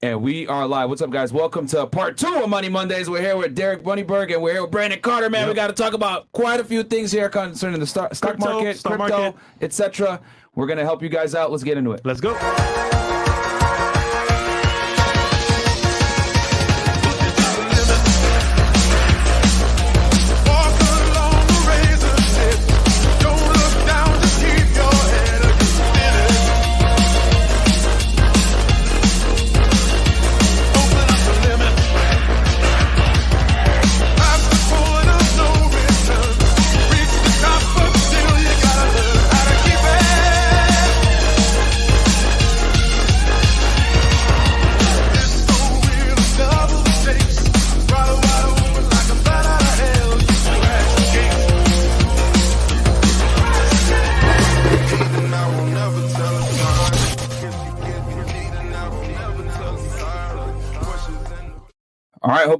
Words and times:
And 0.00 0.22
we 0.22 0.46
are 0.46 0.64
live. 0.68 0.88
What's 0.88 1.02
up, 1.02 1.10
guys? 1.10 1.32
Welcome 1.32 1.66
to 1.68 1.84
part 1.84 2.16
two 2.16 2.32
of 2.32 2.48
Money 2.48 2.68
Mondays. 2.68 3.10
We're 3.10 3.20
here 3.20 3.36
with 3.36 3.56
Derek 3.56 3.82
Moneyberg 3.82 4.32
and 4.32 4.40
we're 4.40 4.52
here 4.52 4.62
with 4.62 4.70
Brandon 4.70 5.00
Carter. 5.00 5.28
Man, 5.28 5.48
we 5.48 5.54
got 5.54 5.66
to 5.66 5.72
talk 5.72 5.92
about 5.92 6.30
quite 6.30 6.60
a 6.60 6.64
few 6.64 6.84
things 6.84 7.10
here 7.10 7.28
concerning 7.28 7.80
the 7.80 7.86
stock, 7.86 8.14
stock 8.14 8.36
Crypto, 8.36 8.52
market, 8.52 8.78
stock 8.78 8.96
crypto, 8.96 9.34
etc. 9.60 10.20
We're 10.54 10.68
gonna 10.68 10.84
help 10.84 11.02
you 11.02 11.08
guys 11.08 11.34
out. 11.34 11.50
Let's 11.50 11.64
get 11.64 11.78
into 11.78 11.90
it. 11.92 12.02
Let's 12.04 12.20
go. 12.20 13.07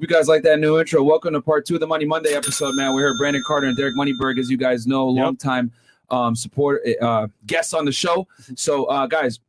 Guys 0.08 0.26
like 0.28 0.42
that 0.42 0.58
new 0.58 0.78
intro. 0.80 1.02
Welcome 1.02 1.34
to 1.34 1.40
part 1.42 1.66
two 1.66 1.74
of 1.74 1.80
the 1.80 1.86
Money 1.86 2.04
Monday 2.06 2.32
episode, 2.34 2.74
man. 2.74 2.94
We're 2.94 3.08
here 3.10 3.18
Brandon 3.18 3.42
Carter 3.46 3.66
and 3.66 3.76
Derek 3.76 3.94
Moneyberg, 3.94 4.38
as 4.38 4.50
you 4.50 4.56
guys 4.56 4.86
know, 4.86 5.06
long 5.06 5.36
time 5.36 5.70
um, 6.10 6.34
support 6.34 6.80
uh, 7.02 7.28
guests 7.46 7.74
on 7.74 7.84
the 7.84 7.92
show. 7.92 8.26
So, 8.56 8.86
uh, 8.86 9.06
guys, 9.06 9.40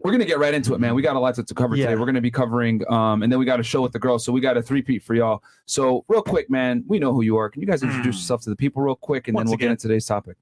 we're 0.00 0.12
gonna 0.12 0.26
get 0.26 0.38
right 0.38 0.52
into 0.52 0.74
it, 0.74 0.80
man. 0.80 0.94
We 0.94 1.00
got 1.00 1.16
a 1.16 1.18
lot 1.18 1.34
to, 1.36 1.44
to 1.44 1.54
cover 1.54 1.74
Yeah. 1.76 1.86
today. 1.86 1.98
We're 1.98 2.06
gonna 2.06 2.20
be 2.20 2.30
covering, 2.30 2.82
um, 2.92 3.22
and 3.22 3.32
then 3.32 3.38
we 3.38 3.46
got 3.46 3.58
a 3.58 3.62
show 3.62 3.80
with 3.80 3.92
the 3.92 3.98
girls. 3.98 4.22
So 4.24 4.32
we 4.32 4.40
got 4.42 4.56
a 4.58 4.62
three-peat 4.62 5.02
for 5.02 5.14
y'all. 5.14 5.42
So, 5.64 6.04
real 6.08 6.22
quick, 6.22 6.50
man, 6.50 6.84
we 6.86 6.98
know 6.98 7.12
who 7.14 7.22
you 7.22 7.36
are. 7.38 7.48
Can 7.48 7.62
you 7.62 7.66
guys 7.66 7.82
introduce 7.82 8.16
Mm. 8.16 8.18
yourself 8.20 8.42
to 8.42 8.50
the 8.50 8.56
people 8.56 8.82
real 8.82 8.96
quick, 8.96 9.28
and 9.28 9.34
Once 9.34 9.46
then 9.46 9.50
we'll 9.52 9.58
get 9.58 9.70
into 9.70 9.88
today's 9.88 10.04
topic. 10.06 10.36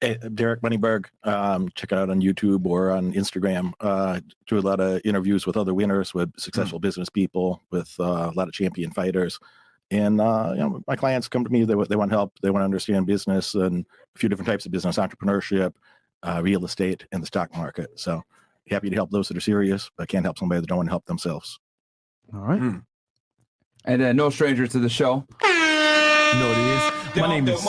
Hey, 0.00 0.16
Derek 0.34 0.60
Moneyberg. 0.60 1.06
Um, 1.24 1.68
check 1.74 1.90
it 1.90 1.98
out 1.98 2.08
on 2.08 2.20
YouTube 2.20 2.64
or 2.66 2.92
on 2.92 3.12
Instagram. 3.14 3.72
Uh, 3.80 4.20
do 4.46 4.58
a 4.58 4.60
lot 4.60 4.78
of 4.78 5.00
interviews 5.04 5.44
with 5.44 5.56
other 5.56 5.74
winners, 5.74 6.14
with 6.14 6.30
successful 6.38 6.78
business 6.78 7.08
people, 7.08 7.60
with 7.72 7.92
uh, 7.98 8.30
a 8.32 8.34
lot 8.36 8.46
of 8.46 8.54
champion 8.54 8.92
fighters. 8.92 9.40
And 9.90 10.20
uh, 10.20 10.52
you 10.54 10.60
know, 10.60 10.82
my 10.86 10.94
clients 10.94 11.26
come 11.26 11.42
to 11.42 11.50
me. 11.50 11.64
They 11.64 11.74
they 11.88 11.96
want 11.96 12.12
help. 12.12 12.38
They 12.42 12.50
want 12.50 12.60
to 12.60 12.66
understand 12.66 13.06
business 13.06 13.54
and 13.54 13.84
a 14.14 14.18
few 14.18 14.28
different 14.28 14.46
types 14.46 14.66
of 14.66 14.72
business, 14.72 14.98
entrepreneurship, 14.98 15.72
uh, 16.22 16.40
real 16.44 16.64
estate, 16.64 17.04
and 17.10 17.20
the 17.20 17.26
stock 17.26 17.56
market. 17.56 17.98
So 17.98 18.22
happy 18.70 18.90
to 18.90 18.94
help 18.94 19.10
those 19.10 19.26
that 19.28 19.36
are 19.36 19.40
serious, 19.40 19.90
but 19.96 20.08
can't 20.08 20.24
help 20.24 20.38
somebody 20.38 20.60
that 20.60 20.68
don't 20.68 20.76
want 20.76 20.88
to 20.88 20.92
help 20.92 21.06
themselves. 21.06 21.58
All 22.32 22.40
right. 22.40 22.60
Mm. 22.60 22.84
And 23.84 24.00
then 24.00 24.16
no 24.16 24.30
stranger 24.30 24.68
to 24.68 24.78
the 24.78 24.88
show. 24.88 25.26
You 25.42 26.38
know 26.38 26.48
what 26.48 26.58
it 26.58 27.16
is? 27.16 27.22
My 27.22 27.28
name 27.28 27.48
is 27.48 27.66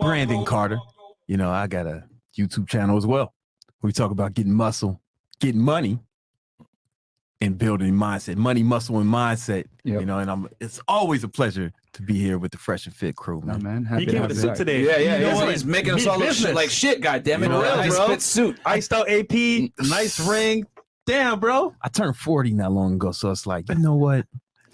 Brandon 0.00 0.44
Carter. 0.44 0.78
You 1.26 1.36
know, 1.36 1.50
I 1.50 1.66
got 1.66 1.86
a 1.86 2.04
YouTube 2.38 2.68
channel 2.68 2.96
as 2.96 3.06
well. 3.06 3.32
We 3.82 3.92
talk 3.92 4.10
about 4.10 4.34
getting 4.34 4.52
muscle, 4.52 5.00
getting 5.40 5.60
money, 5.60 5.98
and 7.40 7.58
building 7.58 7.92
mindset, 7.94 8.36
money, 8.36 8.62
muscle, 8.62 8.98
and 8.98 9.10
mindset. 9.10 9.64
Yep. 9.84 10.00
You 10.00 10.06
know, 10.06 10.18
and 10.18 10.30
I'm 10.30 10.48
it's 10.60 10.80
always 10.88 11.24
a 11.24 11.28
pleasure 11.28 11.72
to 11.92 12.02
be 12.02 12.14
here 12.18 12.38
with 12.38 12.52
the 12.52 12.58
Fresh 12.58 12.86
and 12.86 12.94
Fit 12.94 13.16
crew, 13.16 13.40
Man, 13.40 13.58
No, 13.58 13.64
man. 13.64 13.74
man. 13.74 13.84
Happy 13.84 14.00
He 14.00 14.06
to 14.06 14.12
came 14.12 14.20
have 14.22 14.30
with 14.30 14.38
a 14.38 14.40
you 14.40 14.48
suit 14.48 14.56
today. 14.56 14.84
Yeah, 14.84 14.96
yeah. 14.98 15.16
You 15.18 15.24
know 15.26 15.40
he's, 15.46 15.50
he's 15.62 15.64
making 15.66 15.94
us 15.94 16.06
all 16.06 16.18
look 16.18 16.32
shit 16.32 16.54
like 16.54 16.70
shit. 16.70 17.00
God 17.00 17.22
damn 17.22 17.42
it! 17.42 17.46
You 17.46 17.52
know 17.52 17.62
Real 17.62 17.76
nice 17.76 17.94
bro? 17.96 18.06
fit 18.08 18.22
suit. 18.22 18.58
Iced 18.64 18.92
out 18.92 19.10
AP, 19.10 19.32
nice 19.80 20.18
ring. 20.28 20.66
Damn, 21.06 21.38
bro. 21.38 21.74
I 21.82 21.88
turned 21.90 22.16
40 22.16 22.54
not 22.54 22.72
long 22.72 22.94
ago, 22.94 23.12
so 23.12 23.30
it's 23.30 23.46
like, 23.46 23.68
you 23.68 23.74
know 23.74 23.94
what? 23.94 24.24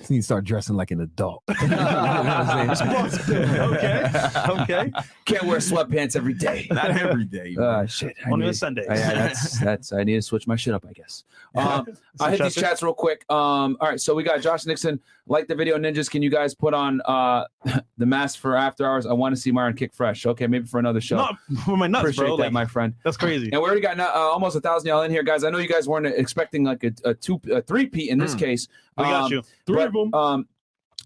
I 0.00 0.02
just 0.02 0.10
need 0.10 0.16
to 0.18 0.22
start 0.22 0.44
dressing 0.46 0.76
like 0.76 0.90
an 0.92 1.02
adult. 1.02 1.42
You 1.60 1.68
know 1.68 1.76
what 1.76 1.86
I'm 1.86 3.10
saying? 3.10 3.30
okay. 3.70 4.10
Okay. 4.48 4.92
Can't 5.26 5.42
wear 5.44 5.58
sweatpants 5.58 6.16
every 6.16 6.32
day. 6.32 6.66
Not 6.72 6.90
every 6.92 7.26
day. 7.26 7.54
man. 7.54 7.66
Uh, 7.66 7.86
shit. 7.86 8.16
I 8.24 8.30
Only 8.30 8.44
need- 8.44 8.48
on 8.48 8.54
Sundays. 8.54 8.86
Uh, 8.88 8.94
yeah, 8.94 9.12
that's 9.14 9.60
that's. 9.60 9.92
I 9.92 10.02
need 10.04 10.14
to 10.14 10.22
switch 10.22 10.46
my 10.46 10.56
shit 10.56 10.72
up, 10.72 10.86
I 10.88 10.92
guess. 10.94 11.24
Um, 11.54 11.86
I 12.18 12.30
hit 12.30 12.40
these 12.42 12.54
chats 12.54 12.82
real 12.82 12.94
quick. 12.94 13.30
Um, 13.30 13.76
all 13.80 13.88
right, 13.90 14.00
so 14.00 14.14
we 14.14 14.22
got 14.22 14.40
Josh 14.40 14.64
Nixon. 14.64 15.00
Like 15.26 15.46
the 15.48 15.54
video, 15.54 15.76
ninjas. 15.78 16.10
Can 16.10 16.22
you 16.22 16.30
guys 16.30 16.54
put 16.54 16.72
on 16.74 17.00
uh 17.04 17.44
the 17.98 18.06
mask 18.06 18.38
for 18.40 18.56
after 18.56 18.86
hours? 18.86 19.04
I 19.06 19.12
want 19.12 19.34
to 19.34 19.40
see 19.40 19.52
Myron 19.52 19.74
kick 19.76 19.92
fresh. 19.94 20.24
Okay, 20.26 20.46
maybe 20.46 20.66
for 20.66 20.80
another 20.80 21.00
show. 21.00 21.16
Not 21.16 21.36
for 21.64 21.76
my 21.76 21.86
nuts, 21.86 22.00
Appreciate 22.02 22.26
bro. 22.26 22.36
that, 22.38 22.44
Like, 22.44 22.52
my 22.52 22.64
friend. 22.64 22.94
that's 23.04 23.16
crazy. 23.18 23.50
And 23.52 23.60
we 23.60 23.66
already 23.66 23.80
got 23.82 24.00
uh, 24.00 24.04
almost 24.14 24.56
a 24.56 24.60
thousand 24.60 24.88
y'all 24.88 25.02
in 25.02 25.10
here, 25.10 25.22
guys. 25.22 25.44
I 25.44 25.50
know 25.50 25.58
you 25.58 25.68
guys 25.68 25.86
weren't 25.86 26.06
expecting 26.06 26.64
like 26.64 26.82
a, 26.84 26.92
a 27.04 27.14
two, 27.14 27.40
a 27.52 27.60
three 27.62 27.86
P 27.86 28.08
in 28.10 28.18
this 28.18 28.34
Mm. 28.34 28.38
case. 28.38 28.68
We 28.96 29.04
got 29.04 29.24
Um, 29.24 29.32
you. 29.32 29.42
Three 29.66 29.76
but, 29.76 29.89
of 29.94 30.10
them. 30.10 30.14
Um, 30.14 30.48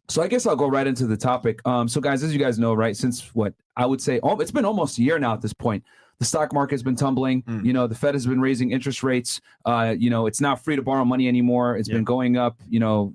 so 0.09 0.23
I 0.23 0.29
guess 0.29 0.47
I'll 0.47 0.57
go 0.57 0.69
right 0.69 0.87
into 0.87 1.07
the 1.07 1.17
topic. 1.17 1.67
Um, 1.67 1.89
so 1.89 2.01
guys, 2.01 2.23
as 2.23 2.33
you 2.33 2.39
guys 2.39 2.59
know, 2.59 2.75
right, 2.75 2.97
since 2.97 3.35
what 3.35 3.55
I 3.77 3.87
would 3.87 4.01
say, 4.01 4.21
oh, 4.23 4.39
it's 4.41 4.51
been 4.51 4.65
almost 4.65 4.99
a 4.99 5.03
year 5.03 5.19
now 5.19 5.33
at 5.33 5.41
this 5.41 5.55
point. 5.55 5.83
The 6.19 6.25
stock 6.25 6.53
market's 6.53 6.83
been 6.83 6.95
tumbling. 6.95 7.43
Mm. 7.43 7.65
You 7.65 7.73
know, 7.73 7.87
the 7.87 7.95
Fed 7.95 8.15
has 8.15 8.27
been 8.27 8.41
raising 8.41 8.71
interest 8.71 9.03
rates. 9.03 9.41
Uh, 9.65 9.95
you 9.99 10.11
know, 10.11 10.27
it's 10.27 10.41
not 10.41 10.63
free 10.63 10.77
to 10.77 10.83
borrow 10.83 11.05
money 11.05 11.27
anymore. 11.27 11.77
It's 11.77 11.89
Yeah. 11.89 11.97
been 11.97 12.05
going 12.05 12.37
up. 12.37 12.61
You 12.69 12.81
know, 12.81 13.15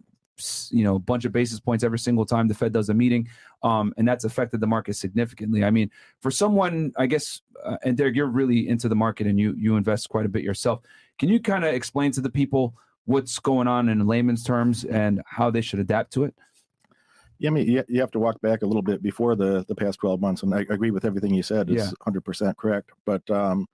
you 0.72 0.84
know, 0.84 0.96
a 0.96 1.00
bunch 1.00 1.26
of 1.26 1.32
basis 1.32 1.60
points 1.60 1.84
every 1.84 2.00
single 2.00 2.26
time 2.26 2.48
the 2.48 2.54
Fed 2.54 2.72
does 2.72 2.90
a 2.90 2.94
meeting, 2.94 3.28
um, 3.62 3.94
and 3.98 4.08
that's 4.08 4.24
affected 4.24 4.62
the 4.62 4.68
market 4.68 4.96
significantly. 4.96 5.64
I 5.64 5.70
mean, 5.72 5.92
for 6.22 6.32
someone, 6.32 6.94
I 6.98 7.08
guess, 7.08 7.42
uh, 7.64 7.78
and 7.84 7.98
Derek, 7.98 8.16
you're 8.16 8.28
really 8.28 8.68
into 8.68 8.88
the 8.90 8.96
market 8.96 9.28
and 9.28 9.40
you 9.40 9.54
you 9.58 9.76
invest 9.76 10.10
quite 10.10 10.26
a 10.26 10.30
bit 10.30 10.44
yourself. 10.44 10.82
Can 11.18 11.30
you 11.30 11.40
kind 11.40 11.66
of 11.66 11.74
explain 11.74 12.12
to 12.14 12.22
the 12.22 12.30
people 12.30 12.74
what's 13.10 13.40
going 13.40 13.68
on 13.68 13.90
in 13.90 14.06
layman's 14.06 14.44
terms 14.44 14.86
and 14.86 15.22
how 15.26 15.50
they 15.50 15.62
should 15.62 15.80
adapt 15.80 16.14
to 16.14 16.26
it? 16.26 16.36
Yeah, 17.40 17.50
I 17.50 17.54
mean, 17.54 17.68
you, 17.68 17.84
you 17.88 18.02
have 18.02 18.12
to 18.12 18.20
walk 18.20 18.40
back 18.42 18.62
a 18.62 18.68
little 18.68 18.82
bit 18.84 19.02
before 19.02 19.36
the 19.36 19.66
the 19.68 19.76
past 19.76 20.00
twelve 20.00 20.22
months, 20.22 20.44
and 20.44 20.54
I 20.54 20.60
agree 20.70 20.92
with 20.92 21.06
everything 21.06 21.34
you 21.34 21.42
said. 21.42 21.70
It's 21.70 21.86
Yeah. 21.86 21.92
hundred 22.02 22.22
percent 22.22 22.58
correct. 22.58 22.92
But 23.06 23.28
um, 23.32 23.66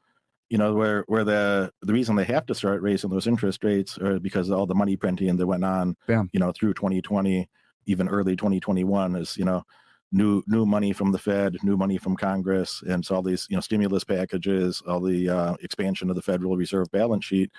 you 0.50 0.58
know, 0.58 0.74
where 0.74 1.04
where 1.08 1.26
the 1.26 1.72
the 1.82 1.92
reason 1.92 2.16
they 2.16 2.24
have 2.26 2.46
to 2.46 2.56
start 2.56 2.82
raising 2.82 3.10
those 3.10 3.28
interest 3.28 3.64
rates 3.64 3.98
are 3.98 4.20
because 4.20 4.50
of 4.50 4.58
all 4.58 4.68
the 4.68 4.76
money 4.76 4.96
printing 4.96 5.36
that 5.36 5.48
went 5.48 5.66
on, 5.66 5.98
Bam. 6.08 6.30
you 6.32 6.40
know, 6.40 6.52
through 6.54 6.76
2020, 6.76 7.50
even 7.88 8.08
early 8.08 8.36
2021, 8.36 9.16
is 9.16 9.36
you 9.36 9.44
know, 9.46 9.64
new 10.12 10.44
new 10.48 10.66
money 10.66 10.94
from 10.94 11.12
the 11.12 11.20
Fed, 11.20 11.58
new 11.64 11.76
money 11.76 11.98
from 11.98 12.16
Congress, 12.16 12.84
and 12.88 13.04
so 13.04 13.16
all 13.16 13.24
these 13.24 13.48
you 13.50 13.58
know 13.58 13.62
stimulus 13.62 14.04
packages, 14.06 14.82
all 14.88 15.02
the 15.02 15.28
uh, 15.28 15.56
expansion 15.62 16.10
of 16.10 16.16
the 16.16 16.22
Federal 16.22 16.56
Reserve 16.56 16.90
balance 16.92 17.26
sheet, 17.26 17.52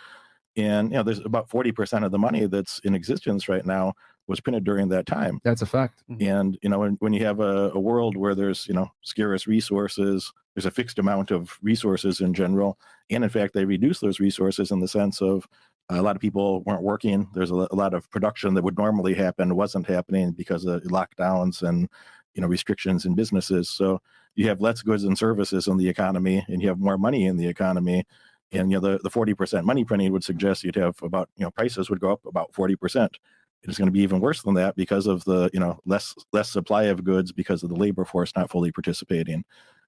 and 0.56 0.90
you 0.90 0.96
know, 0.96 1.02
there's 1.02 1.20
about 1.20 1.48
40 1.48 1.72
percent 1.72 2.04
of 2.04 2.12
the 2.12 2.18
money 2.18 2.46
that's 2.46 2.78
in 2.80 2.94
existence 2.94 3.48
right 3.48 3.64
now 3.64 3.94
was 4.26 4.40
printed 4.40 4.64
during 4.64 4.88
that 4.88 5.06
time. 5.06 5.40
That's 5.44 5.62
a 5.62 5.66
fact. 5.66 6.02
Mm-hmm. 6.10 6.28
And 6.28 6.58
you 6.62 6.68
know, 6.68 6.80
when, 6.80 6.96
when 7.00 7.12
you 7.12 7.24
have 7.24 7.40
a, 7.40 7.70
a 7.74 7.78
world 7.78 8.16
where 8.16 8.34
there's 8.34 8.66
you 8.66 8.74
know 8.74 8.90
scarce 9.02 9.46
resources, 9.46 10.32
there's 10.54 10.66
a 10.66 10.70
fixed 10.70 10.98
amount 10.98 11.30
of 11.30 11.58
resources 11.62 12.20
in 12.20 12.34
general, 12.34 12.78
and 13.10 13.24
in 13.24 13.30
fact, 13.30 13.54
they 13.54 13.64
reduce 13.64 14.00
those 14.00 14.20
resources 14.20 14.70
in 14.70 14.80
the 14.80 14.88
sense 14.88 15.20
of 15.20 15.46
a 15.88 16.02
lot 16.02 16.16
of 16.16 16.22
people 16.22 16.62
weren't 16.64 16.82
working. 16.82 17.28
There's 17.34 17.52
a, 17.52 17.68
a 17.70 17.76
lot 17.76 17.94
of 17.94 18.10
production 18.10 18.54
that 18.54 18.64
would 18.64 18.78
normally 18.78 19.14
happen 19.14 19.54
wasn't 19.54 19.86
happening 19.86 20.32
because 20.32 20.64
of 20.64 20.82
lockdowns 20.84 21.62
and 21.62 21.88
you 22.34 22.42
know 22.42 22.48
restrictions 22.48 23.04
in 23.04 23.14
businesses. 23.14 23.68
So 23.68 24.00
you 24.34 24.48
have 24.48 24.60
less 24.60 24.82
goods 24.82 25.04
and 25.04 25.16
services 25.16 25.66
in 25.68 25.76
the 25.76 25.88
economy, 25.88 26.44
and 26.48 26.60
you 26.60 26.68
have 26.68 26.80
more 26.80 26.98
money 26.98 27.26
in 27.26 27.36
the 27.36 27.46
economy. 27.46 28.04
And 28.52 28.70
you 28.70 28.80
know 28.80 28.88
the 28.92 28.98
the 29.02 29.10
forty 29.10 29.34
percent 29.34 29.66
money 29.66 29.84
printing 29.84 30.12
would 30.12 30.24
suggest 30.24 30.64
you'd 30.64 30.76
have 30.76 30.96
about 31.02 31.28
you 31.36 31.44
know 31.44 31.50
prices 31.50 31.90
would 31.90 32.00
go 32.00 32.12
up 32.12 32.24
about 32.26 32.54
forty 32.54 32.76
percent. 32.76 33.18
It's 33.62 33.78
going 33.78 33.86
to 33.88 33.92
be 33.92 34.00
even 34.02 34.20
worse 34.20 34.42
than 34.42 34.54
that 34.54 34.76
because 34.76 35.06
of 35.08 35.24
the 35.24 35.50
you 35.52 35.60
know 35.60 35.80
less 35.84 36.14
less 36.32 36.50
supply 36.50 36.84
of 36.84 37.04
goods 37.04 37.32
because 37.32 37.62
of 37.62 37.70
the 37.70 37.76
labor 37.76 38.04
force 38.04 38.32
not 38.36 38.50
fully 38.50 38.70
participating. 38.72 39.44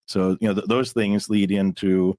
So 0.06 0.36
you 0.40 0.48
know 0.48 0.54
th- 0.54 0.66
those 0.66 0.92
things 0.92 1.28
lead 1.28 1.50
into 1.52 2.16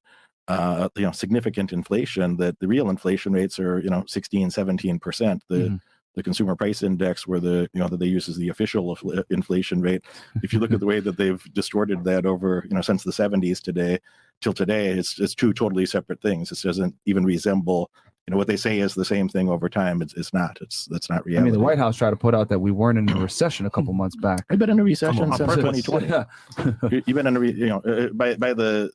uh, 0.48 0.90
you 0.96 1.04
know 1.04 1.12
significant 1.12 1.74
inflation 1.74 2.38
that 2.38 2.58
the 2.60 2.68
real 2.68 2.90
inflation 2.90 3.34
rates 3.34 3.60
are 3.60 3.80
you 3.80 3.90
know 3.90 4.04
16 4.08 4.50
17 4.50 5.00
percent. 5.00 5.44
The 5.50 5.72
Mhm. 5.72 5.80
the 6.16 6.24
consumer 6.24 6.56
price 6.56 6.82
index 6.84 7.28
where 7.28 7.40
the 7.40 7.70
you 7.74 7.80
know 7.80 7.88
that 7.88 8.00
they 8.00 8.08
use 8.08 8.30
as 8.30 8.38
the 8.38 8.50
official 8.50 8.98
inflation 9.30 9.82
rate. 9.82 10.04
If 10.42 10.54
you 10.54 10.60
look 10.60 10.74
at 10.74 10.80
the 10.82 10.86
way 10.88 11.00
that 11.02 11.18
they've 11.18 11.44
distorted 11.54 12.04
that 12.06 12.26
over 12.26 12.66
you 12.70 12.76
know 12.76 12.82
since 12.82 13.04
the 13.04 13.12
70s 13.14 13.62
today 13.62 14.00
till 14.42 14.54
today 14.54 14.88
it's 14.90 15.20
it's 15.20 15.36
two 15.36 15.54
totally 15.54 15.86
separate 15.86 16.22
things 16.22 16.52
it 16.52 16.60
doesn't 16.62 16.96
even 17.06 17.26
resemble 17.26 17.90
you 18.28 18.32
know 18.32 18.38
what 18.38 18.48
they 18.48 18.56
say 18.58 18.80
is 18.80 18.94
the 18.96 19.04
same 19.06 19.28
thing 19.28 19.50
over 19.50 19.68
time 19.70 20.02
it's, 20.02 20.14
it's 20.14 20.34
not 20.34 20.58
it's 20.62 20.86
that's 20.92 21.10
not 21.10 21.26
reality 21.26 21.42
I 21.42 21.44
mean, 21.52 21.54
the 21.54 21.60
White 21.60 21.78
House 21.78 21.98
tried 21.98 22.12
to 22.12 22.16
put 22.16 22.34
out 22.36 22.48
that 22.50 22.60
we 22.60 22.72
weren't 22.72 22.98
in 23.00 23.10
a 23.10 23.20
recession 23.30 23.66
a 23.66 23.70
couple 23.70 23.92
months 23.94 24.16
back. 24.16 24.46
I've 24.50 24.60
been 24.60 24.70
in 24.70 24.80
a 24.80 24.84
recession 24.84 25.24
on 25.32 25.38
since 25.38 25.56
purpose. 25.56 25.84
2020. 25.84 26.08
Yeah. 26.10 26.90
You- 26.92 27.04
You've 27.08 27.16
been 27.16 27.28
in 27.28 27.36
a, 27.38 27.40
re, 27.40 27.52
you 27.52 27.68
know, 27.68 27.80
uh, 27.80 28.08
by 28.14 28.36
by 28.36 28.54
the 28.54 28.92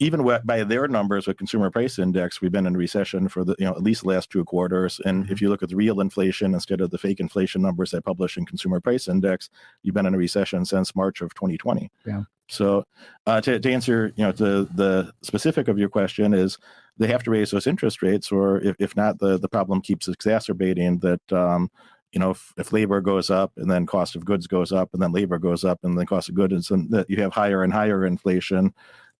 even 0.00 0.26
by 0.44 0.64
their 0.64 0.88
numbers 0.88 1.26
with 1.26 1.36
consumer 1.36 1.70
price 1.70 1.98
index, 1.98 2.40
we've 2.40 2.50
been 2.50 2.66
in 2.66 2.76
recession 2.76 3.28
for 3.28 3.44
the 3.44 3.54
you 3.58 3.66
know 3.66 3.72
at 3.72 3.82
least 3.82 4.02
the 4.02 4.08
last 4.08 4.30
two 4.30 4.44
quarters. 4.44 5.00
And 5.04 5.20
Mm-hmm. 5.20 5.32
if 5.32 5.42
you 5.42 5.50
look 5.50 5.62
at 5.62 5.68
the 5.68 5.76
real 5.76 6.00
inflation 6.00 6.54
instead 6.54 6.80
of 6.80 6.90
the 6.90 6.96
fake 6.98 7.20
inflation 7.20 7.60
numbers 7.60 7.90
they 7.90 8.00
publish 8.00 8.38
in 8.38 8.46
consumer 8.46 8.80
price 8.80 9.06
index, 9.06 9.50
you've 9.82 9.94
been 9.94 10.06
in 10.06 10.14
a 10.14 10.18
recession 10.18 10.64
since 10.64 10.96
March 10.96 11.20
of 11.20 11.34
2020. 11.34 11.90
Yeah. 12.06 12.22
So 12.48 12.84
uh, 13.26 13.40
to, 13.42 13.60
to 13.60 13.72
answer 13.72 14.12
you 14.16 14.24
know 14.24 14.32
the 14.32 14.66
the 14.74 15.12
specific 15.22 15.68
of 15.68 15.78
your 15.78 15.90
question 15.90 16.32
is 16.32 16.56
they 16.96 17.08
have 17.08 17.22
to 17.24 17.30
raise 17.30 17.50
those 17.50 17.66
interest 17.66 18.02
rates, 18.02 18.32
or 18.32 18.60
if, 18.60 18.76
if 18.78 18.96
not, 18.96 19.18
the 19.18 19.38
the 19.38 19.48
problem 19.48 19.82
keeps 19.82 20.08
exacerbating. 20.08 21.00
That 21.00 21.32
um, 21.32 21.70
you 22.12 22.18
know 22.18 22.30
if, 22.30 22.52
if 22.56 22.72
labor 22.72 23.00
goes 23.02 23.30
up 23.30 23.52
and 23.56 23.70
then 23.70 23.84
cost 23.84 24.16
of 24.16 24.24
goods 24.24 24.46
goes 24.46 24.72
up 24.72 24.88
and 24.92 25.02
then 25.02 25.12
labor 25.12 25.38
goes 25.38 25.64
up 25.64 25.80
and 25.82 25.98
then 25.98 26.06
cost 26.06 26.28
of 26.30 26.34
goods 26.34 26.70
and 26.70 26.90
that 26.90 27.08
you 27.10 27.18
have 27.18 27.32
higher 27.32 27.62
and 27.62 27.72
higher 27.72 28.06
inflation 28.06 28.72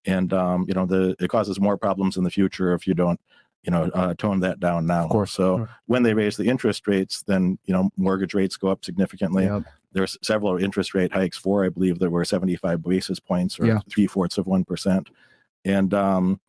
and 0.06 0.32
um, 0.32 0.64
you 0.68 0.74
know 0.74 0.86
the 0.86 1.14
it 1.20 1.28
causes 1.28 1.60
more 1.60 1.76
problems 1.76 2.16
in 2.16 2.24
the 2.24 2.30
future 2.30 2.72
if 2.74 2.86
you 2.86 2.94
don't 2.94 3.20
you 3.62 3.70
know 3.70 3.84
uh, 3.94 4.14
tone 4.14 4.40
that 4.40 4.58
down 4.60 4.86
now 4.86 5.04
Of 5.04 5.10
course. 5.10 5.32
so 5.32 5.58
Sure. 5.58 5.70
when 5.86 6.02
they 6.02 6.14
raise 6.14 6.36
the 6.36 6.44
interest 6.48 6.86
rates 6.88 7.22
then 7.26 7.58
you 7.64 7.74
know 7.74 7.90
mortgage 7.96 8.32
rates 8.34 8.56
go 8.56 8.68
up 8.68 8.84
significantly 8.84 9.44
Yep. 9.44 9.64
there's 9.92 10.16
several 10.22 10.56
interest 10.56 10.94
rate 10.94 11.12
hikes 11.12 11.36
for 11.36 11.64
i 11.64 11.68
believe 11.68 11.98
there 11.98 12.08
were 12.10 12.24
75 12.24 12.82
basis 12.82 13.20
points 13.20 13.60
or 13.60 13.66
Yeah. 13.66 13.80
three-fourths 13.90 14.38
of 14.38 14.46
1% 14.46 15.08
and 15.64 15.92
um 15.94 16.40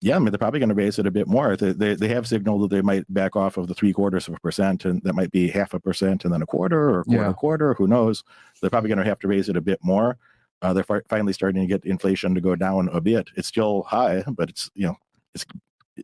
yeah, 0.00 0.14
I 0.14 0.20
mean, 0.20 0.30
they're 0.30 0.38
probably 0.38 0.60
going 0.60 0.68
to 0.68 0.76
raise 0.76 1.00
it 1.00 1.08
a 1.08 1.10
bit 1.10 1.26
more. 1.26 1.56
They, 1.56 1.72
they, 1.72 1.94
they 1.96 2.06
have 2.06 2.28
signaled 2.28 2.62
that 2.62 2.70
they 2.70 2.82
might 2.82 3.12
back 3.12 3.34
off 3.34 3.56
of 3.56 3.66
the 3.66 3.74
three 3.74 3.92
quarters 3.92 4.28
of 4.28 4.34
a 4.34 4.38
percent, 4.38 4.84
and 4.84 5.02
that 5.02 5.16
might 5.16 5.32
be 5.32 5.48
half 5.48 5.74
a 5.74 5.80
percent 5.80 6.24
and 6.24 6.32
then 6.32 6.40
a 6.40 6.46
quarter 6.46 6.78
or 6.88 7.00
a 7.00 7.04
quarter, 7.04 7.20
Yeah. 7.24 7.32
quarter. 7.32 7.74
Who 7.74 7.88
knows? 7.88 8.22
They're 8.60 8.70
probably 8.70 8.90
going 8.90 9.00
to 9.00 9.04
have 9.04 9.18
to 9.18 9.26
raise 9.26 9.48
it 9.48 9.56
a 9.56 9.60
bit 9.60 9.80
more. 9.82 10.16
Uh, 10.62 10.72
they're 10.72 10.84
fi- 10.84 11.00
finally 11.08 11.32
starting 11.32 11.62
to 11.62 11.68
get 11.68 11.84
inflation 11.84 12.34
to 12.34 12.40
go 12.40 12.56
down 12.56 12.88
a 12.92 13.00
bit. 13.00 13.28
It's 13.36 13.48
still 13.48 13.82
high, 13.82 14.24
but 14.26 14.48
it's 14.48 14.70
you 14.74 14.86
know 14.86 14.96
it's 15.34 15.46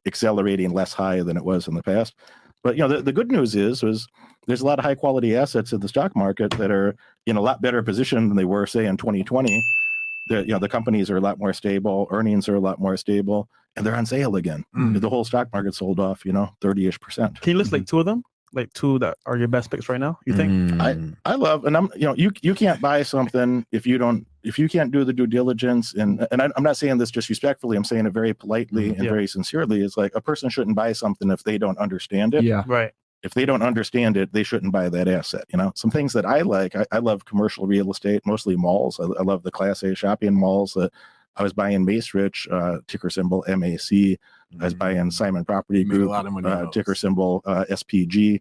accelerating 0.07 0.73
less 0.73 0.93
high 0.93 1.23
than 1.23 1.37
it 1.37 1.45
was 1.45 1.69
in 1.69 1.75
the 1.75 1.83
past. 1.83 2.15
But 2.63 2.77
you 2.77 2.83
know 2.83 2.89
the, 2.89 3.03
the 3.03 3.13
good 3.13 3.31
news 3.31 3.55
is 3.55 3.83
was 3.83 4.07
there's 4.47 4.61
a 4.61 4.67
lot 4.67 4.79
of 4.79 4.85
high 4.85 4.95
quality 4.95 5.37
assets 5.37 5.73
in 5.73 5.81
the 5.81 5.89
stock 5.89 6.15
market 6.17 6.51
that 6.53 6.71
are 6.71 6.97
in 7.27 7.37
a 7.37 7.41
lot 7.41 7.63
better 7.63 7.83
position 7.83 8.29
than 8.29 8.37
they 8.37 8.45
were 8.45 8.67
say 8.67 8.87
in 8.87 8.97
2020. 8.97 9.63
The 10.29 10.41
you 10.41 10.53
know 10.53 10.59
the 10.59 10.69
companies 10.69 11.11
are 11.11 11.17
a 11.17 11.21
lot 11.21 11.39
more 11.39 11.53
stable, 11.53 12.07
earnings 12.11 12.49
are 12.49 12.55
a 12.55 12.61
lot 12.61 12.81
more 12.81 12.97
stable, 12.97 13.49
and 13.77 13.85
they're 13.85 13.97
on 13.97 14.07
sale 14.07 14.37
again. 14.37 14.65
Mm. 14.75 15.01
The 15.01 15.09
whole 15.09 15.25
stock 15.25 15.49
market 15.53 15.75
sold 15.75 16.01
off, 16.01 16.25
you 16.25 16.33
know, 16.33 16.51
30ish 16.63 17.01
percent. 17.01 17.41
Can 17.41 17.53
you 17.53 17.59
list 17.59 17.73
like 17.73 17.87
two 17.87 18.01
of 18.01 18.07
them? 18.07 18.23
Like 18.55 18.73
two 18.73 18.99
that 19.01 19.19
are 19.27 19.37
your 19.37 19.49
best 19.49 19.71
picks 19.71 19.89
right 19.89 20.01
now? 20.01 20.19
You 20.27 20.35
think? 20.35 20.51
Mm. 20.73 21.17
I 21.25 21.35
love, 21.35 21.65
and 21.65 21.77
I'm, 21.77 21.91
you 21.97 22.07
know, 22.07 22.15
you 22.15 22.31
you 22.43 22.55
can't 22.55 22.81
buy 22.81 23.03
something 23.03 23.67
if 23.73 23.87
you 23.87 23.99
don't, 23.99 24.27
if 24.43 24.59
you 24.59 24.69
can't 24.69 24.91
do 24.93 25.05
the 25.05 25.13
due 25.13 25.27
diligence, 25.27 25.95
and 25.95 26.27
and 26.31 26.41
I, 26.41 26.49
I'm 26.57 26.63
not 26.63 26.77
saying 26.77 26.99
this 26.99 27.11
disrespectfully. 27.11 27.77
I'm 27.77 27.85
saying 27.85 28.07
it 28.07 28.13
very 28.13 28.33
politely 28.35 28.85
Mhm. 28.91 28.95
and 28.97 29.05
Yeah. 29.05 29.11
very 29.11 29.27
sincerely. 29.27 29.83
Is 29.83 29.97
like 29.97 30.13
a 30.15 30.21
person 30.21 30.49
shouldn't 30.51 30.77
buy 30.77 30.93
something 30.93 31.31
if 31.31 31.43
they 31.45 31.59
don't 31.59 31.79
understand 31.79 32.35
it. 32.35 32.45
Yeah. 32.45 32.63
Right. 32.67 32.93
If 33.23 33.33
they 33.33 33.47
don't 33.47 33.63
understand 33.63 34.19
it, 34.19 34.33
they 34.35 34.43
shouldn't 34.43 34.73
buy 34.73 34.91
that 34.91 35.09
asset. 35.09 35.45
You 35.51 35.57
know, 35.57 35.73
some 35.75 35.91
things 35.91 36.13
that 36.13 36.27
I 36.27 36.43
like. 36.43 36.77
I, 36.77 36.85
I 36.93 36.99
love 36.99 37.25
commercial 37.25 37.67
real 37.67 37.91
estate, 37.91 38.21
mostly 38.27 38.55
malls. 38.55 39.01
I, 39.01 39.05
I 39.05 39.23
love 39.23 39.43
the 39.45 39.51
Class 39.51 39.83
A 39.83 39.95
shopping 39.95 40.35
malls. 40.35 40.75
That 40.75 40.93
I 41.37 41.43
was 41.43 41.53
buying 41.53 41.85
Macerich, 41.85 42.51
uh, 42.53 42.81
ticker 42.87 43.11
symbol 43.11 43.45
MAC. 43.49 44.19
I 44.61 44.65
was 44.65 44.75
buying 44.75 45.11
Simon 45.11 45.45
Property 45.45 45.83
Group, 45.85 46.11
lot 46.11 46.27
of 46.27 46.33
money 46.33 46.49
uh, 46.49 46.71
ticker 46.71 46.95
symbol 46.95 47.43
uh, 47.45 47.65
SPG. 47.71 48.41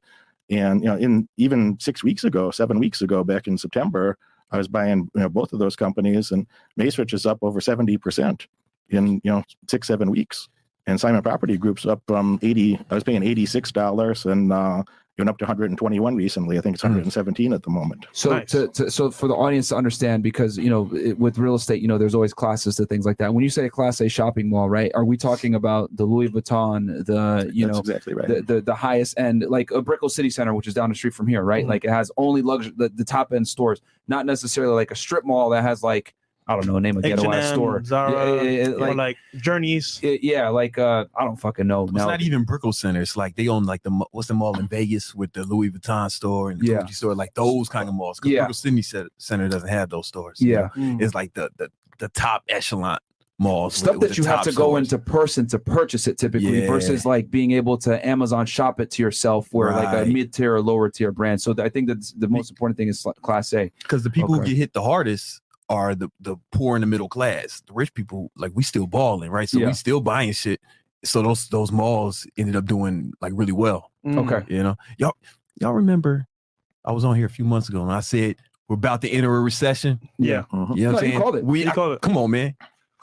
And 0.49 0.81
you 0.83 0.89
know, 0.89 0.97
in 0.97 1.27
even 1.37 1.79
six 1.79 2.03
weeks 2.03 2.23
ago, 2.23 2.51
seven 2.51 2.79
weeks 2.79 3.01
ago, 3.01 3.23
back 3.23 3.47
in 3.47 3.57
September, 3.57 4.17
I 4.51 4.57
was 4.57 4.67
buying 4.67 5.09
you 5.15 5.21
know 5.21 5.29
both 5.29 5.53
of 5.53 5.59
those 5.59 5.75
companies, 5.75 6.31
and 6.31 6.45
Macerich 6.79 7.13
is 7.13 7.25
up 7.25 7.39
over 7.41 7.59
seventy 7.59 7.97
percent 7.97 8.47
in 8.89 9.21
you 9.23 9.31
know 9.31 9.43
six 9.67 9.87
seven 9.87 10.11
weeks, 10.11 10.49
and 10.85 10.99
Simon 10.99 11.23
Property 11.23 11.57
Group's 11.57 11.85
up 11.85 12.03
from 12.07 12.39
eighty. 12.43 12.79
I 12.91 12.93
was 12.93 13.03
paying 13.03 13.23
eighty 13.23 13.47
six 13.47 13.71
dollars, 13.71 14.25
and 14.25 14.53
uh, 14.53 14.83
went 15.17 15.29
up 15.29 15.37
to 15.37 15.43
one 15.45 15.47
hundred 15.47 15.69
and 15.69 15.77
twenty 15.77 15.99
one 15.99 16.15
recently. 16.15 16.57
I 16.57 16.61
think 16.61 16.75
it's 16.75 16.81
Hmm. 16.81 16.87
one 16.87 16.91
hundred 16.93 17.03
and 17.05 17.13
seventeen 17.13 17.53
at 17.53 17.63
the 17.63 17.69
moment. 17.69 18.05
So 18.13 18.31
Nice. 18.31 18.49
to, 18.51 18.67
to 18.69 18.89
so 18.91 19.11
for 19.11 19.27
the 19.27 19.35
audience 19.35 19.69
to 19.69 19.75
understand, 19.75 20.23
because 20.23 20.57
you 20.57 20.69
know 20.69 20.89
it, 20.95 21.17
with 21.19 21.37
real 21.37 21.55
estate, 21.55 21.81
you 21.81 21.87
know 21.87 21.97
there's 21.97 22.15
always 22.15 22.33
classes 22.33 22.75
to 22.77 22.85
things 22.85 23.05
like 23.05 23.17
that. 23.17 23.33
When 23.33 23.43
you 23.43 23.49
say 23.49 23.65
a 23.65 23.69
class 23.69 24.01
A 24.01 24.09
shopping 24.09 24.49
mall, 24.49 24.69
right? 24.69 24.91
Are 24.95 25.05
we 25.05 25.17
talking 25.17 25.55
about 25.55 25.95
the 25.95 26.05
Louis 26.05 26.29
Vuitton, 26.29 27.05
the 27.05 27.49
you 27.53 27.67
That's 27.67 27.75
know 27.77 27.79
exactly 27.79 28.13
right. 28.13 28.27
the, 28.27 28.41
the 28.41 28.61
the 28.61 28.75
highest 28.75 29.19
end, 29.19 29.45
like 29.47 29.71
a 29.71 29.81
Brickell 29.81 30.09
City 30.09 30.29
Center, 30.29 30.53
which 30.53 30.67
is 30.67 30.73
down 30.73 30.89
the 30.89 30.95
street 30.95 31.13
from 31.13 31.27
here, 31.27 31.43
right? 31.43 31.65
Mhm. 31.65 31.69
Like 31.69 31.85
it 31.85 31.91
has 31.91 32.11
only 32.17 32.41
luxury, 32.41 32.73
the, 32.75 32.89
the 32.89 33.05
top 33.05 33.33
end 33.33 33.47
stores, 33.47 33.81
not 34.07 34.25
necessarily 34.25 34.73
like 34.73 34.91
a 34.91 34.95
strip 34.95 35.25
mall 35.25 35.49
that 35.51 35.61
has 35.61 35.83
like 35.83 36.15
I 36.47 36.55
don't 36.55 36.65
know, 36.67 36.79
name 36.79 36.97
a 36.97 37.01
ghetto 37.01 37.31
ass 37.31 37.53
store. 37.53 37.83
Zara, 37.83 38.35
Yeah, 38.35 38.41
yeah, 38.41 38.49
yeah, 38.51 38.67
or 38.73 38.77
like, 38.79 38.95
like 38.95 39.17
Journeys. 39.37 39.99
it- 40.03 40.23
yeah, 40.23 40.49
like 40.49 40.77
uh, 40.77 41.05
I 41.17 41.23
don't 41.23 41.37
fucking 41.37 41.67
know. 41.67 41.83
It's 41.85 41.93
now. 41.93 42.07
not 42.07 42.21
even 42.21 42.43
Brickell 42.43 42.73
Center. 42.73 43.01
It's 43.01 43.15
like 43.15 43.35
they 43.35 43.47
own 43.47 43.63
like 43.63 43.83
the 43.83 43.91
mo- 43.91 44.07
what's 44.11 44.27
the 44.27 44.33
mall 44.33 44.57
in 44.59 44.67
Vegas 44.67 45.15
with 45.15 45.31
the 45.33 45.43
Louis 45.43 45.69
Vuitton 45.71 46.11
store 46.11 46.51
and 46.51 46.59
the 46.59 46.67
Yeah. 46.67 46.81
Gucci 46.81 46.93
store, 46.95 47.15
like 47.15 47.33
those 47.33 47.69
kind 47.69 47.87
of 47.87 47.95
malls. 47.95 48.19
'Cause 48.19 48.31
Yeah. 48.31 48.41
Brickell 48.41 48.53
City 48.81 49.07
Center 49.17 49.47
doesn't 49.47 49.69
have 49.69 49.89
those 49.89 50.07
stores. 50.07 50.41
you 50.41 50.51
yeah, 50.53 50.69
know? 50.75 50.97
it's 50.99 51.13
like 51.15 51.33
the 51.33 51.49
the, 51.57 51.69
the 51.99 52.09
top 52.09 52.43
echelon 52.49 52.97
malls. 53.39 53.75
stuff 53.75 53.93
with- 53.93 54.01
with 54.01 54.09
that 54.09 54.15
the 54.15 54.21
you 54.21 54.27
have 54.27 54.35
top 54.37 54.45
to 54.45 54.51
go 54.51 54.75
into 54.75 54.97
person 54.97 55.47
to 55.47 55.57
purchase 55.59 56.07
it 56.07 56.17
typically 56.17 56.61
Yeah. 56.61 56.67
versus 56.67 57.05
like 57.05 57.29
being 57.31 57.51
able 57.51 57.77
to 57.79 58.05
Amazon 58.07 58.45
shop 58.45 58.79
it 58.79 58.91
to 58.91 59.01
yourself 59.03 59.47
where 59.51 59.71
like 59.71 60.07
a 60.07 60.09
mid 60.09 60.31
tier 60.33 60.55
or 60.55 60.61
lower 60.61 60.89
tier 60.89 61.11
brand. 61.11 61.41
So 61.41 61.53
th- 61.53 61.65
I 61.65 61.69
think 61.69 61.87
that's 61.87 62.11
the 62.13 62.27
most 62.27 62.51
important 62.51 62.77
thing 62.77 62.87
is 62.89 63.05
class 63.21 63.53
A. 63.53 63.71
because 63.81 64.03
the 64.03 64.09
people 64.09 64.33
who 64.35 64.43
get 64.45 64.55
hit 64.55 64.73
the 64.73 64.81
hardest 64.83 65.41
are 65.69 65.95
the 65.95 66.09
the 66.19 66.35
poor 66.51 66.75
and 66.75 66.83
the 66.83 66.87
middle 66.87 67.09
class. 67.09 67.61
The 67.67 67.73
rich 67.73 67.93
people, 67.93 68.31
like 68.37 68.51
we 68.53 68.63
still 68.63 68.87
balling, 68.87 69.31
right? 69.31 69.47
So 69.49 69.59
Yeah. 69.59 69.67
we 69.67 69.73
still 69.73 70.01
buying 70.01 70.33
shit. 70.33 70.59
So 71.05 71.21
those 71.21 71.47
those 71.49 71.71
malls 71.71 72.27
ended 72.37 72.55
up 72.55 72.65
doing 72.65 73.13
like 73.21 73.33
really 73.35 73.51
well. 73.53 73.91
Mm. 74.05 74.29
Okay. 74.31 74.53
You 74.53 74.63
know, 74.63 74.75
y'all 74.97 75.15
y'all 75.59 75.73
remember 75.73 76.27
I 76.85 76.91
was 76.91 77.05
on 77.05 77.15
here 77.15 77.25
a 77.25 77.29
few 77.29 77.45
months 77.45 77.69
ago 77.69 77.81
and 77.81 77.91
I 77.91 78.01
said 78.01 78.35
we're 78.67 78.75
about 78.75 79.01
to 79.01 79.09
enter 79.09 79.33
a 79.35 79.41
recession. 79.41 79.99
Yeah. 80.17 80.43
Mhm. 80.51 80.51
You 80.51 80.55
know 80.55 80.65
what 80.65 80.77
No, 80.77 80.89
I'm 80.89 80.97
saying? 80.99 81.21
called 81.21 81.35
it. 81.37 81.45
We 81.45 81.67
I- 81.67 81.71
called 81.73 81.93
it. 81.93 82.01
come 82.01 82.17
on, 82.17 82.31
man. 82.31 82.55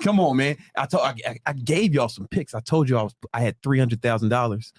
Come 0.03 0.19
on, 0.21 0.37
man. 0.37 0.57
I 0.77 0.87
told 0.87 1.03
I, 1.05 1.15
I- 1.27 1.39
I 1.47 1.53
gave 1.53 1.93
y'all 1.95 2.09
some 2.09 2.27
picks. 2.29 2.55
I 2.55 2.61
told 2.61 2.89
you 2.89 2.97
I 2.99 3.03
was 3.03 3.15
I 3.35 3.41
had 3.41 3.61
three 3.63 3.79
hundred 3.79 4.01
thousand 4.03 4.29
dollars 4.31 4.73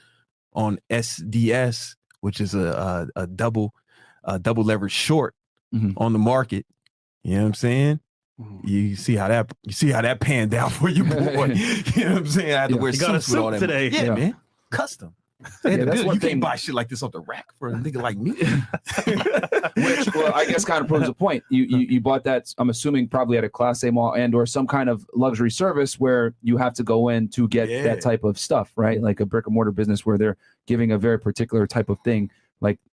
on 0.53 0.79
SDS, 0.89 1.95
which 2.21 2.41
is 2.41 2.53
a 2.53 3.07
a, 3.15 3.21
a 3.23 3.27
double 3.27 3.73
a 4.23 4.37
double 4.39 4.63
leverage 4.63 4.91
short 4.91 5.33
Mhm. 5.73 5.93
on 5.97 6.13
the 6.13 6.19
market. 6.19 6.65
You 7.23 7.35
know 7.35 7.41
what 7.43 7.47
I'm 7.47 7.53
saying? 7.53 7.99
Mhm. 8.39 8.67
You 8.67 8.95
see 8.95 9.15
how 9.15 9.27
that 9.27 9.51
you 9.63 9.71
see 9.73 9.89
how 9.91 10.01
that 10.01 10.19
panned 10.19 10.53
out 10.53 10.71
for 10.79 10.89
you, 10.89 11.03
boy. 11.03 11.17
you 11.95 12.03
know 12.05 12.11
what 12.13 12.17
I'm 12.19 12.27
saying? 12.27 12.53
I 12.53 12.61
had 12.61 12.69
to 12.69 12.75
Yeah. 12.75 12.81
wear 12.81 12.91
You 12.93 12.99
got 12.99 13.15
a 13.15 13.21
suits 13.21 13.29
with 13.31 13.39
all 13.39 13.51
suit 13.51 13.59
that. 13.59 13.67
today. 13.67 13.89
Yeah, 13.89 14.03
Yeah. 14.03 14.15
man. 14.15 14.35
Custom. 14.71 15.13
Yeah, 15.65 15.77
that's 15.77 15.95
build- 15.95 16.05
one 16.05 16.15
you 16.15 16.19
thing- 16.19 16.29
can't 16.31 16.41
buy 16.41 16.55
shit 16.55 16.75
like 16.75 16.87
this 16.87 17.01
off 17.01 17.11
the 17.13 17.21
rack 17.21 17.47
for 17.57 17.69
a 17.69 17.73
nigga 17.73 17.99
like 18.01 18.15
me. 18.17 18.31
Which 19.75 20.13
well, 20.13 20.33
I 20.33 20.45
guess 20.45 20.63
kind 20.65 20.81
of 20.81 20.87
proves 20.87 21.07
the 21.07 21.13
point. 21.13 21.43
You, 21.49 21.63
you 21.63 21.77
you 21.79 22.01
bought 22.01 22.23
that. 22.25 22.53
I'm 22.57 22.69
assuming 22.69 23.07
probably 23.07 23.37
at 23.37 23.43
a 23.43 23.49
class 23.49 23.83
A 23.83 23.91
mall 23.91 24.13
and 24.13 24.35
or 24.35 24.45
some 24.45 24.67
kind 24.67 24.89
of 24.89 25.05
luxury 25.15 25.49
service 25.51 25.99
where 25.99 26.33
you 26.43 26.57
have 26.57 26.73
to 26.75 26.83
go 26.83 27.09
in 27.09 27.27
to 27.29 27.47
get 27.47 27.69
Yeah. 27.69 27.83
that 27.83 28.01
type 28.01 28.23
of 28.23 28.37
stuff, 28.37 28.71
right? 28.75 29.01
Like 29.01 29.19
a 29.19 29.25
brick 29.25 29.47
and 29.47 29.53
mortar 29.55 29.71
business 29.71 30.05
where 30.05 30.17
they're 30.17 30.37
giving 30.67 30.91
a 30.91 30.97
very 30.97 31.19
particular 31.19 31.65
type 31.67 31.89
of 31.89 31.97
thing. 32.03 32.29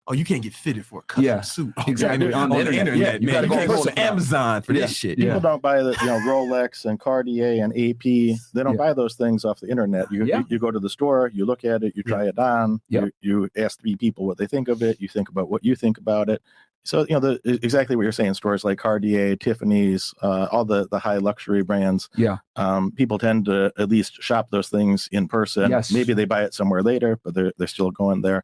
Oh, 0.09 0.15
you 0.15 0.25
can't 0.25 0.43
get 0.43 0.55
fitted 0.55 0.85
for 0.87 1.01
a 1.01 1.03
custom 1.03 1.25
Yeah, 1.25 1.41
suit. 1.43 1.73
exactly. 1.87 2.33
On 2.33 2.49
the 2.49 2.59
internet. 2.59 2.97
Yeah, 2.97 3.15
you 3.15 3.27
man. 3.27 3.35
gotta 3.35 3.47
You 3.47 3.51
go 3.51 3.57
can't 3.57 3.69
go 3.69 3.85
to 3.85 4.01
Amazon 4.01 4.63
for 4.63 4.73
Yeah. 4.73 4.81
this 4.83 4.93
shit. 4.97 5.19
Yeah. 5.19 5.27
People 5.35 5.41
don't 5.41 5.63
buy 5.63 5.83
the 5.83 5.97
you 6.01 6.07
know 6.07 6.19
Rolex 6.27 6.85
and 6.87 6.99
Cartier 6.99 7.63
and 7.63 7.73
AP. 7.77 8.03
They 8.03 8.63
don't 8.63 8.73
Yeah. 8.73 8.77
buy 8.79 8.93
those 8.95 9.15
things 9.15 9.45
off 9.45 9.61
the 9.61 9.69
internet. 9.69 10.11
You, 10.11 10.25
Yeah. 10.25 10.39
you 10.39 10.47
you 10.49 10.59
go 10.59 10.71
to 10.71 10.79
the 10.81 10.89
store, 10.91 11.31
you 11.35 11.45
look 11.45 11.65
at 11.65 11.83
it, 11.83 11.95
you 11.95 12.03
try 12.03 12.27
it 12.27 12.39
on, 12.39 12.81
Yep. 12.89 13.11
you, 13.21 13.43
you 13.55 13.63
ask 13.63 13.81
three 13.81 13.97
people 13.97 14.27
what 14.27 14.39
they 14.39 14.47
think 14.47 14.69
of 14.69 14.83
it, 14.83 15.01
you 15.01 15.09
think 15.09 15.29
about 15.29 15.51
what 15.51 15.65
you 15.65 15.77
think 15.77 15.99
about 15.99 16.29
it. 16.31 16.43
So 16.85 17.01
you 17.07 17.15
know 17.15 17.21
the 17.21 17.41
exactly 17.63 17.97
what 17.97 18.03
you're 18.05 18.13
saying. 18.13 18.33
Stores 18.35 18.65
like 18.65 18.79
Cartier, 18.79 19.37
Tiffany's, 19.37 20.15
uh, 20.23 20.47
all 20.51 20.65
the 20.65 20.89
the 20.89 20.99
high 20.99 21.19
luxury 21.19 21.63
brands. 21.63 22.09
Yeah. 22.17 22.39
Um, 22.57 22.93
people 22.93 23.19
tend 23.19 23.45
to 23.47 23.73
at 23.79 23.91
least 23.91 24.23
shop 24.23 24.49
those 24.51 24.69
things 24.71 25.07
in 25.13 25.29
person. 25.29 25.71
Yes. 25.71 25.93
Maybe 25.93 26.15
they 26.15 26.25
buy 26.25 26.45
it 26.45 26.55
somewhere 26.55 26.83
later, 26.83 27.19
but 27.23 27.35
they're 27.35 27.53
they're 27.59 27.67
still 27.67 27.91
going 27.91 28.23
there. 28.23 28.43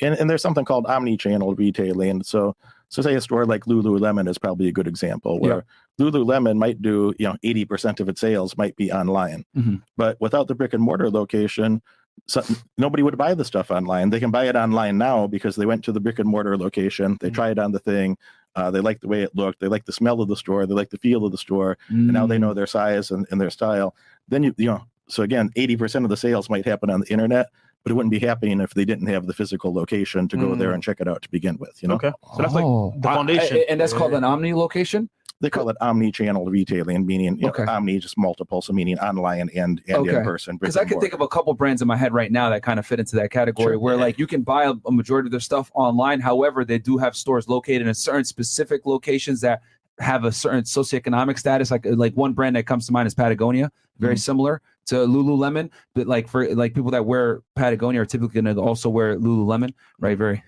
And 0.00 0.14
and 0.18 0.28
there's 0.28 0.42
something 0.42 0.64
called 0.64 0.86
omni-channel 0.86 1.54
retailing. 1.54 2.22
So 2.22 2.56
so 2.88 3.02
say 3.02 3.14
a 3.14 3.20
store 3.20 3.46
like 3.46 3.64
Lululemon 3.64 4.28
is 4.28 4.38
probably 4.38 4.68
a 4.68 4.72
good 4.72 4.86
example 4.88 5.38
where 5.40 5.64
Lululemon 6.00 6.56
might 6.58 6.82
do, 6.82 7.14
you 7.18 7.26
know, 7.26 7.36
80% 7.42 8.00
of 8.00 8.08
its 8.08 8.20
sales 8.20 8.56
might 8.58 8.76
be 8.76 8.92
online. 8.92 9.44
Mhm. 9.56 9.82
But 9.96 10.20
without 10.20 10.48
the 10.48 10.54
brick 10.54 10.74
and 10.74 10.82
mortar 10.82 11.10
location, 11.10 11.80
so, 12.26 12.42
nobody 12.76 13.02
would 13.02 13.16
buy 13.16 13.32
the 13.34 13.44
stuff 13.44 13.70
online. 13.70 14.10
They 14.10 14.20
can 14.20 14.30
buy 14.30 14.46
it 14.46 14.54
online 14.56 14.98
now 14.98 15.26
because 15.26 15.56
they 15.56 15.64
went 15.64 15.82
to 15.84 15.92
the 15.92 16.00
brick 16.00 16.18
and 16.18 16.28
mortar 16.28 16.58
location, 16.58 17.16
they 17.20 17.30
Mhm. 17.30 17.34
tried 17.34 17.58
on 17.58 17.72
the 17.72 17.78
thing, 17.78 18.18
uh, 18.54 18.70
they 18.70 18.80
like 18.80 19.00
the 19.00 19.08
way 19.08 19.22
it 19.22 19.34
looked, 19.34 19.60
they 19.60 19.68
like 19.68 19.86
the 19.86 19.92
smell 19.92 20.20
of 20.20 20.28
the 20.28 20.36
store, 20.36 20.66
they 20.66 20.74
like 20.74 20.90
the 20.90 20.98
feel 20.98 21.24
of 21.24 21.32
the 21.32 21.38
store, 21.38 21.78
and 21.88 22.12
now 22.12 22.26
they 22.26 22.36
Mm. 22.36 22.40
know 22.42 22.54
their 22.54 22.66
size 22.66 23.10
and, 23.10 23.26
and 23.30 23.40
their 23.40 23.48
style. 23.50 23.94
Then 24.28 24.42
you 24.42 24.54
you 24.58 24.66
know, 24.66 24.82
so 25.08 25.22
again, 25.22 25.50
80% 25.56 26.04
of 26.04 26.10
the 26.10 26.16
sales 26.18 26.50
might 26.50 26.66
happen 26.66 26.90
on 26.90 27.00
the 27.00 27.10
internet, 27.10 27.46
but 27.82 27.90
it 27.90 27.94
wouldn't 27.94 28.10
be 28.12 28.18
happening 28.18 28.60
if 28.60 28.74
they 28.74 28.84
didn't 28.84 29.06
have 29.08 29.26
the 29.26 29.32
physical 29.34 29.74
location 29.74 30.28
to 30.28 30.36
go 30.36 30.54
there 30.54 30.70
Mm. 30.70 30.74
and 30.74 30.82
check 30.82 31.00
it 31.00 31.08
out 31.08 31.22
to 31.22 31.30
begin 31.30 31.56
with. 31.58 31.82
You 31.82 31.88
know, 31.88 31.94
Okay. 31.96 32.12
So 32.36 32.42
that's 32.42 32.54
like 32.54 32.64
Oh. 32.64 32.92
the 32.98 33.08
I- 33.08 33.12
I- 33.12 33.14
foundation. 33.16 33.64
and 33.68 33.80
that's 33.80 33.92
called 33.92 34.14
an 34.14 34.24
omni 34.24 34.54
location. 34.54 35.08
they 35.40 35.50
call 35.50 35.68
it 35.68 35.76
omni-channel 35.80 36.44
retailing, 36.44 37.04
meaning 37.04 37.34
you 37.36 37.42
know, 37.42 37.48
Okay. 37.48 37.64
omni 37.64 37.98
just 37.98 38.16
multiple, 38.16 38.62
so 38.62 38.72
meaning 38.72 38.96
online 39.00 39.50
and 39.56 39.80
and 39.88 39.98
Okay. 40.06 40.16
in 40.18 40.22
person. 40.22 40.56
because 40.56 40.76
I 40.76 40.84
can 40.84 41.00
think 41.00 41.14
of 41.14 41.20
a 41.20 41.26
couple 41.26 41.52
brands 41.54 41.82
in 41.82 41.88
my 41.88 41.96
head 41.96 42.12
right 42.14 42.30
now 42.30 42.48
that 42.50 42.62
kind 42.62 42.78
of 42.78 42.86
fit 42.86 43.00
into 43.00 43.16
that 43.16 43.32
category 43.32 43.72
Sure. 43.74 43.78
where 43.80 43.96
like 43.96 44.20
you 44.20 44.28
can 44.28 44.42
buy 44.42 44.66
a, 44.66 44.74
a 44.86 44.92
majority 44.92 45.26
of 45.26 45.32
their 45.32 45.40
stuff 45.40 45.68
online. 45.74 46.20
However, 46.20 46.64
they 46.64 46.78
do 46.78 46.96
have 46.98 47.16
stores 47.16 47.48
located 47.48 47.88
in 47.88 47.94
certain 47.94 48.22
specific 48.24 48.86
locations 48.86 49.40
that 49.40 49.62
have 49.98 50.22
a 50.22 50.30
certain 50.30 50.62
socioeconomic 50.62 51.36
status. 51.40 51.72
Like 51.72 51.86
like 51.86 52.14
one 52.14 52.34
brand 52.34 52.54
that 52.54 52.66
comes 52.66 52.86
to 52.86 52.92
mind 52.92 53.08
is 53.08 53.14
Patagonia, 53.14 53.72
very 53.98 54.16
similar 54.18 54.62
to 54.86 54.94
Lululemon, 54.96 55.70
but 55.94 56.06
like 56.06 56.28
for 56.28 56.52
like 56.54 56.74
people 56.74 56.90
that 56.90 57.04
wear 57.06 57.42
Patagonia 57.56 58.00
are 58.00 58.06
typically 58.06 58.40
going 58.40 58.54
to 58.54 58.60
also 58.60 58.88
wear 58.88 59.16
Lululemon, 59.18 59.72
right? 60.00 60.16
Very 60.18 60.42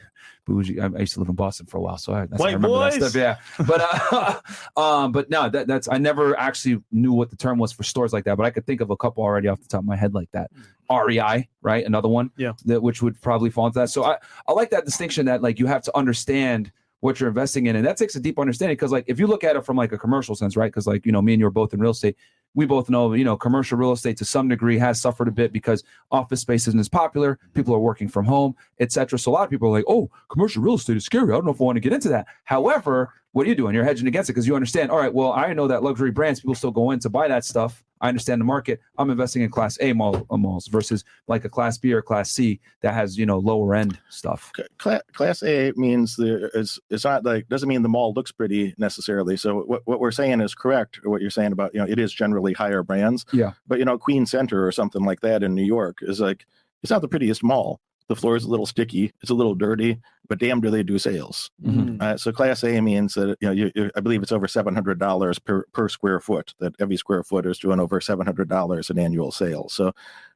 bougie. 0.46 0.80
I, 0.80 0.86
I 0.86 0.98
used 1.00 1.14
to 1.14 1.20
live 1.20 1.28
in 1.28 1.34
Boston 1.34 1.66
for 1.66 1.78
a 1.78 1.80
while, 1.80 1.96
so 1.98 2.12
I, 2.12 2.26
that's 2.26 2.32
how 2.42 2.48
I 2.48 2.50
White 2.50 2.54
remember 2.54 2.78
that 2.78 2.98
boys. 3.00 3.10
stuff. 3.10 3.14
Yeah, 3.14 3.64
but 3.66 3.80
uh, 4.12 4.40
um, 4.80 5.12
but 5.12 5.30
no, 5.30 5.48
that, 5.48 5.66
that's 5.66 5.88
I 5.88 5.98
never 5.98 6.38
actually 6.38 6.82
knew 6.92 7.12
what 7.12 7.30
the 7.30 7.36
term 7.36 7.58
was 7.58 7.72
for 7.72 7.82
stores 7.82 8.12
like 8.12 8.24
that, 8.24 8.36
but 8.36 8.44
I 8.44 8.50
could 8.50 8.66
think 8.66 8.80
of 8.80 8.90
a 8.90 8.96
couple 8.96 9.22
already 9.22 9.48
off 9.48 9.60
the 9.60 9.68
top 9.68 9.80
of 9.80 9.86
my 9.86 9.96
head 9.96 10.14
like 10.14 10.30
that. 10.32 10.50
REI, 10.90 11.48
right? 11.62 11.84
Another 11.86 12.08
one, 12.08 12.30
Yeah. 12.36 12.52
that 12.66 12.82
which 12.82 13.00
would 13.02 13.18
probably 13.22 13.48
fall 13.50 13.66
into 13.66 13.78
that. 13.78 13.88
So 13.88 14.04
I 14.04 14.18
I 14.46 14.52
like 14.52 14.70
that 14.70 14.84
distinction 14.84 15.24
that 15.26 15.42
like 15.42 15.58
you 15.58 15.66
have 15.66 15.82
to 15.82 15.96
understand 15.96 16.70
what 17.00 17.20
you're 17.20 17.28
investing 17.28 17.66
in, 17.66 17.76
and 17.76 17.86
that 17.86 17.96
takes 17.96 18.16
a 18.16 18.20
deep 18.20 18.38
understanding 18.38 18.74
because 18.76 18.92
like 18.92 19.04
if 19.06 19.18
you 19.18 19.26
look 19.26 19.44
at 19.44 19.56
it 19.56 19.64
from 19.64 19.76
like 19.76 19.92
a 19.92 19.98
commercial 19.98 20.34
sense, 20.34 20.56
right? 20.56 20.68
Because 20.70 20.86
like 20.86 21.06
you 21.06 21.12
know 21.12 21.22
me 21.22 21.32
and 21.34 21.40
you 21.40 21.46
are 21.46 21.50
both 21.50 21.72
in 21.72 21.80
real 21.80 21.92
estate. 21.92 22.16
We 22.54 22.66
both 22.66 22.88
know, 22.88 23.12
you 23.14 23.24
know, 23.24 23.36
commercial 23.36 23.78
real 23.78 23.92
estate 23.92 24.16
to 24.18 24.24
some 24.24 24.48
degree 24.48 24.78
has 24.78 25.00
suffered 25.00 25.28
a 25.28 25.32
bit 25.32 25.52
because 25.52 25.82
office 26.10 26.40
space 26.40 26.66
isn't 26.68 26.80
as 26.80 26.88
popular. 26.88 27.38
People 27.52 27.74
are 27.74 27.80
working 27.80 28.08
from 28.08 28.24
home, 28.24 28.54
etc. 28.80 29.18
So 29.18 29.30
a 29.30 29.34
lot 29.34 29.44
of 29.44 29.50
people 29.50 29.68
are 29.68 29.72
like, 29.72 29.84
"Oh, 29.88 30.10
commercial 30.28 30.62
real 30.62 30.74
estate 30.74 30.96
is 30.96 31.04
scary. 31.04 31.32
I 31.32 31.36
don't 31.36 31.44
know 31.44 31.52
if 31.52 31.60
I 31.60 31.64
want 31.64 31.76
to 31.76 31.80
get 31.80 31.92
into 31.92 32.08
that." 32.10 32.26
However, 32.44 33.12
what 33.32 33.46
are 33.46 33.48
you 33.48 33.56
doing? 33.56 33.74
You're 33.74 33.84
hedging 33.84 34.06
against 34.06 34.30
it 34.30 34.32
because 34.32 34.46
you 34.46 34.54
understand. 34.54 34.90
All 34.90 34.98
right, 34.98 35.12
well, 35.12 35.32
I 35.32 35.52
know 35.52 35.66
that 35.68 35.82
luxury 35.82 36.10
brands 36.10 36.40
people 36.40 36.54
still 36.54 36.70
go 36.70 36.90
in 36.92 37.00
to 37.00 37.10
buy 37.10 37.28
that 37.28 37.44
stuff. 37.44 37.83
I 38.00 38.08
understand 38.08 38.40
the 38.40 38.44
market. 38.44 38.80
I'm 38.98 39.10
investing 39.10 39.42
in 39.42 39.50
Class 39.50 39.78
A 39.80 39.92
mall, 39.92 40.26
uh, 40.30 40.36
malls 40.36 40.66
versus 40.66 41.04
like 41.28 41.44
a 41.44 41.48
Class 41.48 41.78
B 41.78 41.92
or 41.92 42.02
Class 42.02 42.30
C 42.30 42.60
that 42.82 42.94
has 42.94 43.16
you 43.16 43.26
know 43.26 43.38
lower 43.38 43.74
end 43.74 43.98
stuff. 44.10 44.52
Cla- 44.78 45.02
Class 45.12 45.42
A 45.42 45.72
means 45.76 46.16
the 46.16 46.50
it's 46.54 46.78
it's 46.90 47.04
not 47.04 47.24
like 47.24 47.48
doesn't 47.48 47.68
mean 47.68 47.82
the 47.82 47.88
mall 47.88 48.12
looks 48.12 48.32
pretty 48.32 48.74
necessarily. 48.78 49.36
So 49.36 49.62
what, 49.62 49.82
what 49.84 50.00
we're 50.00 50.10
saying 50.10 50.40
is 50.40 50.54
correct. 50.54 51.00
What 51.04 51.20
you're 51.20 51.30
saying 51.30 51.52
about 51.52 51.72
you 51.74 51.80
know 51.80 51.86
it 51.88 51.98
is 51.98 52.12
generally 52.12 52.52
higher 52.52 52.82
brands. 52.82 53.24
Yeah. 53.32 53.52
But 53.66 53.78
you 53.78 53.84
know 53.84 53.98
Queen 53.98 54.26
Center 54.26 54.66
or 54.66 54.72
something 54.72 55.04
like 55.04 55.20
that 55.20 55.42
in 55.42 55.54
New 55.54 55.64
York 55.64 55.98
is 56.02 56.20
like 56.20 56.46
it's 56.82 56.90
not 56.90 57.00
the 57.00 57.08
prettiest 57.08 57.42
mall. 57.42 57.80
The 58.08 58.16
floor 58.16 58.36
is 58.36 58.44
a 58.44 58.50
little 58.50 58.66
sticky. 58.66 59.12
It's 59.22 59.30
a 59.30 59.34
little 59.34 59.54
dirty, 59.54 59.98
but 60.28 60.38
damn, 60.38 60.60
do 60.60 60.68
they 60.70 60.82
do 60.82 60.98
sales? 60.98 61.50
Mhm. 61.64 62.02
Uh, 62.02 62.16
so 62.18 62.32
Class 62.32 62.62
A 62.62 62.80
means 62.82 63.14
that 63.14 63.38
you 63.40 63.48
know 63.48 63.52
you, 63.52 63.72
you, 63.74 63.90
I 63.96 64.00
believe 64.00 64.22
it's 64.22 64.32
over 64.32 64.46
seven 64.46 64.74
hundred 64.74 64.98
dollars 64.98 65.38
per 65.38 65.64
per 65.72 65.88
square 65.88 66.20
foot. 66.20 66.54
That 66.58 66.74
every 66.80 66.98
square 66.98 67.22
foot 67.22 67.46
is 67.46 67.58
doing 67.58 67.80
over 67.80 68.00
seven 68.02 68.26
hundred 68.26 68.48
dollars 68.50 68.90
in 68.90 68.98
annual 68.98 69.32
sales. 69.32 69.72
So 69.72 69.92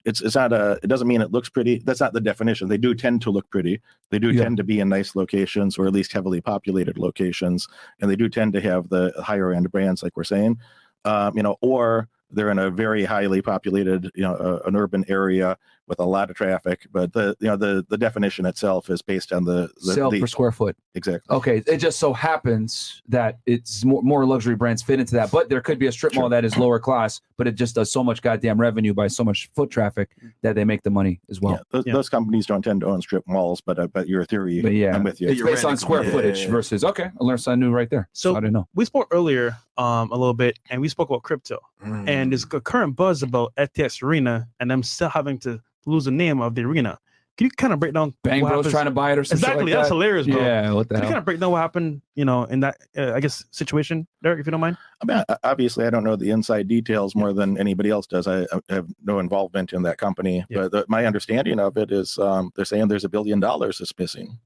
it's 0.07 0.23
it's 0.23 0.35
not 0.35 0.53
a. 0.55 0.79
It 0.83 0.87
doesn't 0.87 1.09
mean 1.09 1.21
it 1.21 1.31
looks 1.33 1.51
pretty. 1.51 1.81
That's 1.85 2.01
not 2.01 2.15
the 2.15 2.21
definition. 2.23 2.69
They 2.69 2.79
do 2.79 2.95
tend 2.95 3.21
to 3.23 3.31
look 3.31 3.51
pretty. 3.51 3.83
They 4.11 4.19
do 4.19 4.31
Yeah. 4.31 4.45
tend 4.45 4.57
to 4.57 4.65
be 4.65 4.81
in 4.81 4.89
nice 4.89 5.15
locations 5.15 5.77
or 5.77 5.87
at 5.87 5.93
least 5.93 6.13
heavily 6.13 6.41
populated 6.41 6.97
locations, 6.97 7.69
and 8.01 8.11
they 8.11 8.17
do 8.17 8.31
tend 8.31 8.55
to 8.55 8.63
have 8.63 8.89
the 8.89 9.13
higher 9.23 9.53
end 9.53 9.71
brands, 9.71 10.03
like 10.03 10.17
we're 10.17 10.25
saying. 10.25 10.59
Um, 11.05 11.37
you 11.37 11.43
know, 11.43 11.57
or 11.61 12.09
they're 12.31 12.51
in 12.51 12.59
a 12.59 12.71
very 12.71 13.05
highly 13.05 13.41
populated, 13.41 14.11
you 14.15 14.23
know, 14.23 14.35
uh, 14.35 14.61
an 14.67 14.75
urban 14.77 15.05
area 15.09 15.57
with 15.89 15.99
a 16.01 16.05
lot 16.05 16.31
of 16.31 16.37
traffic. 16.37 16.87
But 16.93 17.13
the 17.13 17.37
you 17.41 17.49
know 17.49 17.57
the 17.57 17.85
the 17.89 17.99
definition 17.99 18.47
itself 18.47 18.91
is 18.91 19.03
based 19.03 19.33
on 19.33 19.45
the 19.45 19.69
the, 19.85 19.93
Sale 19.95 20.11
the 20.11 20.21
per 20.21 20.27
square 20.27 20.53
foot. 20.53 20.77
exactly. 20.95 21.35
Okay, 21.37 21.63
it 21.67 21.79
just 21.79 21.99
so 21.99 22.13
happens 22.13 23.03
that 23.09 23.39
it's 23.47 23.85
more, 23.85 24.03
more 24.03 24.25
luxury 24.27 24.55
brands 24.55 24.83
fit 24.83 25.01
into 25.01 25.15
that, 25.15 25.31
but 25.31 25.49
there 25.49 25.61
could 25.61 25.79
be 25.79 25.87
a 25.87 25.93
strip 25.93 26.15
mall 26.15 26.29
that 26.29 26.45
is 26.45 26.57
lower 26.57 26.79
class, 26.79 27.21
but 27.37 27.47
it 27.47 27.55
just 27.55 27.75
does 27.75 27.91
so 27.91 28.05
much 28.05 28.23
goddamn 28.23 28.61
revenue 28.61 28.95
by 28.95 29.07
so 29.09 29.25
much 29.25 29.51
foot 29.55 29.71
traffic 29.71 30.11
that 30.43 30.55
they 30.55 30.65
make 30.65 30.83
the 30.83 30.91
money 30.91 31.21
as 31.31 31.41
well. 31.41 31.55
yeah, 31.55 31.61
those, 31.71 31.85
Yeah. 31.87 31.93
those 31.95 32.09
companies 32.09 32.47
don't 32.47 32.63
tend 32.63 32.81
to 32.83 32.87
own 32.87 33.01
strip 33.03 33.25
malls, 33.27 33.61
but 33.61 33.79
uh, 33.79 33.87
but 33.89 34.09
your 34.09 34.25
theory, 34.25 34.61
But 34.61 34.73
yeah, 34.73 34.95
I'm 34.95 35.03
with 35.05 35.21
you. 35.21 35.29
It's 35.29 35.39
You're 35.39 35.47
based 35.47 35.65
on 35.65 35.77
square 35.77 36.03
them. 36.03 36.13
footage 36.13 36.39
Yeah, 36.41 36.45
yeah. 36.47 36.51
versus 36.51 36.85
okay. 36.85 37.05
I 37.05 37.25
learned 37.25 37.41
something 37.41 37.61
new 37.61 37.71
right 37.71 37.89
there. 37.91 38.09
So 38.13 38.33
So- 38.33 38.37
I 38.37 38.41
didn't 38.41 38.53
know. 38.53 38.69
We 38.75 38.85
spoke 38.85 39.09
earlier 39.11 39.57
um, 39.79 40.11
a 40.11 40.17
little 40.17 40.35
bit, 40.35 40.59
and 40.71 40.81
we 40.81 40.89
spoke 40.89 41.09
about 41.09 41.23
crypto. 41.23 41.59
Mm. 41.85 42.09
and 42.09 42.33
there's 42.33 42.43
a 42.53 42.61
current 42.61 42.97
buzz 42.97 43.23
about 43.23 43.53
FTX 43.57 44.03
Arena 44.03 44.49
and 44.59 44.69
them 44.69 44.83
still 44.83 45.09
having 45.09 45.39
to 45.39 45.61
lose 45.87 46.05
the 46.05 46.11
name 46.11 46.41
of 46.41 46.55
the 46.55 46.63
arena. 46.63 46.99
Can 47.37 47.45
you 47.45 47.51
kind 47.53 47.73
of 47.73 47.79
break 47.79 47.95
down 47.95 48.15
Bang 48.25 48.43
what 48.43 48.49
Bros 48.49 48.59
happens- 48.65 48.73
trying 48.73 48.85
to 48.87 48.91
buy 48.91 49.13
it 49.13 49.19
or 49.19 49.23
something 49.23 49.45
exactly? 49.45 49.65
like 49.67 49.75
that's 49.75 49.89
that. 49.91 49.95
hilarious, 49.95 50.27
bro. 50.27 50.41
Yeah, 50.41 50.73
what 50.73 50.89
the 50.89 50.97
Can 50.97 51.05
you 51.05 51.09
kind 51.09 51.19
of 51.19 51.25
break 51.25 51.39
down 51.39 51.53
what 51.53 51.61
happened, 51.61 52.03
you 52.17 52.25
know, 52.25 52.43
in 52.45 52.59
that 52.61 52.79
uh, 52.97 53.13
I 53.13 53.21
guess 53.21 53.45
situation, 53.53 54.09
Derek, 54.25 54.41
if 54.41 54.47
you 54.47 54.51
don't 54.51 54.61
mind? 54.61 54.77
I 55.01 55.05
mean, 55.07 55.23
obviously, 55.45 55.87
I 55.87 55.91
don't 55.91 56.03
know 56.03 56.17
the 56.17 56.31
inside 56.31 56.67
details 56.67 57.15
more 57.15 57.33
than 57.33 57.57
anybody 57.57 57.91
else 57.91 58.09
does. 58.09 58.27
I, 58.27 58.43
I 58.43 58.61
have 58.71 58.89
no 59.05 59.21
involvement 59.21 59.73
in 59.73 59.83
that 59.83 59.99
company, 59.99 60.45
Yeah. 60.49 60.63
but 60.63 60.73
the, 60.73 60.85
my 60.89 61.07
understanding 61.07 61.61
of 61.61 61.77
it 61.77 61.93
is 61.93 62.19
um, 62.19 62.51
they're 62.57 62.65
saying 62.65 62.89
there's 62.89 63.05
a 63.05 63.09
billion 63.09 63.39
dollars 63.39 63.79
that's 63.79 63.97
missing. 63.97 64.37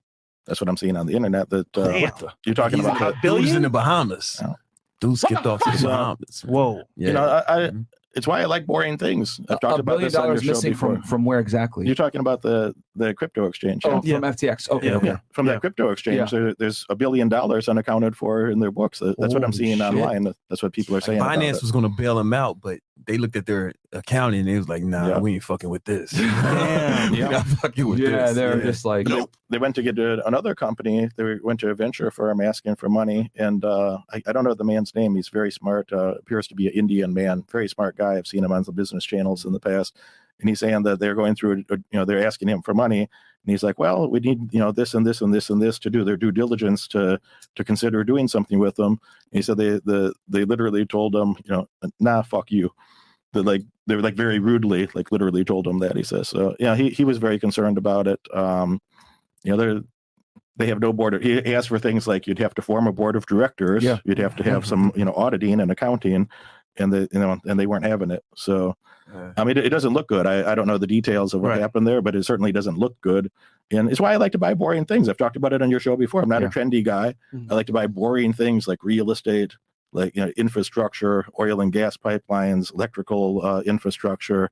That's 0.44 0.60
what 0.60 0.68
I'm 0.68 0.76
seeing 0.76 0.96
on 0.98 1.06
the 1.06 1.14
internet. 1.14 1.48
That 1.48 1.74
uh, 1.78 1.88
Damn. 1.92 2.12
you're 2.44 2.54
talking 2.54 2.80
He's 2.80 2.84
about. 2.86 3.00
in 3.00 3.06
The, 3.06 3.12
the, 3.12 3.16
billion? 3.22 3.56
In 3.56 3.62
the 3.62 3.70
Bahamas. 3.70 4.38
Oh. 4.44 4.54
Dude 5.00 5.16
skipped 5.18 5.46
off 5.46 5.62
to 5.62 5.70
the 5.70 5.78
fuck? 5.78 5.86
Bahamas. 5.88 6.42
Whoa. 6.44 6.82
Yeah. 6.94 7.06
You 7.06 7.12
know, 7.14 7.24
I, 7.24 7.38
I, 7.56 7.58
Mhm. 7.70 7.86
It's 8.14 8.26
why 8.26 8.40
I 8.40 8.44
like 8.44 8.66
boring 8.66 8.98
things. 8.98 9.40
I've 9.48 9.56
a 9.56 9.60
talked 9.60 9.80
about 9.80 9.92
billion 9.92 10.08
this 10.08 10.14
on 10.14 10.24
your 10.24 10.28
dollars 10.34 10.42
show 10.42 10.48
missing 10.52 10.72
before. 10.72 10.94
from 10.96 11.02
from 11.02 11.24
where 11.24 11.38
exactly? 11.38 11.86
You're 11.86 11.94
talking 11.94 12.20
about 12.20 12.42
the 12.42 12.74
the 12.94 13.14
crypto 13.14 13.46
exchange. 13.46 13.84
oh, 13.86 14.00
yeah? 14.04 14.16
from 14.16 14.24
FTX. 14.24 14.68
Okay, 14.70 14.88
Yeah. 14.88 14.94
okay. 14.96 15.06
Yeah, 15.06 15.16
from 15.32 15.46
Yeah. 15.46 15.52
that 15.54 15.60
crypto 15.60 15.90
exchange, 15.90 16.30
there, 16.30 16.54
there's 16.58 16.84
a 16.90 16.94
billion 16.96 17.28
dollars 17.28 17.68
unaccounted 17.68 18.16
for 18.16 18.48
in 18.48 18.60
their 18.60 18.70
books. 18.70 18.98
That- 18.98 19.16
That's 19.18 19.32
what 19.34 19.44
I'm 19.44 19.52
seeing 19.52 19.78
shit. 19.78 19.86
online. 19.86 20.32
That's 20.50 20.62
what 20.62 20.72
people 20.72 20.94
are 20.96 21.00
saying. 21.00 21.20
about 21.20 21.38
Binance 21.38 21.56
it. 21.56 21.62
was 21.62 21.72
going 21.72 21.84
to 21.84 21.88
bail 21.90 22.16
them 22.16 22.32
out, 22.34 22.60
but 22.60 22.80
they 23.06 23.16
looked 23.18 23.34
at 23.34 23.46
their 23.46 23.72
accounting 23.92 24.40
and 24.40 24.48
they 24.48 24.56
was 24.58 24.68
like, 24.68 24.82
nah, 24.82 25.08
Yeah. 25.08 25.18
we 25.18 25.34
ain't 25.34 25.42
fucking 25.42 25.70
with 25.70 25.84
this. 25.84 26.10
Damn. 26.10 27.12
We're 27.12 27.28
not 27.30 27.46
fucking 27.46 27.86
with 27.88 27.98
Yeah, 27.98 28.26
this. 28.26 28.34
they're 28.36 28.60
just 28.60 28.84
like 28.84 29.08
They- 29.08 29.24
They 29.50 29.58
went 29.58 29.74
to 29.76 29.82
get 29.82 29.96
to 29.96 30.24
another 30.26 30.54
company. 30.54 31.08
They 31.16 31.38
went 31.42 31.60
to 31.60 31.68
a 31.70 31.74
venture 31.74 32.10
firm 32.10 32.40
asking 32.40 32.76
for 32.76 32.88
money, 32.88 33.30
and 33.36 33.64
uh, 33.64 33.98
I, 34.12 34.22
I 34.26 34.32
don't 34.32 34.44
know 34.44 34.54
the 34.54 34.64
man's 34.64 34.94
name. 34.94 35.14
He's 35.14 35.28
very 35.28 35.50
smart. 35.50 35.92
Uh, 35.92 36.14
appears 36.18 36.46
to 36.48 36.54
be 36.54 36.68
an 36.68 36.72
Indian 36.74 37.12
man. 37.12 37.44
Very 37.50 37.68
smart 37.68 37.96
guy. 37.96 38.16
I've 38.16 38.26
seen 38.26 38.44
him 38.44 38.52
on 38.52 38.62
the 38.62 38.72
business 38.72 39.04
channels 39.04 39.44
in 39.44 39.52
the 39.52 39.60
past. 39.60 39.96
And 40.42 40.48
he's 40.48 40.60
saying 40.60 40.82
that 40.82 41.00
they're 41.00 41.14
going 41.14 41.34
through, 41.34 41.64
uh, 41.70 41.76
you 41.90 41.98
know, 41.98 42.04
they're 42.04 42.26
asking 42.26 42.48
him 42.48 42.60
for 42.62 42.74
money, 42.74 43.00
and 43.00 43.50
he's 43.50 43.62
like, 43.62 43.78
"Well, 43.78 44.10
we 44.10 44.20
need, 44.20 44.52
you 44.52 44.58
know, 44.60 44.72
this 44.72 44.92
and 44.92 45.06
this 45.06 45.20
and 45.22 45.32
this 45.32 45.48
and 45.48 45.62
this 45.62 45.78
to 45.80 45.90
do 45.90 46.04
their 46.04 46.16
due 46.16 46.32
diligence 46.32 46.86
to 46.88 47.18
to 47.54 47.64
consider 47.64 48.04
doing 48.04 48.28
something 48.28 48.58
with 48.58 48.76
them." 48.76 49.00
And 49.30 49.38
he 49.38 49.42
said 49.42 49.56
they 49.56 49.80
the 49.84 50.12
they 50.28 50.44
literally 50.44 50.84
told 50.84 51.14
him, 51.14 51.36
you 51.44 51.52
know, 51.52 51.68
"Nah, 51.98 52.22
fuck 52.22 52.50
you." 52.50 52.70
They 53.32 53.40
like 53.40 53.62
they 53.86 53.96
were 53.96 54.02
like 54.02 54.14
very 54.14 54.38
rudely, 54.38 54.88
like 54.94 55.10
literally 55.10 55.44
told 55.44 55.66
him 55.66 55.78
that. 55.78 55.96
He 55.96 56.02
says, 56.02 56.28
so 56.28 56.54
yeah, 56.58 56.76
he 56.76 56.90
he 56.90 57.04
was 57.04 57.18
very 57.18 57.38
concerned 57.38 57.78
about 57.78 58.06
it. 58.06 58.20
Um, 58.34 58.80
you 59.42 59.50
know, 59.52 59.56
they're 59.56 59.80
they 60.56 60.66
have 60.66 60.80
no 60.80 60.92
board. 60.92 61.14
Of, 61.14 61.22
he 61.22 61.54
asked 61.54 61.68
for 61.68 61.78
things 61.78 62.06
like 62.06 62.26
you'd 62.26 62.38
have 62.38 62.54
to 62.54 62.62
form 62.62 62.86
a 62.86 62.92
board 62.92 63.16
of 63.16 63.26
directors. 63.26 63.82
Yeah. 63.82 63.98
You'd 64.04 64.18
have 64.18 64.36
to 64.36 64.44
have 64.44 64.66
some, 64.72 64.92
you 64.94 65.04
know, 65.04 65.14
auditing 65.14 65.60
and 65.60 65.70
accounting, 65.70 66.28
and 66.76 66.92
the 66.92 67.08
you 67.12 67.18
know, 67.20 67.38
and 67.44 67.58
they 67.58 67.66
weren't 67.66 67.84
having 67.84 68.10
it. 68.10 68.24
So, 68.34 68.76
Uh, 69.12 69.32
I 69.36 69.44
mean, 69.44 69.58
it, 69.58 69.66
it 69.66 69.70
doesn't 69.70 69.92
look 69.92 70.08
good. 70.08 70.26
I, 70.26 70.52
I 70.52 70.54
don't 70.54 70.66
know 70.66 70.78
the 70.78 70.86
details 70.86 71.34
of 71.34 71.40
what 71.42 71.48
Right. 71.50 71.60
happened 71.60 71.86
there, 71.86 72.00
but 72.00 72.14
it 72.14 72.24
certainly 72.24 72.52
doesn't 72.52 72.78
look 72.78 72.98
good. 73.02 73.30
And 73.70 73.90
it's 73.90 74.00
why 74.00 74.12
I 74.12 74.16
like 74.16 74.32
to 74.32 74.38
buy 74.38 74.54
boring 74.54 74.84
things. 74.86 75.08
I've 75.08 75.16
talked 75.18 75.36
about 75.36 75.52
it 75.52 75.60
on 75.62 75.70
your 75.70 75.80
show 75.80 75.96
before. 75.96 76.22
I'm 76.22 76.28
not 76.28 76.42
Yeah. 76.42 76.48
a 76.48 76.50
trendy 76.50 76.82
guy. 76.84 77.14
Mhm. 77.34 77.50
I 77.50 77.54
like 77.54 77.66
to 77.66 77.72
buy 77.72 77.86
boring 77.88 78.32
things 78.32 78.66
like 78.68 78.82
real 78.84 79.10
estate, 79.10 79.56
like 79.92 80.14
you 80.16 80.24
know, 80.24 80.32
infrastructure, 80.36 81.26
oil 81.38 81.60
and 81.60 81.72
gas 81.72 81.96
pipelines, 81.96 82.72
electrical 82.72 83.44
uh, 83.44 83.60
infrastructure. 83.62 84.50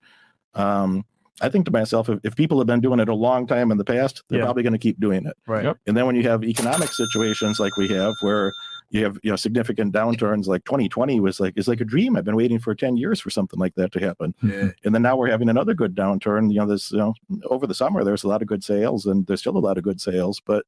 Um, 0.55 1.05
I 1.41 1.49
think 1.49 1.65
to 1.67 1.71
myself, 1.71 2.11
if, 2.11 2.19
if 2.23 2.37
people 2.37 2.59
have 2.59 2.67
been 2.67 2.81
doing 2.81 3.01
it 3.01 3.09
a 3.09 3.15
long 3.15 3.47
time 3.47 3.71
in 3.71 3.79
the 3.79 3.85
past, 3.85 4.23
they're 4.29 4.41
Yeah. 4.41 4.45
probably 4.45 4.63
going 4.63 4.75
to 4.75 4.79
keep 4.79 5.01
doing 5.01 5.25
it. 5.25 5.37
Right. 5.47 5.65
Yep. 5.65 5.79
And 5.87 5.97
then 5.97 6.05
when 6.07 6.17
you 6.17 6.25
have 6.25 6.45
economic 6.45 6.89
situations 6.91 7.59
like 7.59 7.77
we 7.79 7.89
have, 7.89 8.15
where 8.21 8.53
you 8.91 9.05
have 9.05 9.19
you 9.23 9.31
know 9.31 9.37
significant 9.37 9.95
downturns, 9.95 10.47
like 10.47 10.65
2020 10.65 11.21
was 11.21 11.39
like 11.41 11.57
is 11.57 11.69
like 11.69 11.81
a 11.81 11.85
dream. 11.85 12.17
I've 12.17 12.25
been 12.25 12.37
waiting 12.37 12.59
for 12.59 12.75
10 12.75 12.97
years 12.97 13.21
for 13.21 13.31
something 13.31 13.59
like 13.59 13.75
that 13.77 13.93
to 13.93 14.01
happen. 14.01 14.35
yeah. 14.43 14.71
And 14.85 14.95
then 14.95 15.03
now 15.03 15.17
we're 15.17 15.31
having 15.31 15.49
another 15.49 15.75
good 15.75 15.95
downturn. 15.95 16.53
You 16.53 16.59
know, 16.61 16.67
this 16.67 16.91
you 16.91 16.99
know 16.99 17.15
over 17.45 17.67
the 17.67 17.75
summer 17.75 18.03
there's 18.05 18.25
a 18.25 18.29
lot 18.29 18.43
of 18.43 18.49
good 18.49 18.65
sales, 18.65 19.07
and 19.07 19.27
there's 19.27 19.41
still 19.41 19.57
a 19.57 19.59
lot 19.59 19.79
of 19.79 19.85
good 19.85 20.01
sales. 20.01 20.41
But 20.45 20.65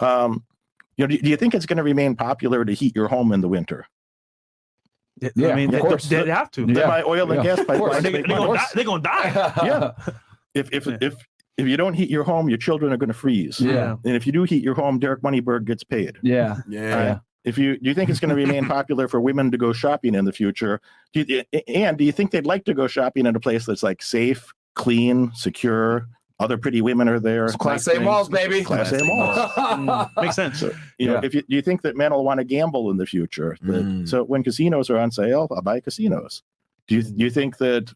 um, 0.00 0.44
you 0.96 1.04
know, 1.04 1.06
do, 1.08 1.18
do 1.18 1.30
you 1.30 1.36
think 1.36 1.54
it's 1.54 1.64
going 1.66 1.78
to 1.78 1.82
remain 1.82 2.14
popular 2.16 2.64
to 2.64 2.72
heat 2.72 2.94
your 2.94 3.08
home 3.08 3.32
in 3.32 3.40
the 3.40 3.48
winter? 3.48 3.86
Yeah, 5.36 5.48
I 5.50 5.54
mean, 5.54 5.66
of 5.68 5.72
they, 5.72 5.80
course. 5.80 6.04
they, 6.08 6.22
they 6.24 6.30
have 6.30 6.50
to. 6.52 6.62
Yeah. 6.66 6.74
They 6.74 6.80
buy 6.82 7.02
oil 7.04 7.30
and 7.30 7.44
Yeah. 7.44 7.56
gas 7.56 7.60
Of 7.60 7.66
course. 7.68 7.96
pipelines. 7.96 8.02
They, 8.02 8.10
to 8.12 8.18
are 8.18 8.20
make 8.22 8.28
money. 8.28 8.44
gonna 8.46 8.58
die. 8.58 8.66
They're 8.74 8.84
gonna 8.84 9.02
die. 9.02 9.52
yeah. 9.64 9.90
if 10.54 10.72
if 10.72 10.86
Yeah. 10.86 10.98
if 11.00 11.14
if 11.58 11.66
you 11.68 11.76
don't 11.76 11.94
heat 11.94 12.10
your 12.10 12.24
home, 12.24 12.48
your 12.48 12.58
children 12.58 12.92
are 12.92 12.96
going 12.96 13.08
to 13.08 13.14
freeze. 13.14 13.60
Yeah. 13.60 13.96
And 14.04 14.16
if 14.16 14.26
you 14.26 14.32
do 14.32 14.42
heat 14.44 14.62
your 14.64 14.74
home, 14.74 14.98
Derek 14.98 15.20
Moneyberg 15.22 15.64
gets 15.66 15.84
paid. 15.84 16.16
Yeah. 16.22 16.56
Yeah. 16.68 17.18
If 17.44 17.58
you 17.58 17.76
do 17.78 17.88
you 17.88 17.94
think 17.94 18.08
it's 18.10 18.20
going 18.20 18.28
to 18.30 18.34
remain 18.36 18.66
popular 18.78 19.08
for 19.08 19.20
women 19.20 19.50
to 19.50 19.58
go 19.58 19.72
shopping 19.72 20.14
in 20.14 20.24
the 20.24 20.32
future? 20.32 20.80
Do 21.12 21.24
you, 21.26 21.42
and 21.68 21.98
do 21.98 22.04
you 22.04 22.12
think 22.12 22.30
they'd 22.30 22.46
like 22.46 22.64
to 22.66 22.74
go 22.74 22.86
shopping 22.86 23.26
in 23.26 23.34
a 23.36 23.40
place 23.40 23.66
that's 23.66 23.82
like 23.82 24.02
safe, 24.02 24.52
clean, 24.74 25.32
secure, 25.34 26.06
other 26.40 26.56
pretty 26.58 26.80
women 26.82 27.08
are 27.08 27.20
there. 27.20 27.46
It's 27.46 27.56
Class 27.56 27.86
A 27.88 28.00
malls, 28.00 28.28
things. 28.28 28.38
baby. 28.48 28.64
Class 28.64 28.90
A 28.92 29.04
malls. 29.04 29.36
Mm, 29.56 30.08
makes 30.22 30.34
sense. 30.36 30.58
So, 30.60 30.72
you 30.98 31.06
know, 31.08 31.20
if 31.22 31.34
you 31.34 31.42
do 31.42 31.54
you 31.56 31.62
think 31.62 31.82
that 31.82 31.96
men 31.96 32.12
will 32.12 32.24
want 32.24 32.38
to 32.38 32.44
gamble 32.44 32.90
in 32.90 32.96
the 32.96 33.06
future? 33.06 33.56
That- 33.62 33.84
Mm. 33.84 34.08
So 34.08 34.24
when 34.24 34.42
casinos 34.42 34.90
are 34.90 34.98
on 34.98 35.10
sale, 35.10 35.46
I'll 35.50 35.62
buy 35.62 35.80
casinos. 35.80 36.42
Do 36.88 36.96
you 36.96 37.02
do 37.02 37.24
you 37.24 37.30
think 37.30 37.58
that 37.58 37.92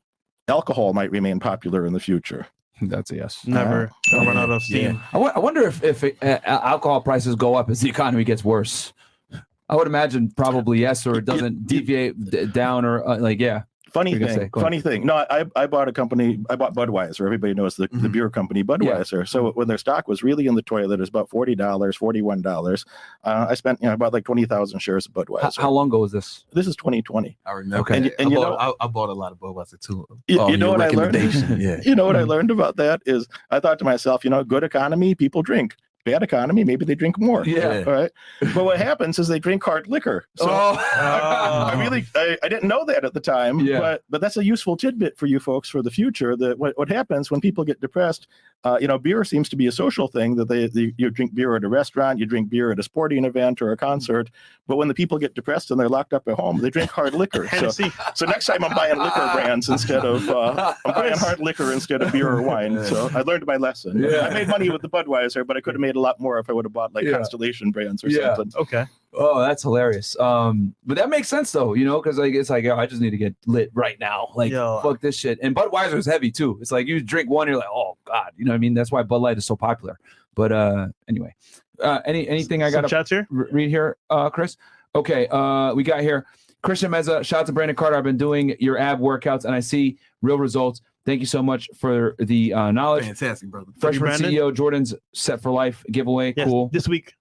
alcohol 0.48 0.92
might 0.92 1.10
remain 1.10 1.40
popular 1.40 1.86
in 1.86 1.92
the 1.92 2.00
future? 2.00 2.46
That's 2.82 3.10
a 3.10 3.16
yes. 3.16 3.46
Never 3.46 3.90
gonna 4.10 4.26
run 4.28 4.36
out 4.36 4.50
of 4.50 4.62
steam. 4.62 5.00
I 5.12 5.18
wo- 5.18 5.32
I 5.34 5.38
wonder 5.38 5.62
if 5.66 5.82
if 5.82 6.04
uh, 6.04 6.38
alcohol 6.44 7.00
prices 7.00 7.34
go 7.34 7.54
up 7.54 7.70
as 7.70 7.80
the 7.80 7.88
economy 7.88 8.22
gets 8.22 8.44
worse. 8.44 8.92
I 9.68 9.76
would 9.76 9.86
imagine 9.86 10.30
probably 10.36 10.80
yes, 10.80 11.06
or 11.06 11.16
it 11.18 11.24
doesn't 11.24 11.66
deviate 11.66 12.18
d- 12.30 12.46
down, 12.46 12.84
or 12.84 13.06
uh, 13.06 13.18
like 13.18 13.40
yeah. 13.40 13.62
Funny 13.92 14.10
What 14.10 14.20
were 14.20 14.26
you 14.26 14.34
gonna 14.34 14.40
thing, 14.50 14.50
funny 14.60 14.80
thing. 14.82 15.06
No, 15.06 15.14
I 15.30 15.46
I 15.56 15.66
bought 15.66 15.88
a 15.88 15.92
company. 15.92 16.38
I 16.50 16.56
bought 16.56 16.74
Budweiser. 16.74 17.24
Everybody 17.24 17.54
knows 17.54 17.76
the, 17.76 17.88
the 17.92 18.08
Mhm. 18.08 18.12
beer 18.12 18.28
company 18.28 18.62
Budweiser. 18.62 19.26
So 19.26 19.52
when 19.52 19.68
their 19.68 19.78
stock 19.78 20.06
was 20.06 20.22
really 20.22 20.46
in 20.46 20.54
the 20.54 20.60
toilet, 20.60 20.94
it 20.94 21.00
was 21.00 21.08
about 21.08 21.30
forty 21.30 21.54
dollars, 21.54 21.96
forty 21.96 22.20
one 22.20 22.42
dollars. 22.42 22.84
Uh, 23.24 23.46
I 23.48 23.54
spent 23.54 23.80
you 23.80 23.88
know 23.88 23.94
about 23.94 24.12
like 24.12 24.24
twenty 24.24 24.44
thousand 24.44 24.80
shares 24.80 25.06
of 25.06 25.12
Budweiser. 25.14 25.40
How, 25.56 25.62
how 25.62 25.70
long 25.70 25.86
ago 25.86 26.00
was 26.00 26.12
this? 26.12 26.44
this 26.52 26.66
is 26.66 26.76
twenty 26.76 27.00
twenty. 27.00 27.38
I 27.46 27.52
remember. 27.52 27.78
Okay. 27.82 27.96
And- 27.96 28.12
and 28.18 28.28
I, 28.28 28.30
you 28.30 28.36
bought, 28.36 28.50
know- 28.60 28.74
I, 28.80 28.84
I 28.84 28.86
bought 28.88 29.08
a 29.08 29.14
lot 29.14 29.32
of 29.32 29.38
Budweiser 29.38 29.80
too. 29.80 30.06
You, 30.28 30.40
Oh, 30.40 30.48
you 30.48 30.58
know 30.58 30.70
what 30.72 30.82
I 30.82 30.88
learned? 30.88 31.14
Yeah. 31.58 31.80
You 31.82 31.94
know 31.94 32.04
what 32.06 32.16
I 32.16 32.22
Mhm. 32.24 32.28
learned 32.28 32.50
about 32.50 32.76
that 32.76 33.00
is 33.06 33.26
I 33.50 33.60
thought 33.60 33.78
to 33.78 33.84
myself, 33.84 34.24
you 34.24 34.30
know, 34.30 34.44
good 34.44 34.64
economy, 34.64 35.14
people 35.14 35.42
drink. 35.42 35.74
Bad 36.06 36.22
economy, 36.22 36.62
maybe 36.62 36.84
they 36.84 36.94
drink 36.94 37.18
more. 37.18 37.44
Yeah. 37.44 37.82
All 37.84 37.92
right. 37.92 38.12
But 38.54 38.64
what 38.64 38.78
happens 38.78 39.18
is 39.18 39.26
they 39.26 39.40
drink 39.40 39.64
hard 39.64 39.88
liquor. 39.88 40.24
So 40.36 40.46
oh, 40.48 40.76
I, 40.78 41.72
I 41.74 41.80
really 41.82 42.06
I, 42.14 42.38
I 42.44 42.48
didn't 42.48 42.68
know 42.68 42.84
that 42.84 43.04
at 43.04 43.12
the 43.12 43.20
time. 43.20 43.58
Yeah. 43.58 43.80
But 43.80 44.04
but 44.08 44.20
that's 44.20 44.36
a 44.36 44.44
useful 44.44 44.76
tidbit 44.76 45.18
for 45.18 45.26
you 45.26 45.40
folks 45.40 45.68
for 45.68 45.82
the 45.82 45.90
future. 45.90 46.36
That 46.36 46.60
what, 46.60 46.78
what 46.78 46.88
happens 46.88 47.28
when 47.28 47.40
people 47.40 47.64
get 47.64 47.80
depressed, 47.80 48.28
uh, 48.62 48.78
you 48.80 48.86
know, 48.86 48.98
beer 48.98 49.24
seems 49.24 49.48
to 49.48 49.56
be 49.56 49.66
a 49.66 49.72
social 49.72 50.06
thing 50.06 50.36
that 50.36 50.46
they, 50.46 50.68
they 50.68 50.94
you 50.96 51.10
drink 51.10 51.34
beer 51.34 51.56
at 51.56 51.64
a 51.64 51.68
restaurant, 51.68 52.20
you 52.20 52.26
drink 52.26 52.50
beer 52.50 52.70
at 52.70 52.78
a 52.78 52.84
sporting 52.84 53.24
event 53.24 53.60
or 53.60 53.72
a 53.72 53.76
concert. 53.76 54.30
But 54.68 54.76
when 54.76 54.86
the 54.86 54.94
people 54.94 55.18
get 55.18 55.34
depressed 55.34 55.72
and 55.72 55.80
they're 55.80 55.88
locked 55.88 56.12
up 56.12 56.28
at 56.28 56.34
home, 56.34 56.60
they 56.60 56.70
drink 56.70 56.90
hard 56.90 57.14
liquor. 57.14 57.48
so 57.48 57.56
Hennessy. 57.56 57.92
so 58.14 58.26
next 58.26 58.46
time 58.46 58.64
I'm 58.64 58.74
buying 58.76 58.98
liquor 58.98 59.28
brands 59.34 59.68
instead 59.68 60.04
of 60.04 60.28
uh, 60.28 60.72
I'm 60.84 60.94
buying 60.94 61.18
hard 61.18 61.40
liquor 61.40 61.72
instead 61.72 62.00
of 62.00 62.12
beer 62.12 62.28
or 62.28 62.42
wine. 62.42 62.76
So 62.86 63.10
I 63.14 63.22
learned 63.22 63.46
my 63.46 63.56
lesson. 63.56 64.00
Yeah. 64.00 64.28
I 64.28 64.34
made 64.34 64.48
money 64.48 64.70
with 64.70 64.80
the 64.80 64.88
Budweiser, 64.88 65.44
but 65.44 65.56
I 65.56 65.60
could 65.60 65.74
have 65.74 65.80
made 65.80 65.95
a 65.96 66.00
lot 66.00 66.20
more 66.20 66.38
if 66.38 66.48
I 66.50 66.52
would 66.52 66.64
have 66.64 66.72
bought 66.72 66.94
like 66.94 67.04
Yeah. 67.04 67.12
Constellation 67.12 67.70
brands 67.70 68.02
or 68.04 68.08
Yeah. 68.08 68.34
something. 68.36 68.60
Okay. 68.60 68.84
oh, 69.14 69.40
that's 69.40 69.62
hilarious. 69.62 70.18
Um, 70.20 70.74
but 70.84 70.96
that 70.98 71.08
makes 71.08 71.28
sense 71.28 71.50
though, 71.52 71.72
you 71.74 71.84
know, 71.84 72.00
because 72.00 72.18
like 72.18 72.34
it's 72.34 72.50
like 72.50 72.64
oh, 72.66 72.76
I 72.76 72.86
just 72.86 73.00
need 73.00 73.10
to 73.10 73.16
get 73.16 73.34
lit 73.46 73.70
right 73.74 73.98
now. 73.98 74.28
Like 74.34 74.52
Yo. 74.52 74.80
fuck 74.82 75.00
this 75.00 75.16
shit. 75.16 75.38
And 75.42 75.54
Budweiser 75.56 75.94
is 75.94 76.06
heavy 76.06 76.30
too. 76.30 76.58
It's 76.60 76.70
like 76.72 76.86
you 76.86 77.00
drink 77.00 77.30
one, 77.30 77.48
you're 77.48 77.56
like, 77.56 77.68
oh 77.72 77.96
god, 78.04 78.32
you 78.36 78.44
know 78.44 78.50
what 78.52 78.56
I 78.56 78.58
mean? 78.58 78.74
That's 78.74 78.92
why 78.92 79.02
Bud 79.02 79.22
Light 79.22 79.38
is 79.38 79.46
so 79.46 79.56
popular. 79.56 79.98
But 80.34 80.52
uh, 80.52 80.88
anyway, 81.08 81.34
uh, 81.80 82.00
any 82.04 82.28
anything 82.28 82.62
I 82.62 82.70
got 82.70 82.82
to 82.82 82.88
chats 82.88 83.08
here. 83.10 83.26
r- 83.34 83.48
read 83.50 83.70
here, 83.70 83.96
uh, 84.10 84.28
Chris? 84.30 84.56
Okay, 84.94 85.26
uh, 85.28 85.72
we 85.74 85.82
got 85.82 86.00
here 86.02 86.26
Christian 86.62 86.90
Meza. 86.90 87.24
Shout 87.24 87.40
out 87.40 87.46
to 87.46 87.52
Brandon 87.52 87.74
Carter. 87.76 87.96
I've 87.96 88.04
been 88.04 88.16
doing 88.18 88.54
your 88.58 88.76
ab 88.78 88.98
workouts 89.00 89.44
and 89.46 89.54
I 89.54 89.60
see 89.60 89.96
real 90.20 90.38
results. 90.38 90.82
Thank 91.06 91.20
you 91.20 91.26
so 91.26 91.42
much 91.42 91.70
for 91.76 92.16
the 92.18 92.52
uh, 92.52 92.72
knowledge. 92.72 93.04
Fantastic, 93.04 93.48
brother. 93.48 93.68
Freshman 93.78 94.12
CEO 94.12 94.52
Jordan's 94.52 94.92
set 95.14 95.40
for 95.40 95.52
life 95.52 95.84
giveaway. 95.90 96.34
Yes, 96.36 96.48
Cool. 96.48 96.68
This 96.72 96.88
week. 96.88 97.14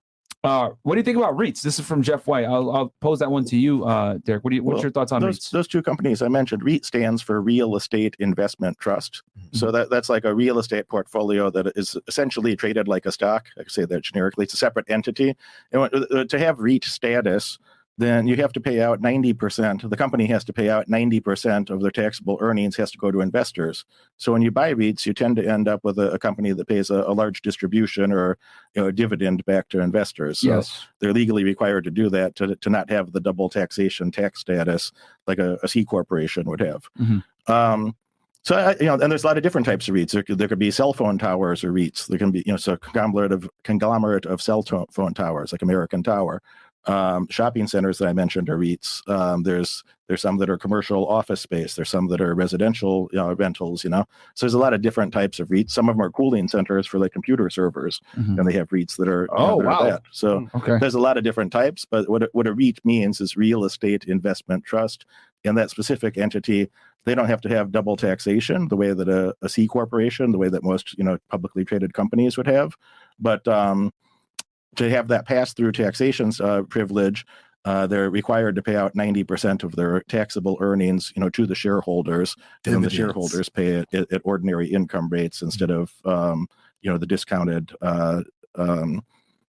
Uh, 0.43 0.69
what 0.83 0.93
do 0.93 0.99
you 0.99 1.03
think 1.03 1.17
about 1.17 1.35
REITs? 1.35 1.63
This 1.63 1.79
is 1.79 1.87
from 1.87 2.03
Jeff 2.03 2.27
White. 2.27 2.45
I'll, 2.45 2.71
I'll 2.71 2.93
pose 3.01 3.17
that 3.17 3.31
one 3.31 3.45
to 3.45 3.57
you, 3.57 3.83
uh, 3.83 4.19
Derek. 4.25 4.43
What 4.43 4.51
do 4.51 4.57
you, 4.57 4.63
what's 4.63 4.75
Well, 4.75 4.83
your 4.83 4.91
thoughts 4.91 5.11
on 5.11 5.19
those, 5.19 5.39
REITs? 5.39 5.49
those 5.49 5.67
two 5.67 5.81
companies 5.81 6.21
I 6.21 6.27
mentioned, 6.27 6.63
REIT 6.63 6.85
stands 6.85 7.23
for 7.23 7.41
Real 7.41 7.75
Estate 7.75 8.15
Investment 8.19 8.77
Trust. 8.77 9.23
Mm-hmm. 9.39 9.57
So 9.57 9.71
that, 9.71 9.89
that's 9.89 10.07
like 10.07 10.23
a 10.23 10.35
real 10.35 10.59
estate 10.59 10.87
portfolio 10.87 11.49
that 11.49 11.71
is 11.75 11.97
essentially 12.07 12.55
traded 12.55 12.87
like 12.87 13.07
a 13.07 13.11
stock. 13.11 13.47
I 13.57 13.61
can 13.61 13.69
say 13.71 13.85
that 13.85 14.03
generically. 14.03 14.43
It's 14.43 14.53
a 14.53 14.57
separate 14.57 14.87
entity. 14.87 15.35
And 15.71 15.91
uh, 16.11 16.25
to 16.25 16.37
have 16.37 16.59
REIT 16.59 16.85
status, 16.85 17.57
then 17.97 18.27
you 18.27 18.35
have 18.37 18.51
to 18.53 18.59
pay 18.59 18.81
out 18.81 19.01
90%. 19.01 19.89
The 19.89 19.97
company 19.97 20.25
has 20.27 20.43
to 20.45 20.53
pay 20.53 20.69
out 20.69 20.87
90% 20.87 21.69
of 21.69 21.81
their 21.81 21.91
taxable 21.91 22.37
earnings 22.41 22.75
has 22.75 22.91
to 22.91 22.97
go 22.97 23.09
to 23.09 23.21
investors. 23.21 23.85
So 24.17 24.33
when 24.33 24.41
you 24.41 24.51
buy 24.51 24.73
REITs, 24.73 25.05
you 25.05 25.13
tend 25.13 25.37
to 25.37 25.47
end 25.47 25.67
up 25.67 25.83
with 25.83 25.97
a, 25.97 26.11
a 26.11 26.19
company 26.19 26.51
that 26.51 26.67
pays 26.67 26.89
a, 26.89 27.03
a 27.07 27.13
large 27.13 27.41
distribution 27.41 28.11
or 28.11 28.37
you 28.75 28.81
know, 28.81 28.89
a 28.89 28.91
dividend 28.91 29.45
back 29.45 29.69
to 29.69 29.79
investors. 29.79 30.39
So 30.39 30.47
yes. 30.47 30.87
they're 30.99 31.13
legally 31.13 31.45
required 31.45 31.85
to 31.85 31.91
do 31.91 32.09
that 32.09 32.35
to, 32.35 32.55
to 32.55 32.69
not 32.69 32.89
have 32.89 33.13
the 33.13 33.21
double 33.21 33.49
taxation 33.49 34.11
tax 34.11 34.41
status 34.41 34.91
like 35.25 35.39
a, 35.39 35.57
a 35.63 35.67
C 35.67 35.85
corporation 35.85 36.49
would 36.49 36.61
have. 36.61 36.89
Mhm. 36.99 37.23
Um, 37.47 37.95
so 38.45 38.55
I, 38.55 38.75
you 38.79 38.85
know, 38.85 38.93
and 38.93 39.11
there's 39.11 39.23
a 39.23 39.27
lot 39.27 39.37
of 39.37 39.43
different 39.43 39.65
types 39.65 39.87
of 39.87 39.95
REITs. 39.95 40.11
There 40.11 40.21
could, 40.21 40.37
there 40.37 40.47
could 40.47 40.59
be 40.59 40.69
cell 40.69 40.93
phone 40.93 41.17
towers 41.17 41.63
or 41.63 41.71
REITs. 41.71 42.05
There 42.05 42.19
can 42.19 42.29
be 42.29 42.43
you 42.45 42.53
know, 42.53 42.57
so 42.57 42.77
conglomerate 42.77 43.31
of 43.31 43.49
conglomerate 43.63 44.27
of 44.27 44.39
cell 44.39 44.61
phone 44.91 45.13
towers 45.15 45.51
like 45.51 45.63
American 45.63 46.03
Tower. 46.03 46.43
Um, 46.87 47.27
shopping 47.29 47.65
centers 47.67 47.97
that 47.97 48.07
I 48.07 48.13
mentioned 48.13 48.49
are 48.49 48.57
REITs. 48.57 49.07
Um, 49.09 49.43
there's 49.43 49.83
there's 50.07 50.21
some 50.21 50.37
that 50.37 50.51
are 50.51 50.57
commercial 50.57 51.07
office 51.07 51.41
space. 51.41 51.73
There's 51.75 51.89
some 51.89 52.07
that 52.09 52.21
are 52.21 52.35
residential 52.35 53.09
you 53.11 53.17
know, 53.17 53.33
rentals. 53.33 53.83
You 53.83 53.89
know, 53.89 54.05
so 54.35 54.45
there's 54.45 54.53
a 54.53 54.59
lot 54.59 54.73
of 54.75 54.81
different 54.83 55.11
types 55.11 55.39
of 55.39 55.47
REITs. 55.49 55.71
Some 55.71 55.89
of 55.89 55.95
them 55.95 56.01
are 56.05 56.11
cooling 56.11 56.47
centers 56.47 56.85
for 56.85 56.99
like 56.99 57.11
computer 57.11 57.49
servers, 57.49 58.01
Mhm. 58.15 58.37
and 58.39 58.47
they 58.47 58.53
have 58.53 58.69
REITs 58.69 58.97
that 58.97 59.07
are 59.07 59.23
you 59.23 59.27
Oh, 59.31 59.47
know, 59.47 59.57
that 59.57 59.65
are 59.65 59.83
wow. 59.83 59.89
that. 59.89 60.01
So 60.11 60.47
Okay. 60.53 60.77
there's 60.77 60.93
a 60.93 60.99
lot 60.99 61.17
of 61.17 61.23
different 61.23 61.51
types, 61.51 61.85
but 61.89 62.07
what 62.07 62.21
a, 62.23 62.29
what 62.33 62.45
a 62.45 62.53
REIT 62.53 62.79
means 62.85 63.19
is 63.19 63.35
real 63.35 63.65
estate 63.65 64.03
investment 64.05 64.63
trust. 64.63 65.05
And 65.43 65.57
that 65.57 65.69
specific 65.69 66.17
entity, 66.17 66.69
they 67.05 67.13
don't 67.13 67.27
have 67.27 67.41
to 67.41 67.49
have 67.49 67.71
double 67.71 67.95
taxation 67.97 68.67
the 68.67 68.75
way 68.75 68.93
that 68.93 69.07
a, 69.09 69.35
a 69.43 69.49
C 69.49 69.67
corporation, 69.67 70.31
the 70.31 70.39
way 70.39 70.49
that 70.49 70.63
most 70.63 70.95
you 70.99 71.03
know 71.03 71.17
publicly 71.29 71.65
traded 71.65 71.93
companies 71.95 72.37
would 72.37 72.47
have. 72.47 72.75
But 73.19 73.47
um, 73.47 73.91
to 74.75 74.89
have 74.89 75.07
that 75.09 75.25
pass 75.27 75.53
through 75.53 75.71
taxation 75.73 76.31
uh, 76.41 76.63
privilege, 76.63 77.25
uh, 77.65 77.87
they're 77.87 78.09
required 78.11 78.55
to 78.55 78.61
pay 78.61 78.75
out 78.75 78.93
90% 78.95 79.63
of 79.63 79.75
their 79.75 80.01
taxable 80.01 80.57
earnings, 80.61 81.11
you 81.15 81.19
know, 81.19 81.29
to 81.31 81.45
the 81.47 81.55
shareholders, 81.55 82.35
and 82.65 82.83
the 82.83 82.89
shareholders 82.89 83.49
pay 83.49 83.67
it 83.67 83.87
at, 83.93 84.11
at 84.11 84.21
ordinary 84.23 84.67
income 84.67 85.09
rates 85.09 85.41
instead 85.41 85.71
of, 85.71 85.91
um, 86.05 86.47
you 86.81 86.91
know, 86.91 86.97
the 86.99 87.07
discounted 87.07 87.71
uh, 87.81 88.21
um, 88.55 89.01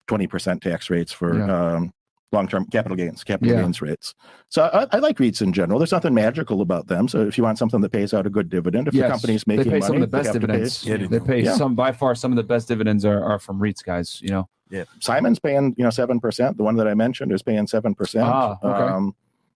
20% 0.08 0.62
tax 0.62 0.90
rates 0.90 1.12
for 1.12 1.38
Yeah. 1.38 1.74
um, 1.76 1.94
long-term 2.32 2.66
capital 2.72 2.96
gains, 2.98 3.24
capital 3.24 3.54
Yeah. 3.54 3.62
gains 3.62 3.80
rates. 3.82 4.14
So 4.50 4.64
I, 4.74 4.88
I 4.96 5.00
like 5.00 5.18
REITs 5.18 5.42
in 5.44 5.54
general. 5.54 5.78
There's 5.80 5.92
nothing 5.92 6.14
magical 6.16 6.62
about 6.62 6.88
them. 6.88 7.08
So 7.08 7.22
if 7.22 7.38
you 7.38 7.44
want 7.44 7.58
something 7.60 7.80
that 7.82 7.92
pays 7.92 8.12
out 8.14 8.26
a 8.26 8.30
good 8.30 8.50
dividend, 8.50 8.88
if 8.88 8.94
Yes. 8.96 9.06
the 9.08 9.12
company's 9.12 9.46
making 9.48 9.66
they 9.66 9.70
pay 9.70 9.80
money, 9.80 9.86
some 9.88 9.96
of 9.98 10.02
the 10.02 10.08
best 10.08 10.26
have 10.34 10.34
to 10.36 10.40
pay- 10.42 10.48
dividends. 10.48 10.86
Yeah, 10.86 10.98
they 10.98 11.06
they 11.08 11.20
pay 11.20 11.44
Yeah. 11.44 11.56
some 11.56 11.76
by 11.76 11.92
far 11.92 12.16
some 12.16 12.32
of 12.32 12.36
the 12.36 12.44
best 12.44 12.68
dividends 12.68 13.06
are, 13.06 13.24
are 13.24 13.38
from 13.40 13.60
REITs, 13.60 13.84
guys. 13.84 14.20
You 14.22 14.30
know. 14.30 14.50
Simon's 15.00 15.40
paying, 15.40 15.74
you 15.78 15.84
know, 15.84 15.90
seven 15.90 16.20
percent. 16.20 16.58
The 16.58 16.64
one 16.64 16.76
that 16.78 16.88
I 16.88 16.94
mentioned 16.94 17.32
is 17.32 17.42
paying 17.42 17.68
seven 17.68 17.94
percent. 17.96 18.26
Ah, 18.28 18.58
okay. 18.64 18.94
Um, 18.94 19.16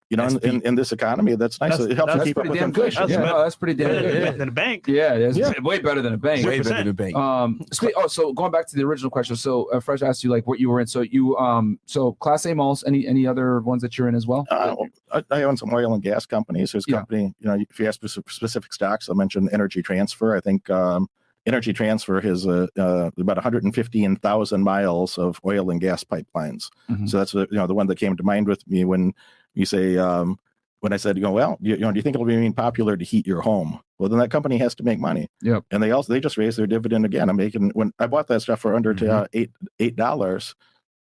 you 0.09 0.15
know, 0.15 0.25
in, 0.25 0.37
in, 0.39 0.61
in 0.61 0.75
this 0.75 0.93
economy, 0.93 1.35
that's 1.35 1.59
nice. 1.59 1.71
That's- 1.71 1.91
it 1.91 1.97
helps 1.97 2.15
you 2.15 2.21
keep 2.21 2.37
up 2.37 2.43
pretty 2.45 2.49
with 2.51 2.59
damn 2.61 2.71
good. 2.71 2.85
inflation. 2.85 3.01
That's 3.01 3.11
yeah, 3.11 3.17
better- 3.17 3.31
no, 3.33 3.43
that's 3.43 3.55
pretty 3.57 3.73
damn 3.73 3.87
Better 3.89 4.01
good. 4.09 4.23
than, 4.23 4.37
than 4.37 4.47
a 4.47 4.51
bank. 4.53 4.87
Yeah, 4.87 5.13
it's 5.15 5.37
Yeah. 5.37 5.51
way 5.61 5.79
better 5.79 6.01
than 6.01 6.13
a 6.13 6.17
bank. 6.17 6.45
Way 6.47 6.59
better 6.61 6.75
6%. 6.75 6.85
than 6.85 6.95
bank. 6.95 7.15
Um, 7.17 7.59
spe- 7.73 7.87
oh, 7.97 8.07
so 8.07 8.31
going 8.31 8.53
back 8.53 8.67
to 8.67 8.75
the 8.77 8.83
original 8.85 9.09
question, 9.11 9.35
so 9.35 9.69
uh, 9.71 9.81
Fresh 9.81 10.03
asked 10.03 10.23
you 10.23 10.29
like 10.29 10.47
what 10.47 10.61
you 10.61 10.69
were 10.69 10.79
in. 10.79 10.87
So 10.87 11.01
you, 11.01 11.35
um, 11.37 11.77
so 11.87 12.13
Class 12.13 12.45
A 12.45 12.55
malls. 12.55 12.85
Any 12.87 13.05
any 13.05 13.27
other 13.27 13.59
ones 13.59 13.81
that 13.81 13.97
you're 13.97 14.07
in 14.07 14.15
as 14.15 14.25
well? 14.25 14.45
Uh, 14.49 14.77
I, 15.11 15.23
I 15.29 15.43
own 15.43 15.57
some 15.57 15.73
oil 15.73 15.93
and 15.93 16.01
gas 16.01 16.25
companies. 16.25 16.71
There's 16.71 16.85
a 16.87 16.91
Yeah. 16.91 16.97
company, 16.99 17.35
you 17.41 17.47
know, 17.49 17.57
if 17.69 17.77
you 17.77 17.85
ask 17.85 17.95
specific, 17.95 18.29
specific 18.31 18.71
stocks, 18.71 19.09
I'll 19.09 19.15
mention 19.15 19.49
Energy 19.51 19.81
Transfer. 19.81 20.37
I 20.37 20.39
think 20.39 20.69
um, 20.69 21.09
Energy 21.47 21.71
Transfer 21.71 22.19
has 22.19 22.45
uh, 22.45 22.67
uh, 22.77 23.09
about 23.17 23.37
115,000 23.37 24.63
miles 24.63 25.17
of 25.17 25.39
oil 25.45 25.71
and 25.71 25.79
gas 25.79 26.03
pipelines. 26.03 26.69
Mhm. 26.89 27.09
So 27.09 27.17
that's 27.17 27.31
the, 27.31 27.47
you 27.49 27.57
know 27.57 27.65
the 27.67 27.73
one 27.73 27.87
that 27.87 27.97
came 27.97 28.17
to 28.17 28.23
mind 28.23 28.47
with 28.47 28.67
me 28.67 28.83
when 28.83 29.13
you 29.55 29.65
say 29.65 29.97
um, 29.97 30.37
when 30.81 30.93
I 30.93 30.97
said, 30.97 31.17
you 31.17 31.23
know, 31.23 31.31
well, 31.31 31.57
you, 31.61 31.75
you 31.75 31.81
know, 31.81 31.91
do 31.91 31.97
you 31.97 32.03
think 32.03 32.15
it'll 32.15 32.25
be 32.27 32.51
popular 32.51 32.97
to 32.97 33.03
heat 33.03 33.25
your 33.25 33.41
home? 33.41 33.79
Well, 33.97 34.09
then 34.09 34.19
that 34.19 34.29
company 34.29 34.57
has 34.57 34.75
to 34.75 34.83
make 34.83 34.99
money. 34.99 35.27
Yep. 35.41 35.63
And 35.71 35.81
they 35.81 35.91
also 35.91 36.13
they 36.13 36.19
just 36.19 36.37
raised 36.37 36.57
their 36.59 36.67
dividend 36.67 37.05
again. 37.05 37.29
I'm 37.29 37.37
making 37.37 37.71
when 37.71 37.93
I 37.97 38.07
bought 38.07 38.27
that 38.27 38.41
stuff 38.41 38.59
for 38.59 38.75
under 38.75 38.93
to, 38.93 39.11
uh, 39.11 39.27
eight 39.33 39.51
eight 39.79 39.95
dollars, 39.95 40.53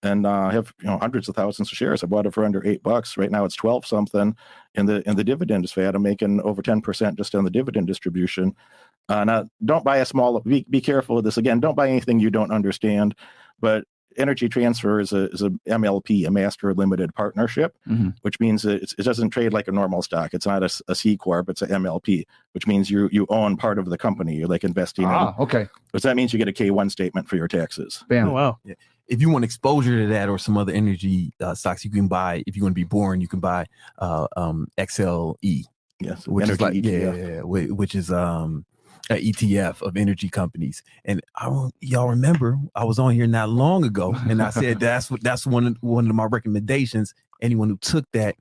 and 0.03 0.25
uh, 0.25 0.49
have 0.49 0.73
you 0.79 0.87
know 0.87 0.99
hundreds 0.99 1.27
of 1.27 1.35
thousands 1.35 1.71
of 1.71 1.77
shares. 1.77 2.03
I 2.03 2.07
bought 2.07 2.27
it 2.27 2.33
for 2.33 2.45
under 2.45 2.65
eight 2.65 2.83
bucks. 2.83 3.17
Right 3.17 3.31
now 3.31 3.45
it's 3.45 3.55
twelve 3.55 3.85
something, 3.85 4.35
and 4.75 4.87
the 4.87 5.03
and 5.05 5.17
the 5.17 5.23
dividend 5.23 5.65
is 5.65 5.73
fat. 5.73 5.95
I'm 5.95 6.03
making 6.03 6.39
over 6.41 6.61
ten 6.61 6.81
percent 6.81 7.17
just 7.17 7.35
on 7.35 7.43
the 7.43 7.49
dividend 7.49 7.87
distribution. 7.87 8.55
Uh, 9.09 9.23
now, 9.23 9.49
don't 9.63 9.83
buy 9.83 9.97
a 9.97 10.05
small. 10.05 10.39
Be, 10.41 10.65
be 10.69 10.81
careful 10.81 11.15
with 11.17 11.25
this. 11.25 11.37
Again, 11.37 11.59
don't 11.59 11.75
buy 11.75 11.89
anything 11.89 12.19
you 12.19 12.29
don't 12.29 12.51
understand. 12.51 13.15
But 13.59 13.85
Energy 14.17 14.47
Transfer 14.47 14.99
is 15.01 15.11
a 15.11 15.25
is 15.31 15.41
a 15.41 15.49
MLP, 15.67 16.25
a 16.25 16.31
Master 16.31 16.73
Limited 16.73 17.13
Partnership, 17.15 17.75
Mhm. 17.87 18.15
which 18.21 18.39
means 18.39 18.61
that 18.63 18.81
it's, 18.81 18.95
it 18.97 19.03
doesn't 19.03 19.31
trade 19.31 19.51
like 19.51 19.67
a 19.67 19.73
normal 19.73 20.01
stock. 20.01 20.33
It's 20.33 20.45
not 20.45 20.61
a, 20.63 20.65
s- 20.65 20.81
a 20.87 20.95
C 20.95 21.17
corp. 21.17 21.49
It's 21.49 21.61
a 21.61 21.67
MLP, 21.67 22.23
which 22.53 22.65
means 22.65 22.89
you 22.89 23.09
you 23.11 23.25
own 23.29 23.57
part 23.57 23.77
of 23.77 23.89
the 23.89 23.97
company. 23.97 24.35
You're 24.37 24.47
like 24.47 24.63
investing 24.63 25.05
Ah, 25.05 25.35
okay. 25.37 25.61
in. 25.63 25.69
Which 25.91 26.03
that 26.03 26.15
means 26.15 26.31
you 26.31 26.39
get 26.39 26.47
a 26.47 26.53
K 26.53 26.71
one 26.71 26.89
statement 26.89 27.27
for 27.27 27.35
your 27.35 27.49
taxes. 27.49 28.03
Bam. 28.07 28.29
Oh, 28.29 28.33
wow. 28.33 28.57
if 29.07 29.19
you 29.21 29.29
want 29.29 29.43
exposure 29.45 29.99
to 30.01 30.07
that 30.07 30.29
or 30.29 30.37
some 30.39 30.57
other 30.57 30.71
energy 30.73 31.33
uh, 31.41 31.53
stocks, 31.53 31.83
you 31.85 31.91
can 31.91 32.07
buy. 32.07 32.41
If 32.47 32.55
you 32.55 32.63
want 32.63 32.71
to 32.71 32.79
be 32.81 32.85
boring, 32.85 33.19
you 33.21 33.27
can 33.27 33.41
buy 33.41 33.65
uh, 33.99 34.27
um, 34.37 34.67
XLE, 34.77 35.65
Yes, 35.99 36.25
which 36.27 36.49
is 36.49 36.61
like 36.61 36.73
yeah, 36.73 36.81
ETF. 36.81 37.17
yeah, 37.17 37.27
yeah, 37.35 37.41
whi- 37.41 37.67
which 37.71 37.95
is 37.95 38.11
um 38.11 38.65
a 39.09 39.15
ETF 39.15 39.81
of 39.81 39.97
energy 39.97 40.29
companies. 40.29 40.81
And 41.03 41.21
I 41.35 41.45
don't, 41.45 41.73
y'all 41.79 42.09
remember 42.09 42.57
I 42.75 42.83
was 42.85 42.99
on 42.99 43.13
here 43.13 43.27
not 43.27 43.49
long 43.49 43.83
ago, 43.85 44.15
and 44.29 44.41
I 44.41 44.49
said 44.49 44.79
that's 44.79 45.11
what 45.11 45.21
that's 45.23 45.45
one 45.45 45.67
of 45.67 45.77
one 45.81 46.09
of 46.09 46.15
my 46.15 46.25
recommendations. 46.25 47.13
Anyone 47.41 47.69
who 47.69 47.77
took 47.77 48.05
that 48.13 48.35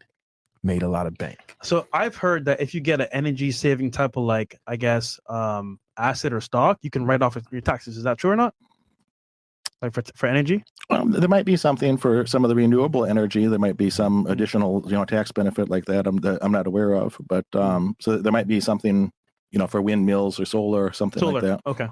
made 0.64 0.82
a 0.82 0.88
lot 0.88 1.06
of 1.06 1.16
bank. 1.18 1.56
So 1.62 1.86
I've 1.92 2.16
heard 2.16 2.46
that 2.46 2.60
if 2.60 2.74
you 2.74 2.80
get 2.80 3.00
an 3.00 3.08
energy 3.12 3.52
saving 3.52 3.90
type 3.90 4.16
of 4.16 4.24
like, 4.24 4.58
I 4.66 4.76
guess, 4.76 5.20
um, 5.28 5.78
asset 5.98 6.32
or 6.32 6.40
stock, 6.40 6.78
you 6.82 6.90
can 6.90 7.04
write 7.04 7.22
off 7.22 7.36
your 7.50 7.60
taxes. 7.60 7.96
Is 7.96 8.04
that 8.04 8.18
true 8.18 8.30
or 8.30 8.36
not? 8.36 8.54
Like 9.82 9.92
for 9.92 10.02
for 10.16 10.26
energy? 10.26 10.64
Um, 10.90 11.12
there 11.12 11.28
might 11.28 11.44
be 11.44 11.56
something 11.56 11.98
for 11.98 12.26
some 12.26 12.44
of 12.44 12.48
the 12.48 12.54
renewable 12.54 13.04
energy. 13.04 13.46
There 13.46 13.58
might 13.58 13.76
be 13.76 13.90
some 13.90 14.26
additional, 14.26 14.82
you 14.86 14.92
know, 14.92 15.04
tax 15.04 15.30
benefit 15.30 15.68
like 15.68 15.84
that. 15.86 16.06
I'm 16.06 16.16
that 16.18 16.38
I'm 16.42 16.52
not 16.52 16.66
aware 16.66 16.94
of, 16.94 17.18
but 17.28 17.44
um, 17.54 17.94
so 18.00 18.16
there 18.16 18.32
might 18.32 18.48
be 18.48 18.60
something, 18.60 19.12
you 19.54 19.58
know, 19.58 19.66
for 19.68 19.80
windmills 19.80 20.40
or 20.40 20.44
solar 20.44 20.84
or 20.84 20.92
something 20.92 21.20
Solar. 21.20 21.34
like 21.34 21.42
that. 21.42 21.60
Okay. 21.64 21.88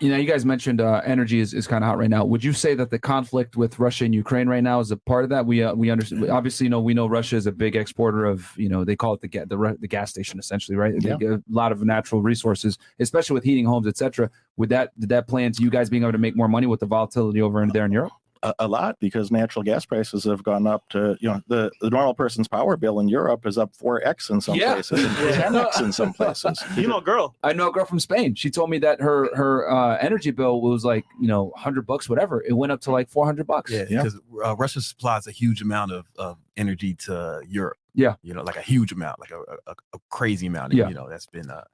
You 0.00 0.10
know, 0.10 0.16
you 0.16 0.28
guys 0.28 0.44
mentioned 0.44 0.80
uh, 0.80 1.02
energy 1.04 1.40
is, 1.40 1.52
is 1.52 1.66
kind 1.66 1.82
of 1.82 1.88
hot 1.88 1.98
right 1.98 2.08
now. 2.08 2.24
Would 2.24 2.44
you 2.44 2.52
say 2.52 2.76
that 2.76 2.90
the 2.90 3.00
conflict 3.00 3.56
with 3.56 3.80
Russia 3.80 4.04
and 4.04 4.14
Ukraine 4.14 4.48
right 4.48 4.62
now 4.62 4.78
is 4.78 4.92
a 4.92 4.96
part 4.96 5.24
of 5.24 5.30
that? 5.30 5.44
We 5.44 5.64
uh, 5.64 5.74
we 5.74 5.90
understand. 5.90 6.30
Obviously, 6.30 6.66
you 6.66 6.70
know, 6.70 6.78
we 6.80 6.94
know 6.94 7.08
Russia 7.08 7.34
is 7.34 7.48
a 7.48 7.52
big 7.52 7.74
exporter 7.74 8.26
of, 8.26 8.52
you 8.56 8.68
know, 8.68 8.84
they 8.84 8.94
call 8.94 9.14
it 9.14 9.20
the 9.22 9.26
ga- 9.26 9.46
the, 9.46 9.58
ru- 9.58 9.76
the 9.80 9.88
gas 9.88 10.10
station 10.10 10.38
essentially, 10.38 10.76
right? 10.76 10.94
Yeah. 11.00 11.16
a 11.20 11.40
lot 11.50 11.72
of 11.72 11.82
natural 11.82 12.22
resources, 12.22 12.78
especially 13.00 13.34
with 13.34 13.42
heating 13.42 13.64
homes, 13.64 13.88
etc. 13.88 14.30
Would 14.56 14.68
that 14.68 14.92
did 15.00 15.08
that 15.08 15.26
play 15.26 15.42
into 15.44 15.64
you 15.64 15.70
guys 15.70 15.90
being 15.90 16.04
able 16.04 16.12
to 16.12 16.18
make 16.18 16.36
more 16.36 16.48
money 16.48 16.68
with 16.68 16.78
the 16.78 16.86
volatility 16.86 17.42
over 17.42 17.60
in 17.64 17.70
there 17.70 17.86
in 17.86 17.90
Europe? 17.90 18.12
A, 18.46 18.54
a 18.60 18.68
lot 18.68 18.96
because 19.00 19.30
natural 19.30 19.62
gas 19.62 19.84
prices 19.86 20.24
have 20.24 20.42
gone 20.42 20.66
up 20.66 20.88
to, 20.90 21.16
you 21.20 21.28
know, 21.28 21.40
the, 21.48 21.70
the 21.80 21.90
normal 21.90 22.14
person's 22.14 22.46
power 22.48 22.76
bill 22.76 23.00
in 23.00 23.08
Europe 23.08 23.44
is 23.46 23.56
up 23.58 23.72
4x 23.76 24.30
in 24.30 24.40
some 24.40 24.54
Yeah. 24.56 24.74
places, 24.74 25.04
and 25.04 25.14
10x 25.16 25.80
in 25.82 25.92
some 25.92 26.12
places. 26.12 26.62
You 26.76 26.86
know, 26.86 27.00
girl. 27.00 27.34
I 27.42 27.52
know 27.52 27.68
a 27.68 27.72
girl 27.72 27.86
from 27.86 27.98
Spain. 28.00 28.34
She 28.34 28.50
told 28.50 28.70
me 28.70 28.78
that 28.78 29.00
her 29.00 29.34
her 29.34 29.70
uh, 29.70 29.96
energy 29.98 30.30
bill 30.30 30.60
was 30.60 30.84
like 30.84 31.04
you 31.20 31.26
know 31.28 31.52
hundred 31.56 31.86
bucks, 31.86 32.08
whatever. 32.08 32.42
It 32.46 32.52
went 32.52 32.70
up 32.72 32.80
to 32.82 32.90
like 32.90 33.08
four 33.08 33.24
hundred 33.26 33.46
bucks. 33.46 33.70
Yeah, 33.72 33.84
Yeah. 33.90 34.02
because 34.04 34.20
uh, 34.44 34.54
Russia 34.56 34.80
supplies 34.80 35.26
a 35.26 35.32
huge 35.32 35.60
amount 35.62 35.92
of, 35.92 36.04
of 36.16 36.36
energy 36.56 36.94
to 37.06 37.40
Europe. 37.48 37.78
Yeah. 37.94 38.14
you 38.22 38.34
know, 38.34 38.42
like 38.42 38.56
a 38.56 38.60
huge 38.62 38.92
amount, 38.92 39.18
like 39.20 39.30
a, 39.30 39.40
a, 39.66 39.74
a 39.94 39.98
crazy 40.10 40.46
amount. 40.46 40.72
And, 40.72 40.78
Yeah. 40.78 40.88
you 40.88 40.94
know, 40.94 41.08
that's 41.08 41.24
been, 41.26 41.50
uh, 41.50 41.64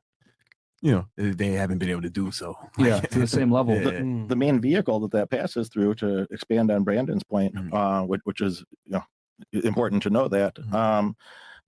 you 0.82 0.92
know, 0.92 1.06
they 1.16 1.52
haven't 1.52 1.78
been 1.78 1.88
able 1.90 2.02
to 2.02 2.10
do 2.10 2.30
so. 2.32 2.54
Yeah, 2.78 3.00
to 3.00 3.18
the 3.20 3.26
same 3.26 3.50
level. 3.50 3.74
Yeah. 3.74 4.00
Mm. 4.00 4.28
the 4.28 4.36
main 4.36 4.60
vehicle 4.60 5.00
that 5.00 5.12
that 5.12 5.30
passes 5.30 5.68
through 5.68 5.94
to 5.96 6.26
expand 6.30 6.70
on 6.70 6.82
Brandon's 6.84 7.22
point, 7.24 7.54
Mhm. 7.54 7.72
uh, 7.72 8.04
which, 8.06 8.20
which 8.24 8.40
is 8.40 8.64
you 8.86 8.92
know 8.92 9.04
important 9.64 10.02
to 10.02 10.10
know 10.10 10.28
that 10.28 10.56
Mhm. 10.56 10.72
um, 10.74 11.16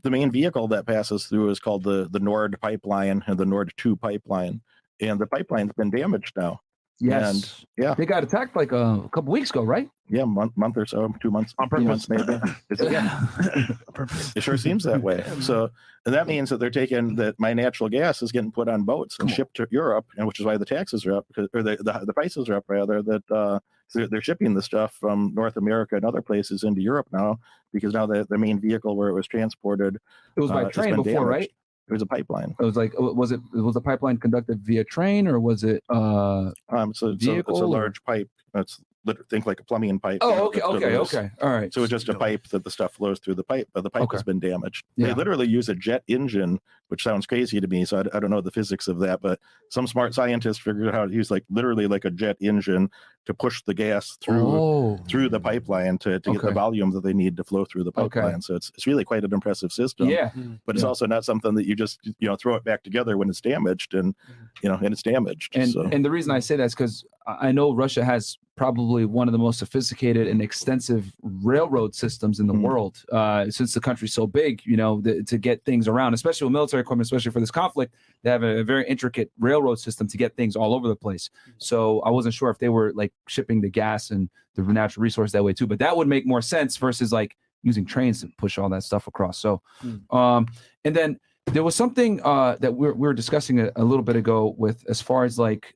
the 0.02 0.10
main 0.10 0.30
vehicle 0.30 0.68
that 0.68 0.86
passes 0.86 1.26
through 1.26 1.48
is 1.50 1.60
called 1.60 1.84
the 1.84 2.08
the 2.10 2.20
Nord 2.20 2.58
pipeline 2.60 3.22
and 3.26 3.38
the 3.38 3.46
Nord 3.46 3.72
Two 3.76 3.96
pipeline, 3.96 4.60
and 5.00 5.18
the 5.20 5.26
pipeline's 5.26 5.72
been 5.72 5.90
damaged 5.90 6.34
now. 6.36 6.60
Yes. 7.00 7.64
yeah. 7.76 7.94
They 7.94 8.06
got 8.06 8.22
attacked 8.22 8.54
like 8.56 8.72
a, 8.72 9.02
a 9.04 9.08
couple 9.10 9.32
weeks 9.32 9.50
ago, 9.50 9.62
right? 9.62 9.88
Yeah, 10.08 10.24
month 10.24 10.56
month 10.56 10.76
or 10.76 10.86
so, 10.86 11.12
two 11.20 11.30
months, 11.30 11.54
On 11.58 11.68
three 11.68 11.84
purpose. 11.84 12.08
months 12.08 12.28
maybe. 12.28 12.40
It's, 12.70 12.82
yeah, 12.82 13.26
it 14.36 14.42
sure 14.42 14.56
seems 14.56 14.84
that 14.84 15.02
way. 15.02 15.24
So 15.40 15.70
and 16.06 16.14
that 16.14 16.26
means 16.26 16.50
that 16.50 16.58
they're 16.60 16.70
taking 16.70 17.16
that 17.16 17.38
my 17.40 17.52
natural 17.54 17.88
gas 17.88 18.22
is 18.22 18.30
getting 18.30 18.52
put 18.52 18.68
on 18.68 18.84
boats 18.84 19.16
and 19.18 19.28
Come 19.28 19.32
on. 19.32 19.36
shipped 19.36 19.56
to 19.56 19.66
Europe, 19.70 20.06
and 20.16 20.26
which 20.26 20.38
is 20.40 20.46
why 20.46 20.56
the 20.56 20.66
taxes 20.66 21.04
are 21.06 21.16
up 21.16 21.26
because 21.28 21.48
or 21.54 21.62
the, 21.62 21.76
the 21.76 22.04
the 22.06 22.12
prices 22.12 22.48
are 22.48 22.56
up 22.56 22.64
rather. 22.68 23.02
That 23.02 23.30
uh, 23.30 23.58
they're, 23.94 24.06
they're 24.06 24.22
shipping 24.22 24.54
the 24.54 24.62
stuff 24.62 24.94
from 25.00 25.32
North 25.34 25.56
America 25.56 25.96
and 25.96 26.04
other 26.04 26.22
places 26.22 26.62
into 26.64 26.80
Europe 26.82 27.08
now 27.12 27.38
because 27.72 27.92
now 27.94 28.06
the, 28.06 28.26
the 28.28 28.38
main 28.38 28.60
vehicle 28.60 28.96
where 28.96 29.08
it 29.08 29.14
was 29.14 29.26
transported 29.26 29.98
It 30.36 30.40
was 30.40 30.50
by 30.50 30.64
uh, 30.64 30.70
train 30.70 30.94
been 30.94 31.02
before, 31.02 31.26
right? 31.26 31.50
It 31.88 31.92
was 31.92 32.02
a 32.02 32.06
pipeline. 32.06 32.54
It 32.58 32.64
was 32.64 32.76
like, 32.76 32.92
was 32.98 33.32
it 33.32 33.40
was 33.52 33.74
the 33.74 33.80
pipeline 33.80 34.16
conducted 34.16 34.60
via 34.62 34.84
train 34.84 35.28
or 35.28 35.38
was 35.38 35.64
it? 35.64 35.82
uh 35.90 36.50
Um, 36.70 36.94
so, 36.94 37.16
so 37.18 37.38
it's 37.38 37.60
a 37.60 37.66
large 37.66 38.02
pipe. 38.04 38.30
That's 38.54 38.80
think 39.28 39.44
like 39.44 39.60
a 39.60 39.64
plumbing 39.64 39.98
pipe. 40.00 40.20
you 40.22 40.28
know, 40.30 40.34
Oh, 40.34 40.46
okay, 40.46 40.60
okay, 40.62 40.96
okay, 40.96 41.30
all 41.42 41.50
right. 41.50 41.72
So 41.74 41.82
it's 41.82 41.90
just 41.90 42.08
a 42.08 42.14
pipe 42.14 42.46
that 42.48 42.64
the 42.64 42.70
stuff 42.70 42.94
flows 42.94 43.18
through 43.18 43.34
the 43.34 43.44
pipe, 43.44 43.68
but 43.74 43.82
the 43.84 43.90
pipe 43.90 44.02
Okay. 44.04 44.16
has 44.16 44.22
been 44.22 44.40
damaged. 44.40 44.84
Yeah. 44.96 45.08
They 45.08 45.14
literally 45.14 45.46
use 45.46 45.68
a 45.68 45.74
jet 45.74 46.02
engine, 46.06 46.58
which 46.88 47.02
sounds 47.02 47.26
crazy 47.26 47.60
to 47.60 47.66
me. 47.66 47.84
So 47.84 47.98
I, 47.98 48.16
I 48.16 48.20
don't 48.20 48.30
know 48.30 48.40
the 48.40 48.50
physics 48.50 48.88
of 48.88 48.98
that, 49.00 49.20
but 49.20 49.40
some 49.68 49.86
smart 49.86 50.14
scientists 50.14 50.58
figured 50.58 50.88
out 50.88 50.94
how 50.94 51.06
to 51.06 51.12
use 51.12 51.30
like 51.30 51.44
literally 51.50 51.86
like 51.86 52.06
a 52.06 52.10
jet 52.10 52.38
engine 52.40 52.90
to 53.26 53.34
push 53.34 53.62
the 53.62 53.74
gas 53.74 54.16
through 54.20 54.46
oh. 54.46 54.98
through 55.08 55.28
the 55.30 55.40
pipeline 55.40 55.96
to, 55.98 56.20
to 56.20 56.32
get 56.32 56.42
the 56.42 56.50
volume 56.52 56.90
that 56.90 57.02
they 57.02 57.12
need 57.14 57.36
to 57.36 57.44
flow 57.44 57.64
through 57.64 57.84
the 57.84 57.92
Okay. 57.96 58.20
pipeline. 58.20 58.42
So 58.42 58.54
it's 58.54 58.70
it's 58.74 58.86
really 58.86 59.04
quite 59.04 59.24
an 59.24 59.32
impressive 59.32 59.72
system. 59.72 60.08
Yeah, 60.08 60.30
But 60.66 60.76
it's 60.76 60.82
yeah. 60.82 60.88
also 60.88 61.06
not 61.06 61.24
something 61.24 61.54
that 61.54 61.66
you 61.66 61.74
just 61.74 62.00
you 62.18 62.28
know 62.28 62.36
throw 62.36 62.54
it 62.56 62.64
back 62.64 62.82
together 62.82 63.16
when 63.16 63.28
it's 63.30 63.40
damaged 63.40 63.94
and 63.94 64.14
you 64.62 64.68
know 64.68 64.76
and 64.82 64.92
it's 64.92 65.02
damaged. 65.02 65.56
and 65.56 65.70
so 65.70 65.82
and 65.90 66.04
the 66.04 66.10
reason 66.10 66.30
I 66.32 66.40
say 66.40 66.56
that 66.56 66.64
is 66.64 66.74
because 66.74 67.04
I 67.26 67.48
I 67.48 67.52
know 67.52 67.74
Russia 67.74 68.04
has 68.04 68.36
probably 68.56 69.04
one 69.04 69.26
of 69.26 69.32
the 69.32 69.38
most 69.38 69.58
sophisticated 69.58 70.28
and 70.28 70.40
extensive 70.40 71.12
railroad 71.22 71.92
systems 71.94 72.38
in 72.38 72.46
the 72.46 72.52
Mhm. 72.54 72.60
world. 72.60 73.02
Uh, 73.10 73.50
since 73.50 73.74
the 73.74 73.80
country's 73.80 74.12
so 74.12 74.26
big, 74.28 74.62
you 74.64 74.76
know, 74.76 75.00
the, 75.00 75.24
to 75.24 75.38
get 75.38 75.64
things 75.64 75.88
around, 75.88 76.14
especially 76.14 76.44
with 76.44 76.52
military 76.52 76.80
equipment, 76.82 77.04
especially 77.06 77.32
for 77.32 77.40
this 77.40 77.50
conflict, 77.50 77.94
they 78.22 78.30
have 78.30 78.42
a, 78.44 78.58
a 78.58 78.62
very 78.64 78.86
intricate 78.86 79.32
railroad 79.40 79.76
system 79.80 80.06
to 80.06 80.16
get 80.16 80.36
things 80.36 80.54
all 80.54 80.72
over 80.74 80.86
the 80.86 80.94
place. 80.94 81.30
So 81.58 81.98
I 82.02 82.10
wasn't 82.10 82.34
sure 82.34 82.48
if 82.50 82.58
they 82.58 82.68
were 82.68 82.92
like 82.94 83.12
shipping 83.28 83.60
the 83.60 83.70
gas 83.70 84.10
and 84.10 84.28
the 84.54 84.62
natural 84.62 85.02
resource 85.02 85.32
that 85.32 85.42
way 85.42 85.52
too, 85.52 85.66
but 85.66 85.78
that 85.78 85.96
would 85.96 86.06
make 86.08 86.26
more 86.26 86.42
sense 86.42 86.76
versus 86.76 87.12
like 87.12 87.36
using 87.62 87.84
trains 87.84 88.20
to 88.20 88.28
push 88.38 88.58
all 88.58 88.68
that 88.68 88.82
stuff 88.82 89.06
across. 89.06 89.38
So, 89.38 89.62
Hmm. 89.80 90.16
um, 90.16 90.46
and 90.84 90.94
then 90.94 91.18
there 91.46 91.62
was 91.64 91.74
something 91.74 92.20
uh, 92.22 92.56
that 92.60 92.72
we 92.74 92.86
were, 92.86 92.94
we 92.94 93.00
were 93.08 93.14
discussing 93.14 93.60
a, 93.60 93.70
a 93.76 93.84
little 93.84 94.02
bit 94.04 94.16
ago 94.16 94.54
with 94.58 94.84
as 94.88 95.00
far 95.00 95.24
as 95.24 95.38
like 95.38 95.74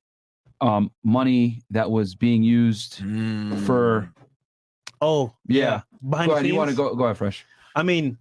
um, 0.61 0.90
money 1.05 1.62
that 1.70 1.90
was 1.90 2.14
being 2.14 2.42
used 2.42 3.03
for. 3.64 4.12
Oh, 5.01 5.33
Yeah. 5.46 5.83
Behind 6.09 6.29
Go 6.29 6.35
ahead. 6.35 6.46
You 6.46 6.55
want 6.57 6.70
to 6.70 6.77
go? 6.77 6.94
Go 6.94 7.05
ahead, 7.05 7.16
fresh. 7.16 7.44
I 7.77 7.83
mean, 7.83 8.18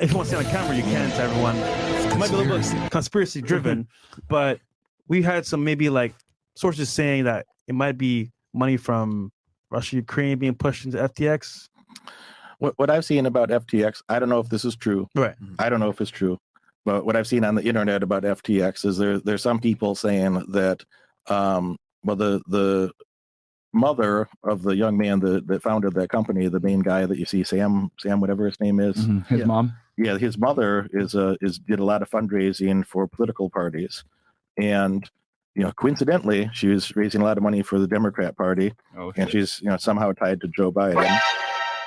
if 0.00 0.10
you 0.10 0.16
want 0.16 0.28
to 0.28 0.36
see 0.36 0.44
on 0.44 0.50
camera, 0.50 0.76
you 0.76 0.82
can 0.82 1.08
to 1.10 1.16
everyone. 1.16 1.56
It 1.56 2.16
might 2.18 2.28
be 2.30 2.34
a 2.36 2.38
little 2.38 2.58
bit 2.58 2.90
conspiracy 2.90 3.40
driven, 3.42 3.86
but 4.28 4.60
we 5.08 5.22
had 5.22 5.46
some 5.46 5.62
maybe 5.62 5.88
like 5.90 6.14
sources 6.54 6.88
saying 6.88 7.24
that 7.24 7.46
it 7.70 7.74
might 7.74 7.96
be 7.96 8.32
money 8.52 8.76
from 8.76 9.30
Russia, 9.70 9.94
Ukraine 9.96 10.38
being 10.38 10.56
pushed 10.56 10.84
into 10.84 10.98
FTX. 10.98 11.68
what, 12.58 12.74
what 12.78 12.90
I've 12.90 13.04
seen 13.04 13.24
about 13.26 13.48
FTX, 13.50 14.02
I 14.08 14.18
don't 14.18 14.28
know 14.28 14.40
if 14.40 14.48
this 14.48 14.64
is 14.64 14.74
true. 14.74 15.06
Right. 15.14 15.36
I 15.60 15.68
don't 15.70 15.78
know 15.78 15.88
if 15.88 16.00
it's 16.00 16.10
true, 16.10 16.36
but 16.84 17.06
what 17.06 17.14
I've 17.14 17.28
seen 17.28 17.44
on 17.44 17.54
the 17.54 17.62
internet 17.62 18.02
about 18.02 18.24
FTX 18.24 18.84
is 18.84 18.98
there 18.98 19.20
there's 19.20 19.42
some 19.42 19.60
people 19.60 19.94
saying 19.94 20.32
that 20.48 20.82
um, 21.28 21.76
well 22.04 22.16
the 22.16 22.42
the 22.48 22.90
mother 23.72 24.28
of 24.42 24.62
the 24.62 24.74
young 24.74 24.98
man 24.98 25.20
that, 25.20 25.46
that 25.46 25.62
founded 25.62 25.94
that 25.94 26.08
company, 26.10 26.48
the 26.48 26.58
main 26.58 26.80
guy 26.80 27.06
that 27.06 27.18
you 27.18 27.24
see, 27.24 27.44
Sam 27.44 27.88
Sam 28.00 28.20
whatever 28.20 28.44
his 28.46 28.58
name 28.58 28.80
is, 28.80 28.96
Mhm. 28.96 29.24
His 29.28 29.38
Yeah. 29.40 29.44
mom. 29.46 29.72
yeah, 29.96 30.18
his 30.18 30.36
mother 30.36 30.88
is 30.92 31.14
uh, 31.14 31.36
is 31.40 31.60
did 31.60 31.78
a 31.78 31.84
lot 31.84 32.02
of 32.02 32.10
fundraising 32.10 32.84
for 32.84 33.06
political 33.06 33.48
parties, 33.48 34.02
and 34.58 35.08
you 35.54 35.62
know 35.62 35.72
coincidentally 35.72 36.48
she 36.52 36.68
was 36.68 36.94
raising 36.96 37.20
a 37.20 37.24
lot 37.24 37.36
of 37.36 37.42
money 37.42 37.62
for 37.62 37.78
the 37.78 37.86
Democrat 37.88 38.36
Party, 38.36 38.72
Oh, 38.96 39.12
and 39.16 39.28
she's 39.30 39.60
you 39.62 39.68
know 39.68 39.76
somehow 39.76 40.12
tied 40.12 40.40
to 40.42 40.48
Joe 40.48 40.70
Biden. 40.72 41.18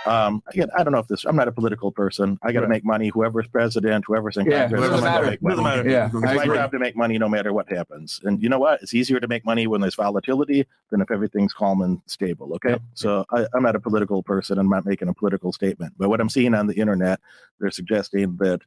Um, 0.05 0.43
again, 0.47 0.67
I 0.77 0.83
don't 0.83 0.91
know 0.91 0.99
if 0.99 1.07
this. 1.07 1.23
I'm 1.23 1.37
not 1.37 1.47
a 1.47 1.51
political 1.53 1.89
person. 1.89 2.37
I 2.43 2.51
got 2.51 2.59
to 2.59 2.65
Right. 2.65 2.71
make 2.75 2.83
money. 2.85 3.07
Whoever's 3.07 3.47
president, 3.47 4.03
whoever's 4.05 4.35
in 4.35 4.45
Yeah, 4.45 4.63
Congress, 4.63 4.81
doesn't 4.89 5.01
matter. 5.05 5.25
make 5.27 5.41
money. 5.41 5.51
Doesn't 5.55 5.63
matter. 5.63 5.89
Yeah, 5.89 6.05
It's 6.07 6.15
I 6.15 6.35
my 6.35 6.43
agree. 6.43 6.57
job 6.57 6.71
to 6.73 6.79
make 6.79 6.97
money 6.97 7.17
no 7.17 7.29
matter 7.29 7.53
what 7.53 7.69
happens. 7.71 8.19
And 8.25 8.43
you 8.43 8.49
know 8.49 8.59
what? 8.59 8.81
It's 8.81 8.93
easier 8.93 9.21
to 9.21 9.29
make 9.29 9.45
money 9.45 9.65
when 9.65 9.79
there's 9.79 9.95
volatility 9.95 10.67
than 10.91 10.99
if 10.99 11.09
everything's 11.09 11.53
calm 11.53 11.81
and 11.81 12.01
stable. 12.05 12.53
Okay. 12.55 12.71
Yep. 12.71 12.81
So 12.95 13.23
I, 13.31 13.45
I'm 13.53 13.63
not 13.63 13.77
a 13.77 13.79
political 13.79 14.21
person. 14.23 14.57
I'm 14.59 14.67
not 14.67 14.85
making 14.85 15.07
a 15.07 15.13
political 15.13 15.53
statement. 15.53 15.93
But 15.97 16.09
what 16.09 16.19
I'm 16.19 16.27
seeing 16.29 16.53
on 16.53 16.67
the 16.67 16.75
internet, 16.75 17.21
they're 17.61 17.71
suggesting 17.71 18.35
that 18.41 18.59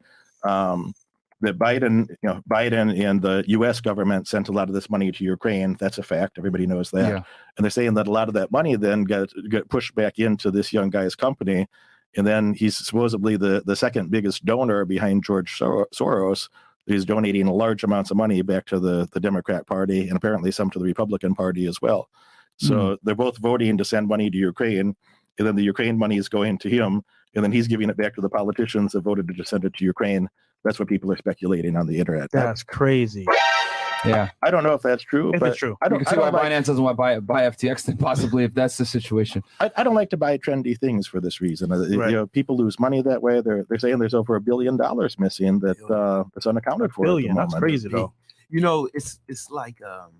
um, 0.43 0.95
that 1.41 1.59
Biden, 1.59 2.09
you 2.09 2.17
know, 2.29 2.41
Biden 2.49 2.99
and 2.99 3.21
the 3.21 3.45
U.S. 3.49 3.81
government 3.81 4.27
sent 4.27 4.49
a 4.49 4.53
lot 4.53 4.69
of 4.69 4.75
this 4.75 4.89
money 4.89 5.13
to 5.13 5.25
Ukraine. 5.25 5.77
That's 5.79 5.99
a 5.99 6.03
fact. 6.03 6.39
Everybody 6.39 6.67
knows 6.67 6.91
that. 6.93 7.09
Yeah. 7.09 7.23
And 7.57 7.65
they're 7.65 7.71
saying 7.71 7.95
that 7.95 8.07
a 8.07 8.13
lot 8.13 8.29
of 8.29 8.35
that 8.35 8.51
money 8.51 8.77
then 8.77 9.05
got, 9.05 9.29
got 9.51 9.69
pushed 9.69 9.95
back 9.95 10.19
into 10.19 10.51
this 10.51 10.73
young 10.73 10.89
guy's 10.89 11.15
company. 11.15 11.67
And 12.17 12.27
then 12.27 12.55
he's 12.55 12.77
supposedly 12.77 13.37
the, 13.37 13.63
the 13.67 13.77
second 13.77 14.11
biggest 14.11 14.45
donor 14.45 14.85
behind 14.87 15.25
George 15.25 15.59
Sor- 15.59 15.89
Soros. 15.95 16.49
He's 16.87 17.05
donating 17.05 17.47
large 17.47 17.85
amounts 17.85 18.11
of 18.11 18.17
money 18.17 18.41
back 18.43 18.65
to 18.67 18.79
the, 18.79 19.09
the 19.13 19.21
Democrat 19.21 19.67
Party 19.67 20.09
and 20.09 20.17
apparently 20.17 20.51
some 20.51 20.71
to 20.71 20.79
the 20.79 20.85
Republican 20.85 21.35
Party 21.35 21.67
as 21.67 21.83
well. 21.83 22.09
So 22.59 22.91
hmm. 22.91 22.95
they're 23.03 23.15
both 23.15 23.37
voting 23.39 23.77
to 23.77 23.85
send 23.85 24.09
money 24.09 24.31
to 24.31 24.39
Ukraine. 24.39 24.97
And 25.39 25.47
then 25.47 25.57
the 25.57 25.65
Ukraine 25.65 25.99
money 25.99 26.17
is 26.17 26.31
going 26.31 26.57
to 26.59 26.71
him. 26.71 27.03
And 27.35 27.45
then 27.45 27.53
he's 27.53 27.69
giving 27.69 27.91
it 27.91 27.99
back 27.99 28.15
to 28.15 28.23
the 28.23 28.31
politicians 28.31 28.93
that 28.93 29.03
voted 29.03 29.29
to 29.29 29.35
just 29.35 29.51
send 29.51 29.67
it 29.67 29.75
to 29.75 29.85
Ukraine. 29.85 30.31
That's 30.67 30.79
what 30.81 30.89
people 30.89 31.11
are 31.13 31.17
speculating 31.17 31.77
on 31.77 31.87
the 31.87 31.99
internet. 31.99 32.31
That- 32.33 32.45
That's 32.45 32.63
crazy. 32.63 33.25
Yeah. 34.05 34.29
I 34.43 34.51
don't 34.51 34.63
know 34.63 34.75
if 34.75 34.83
that's 34.83 35.03
true. 35.03 35.33
If 35.35 35.41
but 35.41 35.49
it's 35.51 35.59
true. 35.59 35.77
I 35.83 35.89
don't, 35.89 35.99
can 36.01 36.07
see 36.07 36.17
why 36.21 36.31
don't 36.31 36.35
like- 36.35 36.53
Binance 36.53 36.67
doesn't 36.67 36.83
want 36.85 36.95
to 36.95 36.97
buy 36.97 37.19
buy 37.19 37.43
FTX 37.49 37.85
then 37.85 37.97
possibly 37.97 38.45
if 38.45 38.53
that's 38.55 38.77
the 38.77 38.85
situation. 38.85 39.43
I, 39.59 39.71
I 39.77 39.83
don't 39.85 39.95
like 39.97 40.11
to 40.11 40.17
buy 40.17 40.39
trendy 40.39 40.79
things 40.79 41.07
for 41.09 41.21
this 41.21 41.41
reason. 41.41 41.73
Uh, 41.73 41.79
Right. 41.79 42.11
You 42.11 42.17
know, 42.17 42.27
people 42.27 42.57
lose 42.57 42.79
money 42.79 43.01
that 43.03 43.21
way. 43.23 43.41
They're 43.41 43.65
they're 43.69 43.79
saying 43.79 43.99
there's 43.99 44.15
over 44.15 44.37
a 44.37 44.41
billion 44.41 44.77
dollars 44.77 45.19
missing 45.19 45.59
that 45.61 45.81
uh, 45.91 46.25
that's 46.35 46.47
unaccounted 46.47 46.93
for. 46.93 47.05
at 47.05 47.09
the 47.09 47.13
Billion. 47.13 47.35
That's 47.37 47.55
crazy 47.55 47.89
though. 47.89 48.13
you 48.49 48.61
know, 48.61 48.89
it's 48.95 49.19
it's 49.29 49.51
like 49.51 49.81
um 49.83 50.13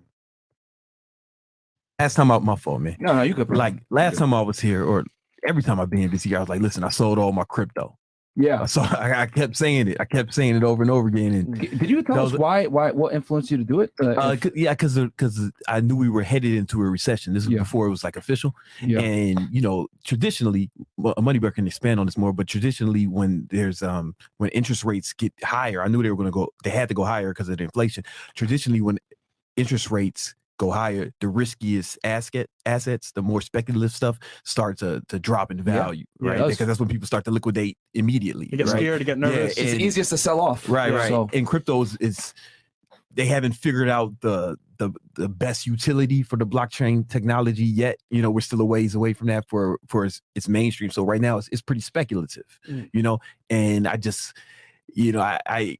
last 1.99 2.15
time 2.15 2.31
out 2.31 2.43
my 2.43 2.55
fault, 2.55 2.81
man. 2.81 2.97
No, 2.99 3.13
no, 3.13 3.21
you 3.21 3.33
could. 3.35 3.49
Like 3.49 3.75
last 3.89 4.17
time 4.17 4.33
I 4.33 4.41
was 4.41 4.59
here, 4.59 4.83
or 4.83 5.05
every 5.47 5.63
time 5.63 5.79
I've 5.79 5.89
been 5.89 6.09
this 6.09 6.25
year, 6.25 6.37
I 6.37 6.41
was 6.41 6.49
like, 6.49 6.61
listen, 6.61 6.83
I 6.83 6.89
sold 6.89 7.17
all 7.19 7.31
my 7.31 7.43
crypto. 7.45 7.97
Yeah. 8.39 8.65
So 8.67 8.81
I, 8.83 9.23
I 9.23 9.25
kept 9.25 9.57
saying 9.57 9.87
it. 9.87 9.97
I 9.99 10.05
kept 10.05 10.31
saying 10.33 10.55
it 10.55 10.63
over 10.63 10.83
and 10.83 10.91
over 10.91 11.07
again. 11.07 11.33
And 11.33 11.59
Did 11.79 11.89
you 11.89 12.03
tell 12.03 12.19
us 12.25 12.31
was- 12.33 12.39
why? 12.39 12.67
Why? 12.67 12.91
What 12.91 13.13
influenced 13.15 13.49
you 13.49 13.57
to 13.57 13.63
do 13.63 13.79
it? 13.81 13.91
Uh, 13.99 14.09
uh, 14.11 14.35
'cause- 14.35 14.51
yeah, 14.55 14.73
because 14.73 14.95
because 14.95 15.51
I 15.67 15.81
knew 15.81 15.95
we 15.95 16.07
were 16.07 16.21
headed 16.21 16.53
into 16.53 16.79
a 16.81 16.85
recession. 16.89 17.33
This 17.33 17.45
was 17.45 17.53
Yeah. 17.53 17.59
before 17.59 17.87
it 17.87 17.89
was 17.89 18.03
like 18.03 18.15
official. 18.15 18.53
yeah. 18.81 18.99
And 18.99 19.47
you 19.51 19.59
know, 19.61 19.87
traditionally, 20.05 20.69
well, 20.97 21.15
Moneyberg 21.15 21.55
can 21.55 21.65
expand 21.65 21.99
on 21.99 22.05
this 22.05 22.15
more, 22.17 22.31
but 22.31 22.47
traditionally, 22.47 23.07
when 23.07 23.47
there's 23.49 23.81
um 23.81 24.15
when 24.37 24.51
interest 24.51 24.85
rates 24.85 25.13
get 25.13 25.33
higher, 25.43 25.81
I 25.81 25.87
knew 25.87 26.03
they 26.03 26.11
were 26.11 26.15
going 26.15 26.27
to 26.27 26.31
go. 26.31 26.53
They 26.63 26.69
had 26.69 26.87
to 26.89 26.93
go 26.95 27.03
higher 27.05 27.31
because 27.33 27.49
of 27.49 27.57
the 27.57 27.63
inflation. 27.63 28.03
Traditionally, 28.35 28.81
when 28.81 28.99
interest 29.55 29.89
rates 29.89 30.35
go 30.57 30.71
higher, 30.71 31.11
the 31.21 31.27
riskiest 31.27 31.97
asset 32.03 32.47
assets, 32.65 33.11
the 33.13 33.21
more 33.21 33.41
speculative 33.41 33.91
stuff, 33.91 34.19
start 34.43 34.77
to 34.79 35.01
to 35.07 35.19
drop 35.19 35.51
in 35.51 35.61
value, 35.61 36.05
Yeah, 36.21 36.27
it 36.27 36.31
right? 36.31 36.37
does. 36.39 36.51
Because 36.53 36.67
that's 36.67 36.79
when 36.79 36.89
people 36.89 37.07
start 37.07 37.25
to 37.25 37.31
liquidate 37.31 37.77
immediately. 37.93 38.49
You 38.51 38.57
get 38.57 38.67
right? 38.67 38.77
scared, 38.77 38.99
you 38.99 39.05
get 39.05 39.17
nervous. 39.17 39.57
Yeah, 39.57 39.63
it's 39.63 39.71
and- 39.71 39.79
the 39.81 39.85
easiest 39.85 40.09
to 40.11 40.17
sell 40.17 40.39
off. 40.41 40.67
Right, 40.69 40.91
Yeah, 40.91 40.97
right. 40.99 41.09
So, 41.09 41.29
And 41.33 41.45
cryptos 41.47 41.95
is 42.01 42.33
they 43.13 43.25
haven't 43.25 43.53
figured 43.53 43.89
out 43.89 44.13
the 44.21 44.57
the 44.77 44.91
the 45.15 45.27
best 45.27 45.65
utility 45.65 46.21
for 46.21 46.37
the 46.37 46.45
blockchain 46.45 47.07
technology 47.09 47.65
yet. 47.65 47.97
You 48.11 48.21
know, 48.21 48.29
we're 48.29 48.41
still 48.41 48.61
a 48.61 48.65
ways 48.65 48.93
away 48.93 49.13
from 49.13 49.27
that 49.27 49.47
for 49.49 49.79
for 49.87 50.05
its, 50.05 50.21
its 50.35 50.47
mainstream. 50.47 50.91
So 50.91 51.03
right 51.03 51.21
now 51.21 51.37
it's 51.37 51.47
it's 51.51 51.61
pretty 51.61 51.81
speculative. 51.81 52.59
Mm. 52.69 52.89
You 52.93 53.01
know, 53.01 53.19
and 53.49 53.87
I 53.87 53.97
just 53.97 54.33
you 54.93 55.11
know 55.11 55.21
I, 55.21 55.39
I 55.47 55.77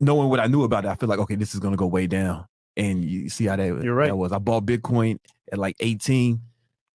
knowing 0.00 0.28
what 0.28 0.40
I 0.40 0.46
knew 0.48 0.64
about 0.64 0.84
it, 0.84 0.88
I 0.88 0.94
feel 0.96 1.08
like 1.08 1.18
okay, 1.20 1.34
this 1.34 1.54
is 1.54 1.60
gonna 1.60 1.76
go 1.76 1.86
way 1.86 2.06
down. 2.06 2.46
And 2.76 3.04
you 3.04 3.28
see 3.30 3.46
how 3.46 3.56
that, 3.56 3.64
You're 3.82 3.94
right. 3.94 4.08
that 4.08 4.16
was. 4.16 4.32
I 4.32 4.38
bought 4.38 4.66
Bitcoin 4.66 5.18
at 5.50 5.58
like 5.58 5.76
18, 5.80 6.40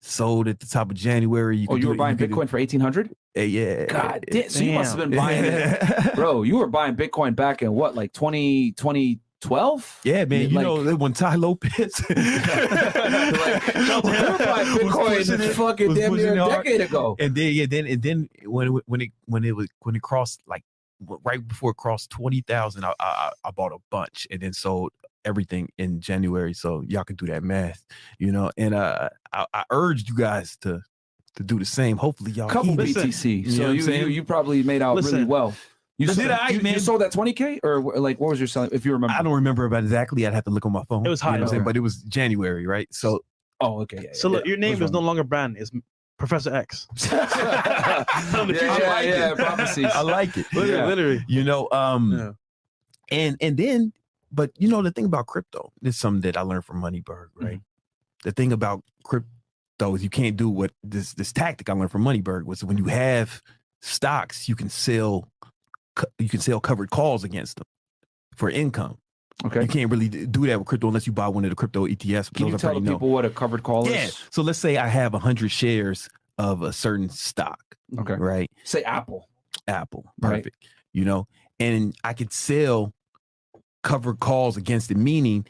sold 0.02 0.48
at 0.48 0.60
the 0.60 0.66
top 0.68 0.92
of 0.92 0.96
January. 0.98 1.66
oh, 1.70 1.76
you 1.76 1.82
do 1.82 1.88
were 1.90 1.94
it- 1.96 1.98
buying 1.98 2.18
could- 2.18 2.30
Bitcoin 2.32 2.48
for 2.50 2.58
eighteen 2.58 2.80
hundred? 2.82 3.16
Eh, 3.36 3.44
yeah. 3.44 3.86
God, 3.86 4.26
damn. 4.30 4.50
So 4.50 4.64
you 4.64 4.74
must 4.74 4.96
have 4.96 5.10
been 5.10 5.18
buying 5.18 5.44
it, 5.46 5.54
it. 5.82 6.16
bro. 6.16 6.44
You 6.44 6.58
were 6.58 6.68
buying 6.68 6.96
Bitcoin 6.96 7.36
back 7.36 7.62
in 7.62 7.72
what, 7.72 7.96
like 7.96 8.12
20, 8.14 8.74
2012? 8.74 10.02
Yeah, 10.04 10.26
man. 10.26 10.50
You 10.50 10.56
like- 10.56 10.64
know 10.66 10.96
when 10.98 11.14
Tai 11.14 11.36
Lopez 11.36 12.04
like, 12.10 12.10
we 12.10 12.16
were 13.96 14.02
buying 14.38 14.68
Bitcoin 14.68 15.54
fucking 15.54 15.88
was 15.90 15.98
damn 15.98 16.16
near 16.16 16.36
a 16.36 16.44
hard. 16.44 16.66
decade 16.66 16.82
ago. 16.82 17.16
and 17.20 17.36
then 17.36 17.54
yeah, 17.54 17.66
then 17.70 17.88
and 17.88 18.02
then 18.02 18.30
when 18.46 18.68
it, 18.68 18.84
when 18.86 19.02
it 19.02 19.10
when 19.26 19.44
it 19.44 19.56
was 19.56 19.68
when 19.80 19.96
it 19.96 20.02
crossed 20.02 20.42
like 20.48 20.64
right 21.24 21.46
before 21.48 21.72
it 21.72 21.78
crossed 21.78 22.10
twenty 22.10 22.42
thousand, 22.42 22.86
I, 22.86 22.94
I 23.00 23.32
I 23.46 23.52
bought 23.52 23.72
a 23.72 23.78
bunch 23.90 24.28
and 24.32 24.42
then 24.42 24.54
sold 24.54 24.92
everything 25.26 25.70
in 25.78 26.00
January. 26.02 26.54
So 26.54 26.84
y'all 26.88 27.04
can 27.04 27.16
do 27.16 27.26
that 27.28 27.44
math, 27.44 27.84
you 28.20 28.32
know. 28.32 28.52
And 28.58 28.74
uh, 28.74 29.10
I, 29.34 29.46
I 29.54 29.64
urged 29.72 30.10
you 30.10 30.16
guys 30.16 30.58
to 30.62 30.82
to 31.36 31.44
do 31.44 31.58
the 31.60 31.66
same. 31.66 31.98
Hopefully 31.98 32.32
y'all 32.32 32.50
couple 32.50 32.76
heed 32.76 32.96
BTC. 32.96 33.44
you 33.46 33.46
know 33.46 33.52
So 33.52 33.62
what 33.64 33.70
I'm 33.70 33.76
you, 33.78 33.94
you 33.94 34.06
you 34.08 34.24
probably 34.24 34.64
made 34.64 34.82
out 34.82 34.96
really 35.04 35.24
well. 35.24 35.54
You, 35.98 36.08
Did 36.08 36.16
sold, 36.16 36.32
I, 36.32 36.50
you, 36.50 36.60
you 36.62 36.80
sold 36.80 37.02
that 37.02 37.14
20K 37.14 37.60
or 37.64 37.80
like 38.00 38.20
what 38.20 38.32
was 38.32 38.40
your 38.40 38.48
selling 38.48 38.72
if 38.74 38.86
you 38.86 38.92
remember? 38.94 39.14
I 39.18 39.22
don't 39.22 39.34
remember 39.34 39.66
about 39.66 39.84
exactly. 39.84 40.26
I'd 40.26 40.34
have 40.34 40.46
to 40.46 40.50
look 40.50 40.66
on 40.66 40.72
my 40.72 40.84
phone. 40.86 41.06
It 41.06 41.10
was 41.10 41.22
you 41.22 41.28
know 41.28 41.32
high, 41.34 41.38
I'm 41.42 41.48
saying? 41.48 41.62
okay. 41.62 41.66
but 41.66 41.78
it 41.78 41.82
was 41.82 41.98
January, 42.04 42.66
right? 42.66 42.88
So 42.92 43.24
Oh, 43.64 43.82
okay. 43.82 44.00
Yeah, 44.06 44.10
So 44.14 44.28
yeah, 44.28 44.32
look, 44.38 44.46
yeah. 44.46 44.50
your 44.50 44.58
name 44.58 44.72
What's 44.80 44.86
is 44.86 44.92
no 44.92 45.00
longer 45.02 45.24
brand. 45.24 45.56
It's 45.60 45.70
Professor 46.18 46.52
X. 46.56 46.88
yeah, 47.12 48.04
the 48.32 48.46
future. 48.48 48.66
yeah, 48.66 48.72
like 48.90 49.06
yeah, 49.06 49.32
it. 49.32 49.38
prophecies. 49.38 49.86
I 49.86 50.02
like 50.02 50.36
it. 50.38 50.46
Literally, 50.54 50.72
Yeah. 50.74 50.86
literally. 50.88 51.26
You 51.28 51.44
know, 51.44 51.68
um, 51.72 52.12
Yeah. 52.18 52.32
and 53.18 53.38
and 53.40 53.56
then 53.58 53.94
but 54.32 54.52
you 54.58 54.68
know 54.68 54.82
the 54.82 54.92
thing 54.92 55.06
about 55.06 55.28
crypto 55.28 55.72
is 55.82 55.98
something 55.98 56.22
that 56.22 56.38
i 56.38 56.42
learned 56.42 56.66
from 56.66 56.82
moneyberg 56.82 57.28
right 57.36 57.56
mm-hmm. 57.56 57.58
the 58.24 58.32
thing 58.32 58.52
about 58.52 58.84
crypto 59.04 59.96
is 59.96 60.04
you 60.04 60.10
can't 60.10 60.38
do 60.38 60.50
what 60.50 60.72
this 60.84 61.14
this 61.14 61.32
tactic 61.32 61.70
i 61.70 61.74
learned 61.74 61.92
from 61.92 62.04
moneyberg 62.04 62.46
was 62.46 62.64
when 62.64 62.78
you 62.78 62.86
have 62.86 63.42
stocks 63.82 64.48
you 64.48 64.56
can 64.56 64.70
sell 64.70 65.28
you 66.20 66.30
can 66.30 66.40
sell 66.40 66.60
covered 66.60 66.90
calls 66.90 67.24
against 67.24 67.58
them 67.58 67.66
for 68.36 68.50
income 68.50 68.98
Okay. 69.44 69.62
you 69.64 69.68
can't 69.68 69.90
really 69.90 70.08
do 70.08 70.46
that 70.46 70.60
with 70.60 70.68
crypto 70.68 70.88
unless 70.88 71.08
you 71.08 71.14
buy 71.14 71.28
one 71.28 71.44
of 71.46 71.50
the 71.50 71.56
crypto 71.56 71.88
etfs 71.88 72.32
Can 72.32 72.48
you 72.48 72.58
tell 72.58 72.60
the 72.60 72.68
already 72.68 72.82
know. 72.82 72.92
people 72.94 73.10
what 73.10 73.26
a 73.26 73.30
covered 73.32 73.64
call 73.64 73.88
yeah 73.90 74.06
is? 74.06 74.20
so 74.30 74.44
let's 74.44 74.60
say 74.60 74.78
i 74.78 74.88
have 74.88 75.14
100 75.14 75.50
shares 75.50 76.10
of 76.38 76.62
a 76.62 76.72
certain 76.72 77.10
stock 77.10 77.60
Okay. 78.00 78.14
right 78.14 78.50
Say 78.64 78.84
Apple. 78.84 79.28
Apple. 79.68 80.06
Right. 80.22 80.38
Perfect. 80.44 80.58
You 80.94 81.06
know, 81.06 81.28
and 81.60 81.96
I 82.04 82.14
could 82.14 82.34
sell 82.34 82.94
covered 83.84 84.20
calls 84.20 84.58
against 84.58 84.92
it, 84.92 84.98
meaning 84.98 85.46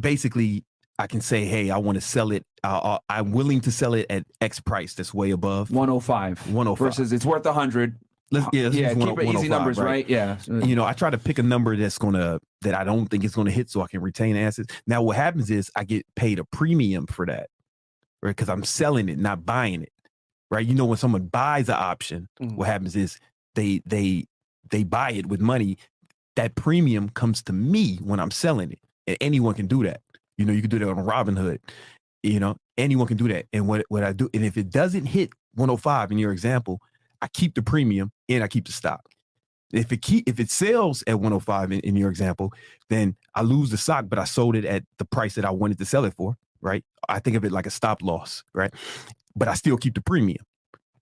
basically 0.00 0.64
I 0.98 1.06
can 1.06 1.20
say, 1.20 1.44
hey, 1.44 1.70
I 1.70 1.78
want 1.78 1.96
to 1.96 2.00
sell 2.00 2.32
it. 2.32 2.44
Uh, 2.64 2.78
uh, 2.78 2.98
I'm 3.08 3.32
willing 3.32 3.60
to 3.62 3.70
sell 3.72 3.94
it 3.94 4.06
at 4.10 4.24
X 4.40 4.58
price 4.60 4.94
that's 4.94 5.14
way 5.14 5.30
above 5.30 5.70
105 5.70 6.52
105. 6.52 6.78
versus 6.78 7.12
it's 7.12 7.24
worth 7.24 7.44
100. 7.44 7.96
Let's, 8.30 8.46
yeah, 8.52 8.64
let's 8.64 8.76
yeah, 8.76 8.92
keep 8.92 9.02
10- 9.04 9.22
it 9.22 9.34
easy 9.34 9.48
numbers, 9.48 9.78
right? 9.78 10.06
Yeah. 10.08 10.36
You 10.46 10.76
know, 10.76 10.84
I 10.84 10.92
try 10.92 11.08
to 11.08 11.16
pick 11.16 11.38
a 11.38 11.42
number 11.42 11.76
that's 11.76 11.96
gonna 11.98 12.40
that 12.62 12.74
I 12.74 12.84
don't 12.84 13.06
think 13.06 13.24
it's 13.24 13.34
gonna 13.34 13.50
hit, 13.50 13.70
so 13.70 13.80
I 13.80 13.86
can 13.86 14.00
retain 14.02 14.36
assets. 14.36 14.74
Now, 14.86 15.00
what 15.02 15.16
happens 15.16 15.50
is 15.50 15.70
I 15.76 15.84
get 15.84 16.04
paid 16.14 16.38
a 16.38 16.44
premium 16.44 17.06
for 17.06 17.24
that, 17.26 17.48
right? 18.22 18.30
Because 18.36 18.50
I'm 18.50 18.64
selling 18.64 19.08
it, 19.08 19.18
not 19.18 19.46
buying 19.46 19.82
it, 19.82 19.92
right? 20.50 20.66
You 20.66 20.74
know, 20.74 20.84
when 20.84 20.98
someone 20.98 21.26
buys 21.28 21.68
an 21.70 21.76
option, 21.76 22.28
Mhm. 22.42 22.56
what 22.56 22.66
happens 22.66 22.96
is 22.96 23.18
they 23.54 23.80
they 23.86 24.26
they 24.70 24.82
buy 24.84 25.12
it 25.12 25.26
with 25.26 25.40
money. 25.40 25.78
That 26.38 26.54
premium 26.54 27.08
comes 27.08 27.42
to 27.42 27.52
me 27.52 27.96
when 27.96 28.20
I'm 28.20 28.30
selling 28.30 28.70
it, 28.70 28.78
and 29.08 29.16
anyone 29.20 29.54
can 29.54 29.66
do 29.66 29.82
that. 29.82 30.02
You 30.36 30.44
know, 30.44 30.52
you 30.52 30.60
can 30.60 30.70
do 30.70 30.78
that 30.78 30.88
on 30.88 31.04
Robinhood. 31.04 31.58
You 32.22 32.38
know, 32.38 32.56
anyone 32.76 33.08
can 33.08 33.16
do 33.16 33.26
that. 33.26 33.46
And 33.52 33.66
what 33.66 33.84
what 33.88 34.04
I 34.04 34.12
do, 34.12 34.30
and 34.32 34.44
if 34.44 34.56
it 34.56 34.70
doesn't 34.70 35.06
hit 35.06 35.30
105 35.56 36.12
in 36.12 36.18
your 36.18 36.30
example, 36.30 36.80
I 37.20 37.26
keep 37.26 37.56
the 37.56 37.62
premium 37.62 38.12
and 38.28 38.44
I 38.44 38.46
keep 38.46 38.66
the 38.66 38.72
stock. 38.72 39.00
If 39.72 39.90
it 39.90 40.00
keep 40.00 40.28
if 40.28 40.38
it 40.38 40.48
sells 40.48 41.02
at 41.08 41.14
105 41.14 41.72
in, 41.72 41.80
in 41.80 41.96
your 41.96 42.08
example, 42.08 42.52
then 42.88 43.16
I 43.34 43.42
lose 43.42 43.70
the 43.70 43.76
stock, 43.76 44.04
but 44.08 44.20
I 44.20 44.24
sold 44.24 44.54
it 44.54 44.64
at 44.64 44.84
the 44.98 45.04
price 45.06 45.34
that 45.34 45.44
I 45.44 45.50
wanted 45.50 45.78
to 45.78 45.86
sell 45.86 46.04
it 46.04 46.14
for, 46.14 46.36
right? 46.60 46.84
I 47.08 47.18
think 47.18 47.36
of 47.36 47.44
it 47.44 47.50
like 47.50 47.66
a 47.66 47.70
stop 47.70 48.00
loss, 48.00 48.44
right? 48.54 48.72
But 49.34 49.48
I 49.48 49.54
still 49.54 49.76
keep 49.76 49.96
the 49.96 50.02
premium. 50.02 50.44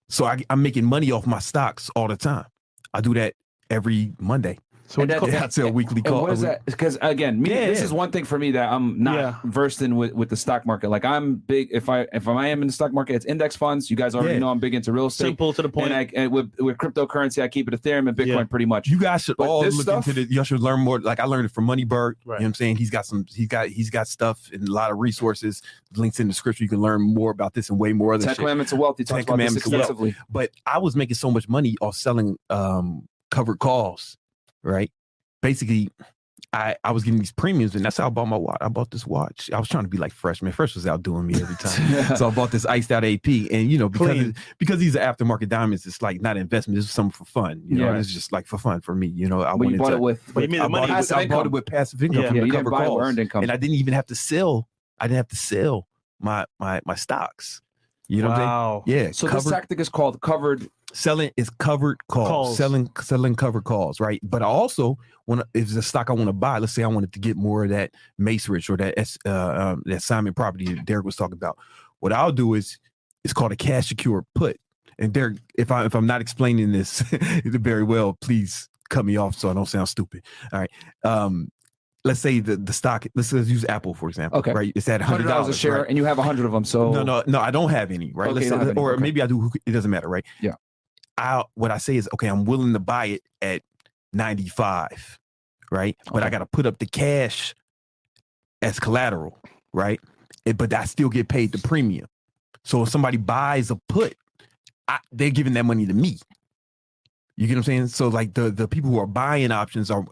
So 0.08 0.24
I, 0.24 0.42
I'm 0.48 0.62
making 0.62 0.86
money 0.86 1.12
off 1.12 1.26
my 1.26 1.40
stocks 1.40 1.90
all 1.94 2.08
the 2.08 2.16
time. 2.16 2.46
I 2.94 3.02
do 3.02 3.12
that 3.12 3.34
every 3.68 4.12
Monday. 4.18 4.58
So 4.88 5.02
And 5.02 5.10
what 5.10 5.20
you 5.22 5.26
that- 5.32 5.32
Yeah, 5.40 5.44
I 5.44 5.48
sell 5.48 5.72
weekly 5.72 6.00
call. 6.02 6.22
what 6.22 6.32
is 6.32 6.40
that? 6.42 6.64
Because 6.64 6.96
again, 7.02 7.40
me, 7.40 7.50
Yeah, 7.50 7.66
this 7.66 7.78
yeah. 7.80 7.84
is 7.86 7.92
one 7.92 8.10
thing 8.10 8.24
for 8.24 8.38
me 8.38 8.52
that 8.52 8.72
I'm 8.72 9.02
not 9.02 9.14
Yeah. 9.16 9.34
versed 9.44 9.82
in 9.82 9.96
with, 9.96 10.12
with 10.12 10.28
the 10.28 10.36
stock 10.36 10.64
market. 10.64 10.90
Like 10.90 11.04
I'm 11.04 11.36
big. 11.36 11.68
If 11.72 11.88
I 11.88 12.06
if 12.12 12.28
I 12.28 12.46
am 12.48 12.62
in 12.62 12.68
the 12.68 12.72
stock 12.72 12.92
market, 12.92 13.14
it's 13.14 13.24
index 13.26 13.56
funds. 13.56 13.90
You 13.90 13.96
guys 13.96 14.14
already 14.14 14.38
know 14.38 14.48
I'm 14.48 14.58
big 14.60 14.74
into 14.74 14.92
real 14.92 15.06
estate. 15.06 15.24
simple 15.24 15.52
to 15.52 15.62
the 15.62 15.68
point. 15.68 15.92
And, 15.92 15.94
I, 15.96 16.10
and 16.14 16.30
with 16.32 16.52
with 16.60 16.76
cryptocurrency, 16.78 17.42
I 17.42 17.48
keep 17.48 17.66
it 17.72 17.82
Ethereum 17.82 18.08
and 18.08 18.16
Bitcoin 18.16 18.48
pretty 18.48 18.66
much. 18.66 18.86
You 18.88 18.98
guys 18.98 19.22
should 19.24 19.36
But 19.36 19.48
all 19.48 19.62
look 19.64 19.72
stuff- 19.82 20.06
into 20.08 20.20
it. 20.20 20.30
Y'all 20.30 20.44
should 20.44 20.60
learn 20.60 20.80
more. 20.80 21.00
Like 21.00 21.20
I 21.20 21.24
learned 21.24 21.46
it 21.46 21.52
from 21.52 21.66
Moneyberg. 21.66 22.14
You 22.24 22.30
know 22.30 22.34
what 22.34 22.42
I'm 22.42 22.54
saying? 22.54 22.76
He's 22.76 22.90
got 22.90 23.06
some. 23.06 23.24
He's 23.28 23.48
got 23.48 23.68
he's 23.68 23.90
got 23.90 24.06
stuff 24.08 24.50
and 24.52 24.68
a 24.68 24.72
lot 24.72 24.90
of 24.92 24.98
resources. 24.98 25.62
Links 25.96 26.20
in 26.20 26.26
the 26.28 26.32
description. 26.32 26.64
You 26.64 26.68
can 26.68 26.80
learn 26.80 27.00
more 27.02 27.30
about 27.30 27.54
this 27.54 27.70
and 27.70 27.78
way 27.78 27.92
more 27.92 28.14
other 28.14 28.24
Ten 28.24 28.34
shit. 28.34 28.38
Commandments 28.38 28.72
of 28.72 28.78
Wealth. 28.78 28.98
He 28.98 29.04
Ten 29.04 29.16
talks 29.18 29.24
about 29.24 29.36
this 29.38 29.46
Commandments 29.62 29.66
of 29.66 29.72
Wealth. 29.72 29.82
extensively. 29.82 30.14
But 30.30 30.50
I 30.66 30.78
was 30.78 30.94
making 30.94 31.14
so 31.16 31.30
much 31.30 31.48
money 31.48 31.74
off 31.80 31.96
selling 31.96 32.36
um 32.50 33.08
covered 33.30 33.58
calls, 33.58 34.16
right? 34.66 34.90
Basically, 35.42 35.90
I 36.52 36.76
I 36.84 36.92
was 36.92 37.02
getting 37.04 37.18
these 37.18 37.32
premiums, 37.32 37.74
and 37.74 37.84
that's 37.84 37.96
how 37.96 38.06
I 38.06 38.10
bought 38.10 38.26
my 38.28 38.36
watch. 38.36 38.56
I 38.60 38.68
bought 38.68 38.90
this 38.90 39.06
watch. 39.06 39.50
I 39.52 39.58
was 39.58 39.68
trying 39.68 39.84
to 39.84 39.88
be 39.88 39.98
like 39.98 40.12
Fresh. 40.12 40.42
Man, 40.42 40.52
Fresh 40.52 40.74
was 40.74 40.86
outdoing 40.86 41.26
me 41.26 41.34
every 41.40 41.56
time. 41.56 42.16
so 42.16 42.28
I 42.28 42.30
bought 42.30 42.50
this 42.50 42.64
iced 42.66 42.90
out 42.92 43.04
AP, 43.04 43.26
and 43.26 43.70
you 43.70 43.78
know 43.78 43.88
because 43.88 44.18
it- 44.20 44.36
because 44.58 44.78
these 44.78 44.96
are 44.96 45.00
aftermarket 45.00 45.48
diamonds, 45.48 45.86
it's 45.86 46.00
like 46.02 46.20
not 46.20 46.36
investment. 46.36 46.76
This 46.76 46.84
is 46.86 46.90
something 46.92 47.12
for 47.12 47.24
fun. 47.24 47.62
You 47.66 47.76
know, 47.76 47.92
Yeah. 47.92 47.98
it's 47.98 48.12
just 48.12 48.32
like 48.32 48.46
for 48.46 48.58
fun 48.58 48.80
for 48.80 48.94
me. 48.94 49.08
You 49.08 49.28
know, 49.28 49.42
I 49.42 49.56
But 49.56 49.68
you 49.68 49.76
bought 49.78 49.90
to. 49.90 49.96
it 49.96 50.00
with. 50.00 50.22
But 50.34 50.42
you 50.44 50.48
made 50.48 50.60
I 50.60 50.64
the 50.64 50.68
money. 50.68 50.86
bought, 50.86 50.90
it 50.90 50.92
with, 50.92 51.08
Passive 51.08 51.16
I 51.16 51.20
bought 51.20 51.22
income. 51.34 51.46
it 51.46 51.52
with 51.52 51.66
passive 51.66 52.02
income 52.02 52.22
Yeah. 52.22 52.28
from 52.28 52.36
yeah, 52.36 52.40
the 52.42 52.46
you 52.46 52.52
didn't 52.52 52.70
buy 52.70 52.78
it 52.78 52.80
with 52.80 52.88
calls, 52.88 53.02
earned 53.02 53.18
income. 53.18 53.42
and 53.42 53.52
I 53.52 53.56
didn't 53.56 53.76
even 53.76 53.94
have 53.94 54.06
to 54.06 54.14
sell. 54.14 54.68
I 54.98 55.06
didn't 55.08 55.16
have 55.18 55.28
to 55.28 55.36
sell 55.36 55.88
my 56.20 56.46
my 56.58 56.80
my 56.86 56.94
stocks. 56.94 57.60
You 58.08 58.22
know 58.22 58.28
what 58.28 58.38
I'm 58.38 58.82
saying? 58.86 59.04
Yeah. 59.06 59.10
so 59.12 59.26
covered, 59.26 59.42
this 59.44 59.52
tactic 59.52 59.80
is 59.80 59.88
called 59.88 60.20
covered. 60.20 60.68
selling 60.92 61.30
is 61.36 61.50
covered 61.50 61.98
calls, 62.08 62.28
Calls. 62.28 62.56
selling 62.56 62.88
selling 63.00 63.34
covered 63.34 63.64
calls, 63.64 64.00
right? 64.00 64.20
But 64.22 64.42
I 64.42 64.46
also 64.46 64.98
want 65.26 65.40
to 65.40 65.46
if 65.54 65.64
it's 65.64 65.74
a 65.74 65.82
stock 65.82 66.08
I 66.10 66.12
want 66.12 66.28
to 66.28 66.32
buy, 66.32 66.58
let's 66.58 66.72
say 66.72 66.82
I 66.82 66.88
wanted 66.88 67.12
to 67.14 67.18
get 67.18 67.36
more 67.36 67.64
of 67.64 67.70
that 67.70 67.92
Macerich 68.20 68.70
or 68.70 68.76
that 68.76 68.94
S, 68.96 69.18
uh, 69.26 69.30
um, 69.74 69.82
that 69.86 70.02
Simon 70.02 70.34
property 70.34 70.66
that 70.74 70.84
Derek 70.84 71.04
was 71.04 71.16
talking 71.16 71.34
about. 71.34 71.58
What 72.00 72.12
I'll 72.12 72.32
do 72.32 72.54
is 72.54 72.78
it's 73.24 73.32
called 73.32 73.52
a 73.52 73.56
cash 73.56 73.88
secure 73.88 74.24
put. 74.34 74.58
And 74.98 75.12
Derek, 75.12 75.38
if 75.58 75.70
I 75.70 75.84
if 75.84 75.94
I'm 75.94 76.06
not 76.06 76.20
explaining 76.20 76.72
this 76.72 77.00
very 77.44 77.82
well, 77.82 78.16
please 78.20 78.68
cut 78.88 79.04
me 79.04 79.16
off 79.16 79.34
so 79.34 79.50
I 79.50 79.54
don't 79.54 79.66
sound 79.66 79.88
stupid. 79.88 80.24
All 80.52 80.60
right. 80.60 80.70
Um, 81.04 81.48
let's 82.06 82.20
say 82.20 82.40
the 82.40 82.56
the 82.56 82.72
stock. 82.72 83.04
Let's, 83.14 83.32
let's 83.32 83.48
use 83.48 83.64
Apple 83.68 83.92
for 83.94 84.08
example. 84.08 84.38
Okay. 84.38 84.52
Right. 84.52 84.72
It's 84.74 84.88
at 84.88 85.00
$100 85.00 85.48
a 85.48 85.52
share, 85.52 85.78
Right? 85.80 85.88
and 85.88 85.96
you 85.98 86.04
have 86.04 86.18
a 86.18 86.22
hundred 86.22 86.46
of 86.46 86.52
them. 86.52 86.64
So 86.64 86.92
No, 86.92 87.02
no, 87.02 87.22
no. 87.26 87.40
I 87.40 87.50
don't 87.50 87.70
have 87.70 87.90
any. 87.90 88.12
Right. 88.14 88.26
Okay, 88.30 88.34
Let's 88.34 88.48
say- 88.48 88.70
any, 88.70 88.80
or 88.80 88.92
okay. 88.92 89.02
maybe 89.02 89.20
I 89.22 89.26
do. 89.26 89.40
who- 89.40 89.50
It 89.66 89.72
doesn't 89.72 89.90
matter. 89.90 90.08
Right. 90.08 90.24
Yeah. 90.40 90.54
I 91.18 91.42
what 91.54 91.70
I 91.70 91.78
say 91.78 91.96
is 91.96 92.08
okay. 92.14 92.28
I'm 92.28 92.44
willing 92.44 92.72
to 92.72 92.78
buy 92.78 93.06
it 93.06 93.22
at 93.42 93.62
95. 94.12 95.18
right? 95.70 95.96
But 96.12 96.22
I 96.22 96.30
got 96.30 96.38
to 96.38 96.46
put 96.46 96.64
up 96.66 96.78
the 96.78 96.86
cash 96.86 97.54
as 98.62 98.78
collateral, 98.80 99.38
right? 99.72 100.00
It- 100.44 100.56
but 100.56 100.72
I 100.72 100.84
still 100.84 101.08
get 101.08 101.28
paid 101.28 101.52
the 101.52 101.58
premium. 101.58 102.06
So 102.64 102.82
if 102.82 102.88
somebody 102.88 103.16
buys 103.16 103.70
a 103.70 103.76
put, 103.88 104.16
I, 104.88 104.98
they're 105.12 105.30
giving 105.30 105.52
that 105.54 105.64
money 105.64 105.86
to 105.86 105.94
me. 105.94 106.18
You 107.36 107.46
get 107.46 107.54
what 107.54 107.58
I'm 107.58 107.62
saying? 107.64 107.86
So 107.88 108.08
like 108.08 108.34
the 108.34 108.50
the 108.50 108.66
people 108.66 108.90
who 108.90 108.98
are 108.98 109.06
buying 109.06 109.52
options 109.52 109.90
are 109.90 110.04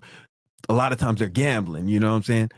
a 0.68 0.74
lot 0.74 0.92
of 0.92 0.98
times 0.98 1.18
they're 1.18 1.28
gambling. 1.28 1.88
You 1.88 2.00
know 2.00 2.10
what 2.10 2.16
I'm 2.16 2.22
saying? 2.22 2.50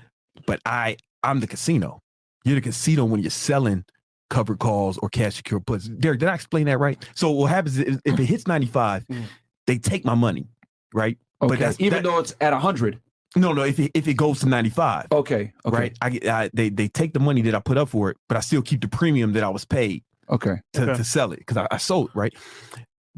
But 0.46 0.60
I 0.66 0.96
I'm 1.22 1.40
the 1.40 1.46
casino. 1.46 2.00
You're 2.44 2.56
the 2.56 2.60
casino 2.60 3.04
when 3.04 3.20
you're 3.20 3.30
selling 3.30 3.84
covered 4.30 4.58
calls 4.58 4.98
or 4.98 5.08
cash 5.08 5.36
secure 5.36 5.60
puts. 5.60 5.88
Derek, 5.88 6.20
did 6.20 6.28
I 6.28 6.34
explain 6.34 6.66
that 6.66 6.78
right? 6.78 7.02
So 7.14 7.30
what 7.30 7.46
happens 7.50 7.78
is 7.78 8.00
if 8.04 8.18
it 8.18 8.24
hits 8.24 8.46
95, 8.48 9.04
Mm. 9.06 9.24
they 9.66 9.78
take 9.78 10.04
my 10.04 10.14
money, 10.14 10.48
right? 10.94 11.16
Okay. 11.42 11.48
But 11.48 11.58
that's 11.58 11.80
Even 11.80 12.02
that- 12.02 12.04
though 12.04 12.18
it's 12.18 12.34
at 12.40 12.52
hundred. 12.54 13.00
no, 13.36 13.52
no. 13.52 13.62
If 13.62 13.78
it, 13.78 13.90
if 13.94 14.06
it 14.08 14.14
goes 14.14 14.40
to 14.40 14.46
95, 14.48 15.06
Okay. 15.12 15.52
Okay. 15.64 15.76
right? 15.76 15.96
I 16.00 16.10
get 16.10 16.26
I, 16.26 16.50
they 16.54 16.68
they 16.70 16.88
take 16.88 17.12
the 17.12 17.20
money 17.20 17.42
that 17.42 17.54
I 17.54 17.60
put 17.60 17.76
up 17.78 17.88
for 17.88 18.10
it, 18.10 18.16
but 18.28 18.36
I 18.36 18.40
still 18.40 18.62
keep 18.62 18.80
the 18.80 18.88
premium 18.88 19.32
that 19.34 19.42
I 19.44 19.48
was 19.48 19.64
paid 19.64 20.02
Okay. 20.30 20.56
to, 20.74 20.82
Okay. 20.82 20.94
to 20.96 21.04
sell 21.04 21.32
it 21.32 21.38
because 21.40 21.56
I, 21.56 21.66
I 21.70 21.76
sold 21.78 22.10
right? 22.14 22.32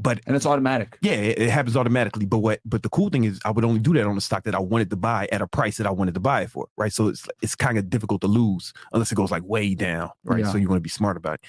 But 0.01 0.21
And 0.27 0.37
it's 0.37 0.47
automatic. 0.47 0.97
yeah, 1.03 1.15
it, 1.15 1.39
it 1.41 1.51
happens 1.51 1.77
automatically. 1.77 2.25
But 2.25 2.39
what? 2.39 2.61
But 2.65 2.85
the 2.85 2.89
cool 2.89 3.11
thing 3.11 3.25
is, 3.25 3.41
I 3.45 3.51
would 3.51 3.65
only 3.65 3.81
do 3.81 3.93
that 3.95 4.07
on 4.07 4.15
the 4.15 4.21
stock 4.21 4.45
that 4.45 4.55
I 4.55 4.61
wanted 4.61 4.91
to 4.91 4.97
buy 4.97 5.29
at 5.33 5.43
a 5.43 5.47
price 5.49 5.77
that 5.79 5.89
I 5.89 5.91
wanted 5.91 6.15
to 6.15 6.21
buy 6.21 6.43
it 6.43 6.51
for, 6.51 6.69
right? 6.77 6.93
So 6.93 7.09
it's 7.09 7.27
it's 7.43 7.57
kind 7.57 7.79
of 7.79 7.91
difficult 7.91 8.21
to 8.21 8.29
lose 8.29 8.73
unless 8.93 9.11
it 9.11 9.17
goes 9.17 9.33
like 9.33 9.43
way 9.45 9.75
down, 9.75 10.11
right? 10.23 10.45
Yeah. 10.45 10.53
So 10.53 10.59
you 10.59 10.69
want 10.69 10.79
to 10.79 10.83
be 10.83 10.89
smart 10.89 11.17
about 11.17 11.35
it. 11.35 11.41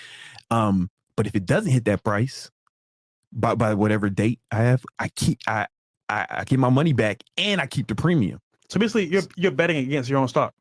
Um, 0.49 0.89
but 1.15 1.27
if 1.27 1.35
it 1.35 1.45
doesn't 1.45 1.71
hit 1.71 1.85
that 1.85 2.03
price 2.03 2.49
by 3.31 3.53
by 3.53 3.75
whatever 3.75 4.09
date 4.09 4.39
I 4.51 4.63
have, 4.63 4.83
I 4.97 5.09
keep 5.09 5.38
I 5.45 5.67
I, 6.09 6.25
I 6.29 6.43
get 6.43 6.57
my 6.57 6.69
money 6.69 6.93
back 6.93 7.21
and 7.38 7.62
I 7.62 7.67
keep 7.67 7.88
the 7.88 7.95
premium. 7.95 8.39
So 8.67 8.79
basically, 8.79 9.05
you're 9.05 9.23
you're 9.35 9.51
betting 9.51 9.77
against 9.77 10.09
your 10.09 10.17
own 10.19 10.27
stock. 10.27 10.55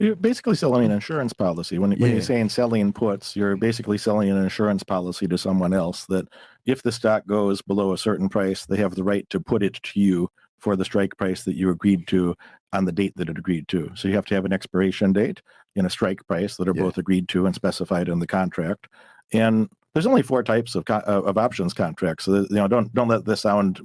You're 0.00 0.16
basically 0.16 0.56
selling 0.56 0.86
an 0.86 0.90
insurance 0.90 1.34
policy. 1.34 1.78
When, 1.78 1.92
when 1.92 2.12
you're 2.12 2.22
saying 2.22 2.48
selling 2.48 2.90
puts, 2.90 3.36
you're 3.36 3.56
basically 3.56 3.98
selling 3.98 4.30
an 4.30 4.42
insurance 4.42 4.82
policy 4.82 5.28
to 5.28 5.36
someone 5.36 5.74
else 5.74 6.06
that 6.06 6.26
if 6.64 6.82
the 6.82 6.90
stock 6.90 7.26
goes 7.26 7.60
below 7.60 7.92
a 7.92 7.98
certain 7.98 8.30
price, 8.30 8.64
they 8.64 8.78
have 8.78 8.94
the 8.94 9.04
right 9.04 9.28
to 9.28 9.38
put 9.38 9.62
it 9.62 9.74
to 9.82 10.00
you 10.00 10.30
for 10.58 10.74
the 10.74 10.86
strike 10.86 11.16
price 11.18 11.44
that 11.44 11.54
you 11.54 11.68
agreed 11.68 12.06
to 12.08 12.34
on 12.72 12.86
the 12.86 12.92
date 12.92 13.12
that 13.16 13.28
it 13.28 13.36
agreed 13.36 13.68
to. 13.68 13.90
So 13.94 14.08
you 14.08 14.14
have 14.14 14.24
to 14.26 14.34
have 14.34 14.46
an 14.46 14.54
expiration 14.54 15.12
date 15.12 15.42
and 15.76 15.86
a 15.86 15.90
strike 15.90 16.26
price 16.26 16.56
that 16.56 16.68
are 16.68 16.74
Yeah. 16.74 16.82
both 16.82 16.96
agreed 16.96 17.28
to 17.28 17.44
and 17.44 17.54
specified 17.54 18.08
in 18.08 18.20
the 18.20 18.26
contract. 18.26 18.88
And 19.34 19.68
there's 19.92 20.06
only 20.06 20.22
four 20.22 20.42
types 20.42 20.74
of 20.74 20.86
co- 20.86 21.00
of 21.00 21.36
options 21.36 21.74
contracts. 21.74 22.24
So 22.24 22.36
you 22.36 22.46
know, 22.50 22.68
don't 22.68 22.92
don't 22.94 23.08
let 23.08 23.26
this 23.26 23.42
sound 23.42 23.80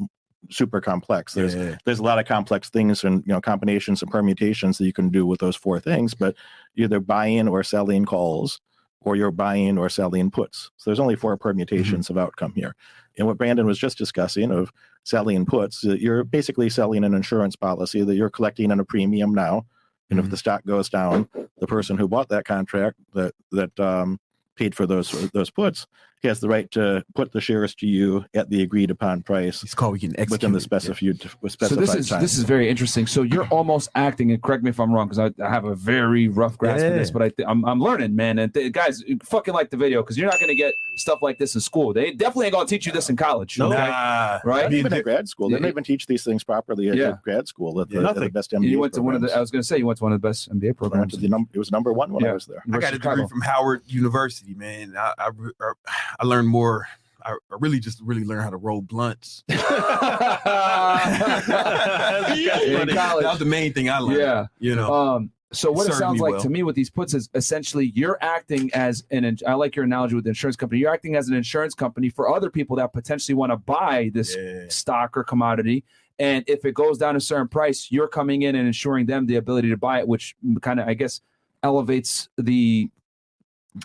super 0.49 0.81
complex. 0.81 1.33
There's 1.33 1.55
Yeah. 1.55 1.77
there's 1.85 1.99
a 1.99 2.03
lot 2.03 2.19
of 2.19 2.25
complex 2.25 2.69
things 2.69 3.03
and 3.03 3.23
you 3.25 3.33
know 3.33 3.41
combinations 3.41 4.01
and 4.01 4.11
permutations 4.11 4.77
that 4.77 4.85
you 4.85 4.93
can 4.93 5.09
do 5.09 5.25
with 5.25 5.39
those 5.39 5.55
four 5.55 5.79
things 5.79 6.13
but 6.13 6.35
either 6.75 6.99
buying 6.99 7.47
or 7.47 7.63
selling 7.63 8.05
calls 8.05 8.59
or 9.01 9.15
you're 9.15 9.31
buying 9.31 9.77
or 9.77 9.89
selling 9.89 10.31
puts 10.31 10.71
so 10.77 10.89
there's 10.89 10.99
only 10.99 11.15
four 11.15 11.37
permutations 11.37 12.09
of 12.09 12.17
outcome 12.17 12.53
here 12.55 12.75
and 13.17 13.27
what 13.27 13.37
brandon 13.37 13.65
was 13.65 13.77
just 13.79 13.97
discussing 13.97 14.51
of 14.51 14.71
selling 15.03 15.45
puts 15.45 15.83
you're 15.83 16.23
basically 16.23 16.69
selling 16.69 17.03
an 17.03 17.13
insurance 17.13 17.55
policy 17.55 18.03
that 18.03 18.15
you're 18.15 18.29
collecting 18.29 18.71
in 18.71 18.79
a 18.79 18.85
premium 18.85 19.33
now 19.33 19.65
and 20.09 20.19
if 20.19 20.25
Mhm. 20.25 20.29
the 20.31 20.37
stock 20.37 20.65
goes 20.65 20.89
down 20.89 21.27
the 21.59 21.67
person 21.67 21.97
who 21.97 22.07
bought 22.07 22.29
that 22.29 22.45
contract 22.45 22.97
that 23.13 23.33
that 23.51 23.79
um, 23.79 24.19
paid 24.55 24.73
for 24.75 24.85
those 24.87 25.29
those 25.31 25.49
puts 25.51 25.85
he 26.21 26.27
has 26.27 26.39
the 26.39 26.47
right 26.49 26.69
to 26.71 27.03
put 27.13 27.31
the 27.33 27.41
shares 27.41 27.75
to 27.75 27.85
you 27.87 28.25
at 28.33 28.49
the 28.49 28.63
agreed 28.63 28.89
upon 28.89 29.21
price 29.21 29.61
It's 29.61 29.75
called 29.75 29.93
we 29.93 29.99
can 29.99 30.11
execute 30.19 30.31
within 30.31 30.51
the 30.53 30.57
it. 30.57 30.61
specified 30.61 31.69
So 31.69 31.75
this 31.75 31.93
is 31.95 32.09
time. 32.09 32.21
this 32.21 32.37
is 32.37 32.43
very 32.45 32.67
interesting. 32.69 33.05
So 33.05 33.21
you're 33.21 33.47
almost 33.47 33.89
acting, 33.95 34.31
and 34.31 34.41
correct 34.41 34.63
me 34.63 34.69
if 34.71 34.79
I'm 34.79 34.91
wrong, 34.91 35.07
because 35.07 35.19
I, 35.19 35.43
I 35.45 35.49
have 35.49 35.65
a 35.65 35.75
very 35.75 36.27
rough 36.27 36.57
grasp 36.57 36.83
of 36.85 36.93
this, 36.93 37.11
but 37.11 37.21
I 37.21 37.29
th- 37.29 37.47
I'm 37.47 37.63
I'm 37.65 37.79
learning, 37.79 38.15
man. 38.15 38.39
And 38.39 38.53
th- 38.53 38.71
guys, 38.71 39.03
fucking 39.23 39.53
like 39.53 39.69
the 39.69 39.77
video 39.77 40.01
because 40.01 40.17
you're 40.17 40.29
not 40.29 40.39
gonna 40.39 40.55
get 40.55 40.73
stuff 40.95 41.19
like 41.21 41.37
this 41.37 41.53
in 41.55 41.61
school. 41.61 41.93
They 41.93 42.11
definitely 42.11 42.47
ain't 42.47 42.53
gonna 42.53 42.67
teach 42.67 42.85
you 42.85 42.91
this 42.91 43.09
in 43.09 43.15
college. 43.17 43.59
No. 43.59 43.67
okay? 43.71 43.77
Nah. 43.87 44.39
right? 44.43 44.63
Not 44.63 44.73
even 44.73 44.93
at 44.93 45.03
grad 45.03 45.27
school. 45.29 45.49
They 45.49 45.55
Yeah. 45.55 45.59
don't 45.59 45.69
even 45.69 45.83
teach 45.83 46.07
these 46.07 46.23
things 46.23 46.43
properly 46.43 46.89
at, 46.89 46.95
Yeah. 46.95 47.09
at 47.09 47.21
grad 47.21 47.47
school 47.47 47.79
at 47.81 47.89
the, 47.89 47.95
Yeah. 47.95 47.99
at 48.09 48.15
the 48.15 48.21
Nothing. 48.21 48.31
best 48.31 48.51
MBA 48.51 48.69
You 48.69 48.79
went 48.79 48.93
to 48.93 49.01
one 49.03 49.13
of 49.15 49.21
the. 49.21 49.35
I 49.35 49.39
was 49.39 49.51
gonna 49.51 49.63
say 49.63 49.77
you 49.77 49.85
went 49.85 49.97
to 49.99 50.03
one 50.05 50.13
of 50.13 50.21
the 50.21 50.27
best 50.27 50.49
MBA 50.49 50.63
I 50.65 50.67
went 50.69 50.77
programs. 50.77 51.13
to 51.13 51.19
the 51.19 51.27
num- 51.27 51.49
it 51.53 51.59
was 51.59 51.71
number 51.71 51.93
one 51.93 52.11
when 52.11 52.23
Yeah. 52.25 52.31
I 52.31 52.33
was 52.33 52.45
there. 52.47 52.63
I 52.71 52.79
got 52.79 52.93
a 52.93 52.97
degree 52.99 53.27
from 53.27 53.41
Howard 53.41 53.83
University, 53.85 54.53
man. 54.55 54.95
I 54.97 55.13
I, 55.19 55.29
re- 55.35 55.51
I- 55.61 55.73
I 56.19 56.25
learned 56.25 56.47
more. 56.47 56.87
I, 57.23 57.31
I 57.31 57.55
really 57.59 57.79
just 57.79 57.99
really 58.01 58.23
learned 58.23 58.43
how 58.43 58.51
to 58.51 58.57
roll 58.57 58.81
blunts. 58.81 59.43
In 59.49 59.57
college. 59.57 59.65
That 62.95 63.19
was 63.23 63.39
the 63.39 63.45
main 63.45 63.73
thing 63.73 63.89
I 63.89 63.99
learned. 63.99 64.19
Yeah. 64.19 64.45
You 64.59 64.75
know. 64.75 64.93
Um, 64.93 65.31
so 65.51 65.71
what 65.71 65.83
it 65.83 65.91
Served 65.91 65.99
sounds 65.99 66.19
like 66.19 66.33
well. 66.33 66.41
to 66.41 66.49
me 66.49 66.63
with 66.63 66.75
these 66.75 66.89
puts 66.89 67.13
is 67.13 67.29
essentially 67.33 67.91
you're 67.95 68.17
acting 68.21 68.69
as 68.73 69.03
an. 69.11 69.37
I 69.47 69.53
like 69.53 69.75
your 69.75 69.85
analogy 69.85 70.15
with 70.15 70.25
the 70.25 70.29
insurance 70.29 70.55
company. 70.55 70.81
You're 70.81 70.93
acting 70.93 71.15
as 71.15 71.29
an 71.29 71.35
insurance 71.35 71.73
company 71.73 72.09
for 72.09 72.33
other 72.33 72.49
people 72.49 72.75
that 72.77 72.91
potentially 72.93 73.35
want 73.35 73.51
to 73.51 73.57
buy 73.57 74.11
this 74.13 74.35
Yeah. 74.35 74.65
stock 74.69 75.15
or 75.15 75.23
commodity. 75.23 75.83
And 76.19 76.43
if 76.47 76.65
it 76.65 76.73
goes 76.73 76.97
down 76.97 77.15
a 77.15 77.19
certain 77.19 77.47
price, 77.47 77.87
you're 77.91 78.07
coming 78.07 78.43
in 78.43 78.55
and 78.55 78.65
ensuring 78.67 79.05
them 79.05 79.25
the 79.27 79.35
ability 79.35 79.69
to 79.69 79.77
buy 79.77 79.99
it, 79.99 80.07
which 80.07 80.35
kind 80.61 80.79
of, 80.79 80.87
I 80.87 80.93
guess, 80.93 81.21
elevates 81.61 82.29
the 82.37 82.89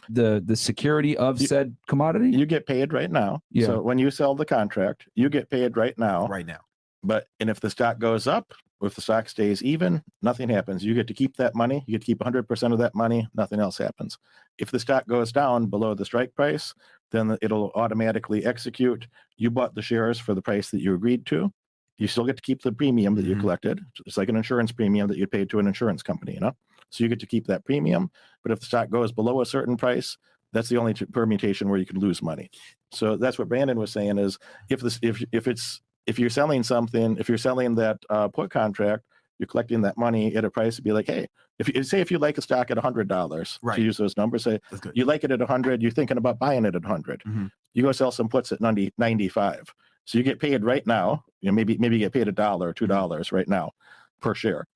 the 0.09 0.43
the 0.45 0.57
security 0.57 1.17
of 1.17 1.41
You- 1.41 1.47
said 1.47 1.77
commodity. 1.89 2.31
You 2.31 2.47
get 2.47 2.67
paid 2.67 2.93
right 2.93 3.11
now. 3.11 3.43
Yeah. 3.51 3.67
So 3.67 3.83
when 3.83 3.99
you 3.99 4.11
sell 4.11 4.35
the 4.35 4.45
contract, 4.47 5.07
you 5.15 5.29
get 5.29 5.51
paid 5.51 5.77
right 5.77 5.97
now. 5.99 6.27
right 6.27 6.47
now. 6.47 6.61
But 7.03 7.27
and 7.41 7.49
if 7.51 7.61
the 7.61 7.71
stock 7.71 7.99
goes 7.99 8.27
up, 8.27 8.53
if 8.83 8.95
the 8.95 9.01
stock 9.03 9.29
stays 9.29 9.63
even, 9.63 10.03
nothing 10.23 10.49
happens. 10.49 10.85
You 10.85 10.95
get 10.95 11.07
to 11.09 11.15
keep 11.15 11.37
that 11.37 11.55
money. 11.55 11.83
You 11.87 11.93
get 11.93 12.01
to 12.03 12.07
keep 12.07 12.19
100% 12.21 12.73
of 12.73 12.79
that 12.79 12.95
money. 12.95 13.29
Nothing 13.35 13.61
else 13.61 13.77
happens. 13.79 14.19
If 14.59 14.71
the 14.71 14.79
stock 14.79 15.07
goes 15.07 15.33
down 15.33 15.67
below 15.67 15.95
the 15.95 16.05
strike 16.05 16.35
price, 16.35 16.75
then 17.11 17.37
it'll 17.43 17.73
automatically 17.75 18.45
execute. 18.47 19.07
You 19.37 19.51
bought 19.51 19.75
the 19.75 19.83
shares 19.83 20.19
for 20.19 20.35
the 20.35 20.43
price 20.43 20.71
that 20.71 20.81
you 20.81 20.95
agreed 20.95 21.27
to. 21.27 21.53
You 21.99 22.07
still 22.07 22.25
get 22.25 22.37
to 22.37 22.43
keep 22.43 22.63
the 22.63 22.73
premium 22.73 23.15
that 23.17 23.27
you 23.27 23.37
Mhm. 23.37 23.41
collected. 23.41 23.81
It's 24.07 24.17
like 24.17 24.31
an 24.31 24.37
insurance 24.37 24.73
premium 24.73 25.09
that 25.09 25.19
you 25.19 25.27
paid 25.27 25.51
to 25.51 25.59
an 25.59 25.67
insurance 25.67 26.03
company, 26.03 26.33
you 26.35 26.41
know? 26.41 26.57
So 26.91 27.05
you 27.05 27.09
get 27.09 27.21
to 27.21 27.27
keep 27.27 27.47
that 27.47 27.65
premium. 27.65 28.11
But 28.43 28.53
if 28.53 28.61
the 28.61 28.67
stock 28.67 28.91
goes 28.91 29.13
below 29.13 29.41
a 29.41 29.47
certain 29.47 29.77
price, 29.77 30.17
that's 30.53 30.69
the 30.69 30.77
only 30.77 30.95
t- 30.95 31.05
permutation 31.07 31.69
where 31.69 31.79
you 31.79 31.87
could 31.87 31.99
lose 31.99 32.21
money. 32.23 32.51
So 32.93 33.17
that's 33.17 33.39
what 33.39 33.49
Brandon 33.49 33.79
was 33.79 33.93
saying 33.93 34.19
is 34.19 34.39
if 34.69 34.81
this 34.81 34.99
if 35.03 35.23
if 35.33 35.47
it's 35.47 35.81
if 36.07 36.19
you're 36.19 36.31
selling 36.31 36.63
something, 36.63 37.17
if 37.19 37.29
you're 37.29 37.39
selling 37.39 37.77
that 37.77 37.99
uh, 38.11 38.29
put 38.29 38.51
contract, 38.51 39.05
you're 39.39 39.47
collecting 39.47 39.83
that 39.83 39.97
money 39.97 40.35
at 40.35 40.45
a 40.45 40.51
price 40.51 40.77
to 40.77 40.83
be 40.83 40.93
like, 40.93 41.07
hey, 41.07 41.29
if 41.61 41.69
you 41.73 41.83
say 41.85 42.01
if 42.01 42.11
you 42.11 42.19
like 42.19 42.37
a 42.37 42.43
stock 42.43 42.71
at 42.71 42.79
a 42.79 42.81
hundred 42.81 43.07
dollars, 43.07 43.59
Right. 43.63 43.77
to 43.77 43.83
use 43.83 43.97
those 43.97 44.17
numbers, 44.17 44.43
say 44.45 44.59
you 44.95 45.05
like 45.05 45.23
it 45.23 45.31
at 45.31 45.41
a 45.41 45.47
hundred, 45.47 45.81
you're 45.83 45.91
thinking 45.93 46.17
about 46.17 46.39
buying 46.41 46.65
it 46.65 46.75
at 46.75 46.83
100 46.83 47.23
Mhm. 47.27 47.51
You 47.75 47.85
go 47.85 47.93
sell 47.93 48.11
some 48.11 48.29
puts 48.29 48.51
at 48.51 48.61
90, 48.61 48.93
95. 48.99 49.73
So 50.07 50.19
you 50.19 50.25
get 50.25 50.41
paid 50.41 50.65
right 50.65 50.85
now. 50.87 51.25
You 51.41 51.51
know, 51.51 51.55
maybe 51.55 51.79
maybe 51.79 51.95
you 51.97 52.01
get 52.01 52.13
paid 52.13 52.27
a 52.27 52.33
dollar 52.33 52.69
or 52.71 52.73
two 52.73 52.89
dollars 52.89 53.31
right 53.31 53.47
now 53.47 53.71
per 54.21 54.35
share. 54.35 54.67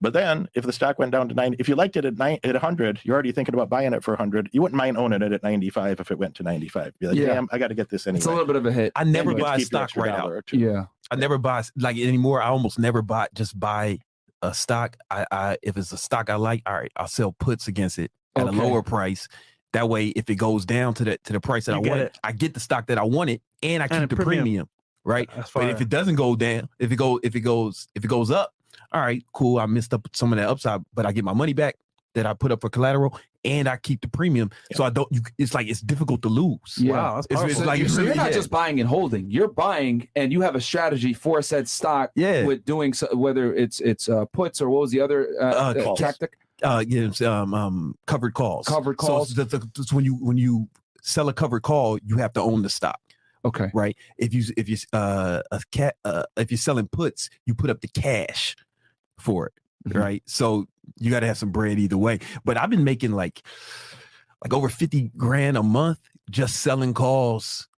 But 0.00 0.12
then 0.12 0.48
if 0.54 0.64
the 0.64 0.72
stock 0.72 0.98
went 0.98 1.12
down 1.12 1.28
to 1.30 1.34
90, 1.34 1.56
if 1.58 1.68
you 1.70 1.74
liked 1.74 1.96
it 1.96 2.04
at 2.04 2.18
nine 2.18 2.38
at 2.44 2.52
100, 2.52 3.00
you're 3.02 3.14
already 3.14 3.32
thinking 3.32 3.54
about 3.54 3.70
buying 3.70 3.94
it 3.94 4.04
for 4.04 4.10
100. 4.12 4.50
You 4.52 4.60
wouldn't 4.60 4.76
mind 4.76 4.98
owning 4.98 5.22
it 5.22 5.32
at 5.32 5.42
95 5.42 6.00
if 6.00 6.10
it 6.10 6.18
went 6.18 6.34
to 6.36 6.42
95. 6.42 6.92
Be 6.98 7.06
like, 7.06 7.16
Yeah. 7.16 7.26
damn, 7.28 7.48
I 7.50 7.56
got 7.58 7.68
to 7.68 7.74
get 7.74 7.88
this 7.88 8.06
anyway. 8.06 8.18
It's 8.18 8.26
a 8.26 8.30
little 8.30 8.44
bit 8.44 8.56
of 8.56 8.66
a 8.66 8.72
hit. 8.72 8.92
I 8.94 9.04
never 9.04 9.30
And 9.30 9.38
you 9.38 9.44
get 9.44 9.48
to 9.48 9.52
buy 9.52 9.56
keep 9.58 9.66
stock 9.68 9.96
right 9.96 10.10
out. 10.10 10.18
dollar 10.18 10.36
or 10.36 10.42
two. 10.42 10.58
Yeah. 10.58 10.84
I 11.10 11.16
never 11.16 11.38
buy 11.38 11.62
like 11.76 11.96
anymore. 11.96 12.42
I 12.42 12.48
almost 12.48 12.78
never 12.78 13.00
buy 13.00 13.28
just 13.34 13.58
buy 13.58 13.98
a 14.42 14.52
stock. 14.52 14.96
I, 15.10 15.24
I 15.30 15.56
if 15.62 15.76
it's 15.78 15.92
a 15.92 15.96
stock 15.98 16.28
I 16.28 16.34
like, 16.34 16.62
all 16.66 16.74
right, 16.74 16.92
I'll 16.96 17.08
sell 17.08 17.32
puts 17.32 17.66
against 17.68 17.98
it 17.98 18.10
at 18.36 18.46
Okay. 18.46 18.54
a 18.56 18.60
lower 18.60 18.82
price. 18.82 19.28
That 19.72 19.88
way, 19.88 20.08
if 20.08 20.28
it 20.28 20.34
goes 20.36 20.66
down 20.66 20.92
to 20.94 21.04
the 21.04 21.18
to 21.24 21.32
the 21.32 21.40
price 21.40 21.64
that 21.66 21.72
You 21.82 21.86
I 21.86 21.88
want, 21.88 22.00
it. 22.02 22.18
I 22.22 22.32
get 22.32 22.52
the 22.54 22.60
stock 22.60 22.86
that 22.88 22.98
I 22.98 23.02
wanted, 23.04 23.40
and 23.62 23.82
I 23.82 23.86
And 23.86 23.92
keep 23.92 24.02
a 24.02 24.06
the 24.08 24.16
premium. 24.16 24.42
premium, 24.42 24.68
right? 25.04 25.28
But 25.54 25.70
if 25.70 25.80
it 25.80 25.88
doesn't 25.88 26.16
go 26.16 26.34
down, 26.36 26.68
if 26.78 26.92
it 26.92 26.96
go 26.96 27.18
if 27.22 27.34
it 27.34 27.40
goes 27.40 27.88
if 27.94 28.04
it 28.04 28.08
goes 28.08 28.30
up, 28.30 28.52
all 28.92 29.00
right, 29.00 29.24
cool. 29.32 29.58
I 29.58 29.66
missed 29.66 29.92
up 29.94 30.08
some 30.14 30.32
of 30.32 30.38
that 30.38 30.48
upside, 30.48 30.80
but 30.94 31.06
I 31.06 31.12
get 31.12 31.24
my 31.24 31.32
money 31.32 31.52
back 31.52 31.76
that 32.14 32.24
I 32.26 32.32
put 32.34 32.50
up 32.50 32.60
for 32.62 32.70
collateral, 32.70 33.18
and 33.44 33.68
I 33.68 33.76
keep 33.76 34.00
the 34.00 34.08
premium. 34.08 34.50
So 34.74 34.84
I 34.84 34.90
don't. 34.90 35.06
You, 35.12 35.20
it's 35.38 35.52
like 35.54 35.66
it's 35.68 35.80
difficult 35.82 36.22
to 36.22 36.28
lose. 36.28 36.58
Yeah. 36.78 36.92
Wow, 36.92 37.14
that's 37.16 37.26
It's- 37.30 37.50
it's 37.58 37.66
like 37.66 37.78
you, 37.78 37.84
it's 37.84 37.94
so 37.94 38.02
you're 38.02 38.14
not 38.14 38.28
yeah. 38.30 38.32
just 38.36 38.50
buying 38.50 38.80
and 38.80 38.88
holding. 38.88 39.30
You're 39.30 39.48
buying 39.48 40.08
and 40.16 40.32
you 40.32 40.40
have 40.40 40.54
a 40.54 40.60
strategy 40.60 41.12
for 41.12 41.42
said 41.42 41.68
stock 41.68 42.10
Yeah. 42.14 42.44
with 42.44 42.64
doing 42.64 42.94
so, 42.94 43.14
whether 43.14 43.54
it's 43.54 43.80
it's 43.80 44.08
uh, 44.08 44.24
puts 44.32 44.60
or 44.62 44.70
what 44.70 44.80
was 44.80 44.90
the 44.92 45.00
other 45.00 45.28
uh, 45.40 45.44
Uh, 45.44 45.90
uh, 45.90 45.94
tactic? 45.96 46.38
uh 46.62 46.82
yeah, 46.88 47.10
um 47.20 47.52
um 47.52 47.98
covered 48.06 48.32
calls. 48.32 48.66
Covered 48.66 48.98
So 48.98 49.06
calls. 49.08 49.34
the, 49.34 49.44
the, 49.44 49.58
that's 49.74 49.92
when 49.92 50.04
you 50.06 50.14
when 50.14 50.38
you 50.38 50.68
sell 51.02 51.28
a 51.28 51.32
covered 51.34 51.62
call, 51.62 51.98
you 52.04 52.16
have 52.16 52.32
to 52.32 52.40
own 52.40 52.62
the 52.62 52.70
stock, 52.70 52.98
Okay. 53.44 53.70
right? 53.74 53.94
If 54.16 54.32
you 54.32 54.42
if 54.56 54.66
you 54.70 54.78
uh 54.94 55.42
a 55.52 55.60
cat 55.70 55.96
uh 56.06 56.22
if 56.38 56.50
you're 56.50 56.56
selling 56.56 56.88
puts, 56.88 57.28
you 57.44 57.54
put 57.54 57.68
up 57.68 57.82
the 57.82 57.88
cash 57.88 58.56
for 59.18 59.46
it, 59.46 59.52
Mhm. 59.88 60.00
right? 60.00 60.22
So 60.26 60.66
you 60.98 61.10
got 61.10 61.20
to 61.20 61.26
have 61.26 61.38
some 61.38 61.50
bread 61.50 61.78
either 61.78 61.96
way. 61.98 62.20
But 62.44 62.56
I've 62.56 62.70
been 62.70 62.84
making 62.84 63.12
like 63.12 63.42
like 64.42 64.52
over 64.52 64.68
50 64.68 65.10
grand 65.16 65.56
a 65.56 65.62
month 65.62 65.98
just 66.30 66.56
selling 66.56 66.92
calls 66.94 67.68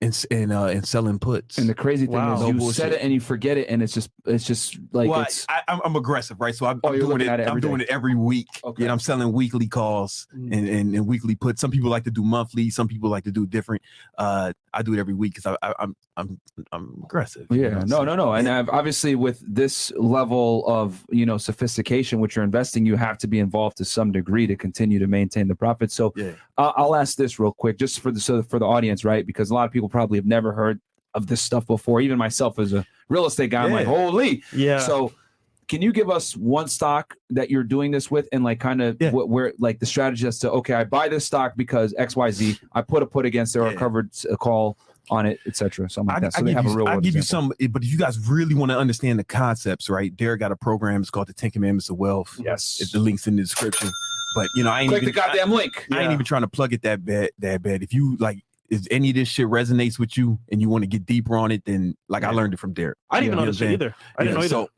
and 0.00 0.24
and 0.30 0.52
uh 0.52 0.66
and 0.66 0.86
selling 0.86 1.18
puts. 1.18 1.58
And 1.58 1.68
the 1.68 1.74
crazy 1.74 2.06
thing 2.06 2.14
Wow. 2.14 2.34
is, 2.34 2.40
No 2.40 2.46
you 2.48 2.52
bullshit. 2.54 2.76
said 2.76 2.92
it 2.92 3.00
and 3.02 3.12
you 3.12 3.20
forget 3.20 3.56
it, 3.58 3.68
and 3.68 3.82
it's 3.82 3.92
just, 3.92 4.10
it's 4.26 4.44
just 4.44 4.78
like 4.92 5.08
well, 5.10 5.22
it's. 5.22 5.44
I, 5.48 5.62
I'm, 5.66 5.80
I'm 5.84 5.96
aggressive, 5.96 6.40
right? 6.40 6.54
So 6.54 6.66
I'm, 6.66 6.80
Oh, 6.84 6.92
I'm 6.92 7.00
doing 7.00 7.20
it. 7.20 7.26
it 7.26 7.30
I'm 7.30 7.40
every 7.48 7.60
doing 7.60 7.80
it 7.80 7.88
every 7.88 8.14
week. 8.14 8.46
Okay. 8.62 8.82
You 8.82 8.86
know, 8.86 8.92
I'm 8.92 9.00
selling 9.00 9.32
weekly 9.32 9.66
calls 9.66 10.26
Mm. 10.36 10.56
and, 10.56 10.68
and, 10.68 10.94
and 10.94 11.06
weekly 11.06 11.34
puts. 11.34 11.60
Some 11.60 11.70
people 11.70 11.90
like 11.90 12.04
to 12.04 12.10
do 12.10 12.22
monthly. 12.22 12.70
Some 12.70 12.86
people 12.86 13.10
like 13.10 13.24
to 13.24 13.32
do 13.32 13.46
different. 13.46 13.82
Uh, 14.16 14.52
I 14.72 14.82
do 14.82 14.92
it 14.94 14.98
every 15.00 15.14
week 15.14 15.34
because 15.34 15.46
I, 15.62 15.68
I, 15.68 15.74
I'm 15.80 15.96
I'm 16.16 16.40
I'm 16.72 17.00
aggressive. 17.04 17.46
you 17.50 17.62
Yeah, 17.62 17.70
know, 17.70 17.78
no, 17.80 17.86
so- 17.86 18.04
no, 18.04 18.14
no. 18.16 18.32
And 18.34 18.48
I've, 18.48 18.68
obviously, 18.68 19.14
with 19.16 19.42
this 19.46 19.92
level 19.96 20.64
of 20.68 21.04
you 21.10 21.26
know 21.26 21.38
sophistication, 21.38 22.20
which 22.20 22.36
you're 22.36 22.44
investing, 22.44 22.86
you 22.86 22.96
have 22.96 23.18
to 23.18 23.26
be 23.26 23.38
involved 23.40 23.76
to 23.78 23.84
some 23.84 24.12
degree 24.12 24.46
to 24.46 24.54
continue 24.56 24.98
to 25.00 25.06
maintain 25.06 25.48
the 25.48 25.54
profit. 25.56 25.90
So, 25.90 26.12
Yeah. 26.16 26.32
uh, 26.56 26.72
I'll 26.76 26.94
ask 26.94 27.16
this 27.16 27.38
real 27.40 27.52
quick, 27.52 27.78
just 27.78 28.00
for 28.00 28.12
the 28.12 28.20
so 28.20 28.42
for 28.42 28.58
the 28.58 28.66
audience, 28.66 29.04
right? 29.04 29.26
Because 29.26 29.50
a 29.50 29.54
lot 29.54 29.64
of 29.64 29.72
people 29.72 29.87
probably 29.88 30.18
have 30.18 30.26
never 30.26 30.52
heard 30.52 30.80
of 31.14 31.26
this 31.26 31.40
stuff 31.42 31.66
before. 31.66 32.00
Even 32.00 32.18
myself, 32.18 32.58
as 32.58 32.72
a 32.72 32.84
real 33.08 33.26
estate 33.26 33.50
guy, 33.50 33.64
I'm 33.64 33.72
like, 33.72 33.86
holy. 33.86 34.42
Yeah. 34.52 34.78
So, 34.78 35.12
can 35.68 35.82
you 35.82 35.92
give 35.92 36.08
us 36.10 36.34
one 36.36 36.66
stock 36.68 37.14
that 37.30 37.50
you're 37.50 37.62
doing 37.62 37.90
this 37.90 38.10
with, 38.10 38.28
and 38.32 38.42
like 38.44 38.58
kind 38.60 38.80
of 38.80 38.96
Yeah. 39.00 39.10
what 39.10 39.28
where 39.28 39.52
like 39.58 39.78
the 39.80 39.86
strategy 39.86 40.26
as 40.26 40.38
to 40.40 40.50
okay, 40.52 40.74
I 40.74 40.84
buy 40.84 41.08
this 41.08 41.24
stock 41.26 41.54
because 41.56 41.94
X 41.98 42.16
Y 42.16 42.30
Z. 42.30 42.58
I 42.72 42.82
put 42.82 43.02
a 43.02 43.06
put 43.06 43.26
against 43.26 43.54
or 43.56 43.66
a 43.66 43.72
Yeah. 43.72 43.78
covered 43.78 44.10
a 44.30 44.36
call 44.36 44.78
on 45.10 45.24
it, 45.26 45.38
etc. 45.46 45.88
Something 45.88 46.08
like 46.08 46.16
I, 46.18 46.20
that. 46.20 46.32
So 46.34 46.40
I 46.40 46.42
they 46.42 46.50
give 46.50 46.56
have 46.56 46.66
a 46.66 46.68
you, 46.70 46.76
real 46.76 46.88
I 46.88 47.00
give 47.00 47.14
you 47.16 47.22
some, 47.22 47.48
but 47.70 47.82
if 47.82 47.90
you 47.90 47.96
guys 47.98 48.18
really 48.28 48.54
want 48.54 48.70
to 48.72 48.78
understand 48.78 49.18
the 49.18 49.24
concepts, 49.24 49.88
right? 49.88 50.14
Derek 50.14 50.40
got 50.40 50.52
a 50.52 50.56
program. 50.56 51.00
It's 51.00 51.10
called 51.10 51.28
the 51.28 51.32
Ten 51.32 51.50
Commandments 51.50 51.88
of 51.90 51.96
Wealth. 51.96 52.38
Yes. 52.42 52.78
If 52.80 52.92
the 52.92 52.98
link's 52.98 53.26
in 53.26 53.36
the 53.36 53.42
description. 53.42 53.88
But 54.34 54.48
you 54.54 54.64
know, 54.64 54.70
I 54.70 54.82
ain't 54.82 54.90
Click 54.90 55.02
even, 55.02 55.14
the 55.14 55.18
goddamn 55.20 55.50
link. 55.50 55.86
I, 55.90 55.96
I 55.96 56.00
ain't 56.00 56.10
Yeah. 56.10 56.14
even 56.14 56.24
trying 56.26 56.42
to 56.42 56.48
plug 56.48 56.72
it 56.74 56.82
that 56.82 57.04
bad. 57.04 57.30
That 57.38 57.62
bad. 57.62 57.82
If 57.82 57.94
you 57.94 58.16
like, 58.18 58.38
if 58.70 58.86
any 58.90 59.10
of 59.10 59.16
this 59.16 59.28
shit 59.28 59.46
resonates 59.46 59.98
with 59.98 60.16
you 60.16 60.38
and 60.52 60.60
you 60.60 60.68
want 60.68 60.82
to 60.82 60.86
get 60.88 61.06
deeper 61.06 61.36
on 61.36 61.50
it, 61.50 61.64
then 61.64 61.94
like 62.08 62.24
I 62.24 62.30
learned 62.30 62.54
it 62.54 62.58
from 62.60 62.72
Derek. 62.72 62.98
I 63.10 63.20
didn't 63.20 63.24
You 63.26 63.32
even 63.32 63.44
know 63.44 63.50
this 63.50 63.58
shit 63.58 63.70
either. 63.72 63.94
I 64.18 64.24
didn't 64.24 64.34
know 64.34 64.40
either. 64.40 64.48
So, 64.48 64.68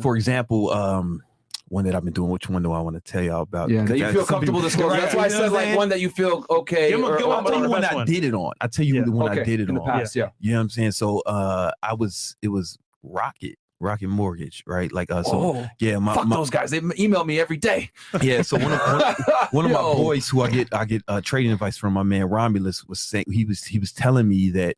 for 0.00 0.16
example, 0.16 0.70
um, 0.70 1.22
one 1.68 1.84
that 1.84 1.94
I've 1.94 2.02
been 2.04 2.12
doing. 2.12 2.30
Which 2.30 2.48
one 2.48 2.62
do 2.64 2.72
I 2.72 2.80
want 2.80 2.96
to 2.96 3.00
tell 3.12 3.22
y'all 3.22 3.42
about? 3.42 3.70
Yeah, 3.70 3.82
that 3.84 3.88
'Cause 3.88 3.98
you 4.00 4.06
feel 4.12 4.26
comfortable 4.26 4.58
people- 4.58 4.60
disclosing. 4.62 4.90
Right, 4.90 5.00
That's 5.02 5.14
why 5.14 5.22
I 5.22 5.26
you 5.26 5.32
know 5.32 5.38
said 5.38 5.46
I'm 5.46 5.52
like 5.52 5.76
one 5.76 5.88
that 5.90 6.00
you 6.00 6.08
feel 6.10 6.44
okay. 6.50 6.90
Give 6.90 6.98
'em- 6.98 7.04
or- 7.04 7.16
give 7.18 7.26
'em 7.26 7.32
or- 7.32 7.34
I'll 7.36 7.44
tell 7.44 7.54
you 7.54 7.60
the 7.60 7.66
the 7.66 7.70
one 7.70 7.80
best 7.82 7.94
I 7.94 8.04
did 8.04 8.24
it 8.24 8.34
on. 8.34 8.52
I 8.60 8.66
tell 8.66 8.84
you 8.84 8.94
Yeah. 8.96 9.02
the 9.04 9.12
one 9.12 9.30
okay, 9.30 9.40
I 9.40 9.44
did 9.44 9.60
it 9.60 9.68
in 9.68 9.74
the 9.76 9.80
on. 9.80 9.86
past. 9.86 10.16
Yeah. 10.16 10.30
You 10.40 10.50
know 10.52 10.58
what 10.58 10.62
I'm 10.62 10.70
saying? 10.70 10.90
So 10.92 11.20
uh 11.20 11.70
I 11.82 11.94
was 11.94 12.36
it 12.42 12.48
was 12.48 12.76
Rocket, 13.04 13.56
Rocket 13.80 14.08
Mortgage, 14.08 14.62
right? 14.66 14.92
Like 14.92 15.10
uh 15.10 15.22
so 15.22 15.32
oh, 15.32 15.66
yeah, 15.78 15.98
my, 15.98 16.14
fuck 16.14 16.26
my 16.26 16.36
those 16.36 16.50
guys. 16.50 16.70
They 16.70 16.80
email 16.98 17.24
me 17.24 17.40
every 17.40 17.56
day. 17.56 17.90
yeah, 18.22 18.42
so 18.42 18.58
one 18.58 18.72
of 18.72 18.80
one, 18.80 19.14
one 19.52 19.64
of 19.64 19.72
my 19.72 19.80
boys 19.80 20.28
who 20.28 20.42
I 20.42 20.50
get 20.50 20.72
I 20.72 20.84
get 20.84 21.02
uh, 21.08 21.20
trading 21.22 21.50
advice 21.50 21.76
from 21.76 21.94
my 21.94 22.02
man 22.02 22.28
Romulus 22.28 22.84
was 22.84 23.00
saying 23.00 23.24
he 23.32 23.44
was 23.44 23.64
he 23.64 23.78
was 23.78 23.92
telling 23.92 24.28
me 24.28 24.50
that 24.50 24.76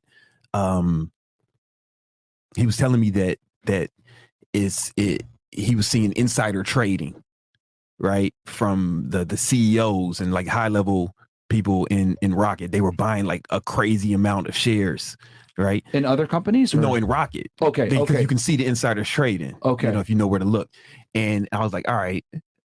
um 0.55 1.11
he 2.57 2.64
was 2.64 2.76
telling 2.76 3.00
me 3.00 3.11
that 3.11 3.38
that 3.64 3.90
it's 4.53 4.92
it 4.96 5.24
he 5.50 5.74
was 5.74 5.86
seeing 5.86 6.12
insider 6.16 6.62
trading 6.62 7.22
right 7.98 8.34
from 8.46 9.07
the 9.09 9.24
the 9.24 9.36
CEOs 9.36 10.20
and 10.20 10.32
like 10.32 10.46
high 10.46 10.68
level 10.68 11.14
people 11.53 11.86
in 11.86 12.16
in 12.22 12.34
Rocket 12.34 12.72
they 12.72 12.80
were 12.80 12.92
buying 12.92 13.26
like 13.26 13.46
a 13.50 13.61
crazy 13.61 14.12
amount 14.12 14.48
of 14.48 14.57
shares 14.57 15.16
right 15.59 15.84
in 15.92 16.05
other 16.05 16.26
companies. 16.26 16.74
Or? 16.74 16.78
no 16.78 16.94
in 16.94 17.05
Rocket 17.05 17.50
okay, 17.61 17.84
because 17.88 18.11
okay, 18.11 18.20
you 18.20 18.26
can 18.26 18.38
see 18.38 18.57
the 18.57 18.66
insider 18.66 19.05
trading 19.05 19.57
okay. 19.62 19.88
you 19.88 19.92
know, 19.92 20.00
if 20.00 20.09
you 20.09 20.16
know 20.16 20.26
where 20.26 20.38
to 20.38 20.44
look. 20.44 20.70
And 21.14 21.48
I 21.53 21.62
was 21.62 21.74
like, 21.74 21.86
all 21.88 21.96
right, 21.96 22.24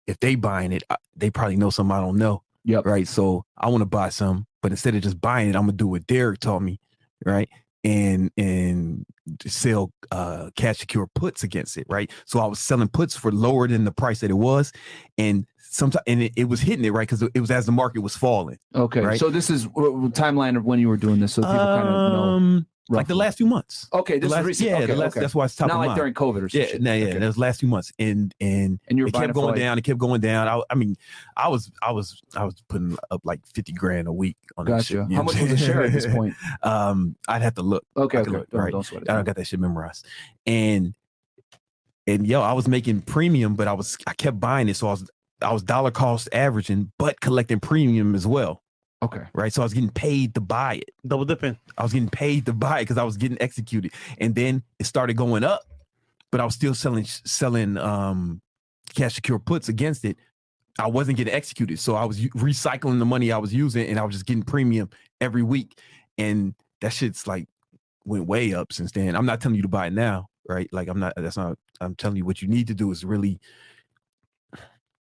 if 0.06 0.18
they 0.20 0.34
buying 0.34 0.72
it, 0.72 0.82
they 1.14 1.30
probably 1.30 1.56
know 1.56 1.70
something 1.70 1.94
I 1.94 2.00
don't 2.00 2.16
know. 2.16 2.42
Yep. 2.64 2.86
Right. 2.86 3.06
So 3.06 3.44
I 3.58 3.68
want 3.68 3.82
to 3.82 3.86
buy 3.86 4.08
some, 4.08 4.46
but 4.62 4.70
instead 4.70 4.94
of 4.94 5.02
just 5.02 5.20
buying 5.20 5.48
it, 5.48 5.56
I'm 5.56 5.62
gonna 5.62 5.72
do 5.72 5.88
what 5.88 6.06
Derek 6.06 6.40
taught 6.40 6.62
me, 6.62 6.80
right? 7.24 7.48
And 7.84 8.30
and 8.36 9.04
sell 9.46 9.92
uh 10.10 10.50
cash 10.56 10.78
secure 10.78 11.08
puts 11.14 11.42
against 11.42 11.76
it, 11.76 11.86
right? 11.90 12.10
So 12.24 12.40
I 12.40 12.46
was 12.46 12.60
selling 12.60 12.88
puts 12.88 13.16
for 13.16 13.32
lower 13.32 13.68
than 13.68 13.84
the 13.84 13.92
price 13.92 14.20
that 14.20 14.30
it 14.30 14.34
was, 14.34 14.72
and 15.18 15.46
sometimes 15.72 16.02
and 16.06 16.22
it, 16.22 16.32
it 16.36 16.44
was 16.44 16.60
hitting 16.60 16.84
it 16.84 16.90
right 16.92 17.08
because 17.08 17.22
it 17.22 17.40
was 17.40 17.50
as 17.50 17.64
the 17.66 17.72
market 17.72 18.00
was 18.02 18.14
falling. 18.16 18.58
okay. 18.74 19.00
right? 19.00 19.18
So 19.18 19.30
this 19.30 19.48
is 19.50 19.64
w- 19.66 20.10
timeline 20.10 20.56
of 20.56 20.64
when 20.64 20.78
you 20.78 20.88
were 20.88 20.96
doing 20.98 21.18
this, 21.18 21.32
so 21.34 21.42
people 21.42 21.54
kind 21.56 21.88
of 21.88 22.12
know. 22.12 22.22
Um, 22.22 22.66
like 22.88 23.06
the 23.06 23.14
last 23.14 23.38
few 23.38 23.46
months. 23.46 23.88
Okay, 23.94 24.18
this 24.18 24.30
last, 24.30 24.40
is 24.40 24.46
recent. 24.46 24.68
yeah, 24.70 24.78
okay, 24.80 24.94
last, 24.94 25.12
okay. 25.12 25.20
that's 25.20 25.34
why 25.34 25.46
it's 25.46 25.56
top 25.56 25.68
Not 25.68 25.74
of 25.74 25.78
like 25.78 25.86
mind. 25.90 25.98
during 25.98 26.14
COVID 26.14 26.42
or 26.42 26.48
some 26.50 26.60
Yeah, 26.60 26.66
shit. 26.66 26.82
no, 26.82 26.92
yeah, 26.92 27.06
Okay. 27.06 27.18
that 27.20 27.26
was 27.26 27.38
last 27.38 27.60
few 27.60 27.68
months, 27.68 27.90
and 27.98 28.34
and 28.38 28.80
And 28.88 28.98
you 28.98 29.06
it 29.06 29.14
kept 29.14 29.32
going 29.32 29.46
like, 29.46 29.56
down. 29.56 29.78
It 29.78 29.82
kept 29.82 29.98
going 29.98 30.20
down. 30.20 30.46
I, 30.46 30.60
I 30.68 30.74
mean, 30.74 30.96
I 31.36 31.48
was, 31.48 31.70
I 31.80 31.92
was, 31.92 32.20
I 32.36 32.44
was 32.44 32.56
putting 32.68 32.98
up 33.10 33.22
like 33.24 33.40
fifty 33.54 33.72
grand 33.72 34.08
a 34.08 34.12
week 34.12 34.36
on 34.58 34.66
that 34.66 34.84
shit. 34.84 35.08
You 35.08 35.16
How 35.16 35.22
much 35.22 35.40
was 35.40 35.52
a 35.52 35.56
share 35.56 35.82
at 35.84 35.92
this 35.92 36.06
point? 36.06 36.34
Um, 36.62 37.16
I'd 37.28 37.40
have 37.40 37.54
to 37.54 37.62
look. 37.62 37.84
Okay, 37.96 38.18
okay. 38.18 38.30
look, 38.30 38.50
Don't, 38.50 38.60
right. 38.60 38.72
don't 38.72 38.82
sweat 38.84 39.02
it. 39.04 39.10
I 39.10 39.14
don't 39.14 39.24
got 39.24 39.36
that 39.36 39.46
shit 39.46 39.60
memorized. 39.60 40.04
And 40.44 40.92
and 42.06 42.26
yo, 42.26 42.42
I 42.42 42.52
was 42.52 42.66
making 42.68 43.02
premium, 43.02 43.54
but 43.54 43.68
I 43.68 43.72
was 43.72 43.96
I 44.06 44.12
kept 44.12 44.38
buying 44.38 44.68
it, 44.68 44.74
so 44.74 44.88
I 44.88 44.90
was 44.90 45.08
I 45.43 45.53
was 45.53 45.62
dollar 45.62 45.90
cost 45.90 46.28
averaging, 46.32 46.93
but 46.99 47.20
collecting 47.20 47.61
premium 47.61 48.14
as 48.14 48.26
well, 48.26 48.62
Okay. 49.03 49.22
right? 49.34 49.53
So 49.53 49.62
I 49.62 49.64
was 49.64 49.74
getting 49.74 49.90
paid 49.90 50.34
to 50.34 50.40
buy 50.40 50.76
it. 50.76 50.90
Double 51.07 51.24
dipping. 51.24 51.59
I 51.76 51.82
was 51.82 51.93
getting 51.93 52.09
paid 52.09 52.47
to 52.47 52.53
buy 52.53 52.78
it 52.80 52.82
because 52.82 52.99
I 52.99 53.05
was 53.05 53.16
getting 53.16 53.40
executed, 53.40 53.93
and 54.18 54.34
then 54.34 54.62
it 54.78 54.86
started 54.86 55.14
going 55.16 55.45
up, 55.45 55.62
but 56.30 56.40
I 56.40 56.45
was 56.45 56.55
still 56.55 56.74
selling 56.74 57.05
selling 57.05 57.76
um 57.78 58.40
cash 58.95 59.14
secure 59.14 59.38
puts 59.38 59.68
against 59.68 60.05
it. 60.05 60.16
I 60.78 60.86
wasn't 60.88 61.18
getting 61.18 61.34
executed, 61.34 61.78
so 61.78 61.95
I 61.97 62.05
was 62.05 62.20
u- 62.22 62.30
recycling 62.30 62.99
the 62.99 63.05
money 63.05 63.30
I 63.30 63.38
was 63.38 63.53
using, 63.53 63.86
and 63.88 63.99
I 63.99 64.05
was 64.05 64.14
just 64.14 64.26
getting 64.26 64.43
premium 64.43 64.88
every 65.20 65.43
week, 65.43 65.78
and 66.18 66.55
that 66.80 66.93
shit's 66.93 67.26
like 67.26 67.47
went 68.05 68.26
way 68.26 68.55
up 68.55 68.72
since 68.72 68.90
then. 68.93 69.14
I'm 69.14 69.26
not 69.26 69.40
telling 69.40 69.57
you 69.57 69.62
to 69.62 69.68
buy 69.68 69.86
it 69.88 69.93
now, 69.93 70.28
right? 70.49 70.68
Like 70.72 70.88
I'm 70.88 70.99
not. 70.99 71.12
That's 71.16 71.36
not. 71.36 71.59
I'm 71.80 71.95
telling 71.95 72.16
you 72.16 72.24
what 72.24 72.40
you 72.40 72.49
need 72.49 72.68
to 72.68 72.74
do 72.74 72.90
is 72.90 73.05
really. 73.05 73.38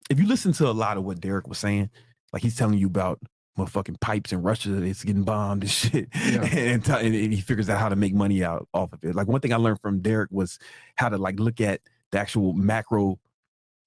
If 0.09 0.19
you 0.19 0.27
listen 0.27 0.53
to 0.53 0.69
a 0.69 0.71
lot 0.71 0.97
of 0.97 1.03
what 1.03 1.19
Derek 1.19 1.47
was 1.47 1.57
saying, 1.57 1.89
like 2.33 2.41
he's 2.41 2.55
telling 2.55 2.77
you 2.77 2.87
about 2.87 3.19
motherfucking 3.57 3.99
pipes 3.99 4.31
in 4.31 4.41
Russia 4.43 4.69
that's 4.69 5.03
getting 5.03 5.23
bombed 5.23 5.63
and 5.63 5.71
shit, 5.79 6.07
Yeah. 6.13 6.43
and, 6.45 6.85
t- 6.85 6.91
and 6.91 7.13
he 7.33 7.41
figures 7.41 7.69
out 7.69 7.79
how 7.79 7.89
to 7.89 7.95
make 7.95 8.13
money 8.13 8.43
out 8.43 8.67
off 8.73 8.93
of 8.93 9.03
it. 9.03 9.15
Like 9.15 9.27
one 9.27 9.41
thing 9.41 9.53
I 9.53 9.57
learned 9.57 9.81
from 9.81 9.99
Derek 9.99 10.29
was 10.31 10.59
how 10.95 11.09
to 11.09 11.17
like 11.17 11.39
look 11.39 11.59
at 11.59 11.81
the 12.11 12.19
actual 12.19 12.53
macro 12.53 13.19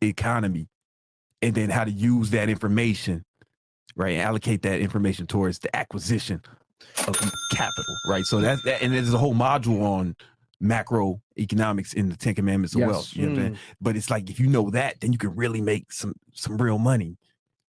economy, 0.03 0.69
and 1.43 1.55
then 1.55 1.71
how 1.71 1.85
to 1.85 1.91
use 1.91 2.31
that 2.31 2.49
information, 2.49 3.25
right? 3.97 4.13
And 4.15 4.23
allocate 4.23 4.63
that 4.63 4.81
information 4.81 5.27
towards 5.27 5.59
the 5.61 5.75
acquisition 5.75 6.43
of 7.07 7.17
capital, 7.53 7.97
right? 8.09 8.25
So 8.25 8.41
that's 8.41 8.63
that, 8.65 8.83
and 8.83 8.93
there's 8.93 9.15
a 9.15 9.19
whole 9.19 9.35
module 9.35 9.83
on 9.83 10.17
macroeconomics 11.49 11.95
in 11.95 12.09
the 12.09 12.17
Ten 12.17 12.35
Commandments 12.35 12.75
of 12.75 12.81
Yes. 12.81 12.89
Wealth. 12.91 13.17
You 13.17 13.23
know 13.23 13.29
what 13.29 13.39
I'm 13.39 13.43
saying? 13.45 13.55
Mm. 13.55 13.59
But 13.81 13.97
it's 13.97 14.11
like 14.11 14.31
if 14.31 14.41
you 14.41 14.47
know 14.47 14.71
that, 14.71 15.01
then 15.01 15.13
you 15.13 15.19
can 15.19 15.35
really 15.35 15.61
make 15.61 15.93
some 15.93 16.15
some 16.35 16.57
real 16.59 16.79
money 16.79 17.17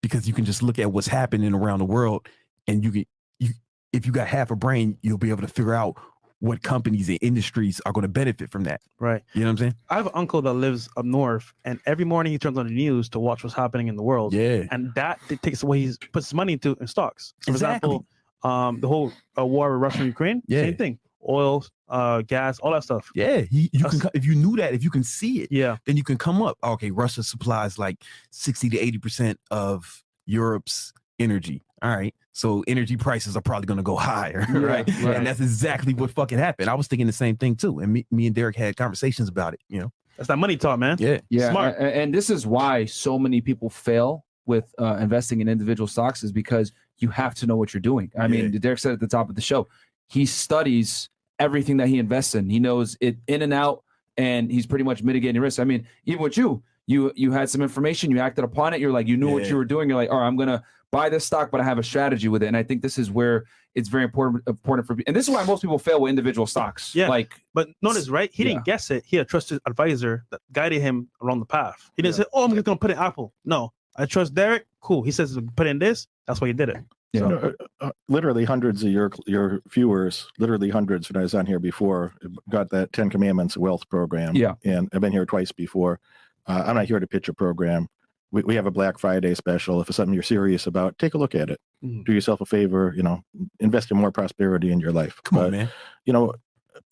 because 0.01 0.27
you 0.27 0.33
can 0.33 0.45
just 0.45 0.63
look 0.63 0.79
at 0.79 0.91
what's 0.91 1.07
happening 1.07 1.53
around 1.53 1.79
the 1.79 1.85
world, 1.85 2.27
and 2.67 2.83
you 2.83 2.91
can 2.91 3.05
you 3.39 3.49
if 3.93 4.05
you 4.05 4.11
got 4.11 4.27
half 4.27 4.51
a 4.51 4.55
brain, 4.55 4.97
you'll 5.01 5.17
be 5.17 5.29
able 5.29 5.41
to 5.41 5.47
figure 5.47 5.73
out 5.73 5.95
what 6.39 6.61
companies 6.61 7.09
and 7.09 7.17
industries 7.21 7.81
are 7.87 7.91
going 7.91 8.03
to 8.03 8.07
benefit 8.07 8.51
from 8.51 8.63
that. 8.63 8.79
Right. 8.99 9.23
You 9.33 9.41
know 9.41 9.47
what 9.47 9.51
I'm 9.53 9.57
saying? 9.57 9.75
I 9.89 9.95
have 9.95 10.05
an 10.05 10.11
uncle 10.13 10.39
that 10.43 10.53
lives 10.53 10.87
up 10.95 11.03
north, 11.03 11.51
and 11.65 11.79
every 11.87 12.05
morning 12.05 12.31
he 12.31 12.37
turns 12.37 12.59
on 12.59 12.67
the 12.67 12.71
news 12.73 13.09
to 13.09 13.19
watch 13.19 13.43
what's 13.43 13.55
happening 13.55 13.87
in 13.87 13.95
the 13.95 14.03
world. 14.03 14.33
Yeah. 14.33 14.65
And 14.69 14.93
that 14.93 15.19
takes 15.41 15.63
away 15.63 15.79
he 15.81 15.93
puts 16.11 16.27
his 16.27 16.33
money 16.35 16.53
into 16.53 16.77
in 16.79 16.85
stocks. 16.85 17.33
So 17.41 17.51
for 17.51 17.55
example, 17.55 18.05
um, 18.43 18.79
the 18.81 18.87
whole 18.87 19.11
uh, 19.35 19.45
war 19.47 19.71
with 19.71 19.81
Russia 19.81 19.97
and 19.99 20.07
Ukraine, 20.07 20.43
Yeah. 20.47 20.61
same 20.61 20.75
thing. 20.77 20.99
Oil, 21.27 21.65
uh, 21.89 22.21
gas, 22.21 22.59
all 22.59 22.71
that 22.71 22.83
stuff. 22.83 23.09
Yeah, 23.15 23.41
he, 23.41 23.69
you 23.73 23.79
can 23.79 23.81
That's- 23.83 24.01
co- 24.01 24.09
if 24.13 24.25
you 24.25 24.35
knew 24.35 24.55
that, 24.57 24.73
if 24.73 24.83
you 24.83 24.89
can 24.89 25.03
see 25.03 25.41
it, 25.41 25.51
Yeah. 25.51 25.77
then 25.85 25.97
you 25.97 26.03
can 26.03 26.17
come 26.17 26.41
up. 26.41 26.57
Okay, 26.63 26.91
Russia 26.91 27.23
supplies 27.23 27.77
like 27.79 28.03
60 28.31 28.69
to 28.69 28.77
80% 28.77 29.35
of 29.51 30.03
Europe's 30.25 30.93
energy. 31.19 31.63
All 31.81 31.95
right. 31.95 32.13
So 32.33 32.63
energy 32.67 32.97
prices 32.97 33.35
are 33.35 33.41
probably 33.41 33.65
going 33.65 33.77
to 33.77 33.83
go 33.83 33.95
higher, 34.13 34.45
Yeah, 34.49 34.57
right? 34.59 34.87
right. 35.03 35.15
And 35.15 35.25
that's 35.25 35.39
exactly 35.39 35.93
what 35.93 36.11
fucking 36.11 36.37
happened. 36.37 36.69
I 36.69 36.73
was 36.75 36.87
thinking 36.87 37.07
the 37.07 37.13
same 37.13 37.35
thing 37.37 37.55
too. 37.55 37.79
And 37.79 37.93
me, 37.93 38.05
me 38.11 38.27
and 38.27 38.35
Derek 38.35 38.55
had 38.55 38.75
conversations 38.77 39.27
about 39.29 39.53
it, 39.53 39.61
you 39.69 39.79
know? 39.79 39.91
That's 40.17 40.27
that 40.27 40.37
money 40.37 40.57
talk, 40.57 40.79
man. 40.79 40.97
Yeah. 40.99 41.19
Yeah, 41.29 41.51
Smart. 41.51 41.75
a- 41.77 41.83
a- 41.85 42.01
And 42.01 42.13
this 42.13 42.29
is 42.29 42.45
why 42.47 42.85
so 42.85 43.17
many 43.19 43.41
people 43.41 43.69
fail 43.69 44.25
with 44.47 44.73
uh, 44.79 44.95
investing 44.99 45.41
in 45.41 45.47
individual 45.49 45.87
stocks 45.87 46.23
is 46.23 46.31
because 46.31 46.71
you 46.99 47.09
have 47.09 47.35
to 47.35 47.45
know 47.45 47.55
what 47.57 47.73
you're 47.73 47.81
doing. 47.81 48.11
I 48.17 48.27
mean, 48.27 48.51
Derek 48.59 48.79
said 48.79 48.93
at 48.93 48.99
the 48.99 49.07
top 49.07 49.29
of 49.29 49.35
the 49.35 49.41
show, 49.41 49.67
he 50.07 50.25
studies 50.25 51.09
everything 51.39 51.77
that 51.77 51.87
he 51.87 51.99
invests 51.99 52.35
in. 52.35 52.49
He 52.49 52.59
knows 52.59 52.97
it 53.01 53.17
in 53.27 53.41
and 53.41 53.53
out, 53.53 53.83
and 54.17 54.51
he's 54.51 54.65
pretty 54.65 54.83
much 54.83 55.03
mitigating 55.03 55.41
risk. 55.41 55.59
I 55.59 55.63
mean, 55.63 55.85
even 56.05 56.21
with 56.23 56.37
you, 56.37 56.63
you 56.87 57.11
you 57.15 57.31
had 57.31 57.49
some 57.49 57.61
information, 57.61 58.11
you 58.11 58.19
acted 58.19 58.43
upon 58.43 58.73
it. 58.73 58.79
You're 58.79 58.91
like, 58.91 59.07
you 59.07 59.17
knew 59.17 59.31
what 59.31 59.47
you 59.49 59.55
were 59.57 59.65
doing. 59.65 59.89
You're 59.89 59.97
like, 59.97 60.09
all 60.09 60.19
right, 60.19 60.27
I'm 60.27 60.37
gonna 60.37 60.63
buy 60.91 61.09
this 61.09 61.25
stock, 61.25 61.51
but 61.51 61.59
I 61.59 61.63
have 61.65 61.77
a 61.77 61.83
strategy 61.83 62.29
with 62.29 62.41
it. 62.43 62.47
And 62.47 62.55
I 62.55 62.63
think 62.63 62.81
this 62.81 62.97
is 62.97 63.11
where 63.11 63.43
it's 63.75 63.89
very 63.89 64.05
important 64.05 64.43
important 64.47 64.87
for. 64.87 64.95
And 65.05 65.13
this 65.15 65.27
is 65.27 65.33
why 65.33 65.43
most 65.43 65.61
people 65.61 65.77
fail 65.77 65.99
with 66.01 66.09
individual 66.09 66.47
stocks. 66.47 66.95
Yeah. 66.95 67.09
like 67.09 67.33
But 67.53 67.67
notice, 67.81 68.07
right? 68.09 68.31
He 68.33 68.43
Yeah. 68.43 68.49
didn't 68.53 68.65
guess 68.65 68.89
it. 68.89 69.03
He 69.05 69.17
had 69.17 69.25
a 69.25 69.29
trusted 69.29 69.59
advisor 69.67 70.25
that 70.31 70.39
guided 70.53 70.81
him 70.81 71.09
along 71.21 71.39
the 71.41 71.45
path. 71.45 71.91
He 71.97 72.01
didn't 72.01 72.15
say, 72.15 72.23
"Oh, 72.33 72.45
I'm 72.45 72.53
just 72.53 72.63
gonna 72.65 72.77
put 72.79 72.91
in 72.91 72.97
Apple." 72.97 73.33
No, 73.43 73.73
I 73.97 74.05
trust 74.05 74.33
Derek. 74.33 74.65
Cool. 74.79 75.03
He 75.03 75.11
says 75.11 75.37
put 75.57 75.67
in 75.67 75.77
this. 75.79 76.07
That's 76.25 76.39
why 76.39 76.47
he 76.47 76.53
did 76.53 76.69
it. 76.69 76.77
You 77.21 77.27
know, 77.29 77.53
uh, 77.81 77.85
uh, 77.87 77.91
literally 78.07 78.45
hundreds 78.45 78.83
of 78.83 78.89
your 78.91 79.11
your 79.25 79.61
viewers, 79.69 80.27
literally 80.39 80.69
hundreds 80.69 81.09
when 81.09 81.17
I 81.19 81.23
was 81.23 81.33
on 81.33 81.45
here 81.45 81.59
before, 81.59 82.13
got 82.49 82.69
that 82.71 82.93
Ten 82.93 83.09
Commandments 83.09 83.57
wealth 83.57 83.87
program. 83.89 84.35
Yeah. 84.35 84.53
and 84.65 84.89
I've 84.93 85.01
been 85.01 85.11
here 85.11 85.25
twice 85.25 85.51
before. 85.51 85.99
Uh, 86.47 86.63
I'm 86.65 86.75
not 86.75 86.85
here 86.85 86.99
to 86.99 87.07
pitch 87.07 87.27
a 87.29 87.33
program. 87.33 87.87
We, 88.31 88.43
we 88.43 88.55
have 88.55 88.65
a 88.65 88.71
Black 88.71 88.99
Friday 88.99 89.33
special. 89.35 89.79
If 89.81 89.87
it's 89.89 89.95
something 89.97 90.13
you're 90.13 90.23
serious 90.23 90.67
about, 90.67 90.97
take 90.97 91.13
a 91.13 91.17
look 91.17 91.33
at 91.35 91.49
it. 91.49 91.59
Mhm. 91.83 92.03
Do 92.05 92.11
yourself 92.13 92.41
a 92.41 92.45
favor. 92.45 92.93
You 92.95 93.03
know, 93.03 93.21
invest 93.59 93.91
in 93.91 93.97
more 93.97 94.11
prosperity 94.11 94.71
in 94.71 94.79
your 94.79 94.91
life. 94.91 95.19
Come 95.23 95.39
But, 95.39 95.45
on, 95.45 95.51
man. 95.51 95.69
You 96.05 96.13
know, 96.13 96.33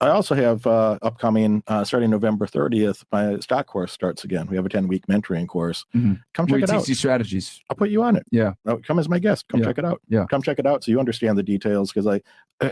I 0.02 0.10
also 0.10 0.36
have 0.36 0.66
uh, 0.68 0.98
upcoming 1.02 1.64
uh, 1.68 1.84
starting 1.84 2.10
November 2.10 2.46
30th. 2.46 3.04
My 3.12 3.40
stock 3.40 3.68
course 3.68 3.92
starts 3.92 4.24
again. 4.24 4.48
We 4.48 4.56
have 4.56 4.66
a 4.66 4.70
10 4.70 4.88
week 4.88 5.06
mentoring 5.08 5.48
course. 5.48 5.86
Mhm. 5.96 6.22
Come 6.34 6.48
check 6.48 6.58
you 6.60 6.64
it 6.64 6.70
out. 6.70 6.86
strategies. 6.86 7.62
I'll 7.70 7.76
put 7.76 7.90
you 7.90 8.04
on 8.04 8.16
it. 8.16 8.24
Yeah. 8.32 8.54
Oh, 8.66 8.78
come 8.78 9.00
as 9.00 9.08
my 9.10 9.20
guest. 9.20 9.48
Come 9.48 9.60
Yeah. 9.62 9.68
check 9.68 9.78
it 9.78 9.86
out. 9.86 10.02
Yeah. 10.10 10.26
Come 10.30 10.42
check 10.42 10.60
it 10.60 10.66
out 10.66 10.84
so 10.84 10.92
you 10.92 11.00
understand 11.00 11.38
the 11.38 11.44
details. 11.44 11.92
Because 11.92 12.06
like 12.06 12.26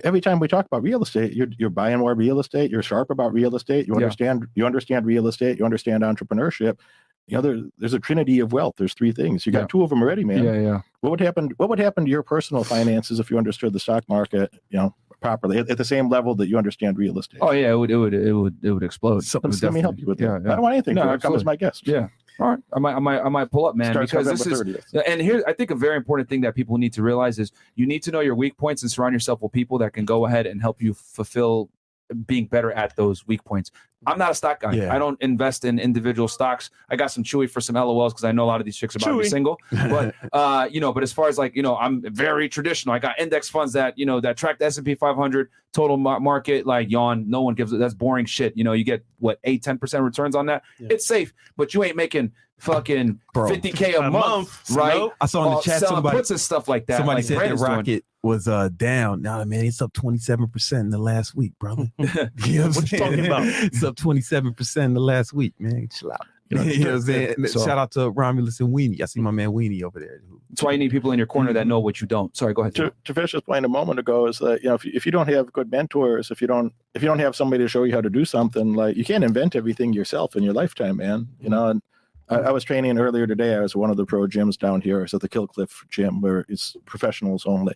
every 0.04 0.22
time 0.22 0.40
we 0.40 0.48
talk 0.48 0.66
about 0.66 0.84
real 0.84 1.02
estate, 1.04 1.34
you're 1.34 1.48
you're 1.58 1.70
buying 1.70 2.00
more 2.00 2.14
real 2.16 2.40
estate. 2.40 2.72
You're 2.72 2.84
sharp 2.84 3.10
about 3.10 3.34
real 3.34 3.56
estate. 3.56 3.88
You 3.88 3.94
Yeah. 3.94 4.04
understand 4.06 4.48
you 4.56 4.66
understand 4.66 5.06
real 5.06 5.28
estate. 5.28 5.60
You 5.60 5.66
understand 5.66 6.04
entrepreneurship. 6.04 6.80
You 7.26 7.38
know, 7.38 7.42
there, 7.42 7.62
there's 7.78 7.94
a 7.94 8.00
trinity 8.00 8.42
of 8.42 8.52
wealth. 8.52 8.74
There's 8.78 8.94
three 8.94 9.14
things. 9.14 9.46
You 9.46 9.54
got 9.54 9.60
Yeah. 9.62 9.68
two 9.70 9.82
of 9.82 9.90
them 9.90 10.02
already, 10.02 10.26
man. 10.26 10.44
Yeah, 10.44 10.60
yeah. 10.60 10.82
What 11.00 11.12
would 11.12 11.22
happen? 11.22 11.52
What 11.56 11.70
would 11.70 11.80
happen 11.80 12.04
to 12.04 12.12
your 12.12 12.22
personal 12.22 12.66
finances 12.66 13.18
if 13.18 13.32
you 13.32 13.38
understood 13.38 13.72
the 13.72 13.80
stock 13.80 14.04
market? 14.10 14.52
You 14.70 14.78
know, 14.80 14.96
properly 15.24 15.58
at, 15.58 15.70
at 15.70 15.78
the 15.78 15.86
same 15.86 16.10
level 16.10 16.36
that 16.36 16.48
you 16.50 16.58
understand 16.58 16.98
real 16.98 17.18
estate. 17.18 17.40
Oh 17.42 17.52
yeah, 17.52 17.72
it 17.72 17.76
would 17.76 17.90
it 17.90 17.98
would 17.98 18.14
it 18.14 18.34
would 18.34 18.58
it 18.62 18.72
would 18.72 18.84
explode. 18.84 19.24
So- 19.24 19.40
It 19.40 19.44
would 19.48 19.64
Let 19.64 19.74
me 19.74 19.82
help 19.82 19.98
you 20.00 20.06
with 20.06 20.20
yeah, 20.22 20.34
that. 20.34 20.44
Yeah. 20.44 20.52
I 20.52 20.56
don't 20.56 20.62
want 20.64 20.74
anything. 20.74 20.96
No, 20.96 21.12
it. 21.14 21.22
Come 21.22 21.34
as 21.36 21.46
my 21.46 21.56
guest. 21.56 21.88
Yeah. 21.88 22.10
All 22.40 22.50
right. 22.50 22.60
I 22.74 22.80
might 22.80 22.96
I 22.96 23.00
might 23.00 23.22
I 23.22 23.30
might 23.30 23.50
pull 23.52 23.66
up, 23.66 23.76
man, 23.76 23.94
Starts 23.94 24.12
because 24.12 24.28
this 24.28 24.46
is 24.46 24.62
30th. 24.62 25.04
and 25.08 25.22
here 25.22 25.44
I 25.48 25.54
think 25.54 25.72
a 25.72 25.76
very 25.76 25.96
important 25.96 26.30
thing 26.30 26.42
that 26.42 26.56
people 26.56 26.78
need 26.78 26.94
to 26.94 27.02
realize 27.04 27.40
is 27.40 27.52
you 27.76 27.86
need 27.86 28.04
to 28.04 28.12
know 28.12 28.20
your 28.20 28.36
weak 28.36 28.58
points 28.58 28.82
and 28.84 28.92
surround 28.92 29.14
yourself 29.14 29.42
with 29.42 29.52
people 29.52 29.78
that 29.80 29.94
can 29.94 30.06
go 30.06 30.26
ahead 30.26 30.46
and 30.46 30.62
help 30.62 30.82
you 30.82 30.94
fulfill 30.94 31.70
being 32.14 32.46
better 32.48 32.72
at 32.72 32.96
those 32.96 33.26
weak 33.28 33.44
points. 33.44 33.72
I'm 34.06 34.18
not 34.18 34.32
a 34.32 34.36
stock 34.36 34.60
guy. 34.60 34.74
Yeah. 34.74 34.94
I 34.94 35.00
don't 35.00 35.20
invest 35.22 35.64
in 35.64 35.80
individual 35.80 36.28
stocks. 36.28 36.70
I 36.90 36.98
got 36.98 37.08
some 37.12 37.24
Chewy 37.24 37.50
for 37.50 37.62
some 37.62 37.76
LOLs 37.76 38.10
because 38.10 38.26
I 38.26 38.34
know 38.34 38.44
a 38.44 38.46
lot 38.46 38.60
of 38.60 38.66
these 38.66 38.76
chicks 38.76 38.96
are 38.96 39.00
about 39.00 39.16
to 39.18 39.24
be 39.24 39.30
single. 39.30 39.58
But 39.72 40.14
uh, 40.34 40.68
you 40.70 40.82
know, 40.82 40.92
but 40.92 41.04
as 41.04 41.14
far 41.14 41.30
as 41.30 41.38
like 41.38 41.56
you 41.56 41.62
know, 41.62 41.78
I'm 41.78 42.02
very 42.14 42.50
traditional. 42.50 42.94
I 42.94 43.00
got 43.00 43.18
index 43.20 43.50
funds 43.50 43.72
that 43.74 43.98
you 43.98 44.06
know 44.06 44.20
that 44.20 44.36
track 44.36 44.60
the 44.60 44.66
S 44.66 44.78
and 44.78 44.86
P 44.86 44.96
500 44.96 45.50
total 45.74 45.96
mar- 45.98 46.20
market. 46.20 46.66
Like 46.66 46.92
yawn, 46.92 47.30
no 47.30 47.42
one 47.42 47.54
gives 47.54 47.72
it. 47.72 47.78
That's 47.78 47.94
boring 47.94 48.26
shit. 48.26 48.58
You 48.58 48.66
know, 48.66 48.74
you 48.74 48.84
get 48.84 49.06
what 49.20 49.40
eight, 49.46 49.64
10 49.64 49.78
percent 49.78 50.04
returns 50.04 50.36
on 50.36 50.48
that. 50.48 50.64
Yeah. 50.80 50.90
It's 50.92 51.08
safe, 51.08 51.34
but 51.56 51.74
you 51.74 51.84
ain't 51.84 51.96
making 51.96 52.34
fucking 52.60 53.20
fifty 53.48 53.72
k 53.72 53.94
a, 53.96 54.02
month, 54.02 54.14
month, 54.14 54.72
right? 54.72 55.10
I 55.22 55.26
saw 55.26 55.46
in 55.46 55.52
the 55.52 55.58
Uh, 55.58 55.62
chat 55.62 55.80
somebody 55.82 56.18
puts 56.18 56.30
and 56.30 56.40
stuff 56.40 56.68
like 56.68 56.86
that. 56.88 56.98
somebody 56.98 57.18
like 57.20 57.26
said 57.26 57.36
that 57.36 57.40
Brandon's 57.40 57.62
doing. 57.62 57.72
rocket 57.78 58.06
was 58.24 58.48
uh 58.48 58.70
down. 58.76 59.22
Now 59.22 59.44
man, 59.44 59.66
it's 59.66 59.82
up 59.82 59.94
27% 59.94 60.80
in 60.80 60.90
the 60.90 60.98
last 60.98 61.36
week, 61.36 61.54
brother. 61.60 61.92
you 61.98 62.60
know 62.60 62.68
What 62.70 62.92
you 62.92 62.98
I'm 63.04 63.12
talking 63.12 63.26
about? 63.26 63.44
It's 63.46 63.84
up 63.84 63.96
27% 63.96 64.78
in 64.84 64.94
the 64.94 65.00
last 65.02 65.34
week, 65.34 65.54
man. 65.60 65.88
Chill 65.90 66.12
out. 66.12 66.26
You 66.50 66.60
know, 66.60 66.66
what 66.66 66.96
I'm 66.96 67.02
saying? 67.02 67.48
So- 67.48 67.66
Shout 67.66 67.80
out 67.80 67.92
to 67.92 68.12
Romulus 68.12 68.60
and 68.60 68.72
Weenie. 68.72 69.02
I 69.02 69.06
see 69.06 69.20
my 69.22 69.32
man 69.32 69.50
Weenie 69.50 69.82
over 69.82 70.00
there. 70.00 70.22
That's 70.50 70.62
why 70.62 70.74
you 70.74 70.78
need 70.78 70.92
people 70.92 71.12
in 71.12 71.18
your 71.18 71.26
corner 71.26 71.52
that 71.52 71.66
know 71.66 71.80
what 71.80 72.00
you 72.00 72.06
don't. 72.06 72.36
Sorry, 72.38 72.54
go 72.54 72.62
ahead. 72.62 72.76
to, 72.76 72.94
to 73.06 73.14
Fish's 73.14 73.42
point 73.42 73.66
a 73.66 73.70
moment 73.70 73.98
ago 73.98 74.28
is 74.28 74.38
that 74.38 74.62
you 74.62 74.70
know 74.70 74.76
if 74.76 74.86
you, 74.86 74.92
if 74.94 75.04
you 75.04 75.12
don't 75.12 75.28
have 75.30 75.52
good 75.52 75.72
mentors, 75.72 76.30
if 76.30 76.42
you 76.42 76.48
don't 76.48 76.72
if 76.94 77.02
you 77.02 77.08
don't 77.08 77.18
have 77.18 77.36
somebody 77.36 77.64
to 77.64 77.68
show 77.68 77.84
you 77.86 77.94
how 77.94 78.02
to 78.02 78.10
do 78.10 78.24
something, 78.24 78.74
like 78.74 78.96
you 78.96 79.04
can't 79.04 79.24
invent 79.24 79.56
everything 79.56 79.94
yourself 79.94 80.36
in 80.36 80.44
your 80.44 80.54
lifetime, 80.54 80.98
man. 80.98 81.28
You 81.40 81.50
know, 81.50 81.70
and 81.70 81.82
I, 82.30 82.36
I 82.36 82.52
was 82.52 82.64
training 82.64 83.00
earlier 83.00 83.26
today. 83.26 83.56
I 83.56 83.62
was 83.62 83.72
at 83.72 83.78
one 83.78 83.90
of 83.90 83.98
the 83.98 84.06
pro 84.06 84.28
gyms 84.28 84.60
down 84.60 84.82
here. 84.82 85.00
I 85.00 85.04
was 85.04 85.14
at 85.16 85.22
the 85.22 85.30
Kill 85.30 85.48
Cliff 85.48 85.84
gym 85.90 86.22
where 86.22 86.46
it's 86.48 86.78
professionals 86.86 87.48
only. 87.48 87.74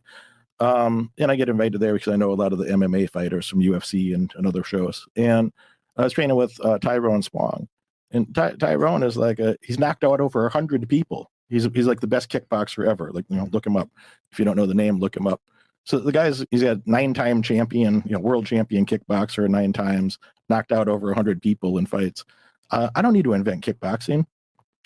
Um, 0.60 1.12
and 1.20 1.32
I 1.32 1.36
get 1.36 1.50
invited 1.50 1.80
there 1.80 1.94
because 1.94 2.12
I 2.12 2.16
know 2.16 2.32
a 2.32 2.36
lot 2.36 2.52
of 2.54 2.60
the 2.60 2.66
MMA 2.66 3.10
fighters 3.12 3.48
from 3.48 3.60
UFC 3.62 4.14
and, 4.16 4.32
and 4.36 4.48
other 4.48 4.64
shows. 4.64 5.06
And 5.16 5.52
I 5.98 6.04
was 6.04 6.14
training 6.14 6.36
with 6.36 6.60
uh, 6.66 6.80
Tyrone 6.80 7.22
Spong, 7.22 7.68
and 8.12 8.34
Ty- 8.34 8.56
Tyrone 8.56 9.04
is 9.04 9.18
like 9.18 9.40
a 9.40 9.58
he's 9.62 9.80
knocked 9.80 10.04
out 10.04 10.20
over 10.20 10.46
a 10.46 10.50
hundred 10.52 10.88
people. 10.90 11.32
He's 11.50 11.68
he's 11.74 11.88
like 11.88 12.00
the 12.02 12.08
best 12.08 12.30
kickboxer 12.30 12.88
ever. 12.88 13.12
Like 13.12 13.26
you 13.30 13.38
know, 13.38 13.48
look 13.52 13.66
him 13.66 13.78
up. 13.78 13.90
If 14.32 14.40
you 14.40 14.46
don't 14.46 14.58
know 14.58 14.66
the 14.66 14.74
name, 14.74 15.00
look 15.00 15.16
him 15.16 15.28
up. 15.28 15.42
So 15.86 16.00
the 16.00 16.12
guy's 16.12 16.44
he's 16.52 16.64
got 16.64 16.86
nine 16.86 17.14
time 17.14 17.42
champion, 17.42 18.04
you 18.06 18.12
know, 18.14 18.20
world 18.20 18.46
champion 18.46 18.86
kickboxer 18.86 19.48
nine 19.48 19.74
times, 19.74 20.20
knocked 20.50 20.72
out 20.72 20.88
over 20.88 21.12
a 21.12 21.16
hundred 21.16 21.42
people 21.42 21.78
in 21.78 21.86
fights. 21.86 22.26
Uh, 22.72 22.90
I 22.96 23.02
don't 23.02 23.14
need 23.14 23.24
to 23.24 23.34
invent 23.34 23.64
kickboxing. 23.64 24.26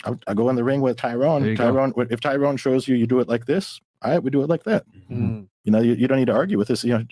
I, 0.04 0.34
go 0.34 0.48
in 0.48 0.56
the 0.56 0.64
ring 0.64 0.80
with 0.80 0.96
There 0.98 1.12
Tyrone. 1.12 1.54
go. 1.54 1.56
Tyrone, 1.56 1.92
if 2.10 2.20
Tyrone 2.20 2.56
shows 2.56 2.86
you 2.88 2.96
you 2.96 3.06
do 3.06 3.20
it 3.20 3.28
like 3.28 3.46
this, 3.46 3.80
I 4.02 4.18
we 4.18 4.30
do 4.30 4.42
it 4.42 4.48
like 4.48 4.64
that. 4.64 4.84
Mm. 5.10 5.46
You 5.64 5.72
know, 5.72 5.80
you, 5.80 5.94
you 5.94 6.08
don't 6.08 6.18
need 6.18 6.26
to 6.26 6.32
argue 6.34 6.58
with 6.58 6.68
this. 6.68 6.84
You 6.84 6.98
know, 6.98 7.04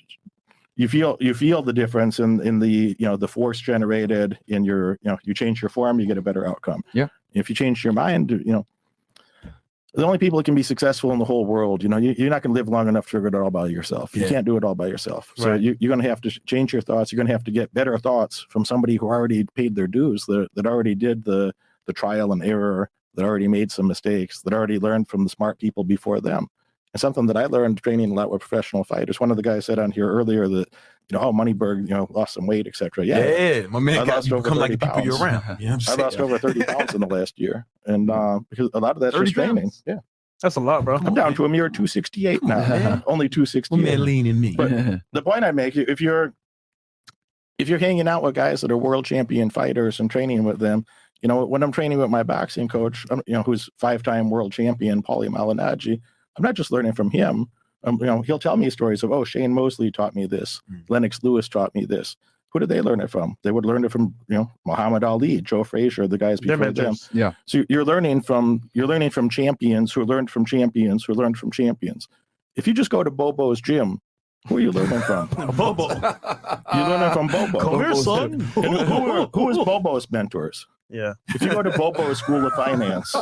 you 0.77 0.89
feel 0.89 1.17
you 1.21 1.35
feel 1.35 1.63
the 1.63 1.73
difference 1.73 2.19
in 2.19 2.41
in 2.41 2.59
the 2.59 2.97
you 2.99 3.07
know 3.07 3.17
the 3.17 3.29
force 3.29 3.61
generated 3.61 4.39
in 4.49 4.65
your 4.65 4.93
you 5.03 5.11
know 5.11 5.19
you 5.25 5.35
change 5.35 5.63
your 5.63 5.69
form, 5.69 6.01
you 6.01 6.07
get 6.07 6.19
a 6.19 6.23
better 6.23 6.47
outcome. 6.47 6.83
Yeah. 6.93 7.09
If 7.33 7.49
you 7.49 7.55
change 7.55 7.85
your 7.85 7.93
mind, 7.93 8.31
you 8.31 8.53
know, 8.53 8.67
the 9.95 10.05
only 10.05 10.19
people 10.19 10.37
that 10.39 10.45
can 10.45 10.55
be 10.55 10.63
successful 10.63 11.13
in 11.13 11.19
the 11.19 11.25
whole 11.25 11.45
world, 11.45 11.83
you 11.83 11.89
know, 11.89 11.97
you, 11.97 12.15
you're 12.17 12.31
not 12.31 12.43
going 12.43 12.55
to 12.55 12.59
live 12.59 12.69
long 12.69 12.89
enough 12.89 13.05
to 13.07 13.11
figure 13.11 13.27
it 13.29 13.35
all 13.35 13.51
by 13.51 13.67
yourself. 13.67 14.15
You 14.15 14.23
Yeah. 14.23 14.29
can't 14.29 14.47
do 14.47 14.57
it 14.57 14.65
all 14.65 14.75
by 14.77 14.87
yourself. 14.87 15.33
So 15.37 15.51
Right. 15.51 15.61
you, 15.61 15.77
you're 15.81 15.89
going 15.89 16.03
to 16.03 16.09
have 16.09 16.21
to 16.23 16.31
change 16.47 16.73
your 16.73 16.83
thoughts. 16.83 17.11
You're 17.11 17.17
going 17.19 17.27
to 17.27 17.33
have 17.33 17.45
to 17.45 17.51
get 17.51 17.73
better 17.75 17.99
thoughts 17.99 18.47
from 18.49 18.65
somebody 18.65 18.97
who 18.97 19.07
already 19.07 19.45
paid 19.55 19.75
their 19.75 19.89
dues, 19.89 20.27
that, 20.27 20.49
that 20.55 20.67
already 20.67 20.95
did 20.95 21.25
the 21.25 21.53
the 21.87 21.93
trial 21.93 22.33
and 22.33 22.45
error, 22.45 22.89
that 23.15 23.25
already 23.25 23.49
made 23.49 23.73
some 23.73 23.87
mistakes, 23.89 24.43
that 24.43 24.53
already 24.53 24.79
learned 24.79 25.09
from 25.09 25.25
the 25.25 25.31
smart 25.31 25.59
people 25.59 25.83
before 25.83 26.21
them. 26.21 26.47
And 26.93 27.01
something 27.01 27.27
that 27.27 27.37
I 27.37 27.47
learned 27.47 27.81
training 27.83 28.11
a 28.11 28.15
lot 28.15 28.31
with 28.31 28.41
professional 28.41 28.83
fighters. 28.83 29.21
One 29.21 29.31
of 29.31 29.37
the 29.37 29.43
guys 29.45 29.65
said 29.67 29.79
on 29.79 29.93
here 29.93 30.11
earlier 30.11 30.49
that, 30.49 30.69
you 31.09 31.17
know, 31.17 31.21
oh, 31.21 31.33
Moneyberg, 31.33 31.83
you 31.89 31.95
know, 31.95 32.09
lost 32.11 32.35
some 32.35 32.47
weight, 32.47 32.67
etc. 32.67 33.05
Yeah, 33.05 33.67
my 33.69 33.79
man 33.79 34.01
I 34.01 34.05
got 34.05 34.17
lost 34.17 34.29
you 34.29 34.35
over 34.35 34.43
become 34.43 34.59
like 34.59 34.73
the 34.73 34.77
30 34.79 34.93
people 34.93 35.05
you're 35.05 35.19
pounds. 35.19 35.45
around. 35.47 35.61
You 35.61 35.69
know 35.69 35.75
what 35.77 35.89
I 35.89 36.03
lost 36.03 36.19
over 36.21 36.39
30 36.39 36.65
pounds 36.67 36.95
in 36.95 37.01
the 37.01 37.07
last 37.07 37.39
year. 37.39 37.67
And 37.87 38.11
uh, 38.11 38.41
because 38.51 38.71
a 38.75 38.81
lot 38.81 38.97
of 38.97 39.03
that's 39.03 39.17
just 39.17 39.35
training. 39.35 39.57
pounds? 39.57 39.83
Yeah. 39.87 39.99
That's 40.43 40.57
a 40.57 40.61
lot, 40.61 40.85
bro. 40.85 40.97
I'm 40.97 41.15
down 41.15 41.35
to 41.35 41.45
a 41.45 41.49
mere 41.49 41.69
268 41.69 42.43
now. 42.43 42.57
man. 42.61 43.03
Only 43.07 43.27
My 43.27 43.29
268. 43.29 43.83
man 43.85 44.05
leaning 44.05 44.41
me. 44.41 44.55
But- 44.57 45.01
the 45.13 45.23
point 45.23 45.45
I 45.45 45.53
make, 45.53 45.77
if 45.77 46.01
you're 46.01 46.35
if 47.59 47.69
you're 47.69 47.79
hanging 47.79 48.09
out 48.09 48.23
with 48.23 48.35
guys 48.35 48.63
that 48.63 48.71
are 48.71 48.77
world 48.77 49.05
champion 49.05 49.51
fighters 49.51 50.01
and 50.01 50.11
training 50.11 50.45
with 50.45 50.59
them, 50.61 50.87
you 51.21 51.29
know, 51.29 51.45
when 51.45 51.63
I'm 51.63 51.73
training 51.73 51.99
with 51.99 52.09
my 52.09 52.23
boxing 52.23 52.69
coach, 52.69 53.05
um, 53.11 53.23
you 53.27 53.35
know, 53.35 53.43
who's 53.43 53.69
five-time 53.79 54.31
world 54.31 54.53
champion 54.53 55.03
Paulie 55.03 55.29
Malignaggi, 55.29 56.01
I'm 56.41 56.45
not 56.47 56.55
just 56.55 56.73
learning 56.73 56.95
from 56.95 57.11
him. 57.11 57.49
Um, 57.85 57.99
you 58.01 58.07
know, 58.07 58.23
he'll 58.23 58.39
tell 58.39 58.57
me 58.57 58.71
stories 58.71 59.03
of, 59.03 59.13
oh, 59.13 59.25
Shane 59.25 59.53
Mosley 59.53 59.91
taught 59.91 60.15
me 60.15 60.25
this, 60.27 60.63
Mm. 60.73 60.85
Lennox 60.89 61.23
Lewis 61.23 61.49
taught 61.49 61.75
me 61.75 61.85
this. 61.85 62.17
Who 62.53 62.59
did 62.59 62.71
they 62.71 62.81
learn 62.81 63.01
it 63.01 63.11
from? 63.11 63.37
They 63.43 63.51
would 63.53 63.67
learn 63.67 63.85
it 63.85 63.93
from, 63.93 64.15
you 64.27 64.37
know, 64.37 64.51
Muhammad 64.65 65.05
Ali, 65.05 65.41
Joe 65.43 65.65
Frazier, 65.65 66.07
the 66.09 66.17
guys 66.19 66.41
They're 66.41 66.57
before 66.57 66.73
them. 66.73 66.85
mentors. 66.87 67.09
So 67.47 67.65
you're 67.69 67.85
learning 67.85 68.23
from 68.23 68.63
you're 68.73 68.87
learning 68.89 69.11
from 69.11 69.29
champions 69.29 69.93
who 69.93 70.05
learned 70.05 70.31
from 70.31 70.45
champions 70.47 71.05
who 71.05 71.13
learned 71.15 71.37
from 71.37 71.51
champions. 71.53 72.09
If 72.57 72.67
you 72.67 72.73
just 72.75 72.91
go 72.91 73.05
to 73.05 73.11
Bobo's 73.11 73.61
gym, 73.61 74.01
who 74.49 74.57
are 74.57 74.61
you 74.61 74.73
learning 74.73 75.01
from? 75.03 75.29
Bobo. 75.57 75.89
You're 76.75 76.89
learning 76.89 77.13
from 77.13 77.27
Bobo. 77.29 77.61
Come 77.61 77.75
here, 77.79 77.95
son. 77.95 78.31
gym. 78.33 78.41
Who, 78.41 78.63
who 78.63 79.27
who 79.33 79.51
is 79.51 79.59
Bobo's 79.65 80.11
mentors? 80.11 80.67
Yeah. 80.91 81.15
If 81.29 81.41
you 81.41 81.51
go 81.51 81.63
to 81.63 81.71
Bobo's 81.71 82.19
School 82.19 82.45
of 82.45 82.53
Finance, 82.55 83.15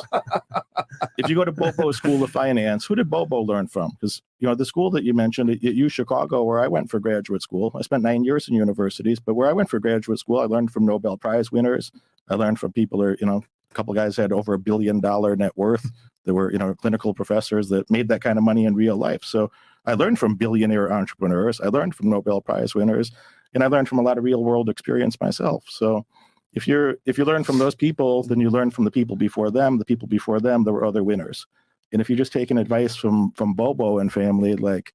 if 1.19 1.29
you 1.29 1.35
go 1.35 1.45
to 1.45 1.53
Bobo's 1.53 1.99
School 1.99 2.25
of 2.25 2.31
Finance, 2.31 2.87
who 2.87 2.95
did 2.95 3.11
Bobo 3.11 3.41
learn 3.41 3.69
from? 3.69 3.91
Because 3.91 4.23
you 4.39 4.49
know 4.49 4.55
the 4.55 4.65
school 4.65 4.91
that 4.93 5.05
you 5.05 5.13
mentioned 5.13 5.51
at 5.51 5.63
U 5.63 5.89
Chicago, 5.91 6.43
where 6.45 6.61
I 6.61 6.69
went 6.69 6.91
for 6.91 6.99
graduate 6.99 7.43
school. 7.43 7.71
I 7.79 7.83
spent 7.83 8.03
nine 8.03 8.25
years 8.25 8.49
in 8.49 8.55
universities, 8.55 9.21
but 9.21 9.35
where 9.35 9.51
I 9.51 9.53
went 9.53 9.69
for 9.69 9.79
graduate 9.79 10.19
school, 10.19 10.41
I 10.41 10.45
learned 10.45 10.71
from 10.71 10.87
Nobel 10.87 11.19
Prize 11.19 11.53
winners. 11.53 11.93
I 12.31 12.37
learned 12.37 12.59
from 12.59 12.73
people 12.73 13.03
who, 13.03 13.17
you 13.21 13.27
know, 13.27 13.45
a 13.71 13.75
couple 13.75 13.93
guys 13.93 14.17
had 14.17 14.33
over 14.33 14.55
a 14.55 14.59
billion 14.59 15.01
dollar 15.01 15.37
net 15.37 15.53
worth. 15.57 15.91
There 16.25 16.35
were, 16.35 16.51
you 16.51 16.59
know, 16.59 16.75
clinical 16.75 17.13
professors 17.13 17.69
that 17.69 17.91
made 17.91 18.09
that 18.09 18.23
kind 18.23 18.39
of 18.39 18.45
money 18.45 18.65
in 18.65 18.75
real 18.75 18.97
life. 18.97 19.25
So 19.25 19.51
I 19.85 19.95
learned 19.95 20.19
from 20.19 20.37
billionaire 20.37 20.91
entrepreneurs. 20.93 21.61
I 21.61 21.69
learned 21.69 21.95
from 21.95 22.09
Nobel 22.09 22.41
Prize 22.41 22.75
winners, 22.75 23.13
and 23.53 23.63
I 23.63 23.67
learned 23.67 23.89
from 23.89 23.99
a 23.99 24.03
lot 24.03 24.19
of 24.19 24.25
real 24.25 24.43
world 24.43 24.69
experience 24.69 25.21
myself. 25.21 25.65
So 25.69 26.07
if 26.53 26.67
you're 26.69 26.97
if 27.07 27.19
you 27.19 27.25
learn 27.25 27.45
from 27.45 27.59
those 27.59 27.75
people, 27.75 28.23
then 28.23 28.41
you 28.41 28.51
learn 28.51 28.71
from 28.71 28.85
the 28.85 28.91
people 28.91 29.17
before 29.17 29.51
them. 29.51 29.79
The 29.79 29.85
people 29.85 30.09
before 30.09 30.41
them, 30.41 30.65
there 30.65 30.73
were 30.73 30.85
other 30.85 31.05
winners. 31.05 31.47
And 31.93 32.01
if 32.03 32.09
you're 32.11 32.19
just 32.19 32.33
taking 32.33 32.59
advice 32.59 32.97
from 32.97 33.33
from 33.33 33.55
Bobo 33.55 33.99
and 33.99 34.13
family, 34.13 34.55
like, 34.57 34.93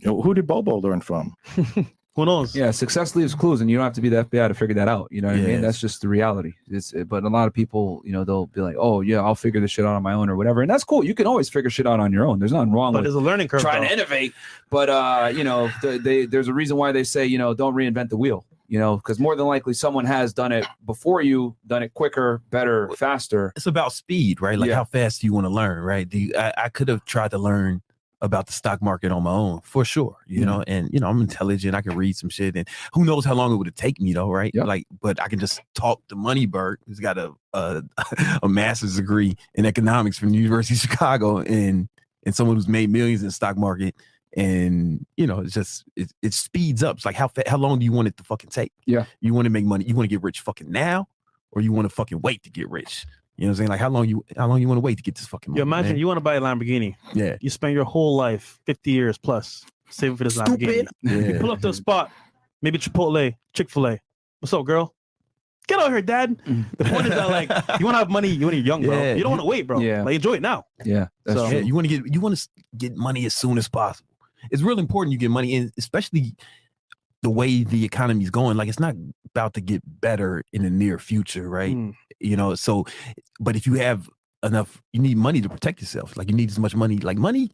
you 0.00 0.06
know, 0.08 0.20
who 0.22 0.34
did 0.34 0.46
Bobo 0.46 0.76
learn 0.76 1.00
from? 1.00 1.34
Who 2.16 2.26
knows? 2.26 2.56
Yeah, 2.56 2.72
success 2.72 3.14
leaves 3.14 3.36
clues, 3.36 3.60
and 3.60 3.70
you 3.70 3.76
don't 3.76 3.84
have 3.84 3.92
to 3.94 4.00
be 4.00 4.08
the 4.08 4.24
FBI 4.24 4.48
to 4.48 4.52
figure 4.54 4.74
that 4.74 4.88
out. 4.88 5.06
You 5.12 5.20
know 5.22 5.28
what 5.28 5.36
I 5.36 5.42
mean? 5.42 5.60
That's 5.60 5.80
just 5.80 6.02
the 6.02 6.08
reality. 6.08 6.54
It's 6.68 6.92
but 7.06 7.22
a 7.22 7.28
lot 7.28 7.46
of 7.46 7.54
people, 7.54 8.02
you 8.04 8.10
know, 8.12 8.24
they'll 8.24 8.46
be 8.46 8.60
like, 8.60 8.74
"Oh, 8.76 9.00
yeah, 9.00 9.20
I'll 9.20 9.36
figure 9.36 9.60
this 9.60 9.70
shit 9.70 9.84
out 9.86 9.94
on 9.94 10.02
my 10.02 10.12
own" 10.12 10.28
or 10.28 10.34
whatever, 10.36 10.60
and 10.60 10.68
that's 10.68 10.82
cool. 10.82 11.04
You 11.04 11.14
can 11.14 11.28
always 11.28 11.48
figure 11.48 11.70
shit 11.70 11.86
out 11.86 12.00
on 12.00 12.12
your 12.12 12.26
own. 12.26 12.40
There's 12.40 12.52
nothing 12.52 12.72
wrong 12.72 12.92
But 12.92 12.98
with 12.98 13.04
there's 13.04 13.14
a 13.14 13.20
learning 13.20 13.46
curve. 13.46 13.60
trying 13.60 13.82
though. 13.82 13.86
to 13.88 13.92
innovate. 13.94 14.34
But 14.70 14.90
uh, 14.90 15.30
you 15.34 15.44
know, 15.44 15.70
they, 15.82 15.98
they 15.98 16.26
there's 16.26 16.48
a 16.48 16.52
reason 16.52 16.76
why 16.76 16.90
they 16.90 17.04
say, 17.04 17.24
you 17.26 17.38
know, 17.38 17.54
don't 17.54 17.74
reinvent 17.74 18.08
the 18.08 18.16
wheel. 18.16 18.44
You 18.70 18.78
know, 18.78 18.96
because 18.98 19.18
more 19.18 19.34
than 19.34 19.46
likely 19.46 19.74
someone 19.74 20.04
has 20.04 20.32
done 20.32 20.52
it 20.52 20.64
before 20.86 21.20
you, 21.22 21.56
done 21.66 21.82
it 21.82 21.92
quicker, 21.92 22.40
better, 22.50 22.88
faster. 22.90 23.52
it's 23.56 23.66
about 23.66 23.92
speed, 23.92 24.40
right? 24.40 24.56
Like 24.56 24.68
Yeah. 24.68 24.76
how 24.76 24.84
fast 24.84 25.20
do 25.20 25.26
you 25.26 25.34
want 25.34 25.44
to 25.46 25.50
learn, 25.50 25.82
right? 25.82 26.08
Do 26.08 26.16
you, 26.20 26.32
I, 26.38 26.52
I 26.56 26.68
could 26.68 26.86
have 26.86 27.04
tried 27.04 27.32
to 27.32 27.38
learn 27.38 27.82
about 28.20 28.46
the 28.46 28.52
stock 28.52 28.80
market 28.80 29.10
on 29.10 29.24
my 29.24 29.32
own 29.32 29.60
for 29.62 29.84
sure. 29.84 30.14
You 30.28 30.42
Mhm. 30.42 30.46
know, 30.46 30.64
and 30.68 30.88
you 30.92 31.00
know, 31.00 31.08
I'm 31.08 31.20
intelligent. 31.20 31.74
I 31.74 31.80
can 31.80 31.96
read 31.96 32.14
some 32.14 32.30
shit, 32.30 32.54
and 32.54 32.68
who 32.92 33.04
knows 33.04 33.24
how 33.24 33.34
long 33.34 33.52
it 33.52 33.56
would 33.56 33.66
have 33.66 33.74
take 33.74 34.00
me 34.00 34.12
though, 34.12 34.30
right? 34.30 34.52
Yep. 34.54 34.66
Like, 34.66 34.86
but 35.02 35.20
I 35.20 35.26
can 35.26 35.40
just 35.40 35.60
talk 35.74 36.00
to 36.08 36.14
Moneyberg, 36.14 36.76
who's 36.86 37.00
got 37.00 37.18
a 37.18 37.32
a, 37.52 37.82
a 38.44 38.48
master's 38.48 38.94
degree 38.96 39.36
in 39.56 39.66
economics 39.66 40.16
from 40.16 40.30
the 40.30 40.36
University 40.38 40.74
of 40.74 40.80
Chicago, 40.80 41.38
and 41.38 41.88
and 42.24 42.36
someone 42.36 42.54
who's 42.54 42.68
made 42.68 42.88
millions 42.90 43.22
in 43.22 43.26
the 43.26 43.32
stock 43.32 43.56
market. 43.56 43.96
And 44.36 45.04
you 45.16 45.26
know, 45.26 45.40
it's 45.40 45.54
just 45.54 45.84
it, 45.96 46.12
it 46.22 46.32
speeds 46.34 46.82
up. 46.82 46.96
It's 46.96 47.04
like 47.04 47.16
how 47.16 47.28
fa- 47.28 47.42
how 47.48 47.56
long 47.56 47.78
do 47.80 47.84
you 47.84 47.92
want 47.92 48.08
it 48.08 48.16
to 48.18 48.24
fucking 48.24 48.50
take? 48.50 48.72
Yeah. 48.86 49.06
you 49.20 49.34
want 49.34 49.46
to 49.46 49.50
make 49.50 49.64
money. 49.64 49.84
You 49.84 49.94
want 49.94 50.08
to 50.08 50.14
get 50.14 50.22
rich 50.22 50.40
fucking 50.40 50.70
now, 50.70 51.08
or 51.50 51.62
you 51.62 51.72
want 51.72 51.88
to 51.88 51.94
fucking 51.94 52.20
wait 52.20 52.42
to 52.44 52.50
get 52.50 52.70
rich. 52.70 53.06
You 53.36 53.46
know 53.46 53.48
what 53.48 53.52
I'm 53.52 53.56
saying? 53.56 53.68
Like 53.70 53.80
how 53.80 53.88
long 53.88 54.06
you 54.08 54.24
how 54.36 54.46
long 54.46 54.60
you 54.60 54.68
want 54.68 54.76
to 54.76 54.82
wait 54.82 54.98
to 54.98 55.02
get 55.02 55.16
this 55.16 55.26
fucking 55.26 55.50
money? 55.52 55.58
You 55.58 55.62
imagine 55.62 55.92
man? 55.92 55.98
you 55.98 56.06
want 56.06 56.18
to 56.18 56.22
buy 56.22 56.34
a 56.36 56.40
Lamborghini. 56.40 56.94
yeah. 57.14 57.36
You 57.40 57.50
spend 57.50 57.74
your 57.74 57.84
whole 57.84 58.14
life, 58.16 58.60
50 58.66 58.90
years 58.92 59.18
plus, 59.18 59.64
saving 59.88 60.16
for 60.16 60.24
this 60.24 60.36
Lamborghini. 60.38 60.86
You 61.02 61.38
pull 61.40 61.50
up 61.50 61.60
to 61.62 61.70
a 61.70 61.74
spot, 61.74 62.12
maybe 62.62 62.78
Chipotle, 62.78 63.34
Chick 63.54 63.68
fil 63.70 63.86
A. 63.88 64.00
What's 64.38 64.52
up, 64.52 64.64
girl? 64.64 64.94
Get 65.66 65.78
out 65.80 65.90
here, 65.90 66.02
dad. 66.02 66.36
Mm. 66.46 66.64
The 66.78 66.84
point 66.84 67.06
is 67.06 67.10
that, 67.14 67.28
like, 67.30 67.48
you 67.78 67.84
want 67.86 67.94
to 67.94 67.98
have 67.98 68.10
money, 68.10 68.28
you 68.28 68.44
want 68.44 68.56
to 68.56 68.62
be 68.62 68.66
young, 68.66 68.82
bro. 68.82 68.92
Yeah, 68.96 69.14
you 69.14 69.22
don't 69.22 69.30
want 69.30 69.42
to 69.42 69.46
wait, 69.46 69.66
bro. 69.66 69.78
Yeah. 69.78 70.02
Like, 70.02 70.16
enjoy 70.16 70.34
it 70.34 70.42
now. 70.42 70.64
Yeah, 70.84 71.08
that's 71.24 71.38
So- 71.38 71.48
true. 71.48 71.58
Yeah, 71.58 71.64
you 71.64 71.74
want 71.74 71.88
to 71.88 71.96
get 71.98 72.12
you 72.14 72.20
want 72.20 72.36
to 72.36 72.48
get 72.76 72.96
money 72.96 73.24
as 73.26 73.34
soon 73.34 73.56
as 73.56 73.68
possible. 73.68 74.08
It's 74.50 74.62
real 74.62 74.78
important 74.78 75.12
you 75.12 75.18
get 75.18 75.30
money 75.30 75.54
in, 75.54 75.72
especially 75.78 76.34
the 77.22 77.30
way 77.30 77.64
the 77.64 77.84
economy's 77.84 78.30
going. 78.30 78.56
Like 78.56 78.68
it's 78.68 78.80
not 78.80 78.94
about 79.26 79.54
to 79.54 79.60
get 79.60 79.82
better 80.00 80.42
in 80.52 80.62
the 80.62 80.70
near 80.70 80.98
future, 80.98 81.48
right? 81.48 81.74
Mm. 81.76 81.94
You 82.18 82.36
know, 82.36 82.54
so 82.54 82.86
but 83.38 83.56
if 83.56 83.66
you 83.66 83.74
have 83.74 84.08
enough, 84.42 84.82
you 84.92 85.00
need 85.00 85.16
money 85.16 85.40
to 85.40 85.48
protect 85.48 85.80
yourself. 85.80 86.16
Like 86.16 86.28
you 86.28 86.34
need 86.34 86.50
as 86.50 86.58
much 86.58 86.74
money. 86.74 86.98
Like 86.98 87.18
money, 87.18 87.50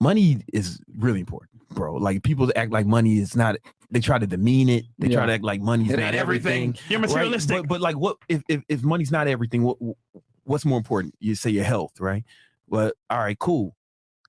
money 0.00 0.38
is 0.52 0.80
really 0.96 1.20
important, 1.20 1.68
bro. 1.70 1.94
Like 1.94 2.22
people 2.22 2.50
act 2.56 2.72
like 2.72 2.86
money 2.86 3.18
is 3.18 3.36
not. 3.36 3.56
They 3.90 4.00
try 4.00 4.18
to 4.18 4.26
demean 4.26 4.68
it. 4.68 4.84
They 4.98 5.08
try 5.08 5.24
to 5.24 5.32
act 5.32 5.44
like 5.44 5.62
money's 5.62 5.90
It 5.90 5.98
not 5.98 6.14
everything. 6.14 6.70
everything. 6.70 6.90
You're 6.90 7.00
Right, 7.00 7.08
materialistic. 7.08 7.56
But, 7.62 7.68
but 7.68 7.80
like, 7.80 7.96
what 7.96 8.18
if, 8.28 8.42
if 8.48 8.62
if 8.68 8.82
money's 8.82 9.10
not 9.10 9.28
everything? 9.28 9.62
What 9.62 9.78
what's 10.44 10.64
more 10.64 10.78
important? 10.78 11.14
You 11.20 11.34
say 11.34 11.50
your 11.50 11.64
health, 11.64 11.98
right? 12.00 12.24
Well, 12.66 12.92
all 13.08 13.18
right, 13.18 13.38
cool. 13.38 13.74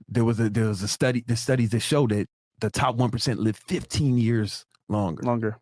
There 0.08 0.26
was 0.26 0.40
a 0.40 0.50
there 0.50 0.68
was 0.68 0.82
a 0.82 0.88
study. 0.88 1.24
The 1.26 1.36
studies 1.36 1.70
that 1.72 1.82
show 1.82 2.08
that 2.08 2.28
the 2.60 2.70
top 2.70 2.96
one 2.96 3.12
percent 3.12 3.40
lived 3.40 3.62
15 3.68 4.18
years 4.18 4.66
longer. 4.88 5.24
Longer. 5.24 5.58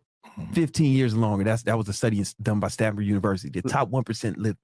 15 0.53 0.93
years 0.93 1.15
longer. 1.15 1.43
That's 1.43 1.63
that 1.63 1.77
was 1.77 1.87
a 1.89 1.93
study 1.93 2.23
done 2.41 2.59
by 2.59 2.67
Stanford 2.67 3.05
University. 3.05 3.49
The 3.49 3.67
mm. 3.67 3.71
top 3.71 3.89
one 3.89 4.03
percent 4.03 4.37
lived 4.37 4.59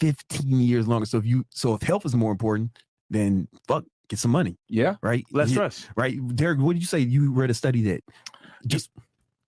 15 0.00 0.60
years 0.60 0.88
longer. 0.88 1.06
So 1.06 1.18
if 1.18 1.26
you 1.26 1.44
so 1.50 1.74
if 1.74 1.82
health 1.82 2.04
is 2.04 2.14
more 2.14 2.32
important, 2.32 2.76
then 3.10 3.48
fuck, 3.68 3.84
get 4.08 4.18
some 4.18 4.30
money, 4.30 4.56
Yeah, 4.68 4.96
right? 5.02 5.24
Less 5.32 5.50
Yeah, 5.50 5.54
stress. 5.54 5.88
right? 5.96 6.18
Derek, 6.34 6.58
what 6.58 6.74
did 6.74 6.82
you 6.82 6.86
say? 6.86 6.98
You 7.00 7.32
read 7.32 7.50
a 7.50 7.54
study 7.54 7.82
that 7.82 8.02
just 8.66 8.90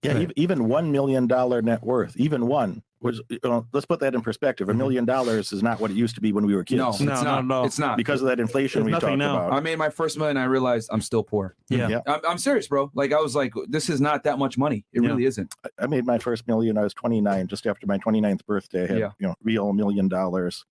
Yeah, 0.06 0.14
Go 0.14 0.20
ev- 0.20 0.32
even 0.36 0.68
one 0.68 0.90
million 0.92 1.26
dollar 1.26 1.62
net 1.62 1.82
worth, 1.82 2.16
even 2.16 2.46
one 2.46 2.82
was. 3.00 3.20
You 3.28 3.38
know, 3.44 3.66
let's 3.72 3.86
put 3.86 4.00
that 4.00 4.14
in 4.14 4.20
perspective. 4.22 4.68
A 4.68 4.72
Mhm. 4.72 4.76
million 4.78 5.04
dollars 5.04 5.52
is 5.52 5.62
not 5.62 5.80
what 5.80 5.90
it 5.90 5.96
used 5.96 6.14
to 6.14 6.20
be 6.20 6.32
when 6.32 6.46
we 6.46 6.54
were 6.54 6.64
kids. 6.64 6.78
no, 6.78 6.84
No, 6.84 6.90
it's 6.90 7.00
no, 7.00 7.12
not. 7.22 7.44
no. 7.46 7.64
It's 7.64 7.78
not 7.78 7.96
because 7.96 8.22
of 8.22 8.28
that 8.28 8.40
inflation 8.40 8.82
It's 8.82 8.86
we 8.86 8.92
talked 8.92 9.16
now. 9.18 9.36
about. 9.46 9.52
I 9.52 9.60
made 9.60 9.78
my 9.78 9.90
first 9.90 10.16
million. 10.18 10.36
I 10.36 10.44
realized 10.44 10.88
I'm 10.92 11.00
still 11.02 11.22
poor. 11.22 11.54
Yeah. 11.68 11.88
Yeah. 11.88 12.00
I'm, 12.06 12.20
I'm 12.28 12.38
serious, 12.38 12.68
bro. 12.68 12.90
Like 12.94 13.12
I 13.12 13.20
was 13.20 13.34
like, 13.36 13.52
this 13.68 13.90
is 13.90 14.00
not 14.00 14.24
that 14.24 14.38
much 14.38 14.56
money. 14.56 14.84
It 14.92 15.02
Yeah. 15.02 15.08
really 15.10 15.24
isn't. 15.26 15.54
I- 15.64 15.84
I 15.84 15.86
made 15.86 16.06
my 16.06 16.18
first 16.18 16.46
million. 16.48 16.78
I 16.78 16.82
was 16.82 16.94
29, 16.94 17.46
just 17.48 17.66
after 17.66 17.86
my 17.86 17.98
29th 17.98 18.44
birthday. 18.46 18.84
I 18.84 18.86
had 18.86 18.98
Yeah. 18.98 19.10
you 19.18 19.26
know 19.28 19.34
real 19.42 19.72
million 19.72 20.08
dollars, 20.08 20.64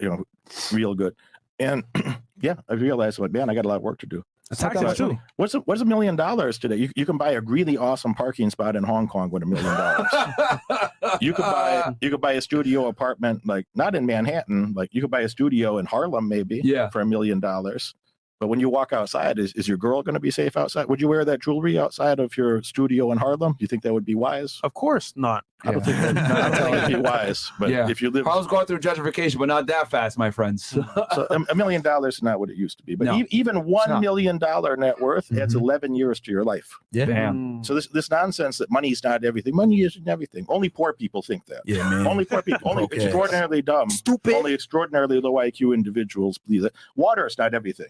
you 0.00 0.08
know, 0.08 0.24
real 0.72 0.94
good. 0.94 1.14
And 1.58 1.84
yeah, 2.40 2.54
I 2.68 2.74
realized 2.74 3.18
like, 3.18 3.32
man, 3.32 3.48
I 3.50 3.54
got 3.54 3.64
a 3.64 3.68
lot 3.68 3.76
of 3.76 3.82
work 3.82 3.98
to 4.00 4.06
do. 4.06 4.24
That's 4.50 4.62
not 4.62 4.72
that 4.74 4.80
Taxes 4.82 4.98
too. 4.98 5.18
What's 5.36 5.54
a, 5.54 5.60
what's 5.60 5.80
a 5.80 5.84
million 5.84 6.16
dollars 6.16 6.58
today? 6.58 6.74
You, 6.76 6.90
you 6.96 7.06
can 7.06 7.16
buy 7.16 7.32
a 7.32 7.40
really 7.40 7.76
awesome 7.76 8.14
parking 8.14 8.50
spot 8.50 8.74
in 8.74 8.82
Hong 8.82 9.06
Kong 9.06 9.30
with 9.30 9.42
a 9.44 9.46
million 9.46 9.64
dollars. 9.64 10.08
You 11.20 11.32
could 11.32 11.42
buy 11.42 11.94
you 12.00 12.10
could 12.10 12.20
buy 12.20 12.32
a 12.32 12.40
studio 12.40 12.86
apartment 12.86 13.42
like 13.44 13.66
not 13.74 13.94
in 13.96 14.06
Manhattan, 14.06 14.74
like 14.76 14.90
you 14.92 15.00
could 15.00 15.10
buy 15.10 15.20
a 15.22 15.28
studio 15.28 15.78
in 15.78 15.86
Harlem 15.86 16.28
maybe 16.28 16.60
Yeah. 16.62 16.88
for 16.90 17.00
a 17.00 17.06
million 17.06 17.40
dollars. 17.40 17.94
But 18.40 18.46
when 18.48 18.58
you 18.58 18.70
walk 18.70 18.94
outside, 18.94 19.38
is, 19.38 19.52
is 19.52 19.68
your 19.68 19.76
girl 19.76 20.02
going 20.02 20.14
to 20.14 20.20
be 20.20 20.30
safe 20.30 20.56
outside? 20.56 20.86
Would 20.86 20.98
you 20.98 21.08
wear 21.08 21.26
that 21.26 21.42
jewelry 21.42 21.78
outside 21.78 22.18
of 22.18 22.34
your 22.38 22.62
studio 22.62 23.12
in 23.12 23.18
Harlem? 23.18 23.52
Do 23.52 23.58
you 23.62 23.66
think 23.68 23.82
that 23.82 23.92
would 23.92 24.06
be 24.06 24.14
wise? 24.14 24.58
Of 24.64 24.72
course 24.72 25.12
not. 25.14 25.44
I 25.62 25.72
don't 25.72 25.86
Yeah. 25.86 26.00
think 26.02 26.14
that, 26.16 26.30
I 26.30 26.48
don't 26.48 26.62
think 26.72 26.76
it'd 26.76 26.88
be 26.88 27.02
wise. 27.10 27.52
But 27.58 27.68
Yeah. 27.68 27.90
if 27.90 28.00
you 28.00 28.08
live, 28.10 28.26
I 28.26 28.34
was 28.34 28.46
going 28.46 28.64
through 28.64 28.78
gentrification, 28.78 29.36
but 29.38 29.48
not 29.48 29.66
that 29.66 29.90
fast, 29.90 30.16
my 30.16 30.30
friends. 30.30 30.64
so 30.64 31.26
a, 31.28 31.38
a 31.50 31.54
million 31.54 31.82
dollars 31.82 32.14
is 32.14 32.22
not 32.22 32.40
what 32.40 32.48
it 32.48 32.56
used 32.56 32.78
to 32.78 32.84
be. 32.84 32.94
But 32.94 33.08
No. 33.08 33.16
e- 33.18 33.26
even 33.28 33.66
one 33.66 34.00
million 34.00 34.38
dollar 34.38 34.74
net 34.74 34.98
worth 35.02 35.30
adds 35.36 35.54
Mhm. 35.54 35.60
11 35.60 35.94
years 35.94 36.18
to 36.20 36.30
your 36.30 36.42
life. 36.42 36.78
yeah, 36.92 37.04
Bam. 37.04 37.34
Mm. 37.60 37.66
So 37.66 37.74
this 37.74 37.88
this 37.88 38.10
nonsense 38.10 38.56
that 38.56 38.70
money 38.70 38.88
is 38.88 39.04
not 39.04 39.22
everything. 39.22 39.54
Money 39.54 39.82
isn't 39.82 40.08
everything. 40.08 40.46
Only 40.48 40.70
poor 40.70 40.94
people 40.94 41.20
think 41.20 41.44
that. 41.44 41.60
yeah, 41.66 41.90
man. 41.90 42.06
Only 42.06 42.24
poor 42.24 42.40
people. 42.40 42.70
Only 42.70 42.86
Broke 42.86 42.96
ass. 42.96 43.02
extraordinarily 43.04 43.60
dumb. 43.60 43.90
Stupid. 43.90 44.32
Only 44.32 44.54
extraordinarily 44.54 45.20
low 45.20 45.34
IQ 45.34 45.74
individuals 45.74 46.38
believe 46.38 46.62
that. 46.62 46.72
Water 46.96 47.26
is 47.26 47.36
not 47.36 47.52
everything. 47.52 47.88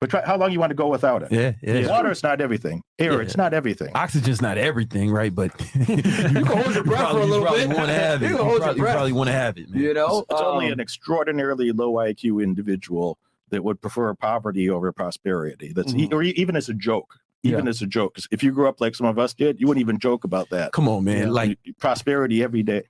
But 0.00 0.08
try, 0.08 0.22
how 0.24 0.38
long 0.38 0.50
you 0.50 0.58
want 0.58 0.70
to 0.70 0.74
go 0.74 0.88
without 0.88 1.22
it? 1.22 1.30
yeah, 1.30 1.52
yeah. 1.62 1.86
Water 1.86 2.10
is 2.10 2.22
not 2.22 2.40
everything. 2.40 2.82
Air, 2.98 3.12
Yeah. 3.12 3.18
it's 3.20 3.36
not 3.36 3.52
everything. 3.52 3.90
Oxygen's 3.94 4.40
not 4.40 4.56
everything, 4.56 5.10
right? 5.10 5.34
But 5.34 5.52
you, 5.74 5.84
can 5.84 6.44
hold 6.46 6.74
your 6.74 6.84
breath 6.84 7.10
for 7.10 7.18
a 7.20 7.24
little 7.26 7.44
bit. 7.52 7.68
Want 7.68 7.88
to 7.88 7.94
have 7.94 8.22
it. 8.22 8.30
You 8.30 8.36
can 8.36 8.44
hold 8.46 8.52
your 8.52 8.60
probably, 8.62 8.80
breath. 8.80 8.94
probably 8.94 9.12
want 9.12 9.28
to 9.28 9.32
have 9.34 9.58
it, 9.58 9.68
man. 9.68 9.82
you 9.82 9.92
know, 9.92 10.20
It's, 10.20 10.26
it's 10.30 10.40
only 10.40 10.66
Um, 10.68 10.72
an 10.72 10.80
extraordinarily 10.80 11.70
low 11.72 11.92
IQ 11.94 12.42
individual 12.42 13.18
that 13.50 13.62
would 13.62 13.82
prefer 13.82 14.14
poverty 14.14 14.70
over 14.70 14.90
prosperity. 14.90 15.72
That's 15.74 15.92
Mhm. 15.92 16.12
or 16.14 16.22
even 16.22 16.56
as 16.56 16.70
a 16.70 16.74
joke. 16.74 17.16
Even 17.42 17.68
as 17.68 17.82
a 17.82 17.86
joke. 17.86 18.14
'Cause 18.14 18.28
If 18.30 18.42
you 18.42 18.52
grew 18.52 18.68
up 18.68 18.80
like 18.80 18.94
some 18.94 19.06
of 19.06 19.18
us 19.18 19.34
did, 19.34 19.60
you 19.60 19.66
wouldn't 19.66 19.80
even 19.82 19.98
joke 19.98 20.24
about 20.24 20.48
that. 20.50 20.72
Come 20.72 20.88
on, 20.88 21.04
man. 21.04 21.18
You 21.18 21.26
know, 21.26 21.32
Like 21.32 21.58
prosperity 21.78 22.42
every 22.42 22.62
day. 22.62 22.84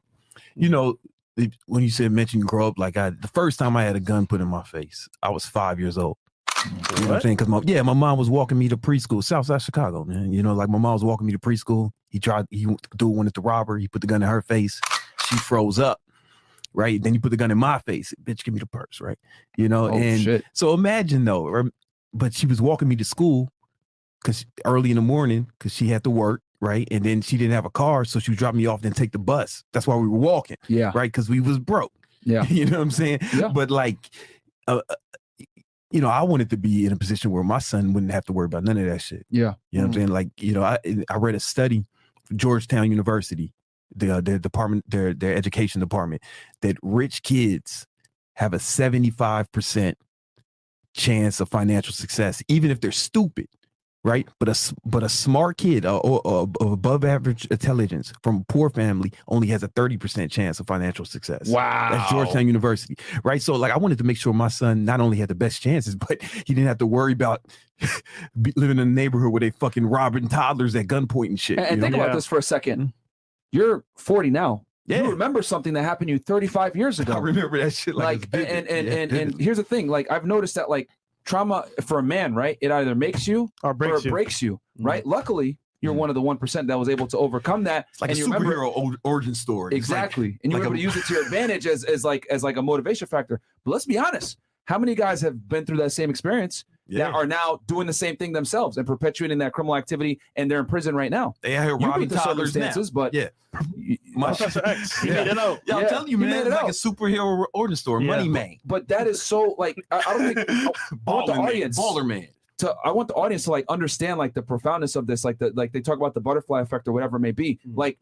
you 0.55 0.69
know, 0.69 0.99
when 1.67 1.83
you 1.83 1.91
said 1.91 2.13
mention 2.13 2.39
you 2.41 2.47
grow 2.47 2.69
up, 2.69 2.79
like 2.79 2.97
I, 2.97 3.11
the 3.11 3.29
first 3.29 3.59
time 3.59 3.77
I 3.77 3.83
had 3.85 3.97
a 3.97 4.01
gun 4.01 4.27
put 4.27 4.41
in 4.41 4.47
my 4.49 4.63
face, 4.63 5.09
I 5.23 5.31
was 5.31 5.45
five 5.47 5.81
years 5.81 5.97
old. 5.99 6.17
You 6.67 6.71
know 6.71 7.07
what 7.09 7.15
I'm 7.17 7.21
saying? 7.23 7.37
Because 7.37 7.49
my 7.49 7.61
yeah, 7.65 7.83
my 7.83 7.95
mom 7.95 8.19
was 8.19 8.29
walking 8.29 8.59
me 8.59 8.69
to 8.69 8.77
preschool, 8.77 9.23
Southside 9.25 9.63
Chicago, 9.63 10.05
man. 10.05 10.33
You 10.33 10.43
know, 10.43 10.55
like 10.55 10.69
my 10.69 10.79
mom 10.79 10.93
was 10.95 11.05
walking 11.05 11.27
me 11.27 11.33
to 11.33 11.39
preschool. 11.39 11.91
He 12.09 12.19
tried, 12.19 12.47
he 12.51 12.67
dude 12.97 13.17
wanted 13.17 13.35
to 13.35 13.41
rob 13.41 13.69
her. 13.69 13.79
He 13.79 13.89
put 13.89 14.01
the 14.01 14.07
gun 14.07 14.23
in 14.23 14.29
her 14.29 14.43
face. 14.43 14.81
She 15.29 15.37
froze 15.37 15.79
up. 15.79 16.01
Right. 16.73 17.03
Then 17.03 17.15
you 17.15 17.21
put 17.21 17.31
the 17.31 17.37
gun 17.37 17.51
in 17.51 17.59
my 17.59 17.79
face. 17.81 18.13
Bitch, 18.23 18.45
give 18.45 18.55
me 18.55 18.61
the 18.61 18.67
purse. 18.67 19.01
Right. 19.01 19.19
You 19.57 19.69
know, 19.69 19.89
oh, 19.89 19.95
and 19.97 20.21
shit. 20.21 20.45
so 20.53 20.75
imagine 20.75 21.25
though, 21.25 21.69
but 22.13 22.35
she 22.35 22.47
was 22.47 22.61
walking 22.61 22.89
me 22.89 22.97
to 22.97 23.05
school 23.05 23.49
because 24.23 24.45
early 24.65 24.91
in 24.91 24.97
the 24.97 25.03
morning 25.03 25.49
because 25.59 25.73
she 25.73 25.89
had 25.89 26.05
to 26.05 26.11
work, 26.11 26.43
right? 26.61 26.87
And 26.91 27.05
then 27.05 27.23
she 27.23 27.37
didn't 27.37 27.55
have 27.55 27.65
a 27.65 27.71
car, 27.71 28.05
so 28.05 28.19
she 28.19 28.31
would 28.31 28.39
drop 28.39 28.55
me 28.55 28.67
off, 28.67 28.83
then 28.83 28.93
take 28.93 29.13
the 29.13 29.19
bus. 29.19 29.65
That's 29.73 29.87
why 29.87 29.97
we 29.97 30.09
were 30.09 30.19
walking, 30.19 30.59
Yeah. 30.69 30.93
right? 30.95 31.09
Because 31.11 31.29
we 31.31 31.41
was 31.41 31.59
broke. 31.59 31.93
Yeah. 32.23 32.45
you 32.49 32.67
know 32.67 32.79
what 32.79 32.83
I'm 32.85 32.91
saying? 32.91 33.21
Yeah. 33.35 33.49
But 33.49 33.71
like, 33.71 34.11
uh, 34.69 34.81
uh, 34.89 34.95
you 35.91 36.01
know, 36.01 36.09
I 36.09 36.23
wanted 36.23 36.51
to 36.51 36.57
be 36.57 36.87
in 36.87 36.93
a 36.93 36.97
position 36.97 37.31
where 37.31 37.43
my 37.43 37.59
son 37.59 37.93
wouldn't 37.93 38.13
have 38.13 38.25
to 38.27 38.33
worry 38.33 38.47
about 38.47 38.65
none 38.65 38.79
of 38.79 38.87
that 38.87 39.01
shit. 39.01 39.27
Yeah. 39.31 39.55
You 39.71 39.79
know 39.79 39.87
what 39.87 39.89
I'm 39.89 39.93
saying? 39.95 40.09
Like, 40.09 40.29
you 40.41 40.53
know, 40.53 40.63
I 40.63 40.79
I 41.09 41.17
read 41.17 41.35
a 41.35 41.41
study, 41.41 41.85
from 42.25 42.39
Georgetown 42.39 42.91
University, 42.91 43.53
the 43.95 44.17
uh, 44.17 44.21
their 44.21 44.39
department, 44.39 44.89
their 44.89 45.13
their 45.13 45.35
education 45.35 45.81
department, 45.81 46.23
that 46.63 46.77
rich 46.81 47.23
kids 47.23 47.87
have 48.35 48.55
a 48.55 48.59
75 48.59 49.51
percent 49.53 49.99
chance 50.95 51.41
of 51.41 51.49
financial 51.49 51.93
success, 51.93 52.43
even 52.49 52.71
if 52.71 52.81
they're 52.81 52.93
stupid, 52.93 53.49
right? 54.05 54.27
But 54.39 54.49
a 54.49 54.53
s- 54.53 54.75
but 54.85 55.03
a 55.03 55.09
smart 55.09 55.59
kid 55.59 55.85
uh, 55.85 55.99
or, 55.99 56.21
or 56.27 56.49
of 56.61 56.73
above 56.73 57.05
average 57.05 57.47
intelligence 57.47 58.13
from 58.23 58.37
a 58.39 58.45
poor 58.53 58.71
family 58.71 59.13
only 59.29 59.49
has 59.49 59.63
a 59.63 59.69
30 59.69 59.97
percent 59.99 60.33
chance 60.33 60.59
of 60.61 60.67
financial 60.67 61.05
success. 61.05 61.49
Wow. 61.49 61.89
That's 61.93 62.11
Georgetown 62.11 62.47
University, 62.47 62.97
right? 63.25 63.43
So, 63.43 63.55
like, 63.55 63.73
I 63.73 63.77
wanted 63.79 63.99
to 63.99 64.05
make 64.05 64.17
sure 64.17 64.33
my 64.33 64.49
son 64.49 64.85
not 64.85 65.01
only 65.01 65.19
had 65.19 65.29
the 65.29 65.35
best 65.35 65.63
chances, 65.63 65.95
but 66.09 66.23
he 66.23 66.55
didn't 66.55 66.67
have 66.67 66.79
to 66.79 66.87
worry 66.87 67.13
about 67.13 67.43
be- 68.41 68.53
living 68.57 68.79
in 68.79 68.89
a 68.89 68.91
neighborhood 68.91 69.33
where 69.33 69.41
they 69.41 69.51
fucking 69.51 69.87
robbing 69.87 70.29
toddlers 70.29 70.75
at 70.77 70.87
gunpoint 70.87 71.29
and 71.29 71.41
shit. 71.41 71.59
And, 71.59 71.67
and 71.69 71.81
think 71.83 71.93
know? 71.93 71.99
about 72.03 72.11
Yeah. 72.11 72.15
this 72.17 72.27
for 72.27 72.39
a 72.39 72.43
second. 72.43 72.93
You're 73.53 73.85
40 73.97 74.31
now. 74.31 74.65
Yeah. 74.87 75.03
You 75.03 75.11
remember 75.11 75.43
something 75.43 75.75
that 75.75 75.83
happened 75.83 76.09
to 76.09 76.13
you 76.15 76.19
35 76.19 76.75
years 76.75 76.99
ago. 77.01 77.13
I 77.15 77.19
remember 77.19 77.59
that 77.59 77.73
shit 77.73 77.95
like, 77.95 78.29
like, 78.33 78.49
and 78.49 78.67
and 78.69 78.89
and, 78.89 79.13
and 79.13 79.41
here's 79.41 79.59
the 79.59 79.63
thing 79.63 79.87
like 79.87 80.11
i've 80.11 80.25
noticed 80.25 80.57
that 80.57 80.69
like 80.69 80.89
trauma 81.25 81.67
for 81.83 81.99
a 81.99 82.03
man 82.03 82.35
right 82.35 82.57
it 82.61 82.71
either 82.71 82.95
makes 82.95 83.27
you 83.29 83.49
Or 83.63 83.71
or 83.71 83.75
breaks 83.75 83.99
it 84.01 84.05
you. 84.07 84.11
breaks 84.11 84.43
you 84.43 84.55
Mhm. 84.79 84.85
right 84.87 85.07
luckily 85.07 85.59
you're 85.83 85.95
Mhm. 85.95 85.99
one 85.99 86.09
of 86.11 86.15
the 86.15 86.21
1% 86.21 86.67
that 86.69 86.79
was 86.79 86.89
able 86.91 87.07
to 87.07 87.17
overcome 87.19 87.65
that 87.65 87.87
it's 87.93 88.01
like 88.03 88.11
and 88.11 88.17
a 88.19 88.21
you 88.21 88.27
remember 88.27 88.55
superhero 88.55 88.73
o- 88.77 88.97
origin 89.03 89.35
story. 89.35 89.75
It's 89.77 89.89
like- 89.89 89.99
exactly 90.05 90.39
and 90.45 90.53
you 90.53 90.59
like 90.59 90.61
were 90.69 90.75
able 90.75 90.75
a- 90.75 90.77
to 90.79 90.83
use 90.83 90.97
it 90.97 91.05
to 91.07 91.15
your 91.15 91.23
advantage 91.25 91.67
as, 91.67 91.85
as 91.85 92.05
like 92.05 92.27
as 92.31 92.43
like 92.43 92.57
a 92.57 92.63
motivation 92.63 93.07
factor 93.07 93.41
but 93.65 93.71
let's 93.73 93.87
be 93.87 93.97
honest 93.99 94.39
how 94.67 94.79
many 94.79 94.95
guys 94.95 95.21
have 95.21 95.49
been 95.49 95.65
through 95.65 95.79
that 95.79 95.91
same 95.93 96.11
experience 96.11 96.65
Yeah. 96.91 97.05
that 97.07 97.15
are 97.15 97.27
now 97.27 97.61
doing 97.67 97.87
the 97.87 97.93
same 97.93 98.17
thing 98.17 98.33
themselves 98.33 98.77
and 98.77 98.87
perpetuating 98.87 99.39
that 99.39 99.53
criminal 99.53 99.77
activity, 99.77 100.21
and 100.37 100.51
they're 100.51 100.61
in 100.61 100.67
prison 100.67 100.95
right 100.95 101.11
now. 101.11 101.35
They 101.41 101.57
out 101.57 101.65
here 101.65 101.77
robbing 101.77 102.09
the 102.09 102.17
toddlers 102.17 102.55
now. 102.55 102.61
circumstances, 102.71 102.91
but 102.91 103.15
Yeah. 103.15 103.29
My- 104.15 104.29
Professor 104.29 104.63
X, 104.65 105.01
he 105.03 105.09
Yeah. 105.09 105.15
made 105.15 105.27
it 105.29 105.39
out. 105.39 105.61
Yeah, 105.67 105.77
I'm 105.77 105.83
Yeah, 105.83 105.89
telling 105.89 106.09
you, 106.09 106.19
man, 106.19 106.31
it's 106.35 106.47
it 106.47 106.51
like 106.51 106.65
out. 106.65 106.69
a 106.71 106.73
superhero 106.73 107.47
origin 107.55 107.77
story. 107.77 108.05
Yeah. 108.05 108.11
Money 108.17 108.29
man, 108.29 108.57
but 108.65 108.89
that 108.89 109.07
is 109.07 109.23
so 109.23 109.55
like 109.59 109.77
I, 109.91 109.99
I 109.99 110.19
don't 110.19 110.35
think 110.35 110.51
I, 110.51 110.53
I 111.07 111.11
want 111.13 111.27
the 111.27 111.33
baller 111.33 111.37
man, 111.37 111.39
audience 111.49 111.79
baller 111.79 112.07
man. 112.07 112.29
to 112.59 112.75
I 112.85 112.91
want 112.91 113.09
the 113.09 113.15
audience 113.15 113.45
to 113.45 113.51
like 113.51 113.65
understand 113.69 114.19
like 114.19 114.35
the 114.35 114.43
profoundness 114.43 114.95
of 114.97 115.07
this, 115.07 115.25
like 115.25 115.39
the 115.39 115.53
like 115.55 115.73
they 115.73 115.81
talk 115.81 115.97
about 115.99 116.15
the 116.15 116.21
butterfly 116.21 116.61
effect 116.61 116.87
or 116.89 116.93
whatever 116.93 117.17
it 117.17 117.21
may 117.21 117.33
be. 117.33 117.59
Mhm. 117.67 117.77
Like 117.77 117.99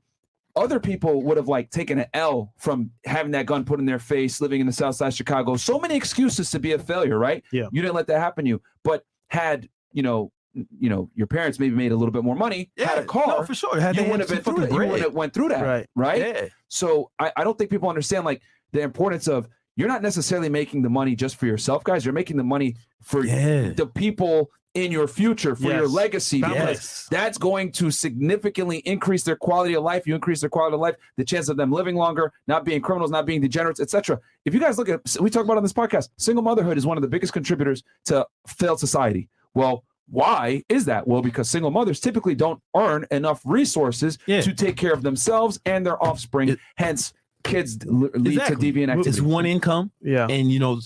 other 0.58 0.80
people 0.80 1.22
would 1.22 1.36
have 1.36 1.48
like 1.48 1.70
taken 1.70 1.98
an 2.00 2.06
L 2.12 2.52
from 2.58 2.90
having 3.06 3.32
that 3.32 3.46
gun 3.46 3.64
put 3.64 3.78
in 3.78 3.86
their 3.86 3.98
face, 3.98 4.40
living 4.40 4.60
in 4.60 4.66
the 4.66 4.72
South 4.72 4.96
Side 4.96 5.08
of 5.08 5.14
Chicago. 5.14 5.56
So 5.56 5.78
many 5.78 5.96
excuses 5.96 6.50
to 6.50 6.58
be 6.58 6.72
a 6.72 6.78
failure, 6.78 7.18
right? 7.18 7.44
Yeah. 7.52 7.68
You 7.70 7.80
didn't 7.80 7.94
let 7.94 8.08
that 8.08 8.18
happen 8.18 8.44
to 8.44 8.48
you. 8.48 8.62
But 8.82 9.04
had, 9.28 9.68
you 9.92 10.02
know, 10.02 10.32
you 10.52 10.88
know, 10.88 11.10
your 11.14 11.26
parents 11.26 11.58
maybe 11.58 11.76
made 11.76 11.92
a 11.92 11.96
little 11.96 12.12
bit 12.12 12.24
more 12.24 12.34
money, 12.34 12.70
had 12.76 12.98
a 12.98 13.04
car, 13.04 13.26
no, 13.28 13.42
for 13.44 13.54
sure. 13.54 13.78
Had 13.78 13.96
you 13.96 14.02
wouldn't 14.02 14.20
have 14.20 14.28
been 14.28 14.42
through 14.42 14.66
that. 14.66 14.72
You 14.72 14.78
wouldn't 14.78 15.02
have 15.02 15.14
went 15.14 15.32
through 15.32 15.50
that. 15.50 15.62
Right. 15.64 15.86
Right. 15.94 16.20
Yeah, 16.20 16.46
So 16.68 17.10
I, 17.18 17.32
I 17.36 17.44
don't 17.44 17.56
think 17.56 17.70
people 17.70 17.88
understand 17.88 18.24
like 18.24 18.42
the 18.72 18.80
importance 18.80 19.28
of 19.28 19.48
you're 19.76 19.88
not 19.88 20.02
necessarily 20.02 20.48
making 20.48 20.82
the 20.82 20.90
money 20.90 21.14
just 21.14 21.36
for 21.36 21.46
yourself, 21.46 21.84
guys. 21.84 22.04
You're 22.04 22.14
making 22.14 22.36
the 22.36 22.44
money 22.44 22.74
for 23.00 23.24
yeah. 23.24 23.70
the 23.70 23.86
people 23.86 24.50
in 24.74 24.92
your 24.92 25.08
future, 25.08 25.56
for 25.56 25.70
your 25.72 25.88
legacy. 25.88 26.40
Because 26.40 26.54
Yes. 26.54 27.08
That's 27.10 27.38
going 27.38 27.72
to 27.72 27.90
significantly 27.90 28.78
increase 28.78 29.22
their 29.24 29.36
quality 29.36 29.74
of 29.74 29.82
life. 29.82 30.06
You 30.06 30.14
increase 30.14 30.40
their 30.40 30.50
quality 30.50 30.74
of 30.74 30.80
life, 30.80 30.94
the 31.16 31.24
chance 31.24 31.48
of 31.48 31.56
them 31.56 31.72
living 31.72 31.96
longer, 31.96 32.32
not 32.46 32.64
being 32.64 32.80
criminals, 32.80 33.10
not 33.10 33.26
being 33.26 33.40
degenerates, 33.40 33.80
etc. 33.80 34.20
If 34.44 34.54
you 34.54 34.60
guys 34.60 34.78
look 34.78 34.88
at, 34.88 35.00
we 35.20 35.30
talk 35.30 35.44
about 35.44 35.56
on 35.56 35.62
this 35.62 35.72
podcast, 35.72 36.10
single 36.18 36.42
motherhood 36.42 36.76
is 36.78 36.86
one 36.86 36.96
of 36.96 37.02
the 37.02 37.08
biggest 37.08 37.32
contributors 37.32 37.82
to 38.06 38.26
failed 38.46 38.78
society. 38.78 39.28
Well, 39.54 39.84
why 40.10 40.62
is 40.68 40.84
that? 40.86 41.06
Well, 41.08 41.22
because 41.22 41.50
single 41.50 41.70
mothers 41.70 42.00
typically 42.00 42.34
don't 42.34 42.62
earn 42.76 43.06
enough 43.10 43.42
resources 43.44 44.18
Yeah. 44.26 44.40
to 44.42 44.54
take 44.54 44.76
care 44.76 44.92
of 44.92 45.02
themselves 45.02 45.60
and 45.66 45.84
their 45.84 46.02
offspring. 46.02 46.50
It- 46.50 46.58
Hence, 46.76 47.12
kids 47.44 47.78
l- 47.86 48.10
lead 48.14 48.34
Exactly. 48.38 48.72
to 48.72 48.78
deviant 48.80 48.88
activity. 48.88 49.10
It's 49.10 49.20
one 49.20 49.44
income, 49.46 49.90
Yeah. 50.02 50.26
and 50.28 50.50
you 50.50 50.58
know, 50.60 50.80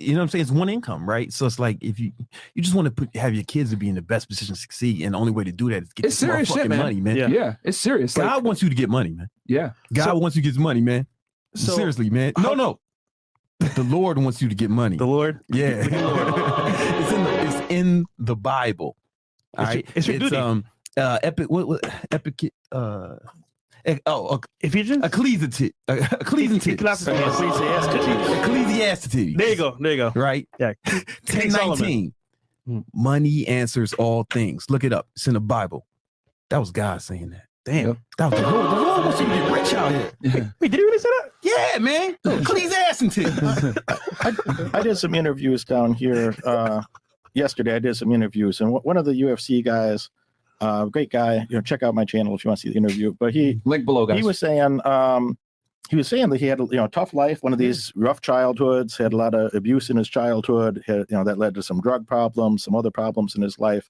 you 0.00 0.12
know 0.12 0.18
what 0.18 0.22
I'm 0.22 0.28
saying. 0.28 0.42
It's 0.42 0.50
one 0.50 0.68
income, 0.68 1.08
right? 1.08 1.32
So 1.32 1.46
it's 1.46 1.58
like 1.58 1.78
if 1.82 2.00
you 2.00 2.12
you 2.54 2.62
just 2.62 2.74
want 2.74 2.86
to 2.86 2.90
put 2.90 3.14
have 3.16 3.34
your 3.34 3.44
kids 3.44 3.70
to 3.70 3.76
be 3.76 3.88
in 3.88 3.94
the 3.94 4.02
best 4.02 4.28
position 4.28 4.54
to 4.54 4.60
succeed, 4.60 5.02
and 5.02 5.14
the 5.14 5.18
only 5.18 5.32
way 5.32 5.44
to 5.44 5.52
do 5.52 5.68
that 5.70 5.82
is 5.82 5.92
get 5.92 6.06
It's 6.06 6.18
this 6.18 6.28
serious 6.28 6.48
shit, 6.52 6.68
man. 6.68 6.78
money, 6.78 7.00
man. 7.00 7.16
Yeah. 7.16 7.26
yeah, 7.28 7.54
it's 7.64 7.78
serious. 7.78 8.14
God 8.14 8.36
Like, 8.36 8.44
wants 8.44 8.62
you 8.62 8.68
to 8.68 8.74
get 8.74 8.88
money, 8.88 9.10
man. 9.10 9.28
yeah, 9.46 9.72
God 9.92 10.04
So- 10.04 10.18
wants 10.18 10.36
you 10.36 10.42
to 10.42 10.50
get 10.50 10.58
money, 10.58 10.80
man. 10.80 11.06
So- 11.54 11.74
Seriously, 11.76 12.10
man. 12.10 12.32
No, 12.38 12.54
no. 12.54 12.80
The 13.74 13.82
Lord 13.82 14.16
wants 14.18 14.40
you 14.40 14.48
to 14.48 14.54
get 14.54 14.70
money. 14.70 14.96
The 14.96 15.06
Lord. 15.06 15.40
Yeah. 15.48 15.68
it's 15.84 17.12
in 17.12 17.24
the 17.24 17.42
it's 17.42 17.70
in 17.70 18.04
the 18.18 18.34
Bible. 18.36 18.96
All 19.58 19.66
It's 19.66 19.74
your- 19.74 19.82
it's 19.96 20.06
your 20.06 20.18
duty. 20.18 20.36
um 20.36 20.64
uh 20.96 21.18
epic 21.22 21.50
what, 21.50 21.68
what 21.68 21.80
epic 22.10 22.52
uh 22.72 23.16
oh 24.06 24.40
Ephesians. 24.60 25.04
ecclesiastes 25.04 25.70
ecclesiastes 25.88 26.66
Ecclesiastes. 26.66 27.94
ecclesiastes 28.38 29.12
There 29.36 29.48
you 29.50 29.56
go. 29.56 29.76
There 29.80 29.92
you 29.92 29.96
go. 29.96 30.12
right 30.14 30.48
Yeah. 30.58 30.72
King 31.26 31.52
1019 31.52 32.14
Hmm. 32.66 32.80
money 32.94 33.46
answers 33.48 33.94
all 33.94 34.26
things 34.30 34.66
look 34.68 34.84
it 34.84 34.92
up 34.92 35.08
it's 35.16 35.26
in 35.26 35.32
the 35.32 35.40
bible 35.40 35.86
that 36.50 36.58
was 36.58 36.70
god 36.70 37.00
saying 37.00 37.30
that 37.30 37.44
Damn. 37.64 37.96
that 38.18 38.30
was 38.30 38.38
the 38.40 38.46
lord 38.50 38.66
the 38.70 38.76
lord 38.82 39.04
wants 39.06 39.18
you 39.18 39.26
to 39.26 39.32
get 39.34 39.50
rich 39.50 39.72
out 39.74 39.90
here 39.92 40.54
Wait, 40.60 40.70
did 40.70 40.78
he 40.78 40.84
really 40.84 40.98
say 40.98 41.08
that? 41.08 41.30
yeah 41.42 41.78
man 41.78 42.16
ecclesiastes 42.26 43.18
I 44.74 44.82
did 44.82 44.98
some 44.98 45.14
interviews 45.14 45.64
down 45.64 45.94
here 45.94 46.34
uh, 46.44 46.82
yesterday. 47.32 47.76
I 47.76 47.78
did 47.78 47.96
some 47.96 48.12
interviews, 48.12 48.60
and 48.60 48.72
one 48.72 48.96
of 48.98 49.06
the 49.06 49.12
UFC 49.14 49.64
guys, 49.64 50.10
uh, 50.60 50.84
great 50.86 51.10
guy. 51.10 51.46
You 51.48 51.56
know, 51.56 51.60
check 51.60 51.82
out 51.82 51.94
my 51.94 52.04
channel 52.04 52.34
if 52.34 52.44
you 52.44 52.48
want 52.48 52.60
to 52.60 52.66
see 52.66 52.72
the 52.72 52.78
interview. 52.78 53.14
But 53.18 53.32
he 53.32 53.60
link 53.64 53.84
below, 53.84 54.06
guys. 54.06 54.18
he 54.18 54.24
was 54.24 54.38
saying 54.38 54.84
um, 54.86 55.38
he 55.88 55.96
was 55.96 56.06
saying 56.08 56.30
that 56.30 56.38
he 56.40 56.46
had 56.46 56.60
a 56.60 56.64
you 56.64 56.76
know 56.76 56.86
tough 56.86 57.12
life, 57.14 57.42
one 57.42 57.52
of 57.52 57.58
these 57.58 57.92
rough 57.96 58.20
childhoods, 58.20 58.96
had 58.96 59.12
a 59.12 59.16
lot 59.16 59.34
of 59.34 59.52
abuse 59.54 59.90
in 59.90 59.96
his 59.96 60.08
childhood, 60.08 60.82
had 60.86 61.06
you 61.08 61.16
know 61.16 61.24
that 61.24 61.38
led 61.38 61.54
to 61.54 61.62
some 61.62 61.80
drug 61.80 62.06
problems, 62.06 62.64
some 62.64 62.74
other 62.76 62.90
problems 62.90 63.34
in 63.34 63.42
his 63.42 63.58
life, 63.58 63.88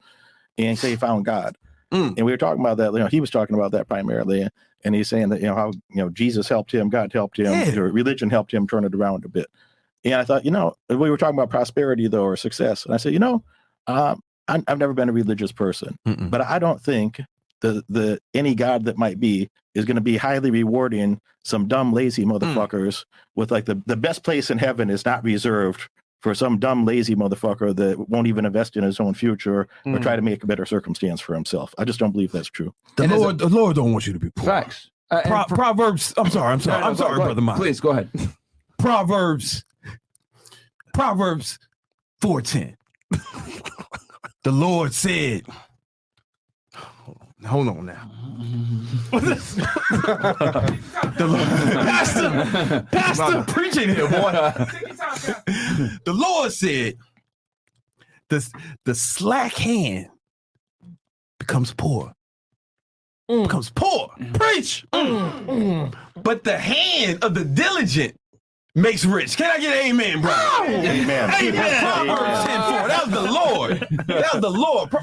and 0.58 0.78
so 0.78 0.88
he 0.88 0.96
found 0.96 1.24
God. 1.24 1.56
Mm. 1.92 2.14
And 2.16 2.24
we 2.24 2.32
were 2.32 2.38
talking 2.38 2.60
about 2.60 2.76
that. 2.78 2.92
You 2.92 3.00
know, 3.00 3.06
he 3.08 3.20
was 3.20 3.30
talking 3.30 3.56
about 3.56 3.72
that 3.72 3.88
primarily, 3.88 4.48
and 4.84 4.94
he's 4.94 5.08
saying 5.08 5.30
that 5.30 5.40
you 5.40 5.46
know 5.46 5.56
how 5.56 5.72
you 5.90 5.96
know 5.96 6.08
Jesus 6.08 6.48
helped 6.48 6.72
him, 6.72 6.88
God 6.88 7.12
helped 7.12 7.38
him, 7.38 7.52
Yeah. 7.52 7.76
or 7.80 7.90
religion 7.90 8.30
helped 8.30 8.54
him 8.54 8.66
turn 8.66 8.84
it 8.84 8.94
around 8.94 9.24
a 9.24 9.28
bit. 9.28 9.48
And 10.04 10.14
I 10.14 10.24
thought, 10.24 10.46
you 10.46 10.50
know, 10.50 10.74
we 10.88 11.10
were 11.10 11.18
talking 11.18 11.36
about 11.36 11.50
prosperity 11.50 12.08
though, 12.08 12.24
or 12.24 12.36
success, 12.36 12.86
and 12.86 12.94
I 12.94 12.96
said, 12.96 13.12
you 13.12 13.18
know, 13.18 13.44
um, 13.88 14.22
I, 14.50 14.62
I've 14.68 14.78
never 14.78 14.92
been 14.92 15.08
a 15.08 15.12
religious 15.12 15.52
person, 15.52 15.96
Mm-mm. 16.06 16.30
but 16.30 16.40
I 16.42 16.58
don't 16.58 16.80
think 16.80 17.20
the 17.60 17.82
the 17.88 18.18
any 18.34 18.54
God 18.54 18.84
that 18.86 18.98
might 18.98 19.18
be 19.20 19.48
is 19.74 19.84
going 19.84 19.94
to 19.96 20.00
be 20.02 20.16
highly 20.16 20.50
rewarding 20.50 21.20
some 21.44 21.68
dumb 21.68 21.92
lazy 21.92 22.24
motherfuckers 22.24 23.04
with 23.34 23.50
like 23.50 23.64
the 23.64 23.80
the 23.86 23.96
best 23.96 24.24
place 24.24 24.50
in 24.50 24.58
heaven 24.58 24.90
is 24.90 25.04
not 25.06 25.22
reserved 25.24 25.88
for 26.20 26.34
some 26.34 26.58
dumb 26.58 26.84
lazy 26.84 27.14
motherfucker 27.14 27.74
that 27.74 27.98
won't 28.10 28.26
even 28.26 28.44
invest 28.44 28.76
in 28.76 28.84
his 28.84 29.00
own 29.00 29.14
future 29.14 29.60
or 29.60 29.68
Mm. 29.86 30.02
try 30.02 30.16
to 30.16 30.22
make 30.22 30.42
a 30.42 30.46
better 30.46 30.66
circumstance 30.66 31.18
for 31.20 31.34
himself. 31.34 31.74
I 31.78 31.84
just 31.86 31.98
don't 31.98 32.12
believe 32.12 32.30
that's 32.32 32.50
true. 32.50 32.74
the 32.96 33.04
And 33.04 33.12
as 33.12 33.18
a- 33.18 33.22
lord 33.22 33.38
the 33.38 33.48
lord 33.48 33.76
don't 33.76 33.92
want 33.92 34.06
you 34.06 34.12
to 34.12 34.18
be 34.18 34.28
poor 34.30 34.44
Facts. 34.44 34.90
Uh, 35.10 35.22
Pro- 35.24 35.44
for- 35.44 35.54
proverbs 35.56 36.12
i'm 36.18 36.28
sorry 36.30 36.52
i'm 36.52 36.60
sorry 36.60 36.80
no, 36.80 36.86
i'm 36.88 36.96
sorry 36.96 37.16
go 37.16 37.24
brother 37.24 37.40
Mike. 37.40 37.56
Please 37.56 37.80
go 37.80 37.90
ahead. 37.90 38.10
Proverbs, 38.78 39.64
Proverbs 40.94 41.58
410. 42.20 42.76
the 44.42 44.52
Lord 44.52 44.94
said, 44.94 45.42
hold 47.46 47.68
on 47.68 47.86
now. 47.86 48.10
the 51.18 51.26
Lord, 51.26 51.48
Pastor, 51.86 52.86
Pastor, 52.92 53.44
preaching 53.52 53.88
here, 53.90 54.08
boy. 54.08 54.32
the 56.04 56.14
Lord 56.14 56.52
said, 56.52 56.94
the, 58.28 58.48
the 58.84 58.94
slack 58.94 59.54
hand 59.54 60.08
becomes 61.38 61.74
poor. 61.74 62.12
Mm. 63.30 63.44
Becomes 63.44 63.70
poor. 63.70 64.08
Mm. 64.18 64.34
Preach. 64.34 64.86
Mm. 64.92 65.94
But 66.22 66.44
the 66.44 66.58
hand 66.58 67.22
of 67.24 67.34
the 67.34 67.44
diligent 67.44 68.16
makes 68.74 69.04
rich. 69.04 69.36
Can 69.36 69.50
I 69.50 69.58
get 69.58 69.76
an 69.76 69.86
amen, 69.90 70.20
bro? 70.20 70.30
Oh, 70.34 70.64
amen. 70.66 71.30
Amen. 71.42 71.80
Proverbs 72.06 72.44
10 72.46 72.60
4. 72.78 72.88
That 72.88 73.02
was 73.06 73.14
the 73.14 73.32
Lord. 73.32 73.88
That 74.06 74.32
was 74.34 74.40
the 74.42 74.50
Lord. 74.50 74.90
Pro- 74.90 75.00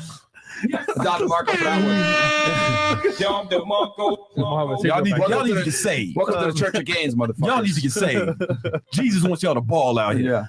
Dr. 1.03 1.28
Marco 1.28 1.51
for 1.51 1.63
that 1.63 1.84
one. 1.84 3.13
Y'all 4.84 5.01
need, 5.01 5.18
y'all 5.18 5.43
need 5.43 5.53
to 5.53 5.63
get 5.63 5.74
saved. 5.74 6.15
Welcome 6.15 6.39
to 6.41 6.51
the 6.51 6.57
Church 6.57 6.74
of 6.76 6.86
Gains, 6.86 7.13
motherfucker. 7.15 7.45
Y'all 7.47 7.61
need 7.61 7.76
to 7.76 7.82
get 7.82 7.91
saved. 7.91 8.41
Jesus 8.93 9.24
wants 9.24 9.43
y'all 9.43 9.53
to 9.53 9.61
ball 9.61 9.99
out 9.99 10.15
here. 10.15 10.32
Yeah, 10.32 10.45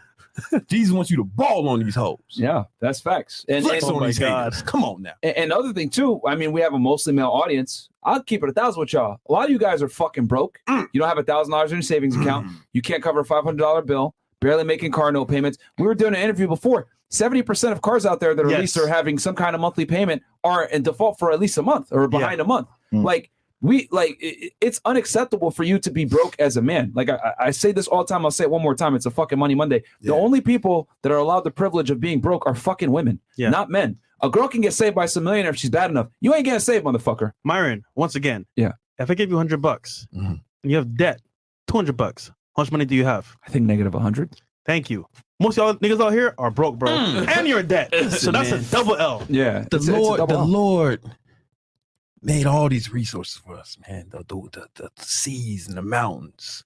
Jesus 0.69 0.93
wants 0.93 1.11
you 1.11 1.17
to 1.19 1.25
ball 1.25 1.69
on 1.69 1.81
these 1.81 1.95
hoes. 1.95 2.19
yeah, 2.31 2.65
that's 2.81 3.01
facts. 3.01 3.45
And, 3.49 3.65
Flex 3.65 3.85
and, 3.85 3.93
on 3.95 4.01
my 4.01 4.07
these 4.07 4.19
God. 4.19 4.53
haters. 4.53 4.63
Come 4.63 4.85
on 4.85 5.03
now. 5.03 5.13
and, 5.23 5.37
and 5.37 5.53
other 5.53 5.73
thing 5.73 5.91
too, 5.91 6.21
I 6.27 6.35
mean, 6.35 6.53
we 6.53 6.61
have 6.61 6.75
a 6.75 6.79
mostly 6.79 7.13
male 7.13 7.29
audience. 7.29 7.89
I'll 8.05 8.23
keep 8.23 8.43
it 8.43 8.49
a 8.49 8.53
thousand 8.53 8.81
with 8.81 8.93
y'all. 8.93 9.19
A 9.29 9.33
lot 9.33 9.45
of 9.47 9.51
you 9.51 9.59
guys 9.59 9.83
are 9.83 9.89
fucking 9.89 10.27
broke. 10.27 10.59
Mm. 10.69 10.87
You 10.93 11.01
don't 11.01 11.09
have 11.09 11.19
a 11.19 11.23
thousand 11.23 11.51
dollars 11.53 11.73
in 11.73 11.77
your 11.79 11.83
savings 11.83 12.17
account. 12.17 12.49
You 12.73 12.81
can't 12.83 13.03
cover 13.03 13.21
a 13.21 13.25
five 13.25 13.45
hundred 13.45 13.59
dollar 13.59 13.83
bill. 13.83 14.15
Barely 14.41 14.65
making 14.65 14.93
car 14.93 15.11
note 15.11 15.27
payments. 15.27 15.59
We 15.79 15.87
were 15.87 15.95
doing 15.97 16.15
an 16.15 16.21
interview 16.21 16.47
before. 16.47 16.87
Seventy 17.11 17.43
percent 17.43 17.73
of 17.73 17.83
cars 17.83 18.07
out 18.07 18.21
there 18.21 18.35
that 18.35 18.45
are 18.45 18.51
Yes. 18.51 18.61
leased 18.61 18.77
or 18.77 18.87
having 18.87 19.19
some 19.19 19.35
kind 19.35 19.55
of 19.55 19.61
monthly 19.61 19.85
payment 19.85 20.23
are 20.45 20.67
in 20.67 20.83
default 20.83 21.19
for 21.19 21.33
at 21.33 21.41
least 21.41 21.59
a 21.59 21.63
month 21.63 21.89
or 21.91 22.07
behind 22.07 22.41
a 22.41 22.45
month. 22.45 22.69
Mm. 22.95 23.03
Like 23.03 23.31
we 23.61 23.89
like 23.91 24.17
it, 24.21 24.53
it's 24.61 24.81
unacceptable 24.85 25.51
for 25.51 25.65
you 25.65 25.79
to 25.81 25.91
be 25.91 26.05
broke 26.05 26.37
as 26.39 26.57
a 26.57 26.63
man. 26.63 26.93
Like 26.95 27.09
I, 27.11 27.17
I- 27.17 27.47
I 27.47 27.51
say 27.51 27.73
this 27.73 27.89
all 27.89 28.05
the 28.05 28.13
time. 28.13 28.25
I'll 28.25 28.31
say 28.31 28.45
it 28.45 28.51
one 28.51 28.63
more 28.63 28.75
time. 28.75 28.95
It's 28.95 29.07
a 29.07 29.11
fucking 29.11 29.39
money 29.39 29.55
Monday. 29.55 29.83
Yeah. 30.01 30.09
The 30.11 30.15
only 30.15 30.41
people 30.41 30.89
that 31.03 31.11
are 31.13 31.17
allowed 31.19 31.41
the 31.45 31.51
privilege 31.51 31.91
of 31.91 31.99
being 32.01 32.21
broke 32.21 32.47
are 32.47 32.55
fucking 32.55 32.91
women, 32.93 33.21
Yeah. 33.37 33.51
not 33.51 33.71
men. 33.71 33.99
A 34.23 34.29
girl 34.29 34.49
can 34.49 34.61
get 34.61 34.73
saved 34.73 34.95
by 34.97 35.07
some 35.07 35.25
millionaire 35.25 35.51
if 35.51 35.57
she's 35.57 35.71
bad 35.71 35.91
enough. 35.91 36.09
You 36.21 36.35
ain't 36.35 36.45
getting 36.45 36.61
saved, 36.61 36.85
motherfucker. 36.85 37.33
Myron, 37.45 37.85
once 37.95 38.15
again. 38.17 38.47
Yeah. 38.57 38.73
If 38.99 39.11
I 39.11 39.15
give 39.15 39.31
you 39.31 39.37
hundred 39.37 39.63
bucks 39.63 40.07
Mhm. 40.15 40.41
and 40.63 40.71
you 40.71 40.77
have 40.77 40.97
debt, 40.97 41.21
two 41.69 41.77
hundred 41.77 41.97
bucks. 41.97 42.29
How 42.57 42.63
much 42.63 42.73
money 42.73 42.85
do 42.85 42.95
you 42.97 43.05
have? 43.05 43.37
I 43.47 43.51
think 43.51 43.65
negative 43.67 43.93
hundred. 43.95 44.41
Thank 44.67 44.91
you. 44.91 45.07
Most 45.41 45.57
of 45.57 45.65
y'all 45.65 45.75
niggas 45.77 46.05
out 46.05 46.13
here 46.13 46.35
are 46.37 46.51
broke, 46.51 46.79
bro, 46.81 46.91
and 46.91 47.47
you're 47.47 47.61
in 47.61 47.69
debt. 47.69 47.95
so 48.11 48.33
that's 48.33 48.51
man. 48.51 48.59
a 48.59 48.63
double 48.65 48.97
L. 48.97 49.25
Yeah, 49.29 49.61
The 49.71 49.77
it's- 49.77 49.87
it's 49.87 49.89
a 49.89 49.93
Lord, 49.93 50.21
the 50.29 50.35
L. 50.35 50.45
Lord 50.47 51.01
made 52.23 52.47
all 52.47 52.69
these 52.69 52.93
resources 52.93 53.37
for 53.37 53.57
us, 53.57 53.77
man. 53.89 54.09
The, 54.11 54.19
the, 54.19 54.49
the, 54.53 54.67
the 54.75 54.91
seas 55.05 55.69
and 55.69 55.77
the 55.77 55.83
mountains, 55.83 56.65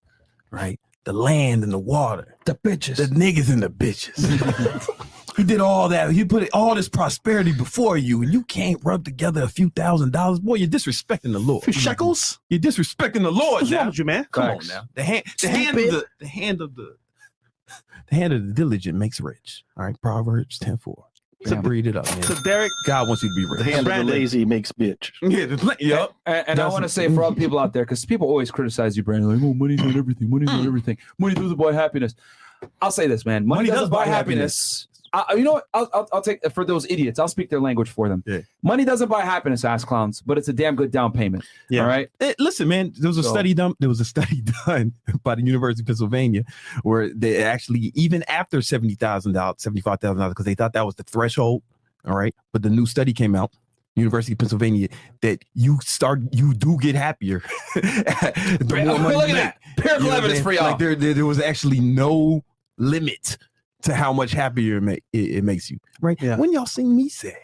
right? 0.51 0.79
The 1.05 1.13
land 1.13 1.65
and 1.65 1.73
the 1.73 1.79
water, 1.79 2.37
the 2.45 2.55
bitches. 2.55 2.97
the 2.97 3.05
niggas 3.07 3.53
and 3.53 3.63
the 3.63 3.69
bitches. 3.69 4.87
he 5.37 5.43
did 5.43 5.61
all 5.61 5.89
that. 5.89 6.13
He 6.13 6.25
put 6.25 6.49
all 6.53 6.75
this 6.77 6.89
prosperity 6.89 7.53
before 7.53 7.97
you, 7.97 8.23
and 8.23 8.33
you 8.33 8.45
can't 8.45 8.81
rub 8.85 9.05
together 9.05 9.43
a 9.43 9.49
few 9.49 9.71
thousand 9.71 10.13
dollars. 10.13 10.39
Boy, 10.39 10.57
you're 10.57 10.69
disrespecting 10.69 11.33
the 11.33 11.41
Lord. 11.41 11.65
Shekels? 11.75 12.39
You're 12.49 12.61
disrespecting 12.61 13.23
the 13.23 13.33
Lord 13.33 13.63
What's 13.63 13.73
wrong 13.73 13.81
now. 13.81 13.87
with 13.87 13.99
you, 13.99 14.05
man? 14.05 14.27
Come 14.31 14.45
Facts. 14.45 14.71
on 14.71 14.77
now. 14.77 14.89
The 14.95 15.03
hand, 15.03 15.25
the 15.41 15.49
hand 15.49 15.79
of 15.79 15.91
the, 15.91 16.07
the 16.21 16.27
hand 16.29 16.61
of 16.61 16.77
the, 16.77 16.97
the 18.09 18.15
hand 18.15 18.33
of 18.33 18.47
the 18.47 18.53
diligent 18.53 18.97
makes 18.97 19.21
rich. 19.21 19.65
All 19.77 19.85
right, 19.85 20.01
Proverbs 20.01 20.59
ten 20.59 20.77
four. 20.77 21.07
So 21.45 21.57
breed 21.57 21.87
it 21.87 21.97
up, 21.97 22.07
man. 22.07 22.23
So 22.23 22.35
Derek, 22.45 22.71
God 22.87 23.09
wants 23.09 23.23
you 23.23 23.29
to 23.29 23.35
be 23.35 23.43
The 23.43 23.65
rich. 23.65 23.75
hand 23.75 23.89
of 23.89 24.07
the 24.07 24.13
lazy 24.13 24.45
makes 24.45 24.71
bitch. 24.73 25.13
Yeah, 25.23 25.47
the- 25.47 25.77
yep. 25.81 26.13
And, 26.27 26.49
and 26.51 26.61
I 26.61 26.69
want 26.69 26.85
to 26.85 26.89
say 26.89 27.09
for 27.13 27.25
all 27.25 27.35
people 27.35 27.59
out 27.59 27.73
there, 27.73 27.85
because 27.85 28.05
people 28.05 28.29
always 28.29 28.51
criticize 28.51 28.97
you, 28.97 29.03
Brandon, 29.03 29.29
like, 29.33 29.43
oh, 29.43 29.55
money's 29.55 29.83
not 29.83 29.97
everything. 29.97 30.31
Money's 30.31 30.49
not 30.49 30.65
everything. 30.67 30.99
Money 31.19 31.35
doesn't 31.35 31.57
mm. 31.57 31.63
buy 31.63 31.73
happiness. 31.73 32.15
I'll 32.81 32.93
say 32.93 33.07
this, 33.07 33.27
man. 33.27 33.47
Money, 33.47 33.59
Money 33.59 33.69
doesn't 33.71 33.83
does 33.83 33.91
buy 33.91 34.05
buy 34.05 34.11
happiness. 34.11 34.87
I, 35.13 35.35
you 35.35 35.45
know 35.45 35.53
what? 35.53 35.65
I'll, 35.75 35.89
I'll, 35.93 36.09
I'll 36.13 36.23
take 36.23 36.41
for 36.53 36.65
those 36.65 36.91
idiots. 36.91 37.19
I'll 37.19 37.29
speak 37.29 37.51
their 37.51 37.61
language 37.61 37.91
for 37.91 38.09
them. 38.09 38.23
Yeah. 38.27 38.41
Money 38.63 38.85
doesn't 38.85 39.09
buy 39.09 39.23
happiness, 39.23 39.65
ass 39.65 39.85
clowns, 39.85 40.23
but 40.23 40.39
it's 40.39 40.49
a 40.49 40.53
damn 40.53 40.75
good 40.75 40.91
down 40.91 41.13
payment. 41.13 41.45
Yeah. 41.69 41.83
All 41.83 41.87
right. 41.89 42.09
Listen, 42.39 42.69
man, 42.69 42.93
there 42.99 43.09
was 43.09 43.19
a 43.19 43.23
So- 43.23 43.31
study 43.31 43.53
done. 43.55 43.75
There 43.79 43.89
was 43.91 44.01
a 44.01 44.05
study 44.07 44.43
done 44.67 44.95
by 45.23 45.35
the 45.35 45.43
University 45.43 45.83
of 45.83 45.87
Pennsylvania 45.87 46.45
where 46.83 47.13
they 47.13 47.43
actually, 47.43 47.93
even 47.95 48.23
after 48.25 48.63
seventy 48.63 48.95
thousand 48.95 49.33
dollars, 49.33 49.57
seventy 49.59 49.81
five 49.83 50.01
thousand 50.01 50.19
dollars, 50.19 50.33
because 50.33 50.47
they 50.47 50.55
thought 50.55 50.73
that 50.73 50.87
was 50.87 50.95
the 50.95 51.05
threshold. 51.05 51.63
All 52.07 52.17
right, 52.17 52.35
but 52.53 52.63
the 52.63 52.71
new 52.71 52.85
study 52.87 53.13
came 53.13 53.37
out, 53.37 53.53
University 53.95 54.33
of 54.33 54.39
Pennsylvania, 54.39 54.89
that 55.21 55.45
you 55.55 55.79
start, 55.85 56.21
you 56.33 56.53
do 56.55 56.77
get 56.81 56.95
happier. 56.97 57.43
the 57.75 58.83
more 58.85 58.99
money 58.99 59.17
Look 59.17 59.29
at 59.31 59.35
that. 59.35 59.59
Empirical 59.79 60.05
You 60.07 60.11
know 60.11 60.17
evidence 60.17 60.41
for 60.41 60.53
y'all. 60.53 60.71
Like 60.71 60.79
there, 60.79 60.95
there, 60.97 61.15
there 61.15 61.27
was 61.27 61.39
actually 61.41 61.79
no 61.81 62.43
limit 62.79 63.37
to 63.83 63.95
how 63.95 64.13
much 64.13 64.33
happier 64.33 64.77
it, 64.79 64.81
make, 64.83 65.05
it, 65.13 65.19
it 65.37 65.45
makes 65.45 65.71
you. 65.71 65.79
Right? 66.01 66.21
Yeah. 66.21 66.37
When 66.37 66.53
y'all 66.53 66.67
seen 66.67 66.95
me 66.97 67.09
sad, 67.09 67.37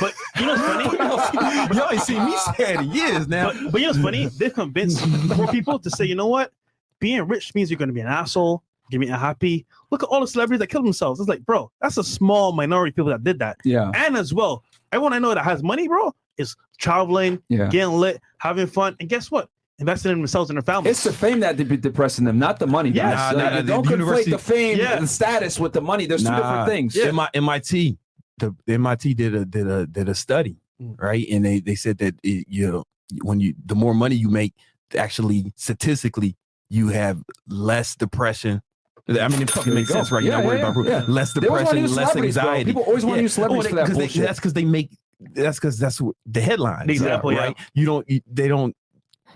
but 0.00 0.12
you 0.38 0.46
know 0.46 0.54
what's 0.54 1.30
funny? 1.30 1.76
y'all 1.78 1.88
ain't 1.92 2.02
seen 2.02 2.24
me 2.24 2.36
sad 2.56 2.80
in 2.84 2.92
years 2.92 3.28
now. 3.28 3.52
But, 3.52 3.72
but 3.72 3.80
you 3.80 3.86
know 3.86 3.92
what's 3.92 4.02
funny? 4.04 4.26
They've 4.26 4.52
convinced 4.52 5.06
more 5.36 5.46
people 5.48 5.78
to 5.78 5.90
say, 5.90 6.04
you 6.04 6.14
know 6.14 6.26
what? 6.26 6.52
Being 6.98 7.22
rich 7.26 7.54
means 7.54 7.70
you're 7.70 7.78
going 7.78 7.88
to 7.88 7.94
be 7.94 8.00
an 8.00 8.06
asshole. 8.06 8.62
Give 8.90 9.00
me 9.00 9.08
a 9.08 9.16
happy. 9.16 9.66
Look 9.90 10.02
at 10.02 10.08
all 10.08 10.20
the 10.20 10.26
celebrities 10.28 10.60
that 10.60 10.68
killed 10.68 10.84
themselves. 10.86 11.18
It's 11.18 11.28
like, 11.28 11.44
bro, 11.44 11.70
that's 11.80 11.96
a 11.96 12.04
small 12.04 12.52
minority 12.52 12.90
of 12.90 12.96
people 12.96 13.10
that 13.10 13.24
did 13.24 13.38
that. 13.40 13.56
yeah. 13.64 13.90
And 13.94 14.16
as 14.16 14.32
well, 14.32 14.62
everyone 14.92 15.12
I 15.12 15.18
know 15.18 15.34
that 15.34 15.42
has 15.44 15.62
money, 15.62 15.88
bro, 15.88 16.14
is 16.38 16.54
traveling, 16.78 17.42
Yeah. 17.48 17.68
getting 17.68 17.94
lit, 17.96 18.20
having 18.38 18.66
fun, 18.66 18.96
and 19.00 19.08
guess 19.08 19.30
what? 19.30 19.48
Investing 19.78 20.12
in 20.12 20.18
themselves 20.18 20.48
and 20.48 20.56
their 20.56 20.62
families. 20.62 20.92
It's 20.92 21.04
the 21.04 21.12
fame 21.12 21.40
that 21.40 21.56
be 21.58 21.76
depressing 21.76 22.24
them, 22.24 22.38
not 22.38 22.58
the 22.58 22.66
money. 22.66 22.88
Yeah, 22.90 23.10
nah, 23.10 23.30
Like, 23.42 23.52
nah, 23.52 23.60
don't 23.62 23.84
conflate 23.86 23.90
university- 23.90 24.30
the 24.30 24.38
fame, 24.38 24.78
Yeah. 24.78 24.98
the 25.00 25.06
status 25.06 25.60
with 25.60 25.74
the 25.74 25.82
money. 25.82 26.06
There's 26.06 26.22
two 26.24 26.30
different 26.34 26.66
things. 26.68 26.96
Yeah. 26.96 27.10
MI, 27.12 27.26
MIT, 27.34 27.98
the, 28.38 28.54
the 28.66 28.72
MIT 28.74 29.12
did 29.14 29.34
a 29.34 29.44
did 29.44 29.66
a 29.68 29.86
did 29.86 30.08
a 30.08 30.14
study, 30.14 30.56
Mm. 30.82 30.98
right? 31.00 31.26
And 31.30 31.44
they 31.44 31.60
they 31.60 31.74
said 31.74 31.98
that 31.98 32.14
it, 32.22 32.46
you 32.48 32.70
know 32.70 32.84
when 33.22 33.38
you 33.40 33.54
the 33.66 33.74
more 33.74 33.92
money 33.94 34.14
you 34.14 34.30
make, 34.30 34.54
actually 34.96 35.52
statistically 35.56 36.36
you 36.70 36.88
have 36.88 37.22
less 37.48 37.94
depression. 37.94 38.62
I 39.08 39.28
mean, 39.28 39.42
it 39.42 39.50
fucking 39.50 39.72
makes 39.74 39.90
sense, 39.90 40.10
right? 40.10 40.22
You're 40.24 40.32
Yeah, 40.32 40.38
not 40.38 40.46
worried 40.46 40.86
yeah, 40.86 40.98
about 41.00 41.08
less 41.18 41.32
They 41.34 41.46
always 41.46 41.64
want 41.66 41.76
to 41.76 41.82
depression, 41.82 41.96
less 41.96 42.10
celebrities, 42.10 42.34
bro. 42.34 42.42
anxiety. 42.44 42.64
People 42.70 42.82
always 42.82 43.04
want 43.04 43.16
to 43.18 43.22
use 43.22 43.34
celebrities 43.34 43.66
Oh, 43.66 43.68
for 43.68 43.74
that 43.76 43.86
'cause 43.86 43.96
they- 43.98 44.20
that's 44.20 44.38
because 44.38 44.52
they 44.54 44.64
make 44.64 44.90
that's 45.34 45.58
because 45.58 45.78
that's 45.78 46.00
what 46.00 46.16
the 46.26 46.40
headlines. 46.40 46.86
The 46.88 46.92
example, 46.94 47.32
yeah. 47.32 47.38
right? 47.38 47.56
You 47.74 47.86
don't 47.86 48.10
you, 48.10 48.20
they 48.30 48.48
don't 48.48 48.74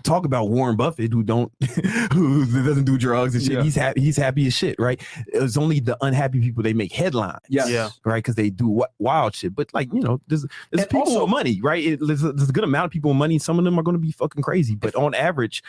talk 0.03 0.25
about 0.25 0.49
Warren 0.49 0.75
Buffett 0.75 1.11
who 1.13 1.23
don't 1.23 1.51
who 2.13 2.45
doesn't 2.45 2.85
do 2.85 2.97
drugs 2.97 3.35
and 3.35 3.43
shit. 3.43 3.53
Yeah. 3.53 3.63
He's 3.63 3.75
happy. 3.75 4.01
He's 4.01 4.17
happy 4.17 4.47
as 4.47 4.53
shit, 4.53 4.75
right? 4.79 5.01
It's 5.27 5.57
only 5.57 5.79
the 5.79 5.97
unhappy 6.01 6.39
people 6.41 6.63
they 6.63 6.73
make 6.73 6.91
headlines. 6.91 7.39
Yes. 7.49 7.69
Yeah. 7.69 7.89
Right, 8.05 8.17
because 8.23 8.35
they 8.35 8.49
do 8.49 8.65
wi- 8.65 8.87
wild 8.99 9.35
shit, 9.35 9.55
but 9.55 9.73
like 9.73 9.91
you 9.93 9.99
know, 10.01 10.21
there's 10.27 10.41
there's 10.71 10.83
And 10.83 10.89
people 10.89 11.01
also- 11.01 11.21
with 11.21 11.29
money, 11.31 11.59
right? 11.61 11.83
It, 11.83 11.99
there's, 12.05 12.23
a, 12.23 12.31
there's 12.33 12.49
a 12.49 12.53
good 12.53 12.63
amount 12.63 12.85
of 12.85 12.91
people 12.91 13.11
with 13.11 13.17
money. 13.17 13.39
Some 13.39 13.57
of 13.59 13.65
them 13.65 13.77
are 13.79 13.83
going 13.83 13.95
to 13.95 13.99
be 14.01 14.11
fucking 14.11 14.41
crazy, 14.43 14.75
but 14.75 14.95
on 14.95 15.13
average, 15.13 15.63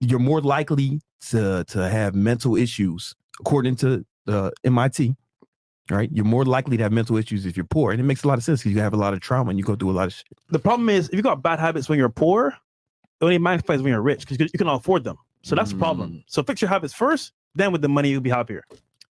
you're 0.00 0.18
more 0.18 0.40
likely 0.40 1.00
to 1.30 1.64
to 1.64 1.88
have 1.88 2.14
mental 2.14 2.56
issues, 2.56 3.14
according 3.40 3.76
to 3.76 3.94
uh, 3.94 3.98
the 4.26 4.52
MIT. 4.64 5.14
Right, 5.90 6.08
you're 6.12 6.24
more 6.24 6.44
likely 6.44 6.76
to 6.76 6.84
have 6.84 6.92
mental 6.92 7.16
issues 7.16 7.46
if 7.46 7.56
you're 7.56 7.66
poor, 7.66 7.90
and 7.90 7.98
it 7.98 8.04
makes 8.04 8.22
a 8.22 8.28
lot 8.28 8.38
of 8.38 8.44
sense 8.44 8.60
because 8.60 8.72
you 8.72 8.80
have 8.80 8.94
a 8.94 8.96
lot 8.96 9.12
of 9.12 9.18
trauma 9.18 9.50
and 9.50 9.58
you 9.58 9.64
go 9.64 9.74
through 9.74 9.90
a 9.90 9.98
lot 9.98 10.06
of 10.06 10.12
shit. 10.12 10.24
the 10.48 10.58
problem 10.60 10.88
is 10.88 11.08
if 11.08 11.16
you 11.16 11.22
got 11.22 11.42
bad 11.42 11.58
habits 11.58 11.88
when 11.88 11.98
you're 11.98 12.08
poor, 12.08 12.54
it 13.20 13.24
only 13.24 13.38
magnifies 13.38 13.82
when 13.82 13.92
you're 13.92 14.02
rich 14.02 14.26
because 14.26 14.38
you 14.38 14.58
can 14.58 14.68
afford 14.68 15.04
them. 15.04 15.16
So 15.42 15.54
that's 15.54 15.72
the 15.72 15.78
problem. 15.78 16.10
Mm. 16.10 16.24
So 16.26 16.42
fix 16.42 16.60
your 16.60 16.68
habits 16.68 16.94
first, 16.94 17.32
then 17.54 17.72
with 17.72 17.82
the 17.82 17.88
money 17.88 18.10
you'll 18.10 18.20
be 18.20 18.30
happier. 18.30 18.64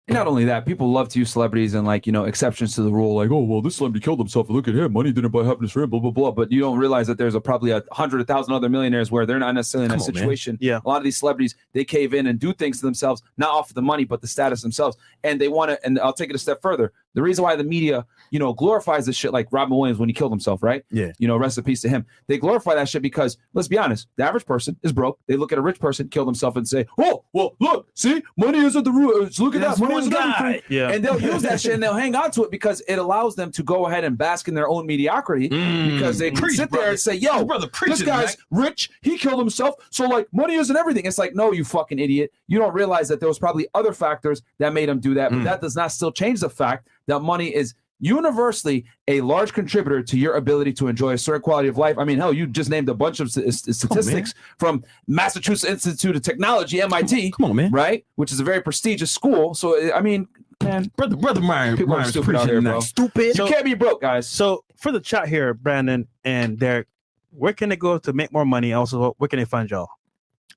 And 0.07 0.17
not 0.17 0.27
only 0.27 0.45
that, 0.45 0.67
people 0.67 0.93
love 0.93 1.09
to 1.11 1.19
use 1.19 1.31
celebrities 1.31 1.73
and 1.73 1.87
like 1.87 2.07
you 2.07 2.13
know 2.13 2.25
exceptions 2.25 2.75
to 2.75 2.83
the 2.83 2.93
rule, 2.93 3.15
like 3.15 3.31
oh 3.31 3.41
well, 3.41 3.63
this 3.63 3.77
celebrity 3.77 4.05
killed 4.05 4.19
himself. 4.19 4.51
Look 4.51 4.69
at 4.69 4.75
him, 4.75 4.93
money 4.93 5.13
didn't 5.13 5.31
buy 5.31 5.45
happiness 5.45 5.73
for 5.73 5.83
him. 5.83 5.89
Blah 5.89 6.01
blah 6.01 6.11
blah. 6.11 6.31
But 6.31 6.53
you 6.53 6.61
don't 6.61 6.79
realize 6.79 7.07
that 7.07 7.17
there's 7.17 7.35
a 7.35 7.41
probably 7.41 7.71
a 7.71 7.83
hundred, 7.91 8.21
a 8.21 8.25
thousand 8.25 8.53
other 8.53 8.69
millionaires 8.69 9.11
where 9.11 9.25
they're 9.25 9.39
not 9.39 9.55
necessarily 9.55 9.87
in 9.87 9.91
Come 9.93 10.01
a 10.01 10.03
on, 10.03 10.15
situation. 10.15 10.59
Yeah. 10.61 10.81
a 10.85 10.89
lot 10.89 10.99
of 10.99 11.05
these 11.05 11.17
celebrities 11.17 11.55
they 11.73 11.85
cave 11.85 12.13
in 12.13 12.27
and 12.27 12.39
do 12.39 12.53
things 12.53 12.81
to 12.81 12.87
themselves, 12.87 13.23
not 13.39 13.49
off 13.49 13.71
of 13.71 13.77
the 13.77 13.83
money, 13.83 14.05
but 14.05 14.21
the 14.21 14.27
status 14.27 14.61
themselves, 14.61 14.99
and 15.23 15.41
they 15.41 15.49
want 15.49 15.71
to. 15.71 15.87
And 15.87 15.99
I'll 15.99 16.13
take 16.13 16.29
it 16.29 16.37
a 16.37 16.39
step 16.39 16.61
further. 16.61 16.93
The 17.15 17.23
reason 17.23 17.43
why 17.43 17.57
the 17.57 17.65
media, 17.65 18.05
you 18.31 18.39
know, 18.39 18.53
glorifies 18.53 19.07
this 19.07 19.17
shit 19.17 19.33
like 19.33 19.49
Robin 19.51 19.77
Williams 19.77 19.99
when 19.99 20.09
he 20.09 20.13
killed 20.13 20.33
himself, 20.33 20.63
right? 20.63 20.85
Yeah. 20.91 21.13
You 21.19 21.29
know, 21.29 21.37
rest 21.37 21.59
in 21.59 21.65
peace 21.65 21.81
to 21.83 21.89
him. 21.89 22.07
They 22.27 22.39
glorify 22.39 22.75
that 22.75 22.89
shit 22.89 23.03
because 23.03 23.37
let's 23.53 23.69
be 23.69 23.79
honest, 23.79 24.09
the 24.17 24.25
average 24.25 24.47
person 24.47 24.77
is 24.83 24.93
broke. 24.93 25.19
They 25.27 25.37
look 25.37 25.53
at 25.53 25.59
a 25.59 25.63
rich 25.63 25.79
person 25.81 26.09
kill 26.09 26.25
themselves 26.25 26.57
and 26.57 26.67
say, 26.69 26.87
"Oh, 26.99 27.25
well, 27.33 27.57
look, 27.61 27.89
see, 27.95 28.23
money 28.37 28.59
isn't 28.59 28.85
the 28.85 28.91
root. 28.93 29.39
Look 29.39 29.55
at 29.55 29.61
That's 29.61 29.79
that, 29.79 29.85
money 29.85 29.97
isn't 30.01 30.13
guy. 30.13 30.35
everything." 30.39 30.63
Yeah. 30.69 30.91
and 30.91 31.05
they'll 31.05 31.21
use 31.21 31.43
that 31.43 31.61
shit 31.61 31.73
and 31.75 31.83
they'll 31.83 31.95
hang 31.95 32.15
on 32.15 32.31
to 32.33 32.45
it 32.45 32.51
because 32.51 32.81
it 32.89 32.97
allows 32.99 33.35
them 33.37 33.51
to 33.53 33.63
go 33.63 33.87
ahead 33.87 34.05
and 34.05 34.17
bask 34.19 34.49
in 34.49 34.55
their 34.55 34.69
own 34.69 34.87
mediocrity 34.87 35.49
because 35.49 36.19
they 36.19 36.31
can 36.31 36.41
Preach, 36.41 36.57
sit 36.57 36.71
there 36.71 36.79
brother. 36.81 36.91
and 36.91 37.01
say, 37.01 37.15
"Yo, 37.15 37.45
brother, 37.45 37.69
this 37.87 38.03
guy's 38.03 38.37
rich. 38.51 38.91
He 39.03 39.19
killed 39.19 39.39
himself. 39.39 39.75
So 39.91 40.07
like, 40.07 40.27
money 40.33 40.55
isn't 40.55 40.77
everything." 40.77 41.07
It's 41.07 41.19
like, 41.19 41.35
no, 41.35 41.53
you 41.53 41.65
fucking 41.65 41.99
idiot. 41.99 42.33
You 42.49 42.59
don't 42.59 42.75
realize 42.75 43.09
that 43.09 43.21
there 43.21 43.29
was 43.29 43.39
probably 43.39 43.67
other 43.75 43.93
factors 43.93 44.43
that 44.59 44.73
made 44.73 44.89
him 44.89 45.01
do 45.01 45.15
that, 45.15 45.31
but 45.31 45.39
Mm. 45.41 45.45
that 45.45 45.61
does 45.61 45.77
not 45.77 45.93
still 45.93 46.13
change 46.13 46.41
the 46.41 46.51
fact 46.51 46.89
that 47.07 47.21
money 47.21 47.55
is 47.55 47.75
universally 48.01 48.85
a 49.09 49.21
large 49.21 49.53
contributor 49.53 50.03
to 50.03 50.19
your 50.19 50.35
ability 50.37 50.73
to 50.75 50.89
enjoy 50.89 51.13
a 51.13 51.19
certain 51.19 51.43
quality 51.43 51.69
of 51.69 51.79
life. 51.79 51.99
I 51.99 52.05
mean, 52.05 52.19
hell, 52.19 52.33
you 52.33 52.47
just 52.47 52.71
named 52.71 52.89
a 52.89 52.95
bunch 52.95 53.21
of 53.21 53.31
st- 53.31 53.53
st- 53.53 53.75
statistics 53.77 54.35
from 54.59 54.85
Massachusetts 55.07 55.65
Institute 55.65 56.17
of 56.17 56.23
Technology, 56.23 56.81
MIT, 56.81 57.33
Come 57.33 57.47
on, 57.47 57.57
man, 57.57 57.71
right? 57.71 58.05
Which 58.17 58.33
is 58.33 58.41
a 58.41 58.45
very 58.45 58.61
prestigious 58.61 59.11
school. 59.11 59.55
So 59.55 59.75
eh, 59.75 59.91
I 59.95 60.01
mean, 60.01 60.29
man, 60.63 60.91
brother, 60.97 61.17
brother 61.17 61.41
Myron, 61.41 61.77
People 61.77 61.95
are 61.95 62.05
stupid 62.05 62.37
out 62.37 62.47
here, 62.47 62.57
tonight. 62.57 62.71
bro. 62.71 62.81
Stupid. 62.81 63.39
you 63.39 63.47
can't 63.47 63.65
be 63.65 63.75
broke, 63.75 64.01
guys. 64.01 64.29
So 64.29 64.65
for 64.77 64.93
the 64.93 65.01
chat 65.01 65.29
here, 65.29 65.55
Brandon 65.55 66.07
and 66.25 66.59
Derek, 66.59 66.89
where 67.31 67.53
can 67.53 67.69
they 67.69 67.77
go 67.77 67.99
to 67.99 68.13
make 68.13 68.33
more 68.33 68.45
money? 68.45 68.73
Also, 68.73 69.15
where 69.19 69.29
can 69.29 69.39
they 69.39 69.45
find 69.45 69.71
y'all? 69.71 69.89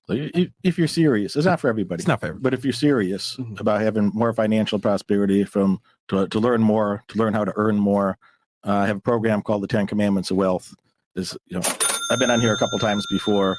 Like, 0.07 0.31
If, 0.33 0.49
if 0.63 0.77
you're 0.77 0.87
serious, 0.87 1.35
it's 1.35 1.45
not 1.45 1.59
for 1.59 1.67
everybody. 1.69 1.99
It's 2.01 2.07
not 2.07 2.19
for 2.19 2.27
everybody. 2.27 2.43
But 2.43 2.53
if 2.53 2.63
you're 2.63 2.73
serious 2.73 3.35
Mhm. 3.37 3.59
about 3.59 3.81
having 3.81 4.11
more 4.13 4.33
financial 4.33 4.79
prosperity, 4.79 5.43
from 5.43 5.79
to, 6.09 6.27
to 6.29 6.39
learn 6.39 6.61
more, 6.61 7.03
to 7.09 7.17
learn 7.17 7.33
how 7.33 7.43
to 7.43 7.53
earn 7.57 7.77
more, 7.77 8.17
uh, 8.65 8.71
I 8.71 8.87
have 8.87 8.97
a 8.97 9.01
program 9.01 9.41
called 9.41 9.63
the 9.63 9.67
Ten 9.67 9.85
Commandments 9.87 10.31
of 10.31 10.37
Wealth. 10.37 10.73
Is 11.15 11.35
you 11.47 11.57
know, 11.59 11.63
I've 12.11 12.19
been 12.19 12.29
on 12.29 12.39
here 12.41 12.53
a 12.53 12.57
couple 12.57 12.79
times 12.79 13.05
before. 13.11 13.57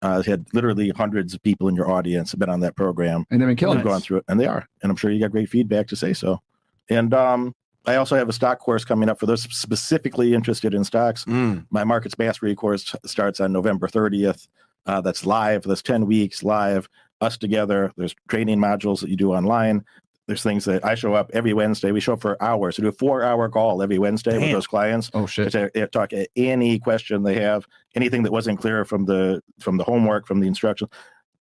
Uh, 0.00 0.22
had 0.22 0.46
literally 0.54 0.90
hundreds 0.90 1.34
of 1.34 1.42
people 1.42 1.66
in 1.66 1.74
your 1.74 1.90
audience 1.90 2.30
have 2.30 2.38
been 2.38 2.48
on 2.48 2.60
that 2.60 2.76
program. 2.76 3.24
And 3.32 3.40
they've 3.40 3.48
been 3.48 3.56
killing 3.56 3.80
it. 3.80 3.84
gone 3.84 4.00
through 4.00 4.18
it, 4.18 4.24
and 4.28 4.38
they 4.38 4.46
are, 4.46 4.68
and 4.80 4.90
I'm 4.90 4.96
sure 4.96 5.10
you 5.10 5.18
got 5.18 5.32
great 5.32 5.48
feedback 5.48 5.88
to 5.88 5.96
say 5.96 6.12
so. 6.12 6.40
And 6.88 7.12
um, 7.12 7.52
I 7.84 7.96
also 7.96 8.14
have 8.14 8.28
a 8.28 8.32
stock 8.32 8.60
course 8.60 8.84
coming 8.84 9.08
up 9.08 9.18
for 9.18 9.26
those 9.26 9.42
specifically 9.42 10.34
interested 10.34 10.72
in 10.72 10.84
stocks. 10.84 11.24
Mm. 11.24 11.66
My 11.70 11.82
markets 11.82 12.16
mastery 12.16 12.54
course 12.54 12.94
starts 13.06 13.40
on 13.40 13.52
November 13.52 13.88
30th. 13.88 14.46
Uh, 14.88 15.00
that's 15.02 15.26
live. 15.26 15.62
That's 15.64 15.82
10 15.82 16.06
weeks 16.06 16.42
live. 16.42 16.88
Us 17.20 17.36
together. 17.36 17.92
There's 17.96 18.14
training 18.28 18.58
modules 18.58 19.00
that 19.00 19.10
you 19.10 19.16
do 19.16 19.32
online. 19.32 19.84
There's 20.26 20.42
things 20.42 20.64
that 20.66 20.84
I 20.84 20.94
show 20.94 21.14
up 21.14 21.30
every 21.34 21.52
Wednesday. 21.52 21.90
We 21.92 22.00
show 22.00 22.12
up 22.14 22.20
for 22.20 22.42
hours. 22.42 22.78
We 22.78 22.82
do 22.82 22.88
a 22.88 22.92
four 22.92 23.22
hour 23.22 23.48
call 23.48 23.82
every 23.82 23.98
Wednesday 23.98 24.38
with 24.38 24.52
those 24.52 24.66
clients 24.66 25.10
Oh 25.14 25.26
shit. 25.26 25.52
to 25.52 25.70
ta- 25.70 25.86
talk 25.86 26.12
any 26.36 26.78
question 26.78 27.22
they 27.22 27.40
have, 27.40 27.66
anything 27.94 28.22
that 28.24 28.32
wasn't 28.32 28.60
clear 28.60 28.84
from 28.84 29.04
the 29.06 29.42
from 29.60 29.78
the 29.78 29.84
homework, 29.84 30.26
from 30.26 30.40
the 30.40 30.46
instructions. 30.46 30.90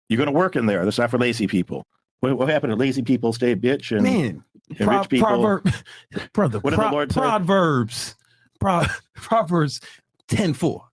You're 0.10 0.18
going 0.18 0.28
to 0.32 0.38
work 0.38 0.56
in 0.58 0.66
there. 0.66 0.84
That's 0.84 0.98
not 1.00 1.10
for 1.12 1.18
lazy 1.18 1.48
people. 1.48 1.88
What, 2.20 2.38
what 2.38 2.50
happened 2.50 2.72
to 2.72 2.78
lazy 2.78 3.02
people 3.04 3.32
stay 3.34 3.56
bitch 3.56 3.91
and, 3.94 4.04
Man, 4.04 4.44
and 4.78 4.78
Pro- 4.88 5.00
rich 5.00 5.10
people? 5.10 5.28
proverb, 5.28 5.74
brother, 6.34 6.60
What 6.60 6.72
did 6.72 6.80
the 6.80 6.89
Lord? 6.91 7.10
Proverbs, 7.10 8.16
Pro- 8.60 8.84
Proverbs 9.16 9.80
10 10.28 10.54
4. 10.54 10.86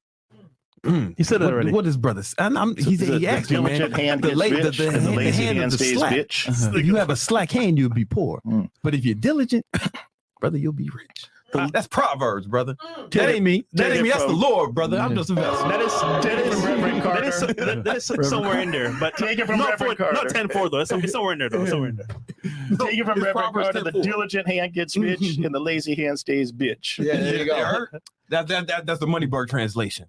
Mm. 0.85 1.15
You 1.19 1.25
said 1.25 1.43
it 1.43 1.47
already. 1.53 1.73
What 1.73 1.87
is 1.87 1.97
brothers? 1.97 2.35
I'm, 2.39 2.57
I'm, 2.57 2.77
he's, 2.77 3.01
the, 3.01 3.19
he 3.19 3.27
asked 3.29 3.51
me, 3.51 3.57
the 3.57 3.63
man. 3.63 3.93
hand 3.93 4.23
The 4.23 4.29
gets 4.29 4.39
la- 4.39 4.49
the- 4.49 4.55
rich, 4.65 4.77
the 4.79 4.87
and 4.89 4.97
the 4.97 5.01
the 5.01 5.11
lazy 5.17 5.43
hand 5.45 5.59
hand, 5.59 5.73
stays 5.73 5.99
slack. 5.99 6.13
bitch. 6.15 6.49
Uh-huh. 6.49 6.79
If 6.79 6.87
you 6.87 6.97
have 6.97 7.11
a 7.11 7.17
slack 7.17 7.51
hand, 7.53 7.79
you'll 7.79 7.91
be 7.91 8.05
poor. 8.07 8.41
Mm. 8.47 8.71
But 8.83 8.95
if 8.95 9.05
you're 9.05 9.15
diligent, 9.15 9.67
brother, 10.41 10.57
you'll 10.59 10.73
be 10.73 10.89
rich. 10.89 11.27
Uh, 11.53 11.69
That's 11.73 11.89
Proverbs, 11.89 12.47
brother. 12.47 12.77
Take 12.97 13.11
That 13.11 13.29
ain't 13.35 13.43
me. 13.43 13.67
That 13.73 13.89
take 13.89 13.95
ain't 13.95 14.03
me. 14.05 14.11
That's 14.11 14.25
the 14.25 14.33
Lord, 14.33 14.73
brother. 14.73 14.99
I'm 14.99 15.17
just 15.17 15.31
a 15.31 15.35
vessel. 15.35 15.69
That 15.69 15.81
is 15.81 15.93
that 16.01 16.39
is 16.39 16.55
Reverend 16.65 17.03
Carter. 17.03 17.31
that, 17.65 17.83
that 17.85 17.97
is 17.97 18.05
somewhere 18.29 18.61
in 18.61 18.71
there, 18.71 18.95
but 19.01 19.17
Take 19.19 19.41
it 19.41 19.47
from 19.49 19.59
not, 19.59 19.71
Reverend 19.71 19.99
four, 19.99 20.13
not 20.13 20.21
Carter. 20.23 20.29
10 20.35 20.49
4 20.49 20.69
though. 20.71 20.79
It's, 20.79 20.93
it's 20.93 21.11
somewhere 21.13 21.33
in 21.33 21.41
there 21.41 21.49
though. 21.51 21.67
Somewhere 21.67 21.89
in 21.89 21.97
there. 21.97 22.07
Take 22.79 22.99
it 23.01 23.05
from 23.05 23.19
It's 23.19 23.27
Reverend 23.27 23.33
Proverbs 23.33 23.69
Carter. 23.73 23.91
The 23.91 24.01
diligent 24.01 24.47
hand 24.47 24.73
gets 24.75 24.97
rich, 24.97 25.39
and 25.39 25.53
the 25.53 25.59
lazy 25.59 25.97
hand 25.97 26.21
stays 26.21 26.53
bitch. 26.53 26.99
Yeah, 27.05 27.17
there 27.17 27.37
you 27.39 27.47
go. 27.47 27.87
That, 28.29 28.47
that, 28.47 28.69
that, 28.69 28.87
that's 28.87 29.01
the 29.01 29.07
Moneyberg 29.07 29.49
translation. 29.49 30.07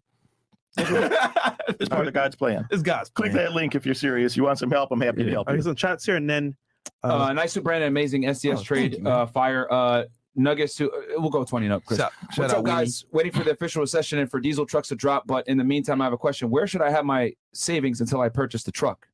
It's 0.77 1.89
part 1.89 2.07
of 2.07 2.13
God's 2.13 2.35
plan. 2.35 2.67
It's 2.71 2.81
God's 2.81 3.09
Click 3.09 3.31
that 3.33 3.53
link 3.53 3.75
if 3.75 3.85
you're 3.85 3.95
serious. 3.95 4.35
You 4.37 4.43
want 4.43 4.59
some 4.59 4.71
help? 4.71 4.91
I'm 4.91 5.01
happy 5.01 5.23
to 5.23 5.31
help 5.31 5.47
I 5.47 5.51
you. 5.51 5.57
got 5.57 5.63
some 5.65 5.75
chats 5.75 6.05
here 6.05 6.15
and 6.15 6.29
then 6.29 6.55
uh, 7.03 7.25
Uh, 7.25 7.33
nice 7.33 7.53
to 7.53 7.61
Brandon, 7.61 7.87
amazing 7.89 8.23
SDS 8.23 8.59
Oh, 8.59 8.63
trade 8.63 8.97
you, 8.99 9.07
uh, 9.07 9.25
fire. 9.25 9.71
Uh, 9.71 10.03
Nuggets 10.33 10.75
to 10.75 10.89
uh, 10.89 11.01
we'll 11.17 11.29
go 11.29 11.43
twenty 11.43 11.65
and 11.65 11.73
up. 11.73 11.83
Chris. 11.83 11.99
Shout, 11.99 12.13
shout 12.31 12.37
What's 12.37 12.53
out, 12.53 12.59
up, 12.59 12.65
guys? 12.65 13.03
Waiting 13.11 13.33
for 13.33 13.43
the 13.43 13.51
official 13.51 13.81
recession 13.81 14.19
and 14.19 14.31
for 14.31 14.39
diesel 14.39 14.65
trucks 14.65 14.87
to 14.87 14.95
drop. 14.95 15.27
But 15.27 15.45
in 15.49 15.57
the 15.57 15.63
meantime, 15.65 15.99
I 16.01 16.05
have 16.05 16.13
a 16.13 16.17
question. 16.17 16.49
Where 16.49 16.65
should 16.67 16.81
I 16.81 16.89
have 16.89 17.03
my 17.03 17.33
savings 17.53 17.99
until 17.99 18.21
I 18.21 18.29
purchase 18.29 18.63
the 18.63 18.71
truck? 18.71 19.07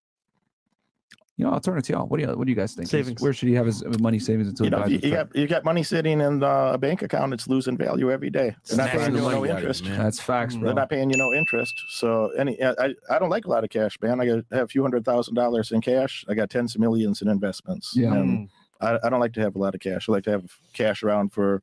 You 1.38 1.46
know, 1.46 1.52
I'll 1.52 1.60
turn 1.60 1.78
it 1.78 1.86
to 1.86 1.94
y'all. 1.94 2.08
What 2.08 2.20
do 2.20 2.26
you 2.26 2.36
What 2.36 2.46
do 2.46 2.52
you 2.52 2.56
guys 2.56 2.74
think? 2.74 2.88
Savings. 2.88 3.22
Where 3.22 3.32
should 3.32 3.48
he 3.48 3.54
have 3.54 3.68
his 3.68 3.84
money 4.00 4.18
savings 4.18 4.48
until 4.48 4.66
You 4.66 4.72
he 4.72 4.76
know, 4.76 4.82
buys 4.82 4.92
you, 4.92 5.00
you 5.04 5.12
got 5.12 5.36
you 5.36 5.48
got 5.48 5.64
money 5.64 5.84
sitting 5.84 6.20
in 6.20 6.42
uh, 6.42 6.72
a 6.74 6.80
bank 6.80 7.04
account 7.04 7.32
It's 7.32 7.48
losing 7.48 7.78
value 7.78 8.12
every 8.12 8.32
day. 8.32 8.56
They're 8.66 8.78
not 8.78 8.90
paying 8.90 9.12
you 9.12 9.22
no 9.22 9.30
money 9.30 9.50
you, 9.50 9.56
interest. 9.56 9.86
man. 9.86 10.00
That's 10.00 10.20
facts, 10.20 10.56
bro. 10.56 10.66
They're 10.66 10.74
not 10.74 10.90
paying 10.90 11.12
you 11.12 11.18
no 11.18 11.32
interest. 11.34 11.80
So 11.90 12.32
any, 12.32 12.62
I, 12.64 12.96
I 13.12 13.20
don't 13.20 13.30
like 13.30 13.46
a 13.46 13.50
lot 13.50 13.64
of 13.64 13.70
cash, 13.70 14.00
man. 14.02 14.20
I 14.20 14.26
got 14.26 14.46
have 14.52 14.64
a 14.64 14.68
few 14.68 14.82
hundred 14.82 15.06
thousand 15.06 15.36
dollars 15.36 15.72
in 15.72 15.80
cash. 15.80 16.26
I 16.28 16.34
got 16.34 16.50
tens 16.50 16.74
of 16.74 16.82
millions 16.82 17.22
in 17.22 17.28
investments. 17.28 17.94
Yeah. 17.96 18.16
And 18.16 18.50
I, 18.82 18.98
I 19.04 19.10
don't 19.10 19.20
like 19.20 19.34
to 19.34 19.42
have 19.42 19.56
a 19.56 19.60
lot 19.60 19.76
of 19.76 19.80
cash. 19.80 20.10
I 20.10 20.14
like 20.14 20.24
to 20.24 20.32
have 20.32 20.52
cash 20.74 21.04
around 21.04 21.34
for, 21.34 21.62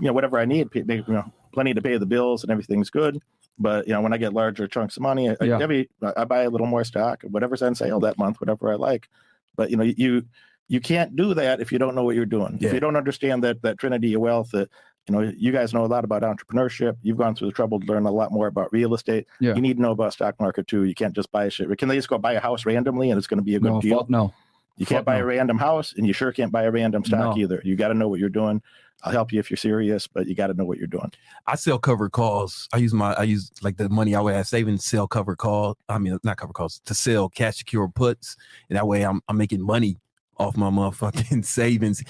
you 0.00 0.08
know, 0.08 0.12
whatever 0.12 0.40
I 0.40 0.44
need. 0.44 0.70
You 0.74 1.04
know, 1.06 1.32
plenty 1.52 1.72
to 1.72 1.80
pay 1.80 1.98
the 1.98 2.06
bills 2.06 2.42
and 2.42 2.50
everything's 2.50 2.90
good. 2.90 3.20
But 3.58 3.86
you 3.86 3.92
know, 3.94 4.00
when 4.00 4.12
I 4.12 4.16
get 4.18 4.32
larger 4.32 4.66
chunks 4.66 4.96
of 4.96 5.02
money, 5.02 5.30
I, 5.30 5.36
Yeah. 5.42 5.58
every 5.60 5.88
I 6.16 6.24
buy 6.24 6.42
a 6.42 6.50
little 6.50 6.66
more 6.66 6.84
stock, 6.84 7.22
whatever's 7.22 7.62
on 7.62 7.74
sale 7.74 8.00
that 8.00 8.18
month, 8.18 8.40
whatever 8.40 8.72
I 8.72 8.76
like. 8.76 9.08
But 9.56 9.70
you 9.70 9.76
know, 9.76 9.84
you 9.84 10.24
you 10.68 10.80
can't 10.80 11.14
do 11.14 11.34
that 11.34 11.60
if 11.60 11.70
you 11.70 11.78
don't 11.78 11.94
know 11.94 12.02
what 12.04 12.16
you're 12.16 12.26
doing. 12.26 12.56
Yeah. 12.60 12.68
If 12.68 12.74
you 12.74 12.80
don't 12.80 12.96
understand 12.96 13.44
that 13.44 13.62
that 13.62 13.78
Trinity 13.78 14.14
of 14.14 14.20
wealth, 14.22 14.50
that 14.52 14.68
you 15.06 15.12
know, 15.14 15.20
you 15.36 15.52
guys 15.52 15.74
know 15.74 15.84
a 15.84 15.86
lot 15.86 16.02
about 16.04 16.22
entrepreneurship. 16.22 16.96
You've 17.02 17.18
gone 17.18 17.34
through 17.34 17.48
the 17.48 17.52
trouble 17.52 17.78
to 17.78 17.86
learn 17.86 18.06
a 18.06 18.10
lot 18.10 18.32
more 18.32 18.46
about 18.46 18.72
real 18.72 18.94
estate. 18.94 19.26
Yeah. 19.38 19.54
You 19.54 19.60
need 19.60 19.76
to 19.76 19.82
know 19.82 19.90
about 19.92 20.14
stock 20.14 20.40
market 20.40 20.66
too. 20.66 20.84
You 20.84 20.94
can't 20.94 21.14
just 21.14 21.30
buy 21.30 21.48
shit. 21.50 21.76
Can 21.78 21.88
they 21.88 21.96
just 21.96 22.08
go 22.08 22.16
buy 22.18 22.32
a 22.32 22.40
house 22.40 22.64
randomly 22.64 23.10
and 23.10 23.18
it's 23.18 23.26
going 23.26 23.38
to 23.38 23.44
be 23.44 23.54
a 23.54 23.60
good 23.60 23.70
No, 23.72 23.80
deal? 23.82 23.98
fuck 23.98 24.08
no. 24.10 24.32
You 24.76 24.86
can't 24.86 25.04
buy 25.04 25.18
no. 25.18 25.22
a 25.22 25.26
random 25.26 25.58
house, 25.58 25.94
and 25.96 26.04
you 26.04 26.12
sure 26.12 26.32
can't 26.32 26.50
buy 26.50 26.64
a 26.64 26.70
random 26.70 27.04
stock 27.04 27.36
No. 27.36 27.40
either. 27.42 27.60
You 27.64 27.76
got 27.76 27.88
to 27.88 27.94
know 27.94 28.08
what 28.08 28.18
you're 28.18 28.28
doing. 28.28 28.60
I'll 29.04 29.12
help 29.12 29.32
you 29.32 29.38
if 29.38 29.50
you're 29.50 29.58
serious, 29.58 30.06
but 30.06 30.26
you 30.26 30.34
got 30.34 30.46
to 30.46 30.54
know 30.54 30.64
what 30.64 30.78
you're 30.78 30.86
doing. 30.86 31.12
I 31.46 31.56
sell 31.56 31.78
covered 31.78 32.12
calls. 32.12 32.68
I 32.72 32.78
use 32.78 32.94
my 32.94 33.12
I 33.14 33.24
use 33.24 33.50
like 33.62 33.76
the 33.76 33.88
money 33.90 34.14
I 34.14 34.20
would 34.20 34.34
have 34.34 34.48
savings 34.48 34.84
sell 34.84 35.06
covered 35.06 35.36
call. 35.36 35.76
I 35.88 35.98
mean 35.98 36.18
not 36.24 36.38
covered 36.38 36.54
calls 36.54 36.80
to 36.86 36.94
sell 36.94 37.28
cash 37.28 37.58
secure 37.58 37.88
puts, 37.88 38.36
and 38.70 38.76
that 38.76 38.86
way 38.86 39.02
I'm 39.02 39.20
I'm 39.28 39.36
making 39.36 39.60
money 39.60 39.98
off 40.38 40.56
my 40.56 40.70
motherfucking 40.70 41.44
savings. 41.44 42.02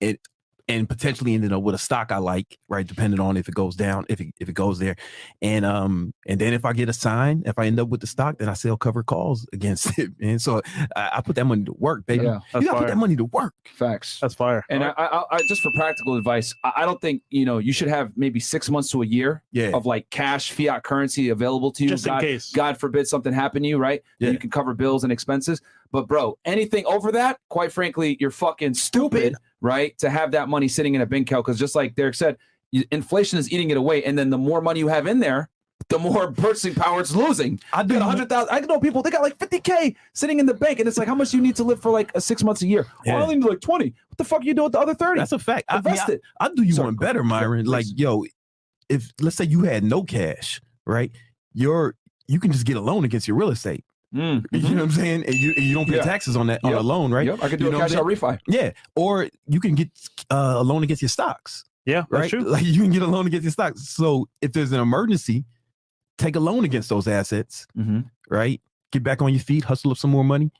It 0.00 0.20
and 0.68 0.88
potentially 0.88 1.34
ending 1.34 1.52
up 1.52 1.62
with 1.62 1.74
a 1.74 1.78
stock 1.78 2.12
I 2.12 2.18
like, 2.18 2.58
right? 2.68 2.86
Depending 2.86 3.20
on 3.20 3.36
if 3.36 3.48
it 3.48 3.54
goes 3.54 3.74
down, 3.74 4.04
if 4.08 4.20
it 4.20 4.34
if 4.38 4.48
it 4.48 4.52
goes 4.52 4.78
there, 4.78 4.96
and 5.42 5.64
um 5.64 6.12
and 6.26 6.38
then 6.40 6.52
if 6.52 6.64
I 6.64 6.72
get 6.74 6.88
a 6.88 6.92
sign, 6.92 7.42
if 7.46 7.58
I 7.58 7.66
end 7.66 7.80
up 7.80 7.88
with 7.88 8.00
the 8.00 8.06
stock, 8.06 8.38
then 8.38 8.48
I 8.48 8.54
sell 8.54 8.76
covered 8.76 9.06
calls 9.06 9.46
against 9.52 9.98
it, 9.98 10.10
and 10.20 10.40
so 10.40 10.60
I, 10.94 11.10
I 11.14 11.20
put 11.22 11.36
that 11.36 11.44
money 11.46 11.64
to 11.64 11.72
work, 11.78 12.06
baby. 12.06 12.24
Yeah, 12.26 12.40
You 12.54 12.62
gotta 12.66 12.78
put 12.80 12.88
that 12.88 12.96
money 12.98 13.16
to 13.16 13.24
work. 13.24 13.54
facts. 13.64 14.18
That's 14.20 14.34
fire. 14.34 14.64
And 14.68 14.84
I, 14.84 14.92
I, 14.96 15.22
I, 15.30 15.38
just 15.48 15.62
for 15.62 15.70
practical 15.74 16.16
advice, 16.16 16.54
I, 16.64 16.72
I 16.76 16.84
don't 16.84 17.00
think 17.00 17.22
you 17.30 17.44
know 17.46 17.58
you 17.58 17.72
should 17.72 17.88
have 17.88 18.12
maybe 18.16 18.38
six 18.40 18.68
months 18.68 18.90
to 18.90 19.02
a 19.02 19.06
year 19.06 19.42
Yeah, 19.52 19.70
of 19.74 19.86
like 19.86 20.10
cash 20.10 20.52
fiat 20.52 20.82
currency 20.84 21.30
available 21.30 21.72
to 21.72 21.82
you. 21.84 21.88
just 21.88 22.06
in 22.06 22.12
God, 22.12 22.20
case. 22.20 22.52
God 22.52 22.78
forbid 22.78 23.08
something 23.08 23.32
happen 23.32 23.62
to 23.62 23.68
you, 23.68 23.78
right? 23.78 24.02
Yeah. 24.18 24.30
You 24.30 24.38
can 24.38 24.50
cover 24.50 24.74
bills 24.74 25.02
and 25.04 25.12
expenses. 25.12 25.60
But 25.92 26.06
bro, 26.06 26.38
anything 26.44 26.84
over 26.86 27.12
that, 27.12 27.38
quite 27.48 27.72
frankly, 27.72 28.16
you're 28.20 28.30
fucking 28.30 28.74
stupid, 28.74 29.34
right? 29.60 29.96
To 29.98 30.10
have 30.10 30.32
that 30.32 30.48
money 30.48 30.68
sitting 30.68 30.94
in 30.94 31.00
a 31.00 31.06
bank 31.06 31.30
account 31.30 31.46
because 31.46 31.58
just 31.58 31.74
like 31.74 31.94
Derek 31.94 32.14
said, 32.14 32.36
inflation 32.90 33.38
is 33.38 33.50
eating 33.50 33.70
it 33.70 33.76
away, 33.76 34.04
and 34.04 34.18
then 34.18 34.30
the 34.30 34.38
more 34.38 34.60
money 34.60 34.80
you 34.80 34.88
have 34.88 35.06
in 35.06 35.20
there, 35.20 35.48
the 35.88 35.98
more 35.98 36.32
purchasing 36.36 36.74
power 36.74 37.00
it's 37.00 37.14
losing. 37.14 37.60
I 37.72 37.80
I 37.80 37.84
got 37.84 38.02
a 38.02 38.04
hundred 38.04 38.28
thousand. 38.28 38.54
I 38.54 38.60
know 38.60 38.78
people 38.80 39.02
they 39.02 39.10
got 39.10 39.22
like 39.22 39.38
fifty 39.38 39.60
k 39.60 39.96
sitting 40.12 40.38
in 40.38 40.46
the 40.46 40.54
bank, 40.54 40.78
and 40.78 40.88
it's 40.88 40.98
like 40.98 41.08
how 41.08 41.14
much 41.14 41.30
do 41.30 41.38
you 41.38 41.42
need 41.42 41.56
to 41.56 41.64
live 41.64 41.80
for 41.80 41.90
like 41.90 42.10
a 42.14 42.20
six 42.20 42.44
months 42.44 42.62
a 42.62 42.66
year? 42.66 42.86
Oh, 43.06 43.10
I 43.12 43.22
only 43.22 43.36
need 43.36 43.44
like 43.44 43.60
twenty. 43.60 43.94
What 44.08 44.18
the 44.18 44.24
fuck 44.24 44.40
are 44.40 44.44
you 44.44 44.54
doing 44.54 44.64
with 44.64 44.72
the 44.72 44.80
other 44.80 44.94
thirty? 44.94 45.20
That's 45.20 45.32
a 45.32 45.38
fact. 45.38 45.64
I, 45.68 45.76
mean, 45.76 45.86
Invest 45.86 46.10
I- 46.10 46.12
it. 46.14 46.20
I'll 46.40 46.54
do 46.54 46.62
you 46.62 46.74
Sorry, 46.74 46.86
one 46.86 46.96
better, 46.96 47.24
Myron. 47.24 47.66
Like, 47.66 47.86
yo, 47.94 48.24
if 48.88 49.10
let's 49.20 49.36
say 49.36 49.44
you 49.44 49.62
had 49.62 49.84
no 49.84 50.02
cash, 50.02 50.60
right? 50.86 51.10
You're 51.54 51.94
you 52.26 52.40
can 52.40 52.52
just 52.52 52.66
get 52.66 52.76
a 52.76 52.80
loan 52.80 53.04
against 53.04 53.26
your 53.26 53.36
real 53.36 53.50
estate. 53.50 53.84
Mm, 54.14 54.44
You 54.52 54.60
know 54.62 54.68
what 54.74 54.82
I'm 54.84 54.90
saying? 54.90 55.24
And 55.26 55.34
you 55.34 55.52
and 55.56 55.64
you 55.64 55.74
don't 55.74 55.86
pay 55.88 55.96
Yeah. 55.96 56.02
taxes 56.02 56.36
on 56.36 56.46
that 56.48 56.60
on 56.64 56.70
Yep. 56.72 56.80
a 56.80 56.82
loan, 56.82 57.12
right? 57.12 57.26
Yep, 57.26 57.42
I 57.42 57.48
could 57.48 57.58
do 57.58 57.64
You 57.66 57.70
a 57.70 57.72
know 57.72 57.78
what 57.80 57.90
cash 57.90 57.98
out 57.98 58.06
refi. 58.06 58.38
Yeah. 58.48 58.72
Or 58.96 59.28
you 59.46 59.60
can 59.60 59.74
get 59.74 59.90
uh, 60.30 60.54
a 60.58 60.62
loan 60.62 60.82
against 60.82 61.02
your 61.02 61.08
stocks, 61.10 61.64
Yeah, 61.84 62.04
that's 62.10 62.10
right? 62.10 62.30
true. 62.30 62.40
Like 62.54 62.64
you 62.64 62.80
can 62.82 62.90
get 62.90 63.02
a 63.02 63.06
loan 63.06 63.26
against 63.26 63.44
your 63.44 63.52
stocks. 63.52 63.88
So 63.88 64.28
if 64.40 64.52
there's 64.52 64.72
an 64.72 64.80
emergency, 64.80 65.44
take 66.16 66.36
a 66.36 66.40
loan 66.40 66.64
against 66.64 66.88
those 66.88 67.06
assets, 67.06 67.66
Mm-hmm. 67.76 68.00
right? 68.30 68.60
Get 68.92 69.02
back 69.02 69.20
on 69.20 69.32
your 69.34 69.42
feet, 69.42 69.64
hustle 69.64 69.90
up 69.90 69.98
some 69.98 70.10
more 70.10 70.24
money. 70.24 70.50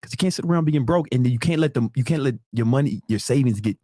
Because 0.00 0.12
you 0.12 0.16
can't 0.18 0.32
sit 0.34 0.44
around 0.44 0.64
being 0.64 0.84
broke, 0.84 1.06
and 1.12 1.26
you 1.26 1.38
can't 1.40 1.60
let 1.60 1.74
them, 1.74 1.90
you 1.96 2.04
can't 2.04 2.22
let 2.22 2.34
your 2.52 2.66
money, 2.66 3.00
your 3.08 3.18
savings 3.18 3.60
get 3.60 3.76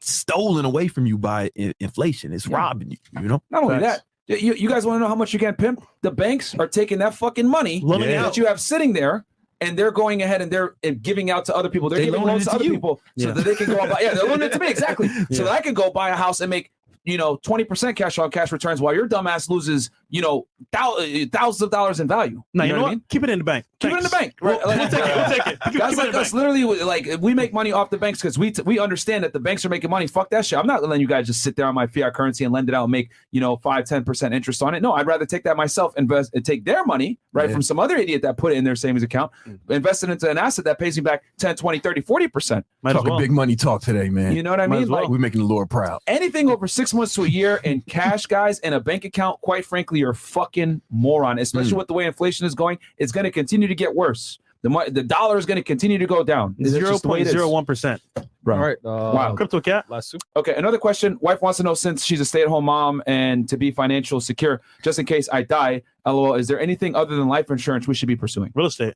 stolen 0.00 0.64
away 0.64 0.88
from 0.88 1.06
you 1.06 1.16
by 1.18 1.50
i- 1.58 1.72
inflation. 1.80 2.32
It's 2.32 2.46
Yeah. 2.46 2.56
robbing 2.56 2.90
you. 2.90 2.96
You 3.20 3.28
know, 3.28 3.42
Not 3.50 3.62
only 3.62 3.78
Facts. 3.80 3.98
that, 3.98 4.04
you, 4.26 4.54
you 4.54 4.68
guys 4.68 4.84
want 4.86 4.96
to 4.96 5.00
know 5.00 5.08
how 5.08 5.14
much 5.14 5.32
you 5.32 5.38
can 5.38 5.54
pimp? 5.54 5.84
The 6.02 6.10
banks 6.10 6.54
are 6.58 6.66
taking 6.66 6.98
that 6.98 7.14
fucking 7.14 7.46
money 7.48 7.82
Yeah. 7.84 8.22
that 8.22 8.36
you 8.36 8.46
have 8.46 8.60
sitting 8.60 8.92
there, 8.92 9.24
and 9.60 9.78
they're 9.78 9.90
going 9.92 10.22
ahead 10.22 10.42
and 10.42 10.50
they're 10.50 10.74
and 10.82 11.00
giving 11.02 11.30
out 11.30 11.44
to 11.46 11.56
other 11.56 11.68
people. 11.70 11.88
They're 11.88 11.98
They 12.00 12.06
giving 12.06 12.22
loans 12.22 12.44
to 12.44 12.50
to 12.50 12.56
other 12.56 12.64
you. 12.64 12.72
people 12.72 13.00
so 13.18 13.32
that 13.32 13.44
they 13.44 13.54
can 13.54 13.66
go 13.66 13.78
and 13.78 13.90
buy. 13.90 14.00
Yeah, 14.00 14.14
they're 14.14 14.24
loaning 14.28 14.48
it 14.48 14.52
to 14.52 14.58
me 14.58 14.68
exactly, 14.68 15.08
so 15.30 15.44
that 15.44 15.52
I 15.52 15.60
can 15.60 15.74
go 15.74 15.90
buy 15.90 16.10
a 16.10 16.16
house 16.16 16.40
and 16.40 16.50
make 16.50 16.70
you 17.04 17.16
know 17.16 17.36
twenty 17.36 17.64
percent 17.64 17.96
cash 17.96 18.18
on 18.18 18.30
cash 18.30 18.50
returns, 18.52 18.80
while 18.80 18.92
your 18.94 19.08
dumbass 19.08 19.48
loses 19.48 19.90
you 20.08 20.22
know 20.22 20.46
uh, 20.76 21.04
thousands 21.32 21.62
of 21.62 21.70
dollars 21.70 22.00
in 22.00 22.08
value. 22.08 22.42
Now 22.54 22.64
you 22.64 22.68
you 22.70 22.74
know 22.76 22.82
what 22.82 22.86
what? 22.86 22.90
I 22.92 22.94
mean? 22.96 23.02
Keep 23.08 23.24
it 23.24 23.30
in 23.30 23.38
the 23.38 23.44
bank. 23.44 23.66
Keep 23.80 23.92
it 23.92 23.96
in 23.98 24.02
the 24.04 24.08
bank. 24.08 24.34
Right? 24.40 24.58
We'll, 24.64 24.76
we'll 24.78 24.88
take 24.88 25.00
it. 25.04 25.16
We'll 25.16 25.24
take 25.26 25.46
it. 25.46 25.58
Keep, 25.64 25.74
it- 25.74 25.78
Guys 25.78 25.90
keep 25.94 25.98
like 25.98 26.12
the 26.12 26.20
us, 26.20 26.32
bank. 26.32 26.34
literally, 26.34 26.82
like 26.84 27.08
we 27.20 27.34
make 27.34 27.52
money 27.52 27.72
off 27.72 27.90
the 27.90 27.98
banks 27.98 28.20
because 28.20 28.38
we 28.38 28.50
t- 28.50 28.62
we 28.62 28.78
understand 28.78 29.24
that 29.24 29.32
the 29.32 29.40
banks 29.40 29.64
are 29.64 29.68
making 29.68 29.90
money. 29.90 30.06
Fuck 30.06 30.30
that 30.30 30.46
shit. 30.46 30.58
I'm 30.58 30.66
not 30.66 30.82
letting 30.82 31.00
you 31.00 31.06
guys 31.08 31.26
just 31.26 31.42
sit 31.42 31.56
there 31.56 31.66
on 31.66 31.74
my 31.74 31.86
fiat 31.86 32.14
currency 32.14 32.44
and 32.44 32.52
lend 32.54 32.68
it 32.68 32.74
out 32.74 32.84
and 32.84 32.92
make 32.92 33.10
you 33.32 33.40
know 33.40 33.56
five, 33.58 33.84
ten 33.84 34.04
percent 34.04 34.32
interest 34.34 34.62
on 34.62 34.74
it. 34.74 34.80
No, 34.82 34.92
I'd 34.92 35.06
rather 35.06 35.26
take 35.26 35.44
that 35.44 35.56
myself, 35.56 35.92
invest, 35.96 36.34
and 36.34 36.44
take 36.44 36.64
their 36.64 36.84
money 36.84 37.18
right 37.32 37.48
Yeah. 37.48 37.52
from 37.54 37.62
some 37.62 37.78
other 37.78 37.96
idiot 37.96 38.22
that 38.22 38.36
put 38.38 38.52
it 38.52 38.56
in 38.56 38.64
their 38.64 38.76
savings 38.76 39.02
account, 39.02 39.32
Mm. 39.46 39.58
invest 39.70 40.02
it 40.04 40.10
into 40.10 40.30
an 40.30 40.38
asset 40.38 40.64
that 40.64 40.78
pays 40.78 40.96
me 40.96 41.02
back 41.02 41.22
10, 41.38 41.56
20, 41.56 41.78
30, 41.80 42.00
40 42.00 42.28
percent. 42.28 42.66
Might 42.82 42.92
talking 42.94 43.10
well. 43.10 43.18
big 43.18 43.30
money 43.32 43.56
talk 43.56 43.82
today, 43.82 44.08
man. 44.08 44.34
You 44.36 44.42
know 44.42 44.50
what 44.50 44.60
I 44.60 44.66
Might 44.66 44.80
mean? 44.80 44.88
well. 44.88 45.02
Like 45.02 45.10
We're 45.10 45.18
making 45.18 45.40
the 45.42 45.46
Lord 45.46 45.68
proud. 45.68 46.00
anything 46.06 46.48
over 46.48 46.66
six 46.68 46.94
months 46.94 47.14
to 47.16 47.24
a 47.24 47.28
year 47.28 47.60
in 47.64 47.82
cash, 47.82 48.26
guys, 48.26 48.58
in 48.60 48.72
a 48.72 48.80
bank 48.80 49.04
account, 49.04 49.40
quite 49.42 49.64
frankly, 49.64 49.95
you're 49.96 50.10
a 50.10 50.14
fucking 50.14 50.80
moron. 50.90 51.38
Especially 51.38 51.70
Hmm. 51.72 51.78
with 51.78 51.86
the 51.88 51.94
way 51.94 52.06
inflation 52.06 52.46
is 52.46 52.54
going, 52.54 52.78
it's 52.98 53.12
going 53.12 53.24
to 53.24 53.30
continue 53.30 53.68
to 53.68 53.74
get 53.74 53.94
worse. 53.94 54.38
The 54.62 54.70
mo- 54.70 54.88
the 54.88 55.02
dollar 55.02 55.38
is 55.38 55.46
going 55.46 55.56
to 55.58 55.62
continue 55.62 55.98
to 55.98 56.06
go 56.06 56.24
down. 56.24 56.56
It's 56.58 56.70
Zero 56.70 56.90
just 56.90 57.02
the 57.02 57.08
way 57.08 57.18
point 57.18 57.22
it 57.22 57.26
is. 57.26 57.32
zero 57.32 57.48
one 57.48 57.64
percent. 57.64 58.00
Bro. 58.42 58.56
All 58.56 58.62
right. 58.62 58.76
Uh, 58.84 59.12
Wow. 59.14 59.34
Crypto 59.34 59.60
cat. 59.60 59.84
Last 59.88 60.10
super. 60.10 60.24
Okay, 60.36 60.54
another 60.56 60.78
question. 60.78 61.18
Wife 61.20 61.42
wants 61.42 61.58
to 61.58 61.62
know 61.62 61.74
since 61.74 62.04
she's 62.04 62.20
a 62.20 62.24
stay-at-home 62.24 62.64
mom 62.64 63.02
and 63.06 63.48
to 63.48 63.56
be 63.56 63.70
financial 63.70 64.20
secure, 64.20 64.60
just 64.82 64.98
in 64.98 65.06
case 65.06 65.28
I 65.32 65.42
die. 65.42 65.82
LOL. 66.06 66.34
Is 66.34 66.46
there 66.48 66.58
anything 66.60 66.94
other 66.96 67.14
than 67.16 67.28
life 67.28 67.50
insurance 67.50 67.86
we 67.86 67.94
should 67.94 68.08
be 68.08 68.16
pursuing? 68.16 68.52
Real 68.54 68.66
estate. 68.66 68.94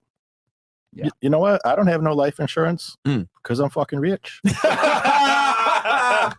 Yeah. 0.92 1.04
You, 1.06 1.10
you 1.22 1.30
know 1.30 1.38
what? 1.38 1.64
I 1.64 1.76
don't 1.76 1.86
have 1.88 2.02
no 2.02 2.14
life 2.14 2.40
insurance 2.40 2.96
Mm. 3.06 3.28
because 3.42 3.60
I'm 3.60 3.70
fucking 3.70 4.00
rich. 4.00 4.40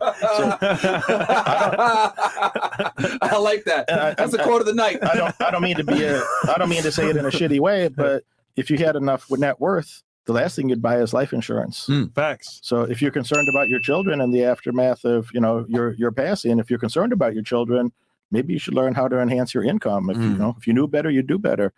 I 3.22 3.38
like 3.40 3.64
that. 3.64 3.86
That's 3.88 4.32
the 4.32 4.42
quote 4.42 4.60
of 4.60 4.66
the 4.66 4.74
night. 4.74 4.98
I 5.02 5.14
don't. 5.16 5.34
I 5.40 5.50
don't 5.50 5.62
mean 5.62 5.76
to 5.76 5.84
be 5.84 6.04
a. 6.04 6.18
I 6.48 6.54
don't 6.58 6.68
mean 6.68 6.82
to 6.82 6.92
say 6.92 7.08
it 7.08 7.16
in 7.16 7.24
a 7.26 7.30
shitty 7.30 7.60
way, 7.60 7.88
but 7.88 8.24
if 8.56 8.70
you 8.70 8.78
had 8.78 8.96
enough 8.96 9.30
with 9.30 9.40
net 9.40 9.60
worth, 9.60 10.02
the 10.26 10.32
last 10.32 10.56
thing 10.56 10.68
you'd 10.68 10.82
buy 10.82 10.98
is 10.98 11.12
life 11.12 11.32
insurance. 11.32 11.88
Facts. 12.14 12.60
So 12.62 12.82
if 12.82 13.02
you're 13.02 13.10
concerned 13.10 13.48
about 13.48 13.68
your 13.68 13.80
children 13.80 14.20
and 14.20 14.32
the 14.32 14.44
aftermath 14.44 15.04
of 15.04 15.30
you 15.32 15.40
know 15.40 15.64
your 15.68 15.92
your 15.94 16.12
passing, 16.12 16.58
if 16.58 16.70
you're 16.70 16.78
concerned 16.78 17.12
about 17.12 17.34
your 17.34 17.42
children, 17.42 17.92
maybe 18.30 18.52
you 18.52 18.58
should 18.58 18.74
learn 18.74 18.94
how 18.94 19.08
to 19.08 19.20
enhance 19.20 19.54
your 19.54 19.64
income. 19.64 20.10
If 20.10 20.16
you 20.18 20.22
Mm. 20.30 20.38
know 20.38 20.54
if 20.58 20.66
you 20.66 20.72
knew 20.74 20.86
better, 20.88 21.10
you'd 21.10 21.26
do 21.26 21.38
better, 21.38 21.72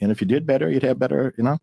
and 0.00 0.10
if 0.12 0.20
you 0.20 0.26
did 0.26 0.46
better, 0.46 0.70
you'd 0.70 0.82
have 0.82 0.98
better. 0.98 1.34
You 1.36 1.44
know, 1.44 1.58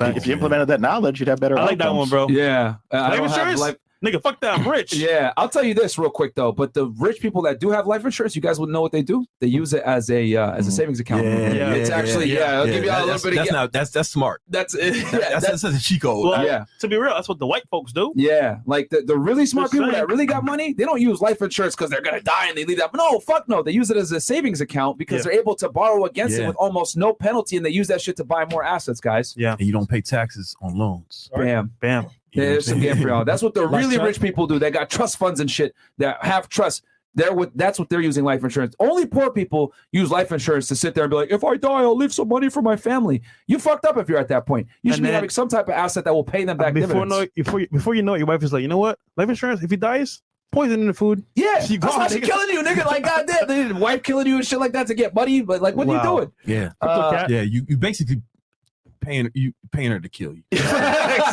if 0.00 0.26
you 0.26 0.32
implemented 0.32 0.68
that 0.68 0.80
knowledge, 0.80 1.20
you'd 1.20 1.28
have 1.28 1.40
better. 1.40 1.58
I 1.58 1.64
like 1.64 1.78
that 1.78 1.94
one, 1.94 2.08
bro. 2.08 2.28
Yeah. 2.28 2.76
Uh, 2.92 2.96
I 2.96 3.00
Life 3.08 3.18
don't 3.18 3.28
have 3.28 3.38
insurance? 3.38 3.60
life- 3.60 3.76
Nigga, 4.04 4.22
fuck 4.22 4.40
that. 4.42 4.58
I'm 4.60 4.68
rich. 4.70 4.94
Yeah, 4.94 5.32
I'll 5.36 5.48
tell 5.48 5.64
you 5.64 5.74
this 5.74 5.98
real 5.98 6.10
quick 6.10 6.34
though. 6.36 6.52
But 6.52 6.72
the 6.72 6.86
rich 6.86 7.20
people 7.20 7.42
that 7.42 7.58
do 7.58 7.70
have 7.70 7.86
life 7.86 8.04
insurance, 8.04 8.36
you 8.36 8.42
guys 8.42 8.60
would 8.60 8.68
know 8.70 8.80
what 8.80 8.92
they 8.92 9.02
do. 9.02 9.24
They 9.40 9.48
use 9.48 9.72
it 9.74 9.82
as 9.82 10.08
a 10.10 10.36
uh, 10.36 10.52
as 10.52 10.68
a 10.68 10.70
Mhm. 10.70 10.74
savings 10.74 11.00
account. 11.00 11.24
Yeah, 11.24 11.72
it's 11.74 11.90
actually 11.90 12.32
yeah. 12.32 12.58
I'll 12.60 12.66
give 12.66 12.84
you 12.84 12.90
all 12.90 13.04
a 13.04 13.06
that's, 13.08 13.24
little 13.24 13.30
bit 13.30 13.32
of 13.32 13.36
that's 13.36 13.46
yeah, 13.50 13.60
not 13.60 13.72
that's 13.72 13.90
that's 13.90 14.08
smart. 14.08 14.40
that's 14.48 14.74
yeah, 14.78 14.90
That's, 14.90 15.10
that's, 15.10 15.46
that's, 15.46 15.62
that's 15.62 15.76
a 15.76 15.80
cheat 15.80 16.02
code. 16.02 16.26
Well, 16.28 16.44
yeah. 16.44 16.64
To 16.80 16.86
be 16.88 16.96
real, 16.96 17.12
that's 17.14 17.28
what 17.28 17.38
the 17.40 17.46
white 17.46 17.64
folks 17.70 17.92
do. 17.92 18.12
Yeah, 18.14 18.58
like 18.66 18.88
the, 18.90 19.02
the 19.02 19.18
really 19.18 19.46
smart 19.46 19.64
Just 19.64 19.72
people 19.72 19.90
saying. 19.90 20.00
that 20.00 20.08
really 20.08 20.26
got 20.26 20.44
money, 20.44 20.74
they 20.74 20.84
don't 20.84 21.00
use 21.00 21.20
life 21.20 21.42
insurance 21.42 21.74
because 21.74 21.90
they're 21.90 22.00
gonna 22.00 22.20
die 22.20 22.46
and 22.48 22.56
they 22.56 22.64
leave 22.64 22.78
that. 22.78 22.92
But 22.92 22.98
No, 22.98 23.18
fuck 23.18 23.48
no. 23.48 23.62
They 23.64 23.72
use 23.72 23.90
it 23.90 23.96
as 23.96 24.12
a 24.12 24.20
savings 24.20 24.60
account 24.60 24.96
because 24.98 25.18
Yeah. 25.26 25.32
they're 25.32 25.40
able 25.40 25.56
to 25.56 25.68
borrow 25.70 26.04
against 26.04 26.38
it 26.38 26.46
with 26.46 26.56
almost 26.56 26.96
no 26.96 27.12
penalty, 27.14 27.56
and 27.56 27.66
they 27.66 27.70
use 27.70 27.88
that 27.88 28.00
shit 28.00 28.16
to 28.18 28.24
buy 28.24 28.44
more 28.44 28.62
assets, 28.62 29.00
guys. 29.00 29.34
Yeah. 29.36 29.56
and 29.58 29.66
you 29.66 29.72
don't 29.72 29.88
pay 29.88 30.00
taxes 30.02 30.54
on 30.62 30.76
loans. 30.78 31.30
Bam. 31.34 31.72
Bam. 31.80 32.06
You 32.32 32.42
There's 32.42 32.66
some 32.66 32.80
saying? 32.80 32.94
game 32.94 33.02
for 33.02 33.08
y'all. 33.08 33.24
That's 33.24 33.42
what 33.42 33.54
the 33.54 33.62
Last 33.66 33.82
really 33.84 33.96
shot. 33.96 34.04
rich 34.04 34.20
people 34.20 34.46
do. 34.46 34.58
They 34.58 34.70
got 34.70 34.90
trust 34.90 35.16
funds 35.16 35.40
and 35.40 35.50
shit 35.50 35.74
that 35.98 36.22
have 36.24 36.48
trust. 36.48 36.84
They're 37.14 37.32
with 37.32 37.50
that's 37.54 37.78
what 37.78 37.88
they're 37.88 38.02
using 38.02 38.22
life 38.24 38.44
insurance. 38.44 38.76
Only 38.78 39.06
poor 39.06 39.32
people 39.32 39.72
use 39.92 40.10
life 40.10 40.30
insurance 40.30 40.68
to 40.68 40.76
sit 40.76 40.94
there 40.94 41.04
and 41.04 41.10
be 41.10 41.16
like, 41.16 41.32
if 41.32 41.42
I 41.42 41.56
die, 41.56 41.80
I'll 41.80 41.96
leave 41.96 42.12
some 42.12 42.28
money 42.28 42.48
for 42.50 42.62
my 42.62 42.76
family. 42.76 43.22
You 43.46 43.58
fucked 43.58 43.86
up 43.86 43.96
if 43.96 44.08
you're 44.08 44.18
at 44.18 44.28
that 44.28 44.46
point. 44.46 44.68
You 44.82 44.90
And 44.90 44.96
should 44.96 45.02
be 45.02 45.06
then- 45.06 45.14
having 45.14 45.30
some 45.30 45.48
type 45.48 45.66
of 45.68 45.74
asset 45.74 46.04
that 46.04 46.12
will 46.14 46.22
pay 46.22 46.44
them 46.44 46.56
back 46.58 46.74
before 46.74 46.88
dividends. 47.06 47.10
know 47.10 47.26
before 47.34 47.60
you, 47.60 47.68
before 47.72 47.94
you 47.94 48.02
know 48.02 48.14
it, 48.14 48.18
your 48.18 48.26
wife 48.26 48.42
is 48.42 48.52
like, 48.52 48.62
you 48.62 48.68
know 48.68 48.78
what? 48.78 48.98
Life 49.16 49.28
insurance. 49.30 49.62
If 49.64 49.70
he 49.70 49.76
dies, 49.76 50.20
poison 50.52 50.80
in 50.80 50.86
the 50.86 50.94
food. 50.94 51.24
Yeah, 51.34 51.64
You 51.64 51.78
that's 51.78 51.96
why 51.96 52.04
out 52.04 52.10
she 52.12 52.20
killing 52.20 52.50
you, 52.50 52.62
nigga. 52.62 52.84
Like 52.86 53.02
goddamn, 53.04 53.68
the 53.68 53.74
wife 53.80 54.02
killing 54.04 54.26
you 54.26 54.36
and 54.36 54.46
shit 54.46 54.60
like 54.60 54.72
that 54.72 54.86
to 54.88 54.94
get 54.94 55.12
money. 55.14 55.40
But 55.40 55.60
like, 55.60 55.74
what 55.74 55.86
Wow. 55.88 55.94
are 55.94 56.04
you 56.04 56.10
doing? 56.20 56.32
Yeah. 56.44 56.72
Uh, 56.80 57.26
Yeah. 57.28 57.40
You 57.40 57.64
you 57.68 57.78
basically 57.78 58.22
paying 59.08 59.30
you 59.34 59.52
paying 59.72 59.90
her 59.90 59.98
to 60.00 60.08
kill 60.08 60.34
you. 60.34 60.42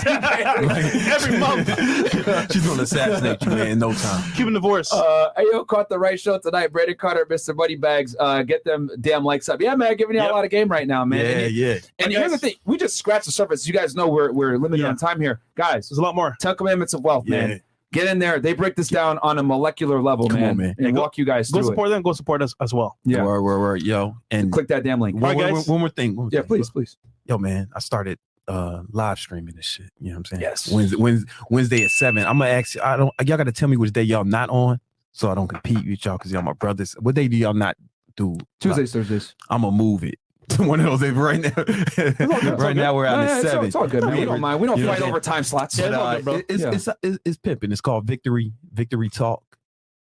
Every 0.06 1.38
month. 1.38 1.68
She's 2.52 2.66
gonna 2.66 2.84
assassinate 2.84 3.42
you, 3.44 3.50
man, 3.50 3.68
in 3.68 3.80
no 3.80 3.94
time. 3.94 4.32
Cuban 4.34 4.54
divorce. 4.54 4.92
Uh, 4.94 5.30
Ayo 5.38 5.66
caught 5.68 5.90
the 5.90 6.00
right 6.00 6.20
show 6.20 6.38
tonight. 6.40 6.72
Brandon 6.72 6.96
Carter, 6.98 7.26
Mr. 7.30 7.56
Money 7.56 7.76
Bags. 7.76 8.16
Uh, 8.20 8.44
get 8.44 8.64
them 8.64 8.90
damn 9.02 9.24
likes 9.24 9.50
up. 9.50 9.62
Yeah, 9.62 9.76
man, 9.76 9.96
giving 9.98 10.16
you 10.16 10.22
Yep. 10.22 10.32
a 10.32 10.34
lot 10.34 10.46
of 10.46 10.52
game 10.52 10.70
right 10.70 10.88
now, 10.88 11.04
man. 11.06 11.20
Yeah, 11.26 11.32
and 11.46 11.54
you- 11.56 11.66
yeah. 11.68 11.78
and 12.00 12.12
here's 12.14 12.32
the 12.32 12.38
thing: 12.38 12.54
we 12.66 12.78
just 12.78 12.98
scratched 12.98 13.26
the 13.26 13.32
surface. 13.32 13.68
You 13.68 13.74
guys 13.74 13.96
know 13.96 14.08
we're 14.08 14.32
we're 14.32 14.58
limited 14.58 14.84
Yeah. 14.84 14.90
on 14.90 14.98
time 14.98 15.20
here, 15.20 15.42
guys. 15.56 15.90
There's 15.90 15.98
a 16.00 16.02
lot 16.02 16.16
more. 16.16 16.36
Ten 16.40 16.56
Commandments 16.56 16.94
of 16.94 17.02
Wealth, 17.04 17.26
Yeah. 17.28 17.48
man. 17.48 17.62
Get 17.96 18.08
in 18.08 18.20
there. 18.20 18.40
They 18.40 18.54
break 18.54 18.76
this 18.76 18.90
down 18.90 19.18
on 19.24 19.38
a 19.40 19.44
molecular 19.44 20.02
level, 20.02 20.28
Come 20.30 20.40
man, 20.42 20.50
on, 20.52 20.58
man. 20.58 20.76
and 20.78 20.86
Yeah, 20.88 20.92
go- 20.92 21.02
walk 21.02 21.18
you 21.18 21.26
guys 21.26 21.50
Go 21.50 21.60
through 21.60 21.70
Go 21.70 21.72
support 21.72 21.90
them. 21.90 22.02
Go 22.04 22.14
support 22.14 22.42
us 22.42 22.54
as 22.62 22.74
well. 22.74 22.98
it. 23.06 23.12
Yeah, 23.12 23.24
Word, 23.24 23.42
word, 23.42 23.60
word, 23.60 23.82
yo. 23.84 24.18
And 24.32 24.52
click 24.52 24.68
that 24.68 24.84
damn 24.84 25.00
link. 25.00 25.16
one, 25.16 25.24
Alright, 25.24 25.38
one- 25.38 25.54
guys. 25.56 25.68
one 25.68 25.80
more 25.80 25.90
thing. 25.90 26.16
one 26.16 26.26
more 26.26 26.30
Yeah, 26.32 26.42
thing. 26.42 26.48
please, 26.48 26.70
please. 26.70 26.98
Yo, 27.26 27.38
man, 27.38 27.70
I 27.76 27.80
started 27.80 28.20
uh 28.48 28.84
live 28.92 29.18
streaming 29.18 29.56
this 29.56 29.66
shit. 29.66 29.90
You 30.00 30.10
know 30.10 30.14
what 30.14 30.18
I'm 30.18 30.26
saying? 30.26 30.42
Yes. 30.42 30.72
Wednesday, 30.72 30.98
Wednesday, 30.98 31.32
Wednesday 31.50 31.84
at 31.86 31.90
seven. 31.92 32.26
I'm 32.26 32.38
gonna 32.38 32.52
ask 32.52 32.76
you. 32.76 32.82
I 32.84 32.96
don't. 32.98 33.12
Y'all 33.26 33.38
got 33.38 33.46
to 33.46 33.52
tell 33.52 33.68
me 33.70 33.78
which 33.78 33.92
day 33.94 34.04
y'all 34.04 34.24
not 34.24 34.50
on, 34.50 34.80
so 35.14 35.32
I 35.32 35.36
don't 35.36 35.48
compete 35.48 35.84
with 35.88 36.06
y'all 36.06 36.18
because 36.18 36.32
y'all 36.32 36.44
my 36.44 36.54
brothers. 36.54 36.96
What 37.00 37.16
day 37.16 37.28
do 37.28 37.38
y'all 37.38 37.54
not 37.56 37.76
do? 38.16 38.38
Tuesdays, 38.60 38.94
Thursdays. 38.94 39.34
I'm 39.50 39.62
gonna 39.64 39.76
move 39.76 40.04
it 40.04 40.12
to 40.12 40.18
one 40.60 40.80
of 40.80 41.00
those 41.00 41.12
right 41.12 41.42
now. 41.42 42.56
Right 42.56 42.76
now 42.76 42.96
we're 42.96 43.08
on 43.08 43.26
the 43.26 43.32
it's 43.34 43.42
seven. 43.50 43.66
It's 43.68 43.76
all 43.76 43.88
good, 43.88 44.04
man. 44.04 44.18
We 44.18 44.26
don't 44.26 44.40
mind. 44.42 44.60
We 44.62 44.68
don't 44.68 44.78
You 44.78 44.88
fight 44.88 45.02
what 45.02 45.10
over 45.10 45.20
time 45.20 45.44
slots. 45.44 45.78
Yeah, 45.78 45.90
But, 45.90 45.92
it's 45.92 45.98
all 45.98 46.08
uh, 46.08 46.20
good, 46.38 46.46
it's, 46.50 46.64
Yeah. 46.64 46.72
it's, 46.74 46.88
it's 47.04 47.20
it's 47.26 47.38
pimping. 47.38 47.72
It's 47.72 47.82
called 47.82 48.06
Victory 48.06 48.54
Victory 48.74 49.10
Talk. 49.10 49.44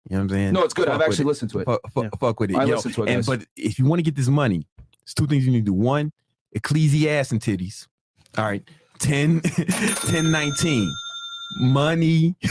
You 0.10 0.18
know 0.18 0.20
what 0.20 0.24
I'm 0.24 0.30
saying? 0.30 0.54
No, 0.54 0.64
it's 0.64 0.74
good. 0.74 0.86
Fuck 0.88 0.96
I've 0.96 1.02
actually 1.02 1.24
it. 1.24 1.28
listened 1.28 1.52
to 1.52 1.60
it. 1.60 1.66
Fuck, 1.66 1.82
fuck, 1.92 2.04
Yeah. 2.04 2.10
fuck 2.20 2.40
with 2.40 2.52
it. 2.52 2.58
I 2.58 2.66
Yo, 2.66 2.76
listen 2.76 2.92
to 2.94 3.04
it, 3.04 3.10
and 3.10 3.26
but 3.26 3.46
if 3.56 3.80
you 3.80 3.86
want 3.86 4.00
to 4.00 4.04
get 4.04 4.16
this 4.16 4.28
money, 4.28 4.68
it's 5.04 5.14
two 5.14 5.28
things 5.28 5.46
you 5.46 5.52
need 5.52 5.66
to 5.66 5.72
do. 5.72 5.74
One, 5.74 6.12
ecclesiastes 6.52 7.32
and 7.32 7.42
titties. 7.42 7.88
All 8.38 8.46
right. 8.46 8.68
10, 9.00 9.42
10 9.42 10.32
19. 10.32 10.92
Money. 11.62 12.36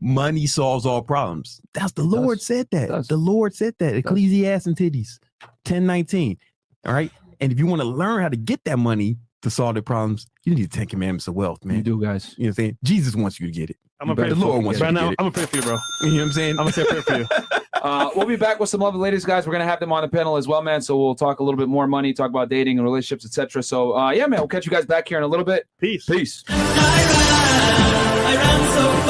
Money 0.00 0.46
solves 0.46 0.86
all 0.86 1.02
problems. 1.02 1.60
That's 1.74 1.92
the 1.92 2.02
Lord 2.02 2.38
does. 2.38 2.46
said 2.46 2.68
that. 2.70 3.08
The 3.08 3.16
Lord 3.16 3.54
said 3.54 3.74
that. 3.78 3.94
Ecclesiastes 3.94 4.66
and 4.66 4.76
titties. 4.76 5.18
10 5.64 5.86
19. 5.86 6.38
All 6.86 6.92
right. 6.94 7.10
And 7.40 7.52
if 7.52 7.58
you 7.58 7.66
want 7.66 7.80
to 7.82 7.88
learn 7.88 8.22
how 8.22 8.28
to 8.28 8.36
get 8.36 8.62
that 8.64 8.78
money 8.78 9.16
to 9.42 9.50
solve 9.50 9.74
the 9.74 9.82
problems, 9.82 10.26
you 10.44 10.54
need 10.54 10.64
the 10.70 10.76
10 10.76 10.86
commandments 10.86 11.26
of 11.28 11.34
wealth, 11.34 11.64
man. 11.64 11.78
You 11.78 11.82
do, 11.82 12.00
guys. 12.00 12.34
You 12.36 12.44
know 12.44 12.48
what 12.48 12.50
I'm 12.50 12.54
saying? 12.54 12.78
Jesus 12.84 13.14
wants 13.16 13.40
you 13.40 13.46
to 13.46 13.52
get 13.52 13.70
it. 13.70 13.76
I'm 14.00 14.06
gonna 14.06 14.16
pray 14.16 14.24
better 14.24 14.34
The 14.34 14.40
for 14.40 14.46
Lord 14.46 14.60
you. 14.60 14.66
wants 14.66 14.80
you 14.80 14.84
Right 14.86 14.90
to 14.90 14.94
now, 14.94 15.00
get 15.08 15.12
it. 15.12 15.16
I'm 15.18 15.24
gonna 15.24 15.32
pray 15.32 15.46
for 15.46 15.56
you, 15.56 15.62
bro. 15.62 15.78
You 16.02 16.10
know 16.10 16.16
what 16.16 16.22
I'm 16.22 16.32
saying? 16.32 16.50
I'm 16.52 16.56
gonna 16.56 16.72
say 16.72 16.82
a 16.82 16.84
prayer 16.86 17.02
for 17.02 17.18
you. 17.18 17.26
Uh, 17.82 18.10
we'll 18.14 18.26
be 18.26 18.36
back 18.36 18.60
with 18.60 18.68
some 18.68 18.78
lovely 18.82 19.00
ladies, 19.00 19.24
guys. 19.24 19.46
We're 19.46 19.54
gonna 19.54 19.64
have 19.64 19.80
them 19.80 19.90
on 19.90 20.02
the 20.02 20.08
panel 20.08 20.36
as 20.36 20.46
well, 20.46 20.60
man. 20.60 20.82
So 20.82 20.98
we'll 20.98 21.14
talk 21.14 21.40
a 21.40 21.42
little 21.42 21.56
bit 21.56 21.66
more 21.68 21.86
money, 21.86 22.12
talk 22.12 22.28
about 22.28 22.50
dating 22.50 22.76
and 22.76 22.84
relationships, 22.84 23.24
etc. 23.24 23.62
So 23.62 23.96
uh, 23.96 24.10
yeah, 24.10 24.26
man, 24.26 24.38
we'll 24.40 24.48
catch 24.48 24.66
you 24.66 24.70
guys 24.70 24.84
back 24.84 25.08
here 25.08 25.16
in 25.16 25.24
a 25.24 25.26
little 25.26 25.46
bit. 25.46 25.66
Peace. 25.78 26.04
Peace. 26.04 26.44
I 26.48 28.36
ran 28.36 28.60
so 28.74 28.82
far 28.82 29.04
away. 29.04 29.09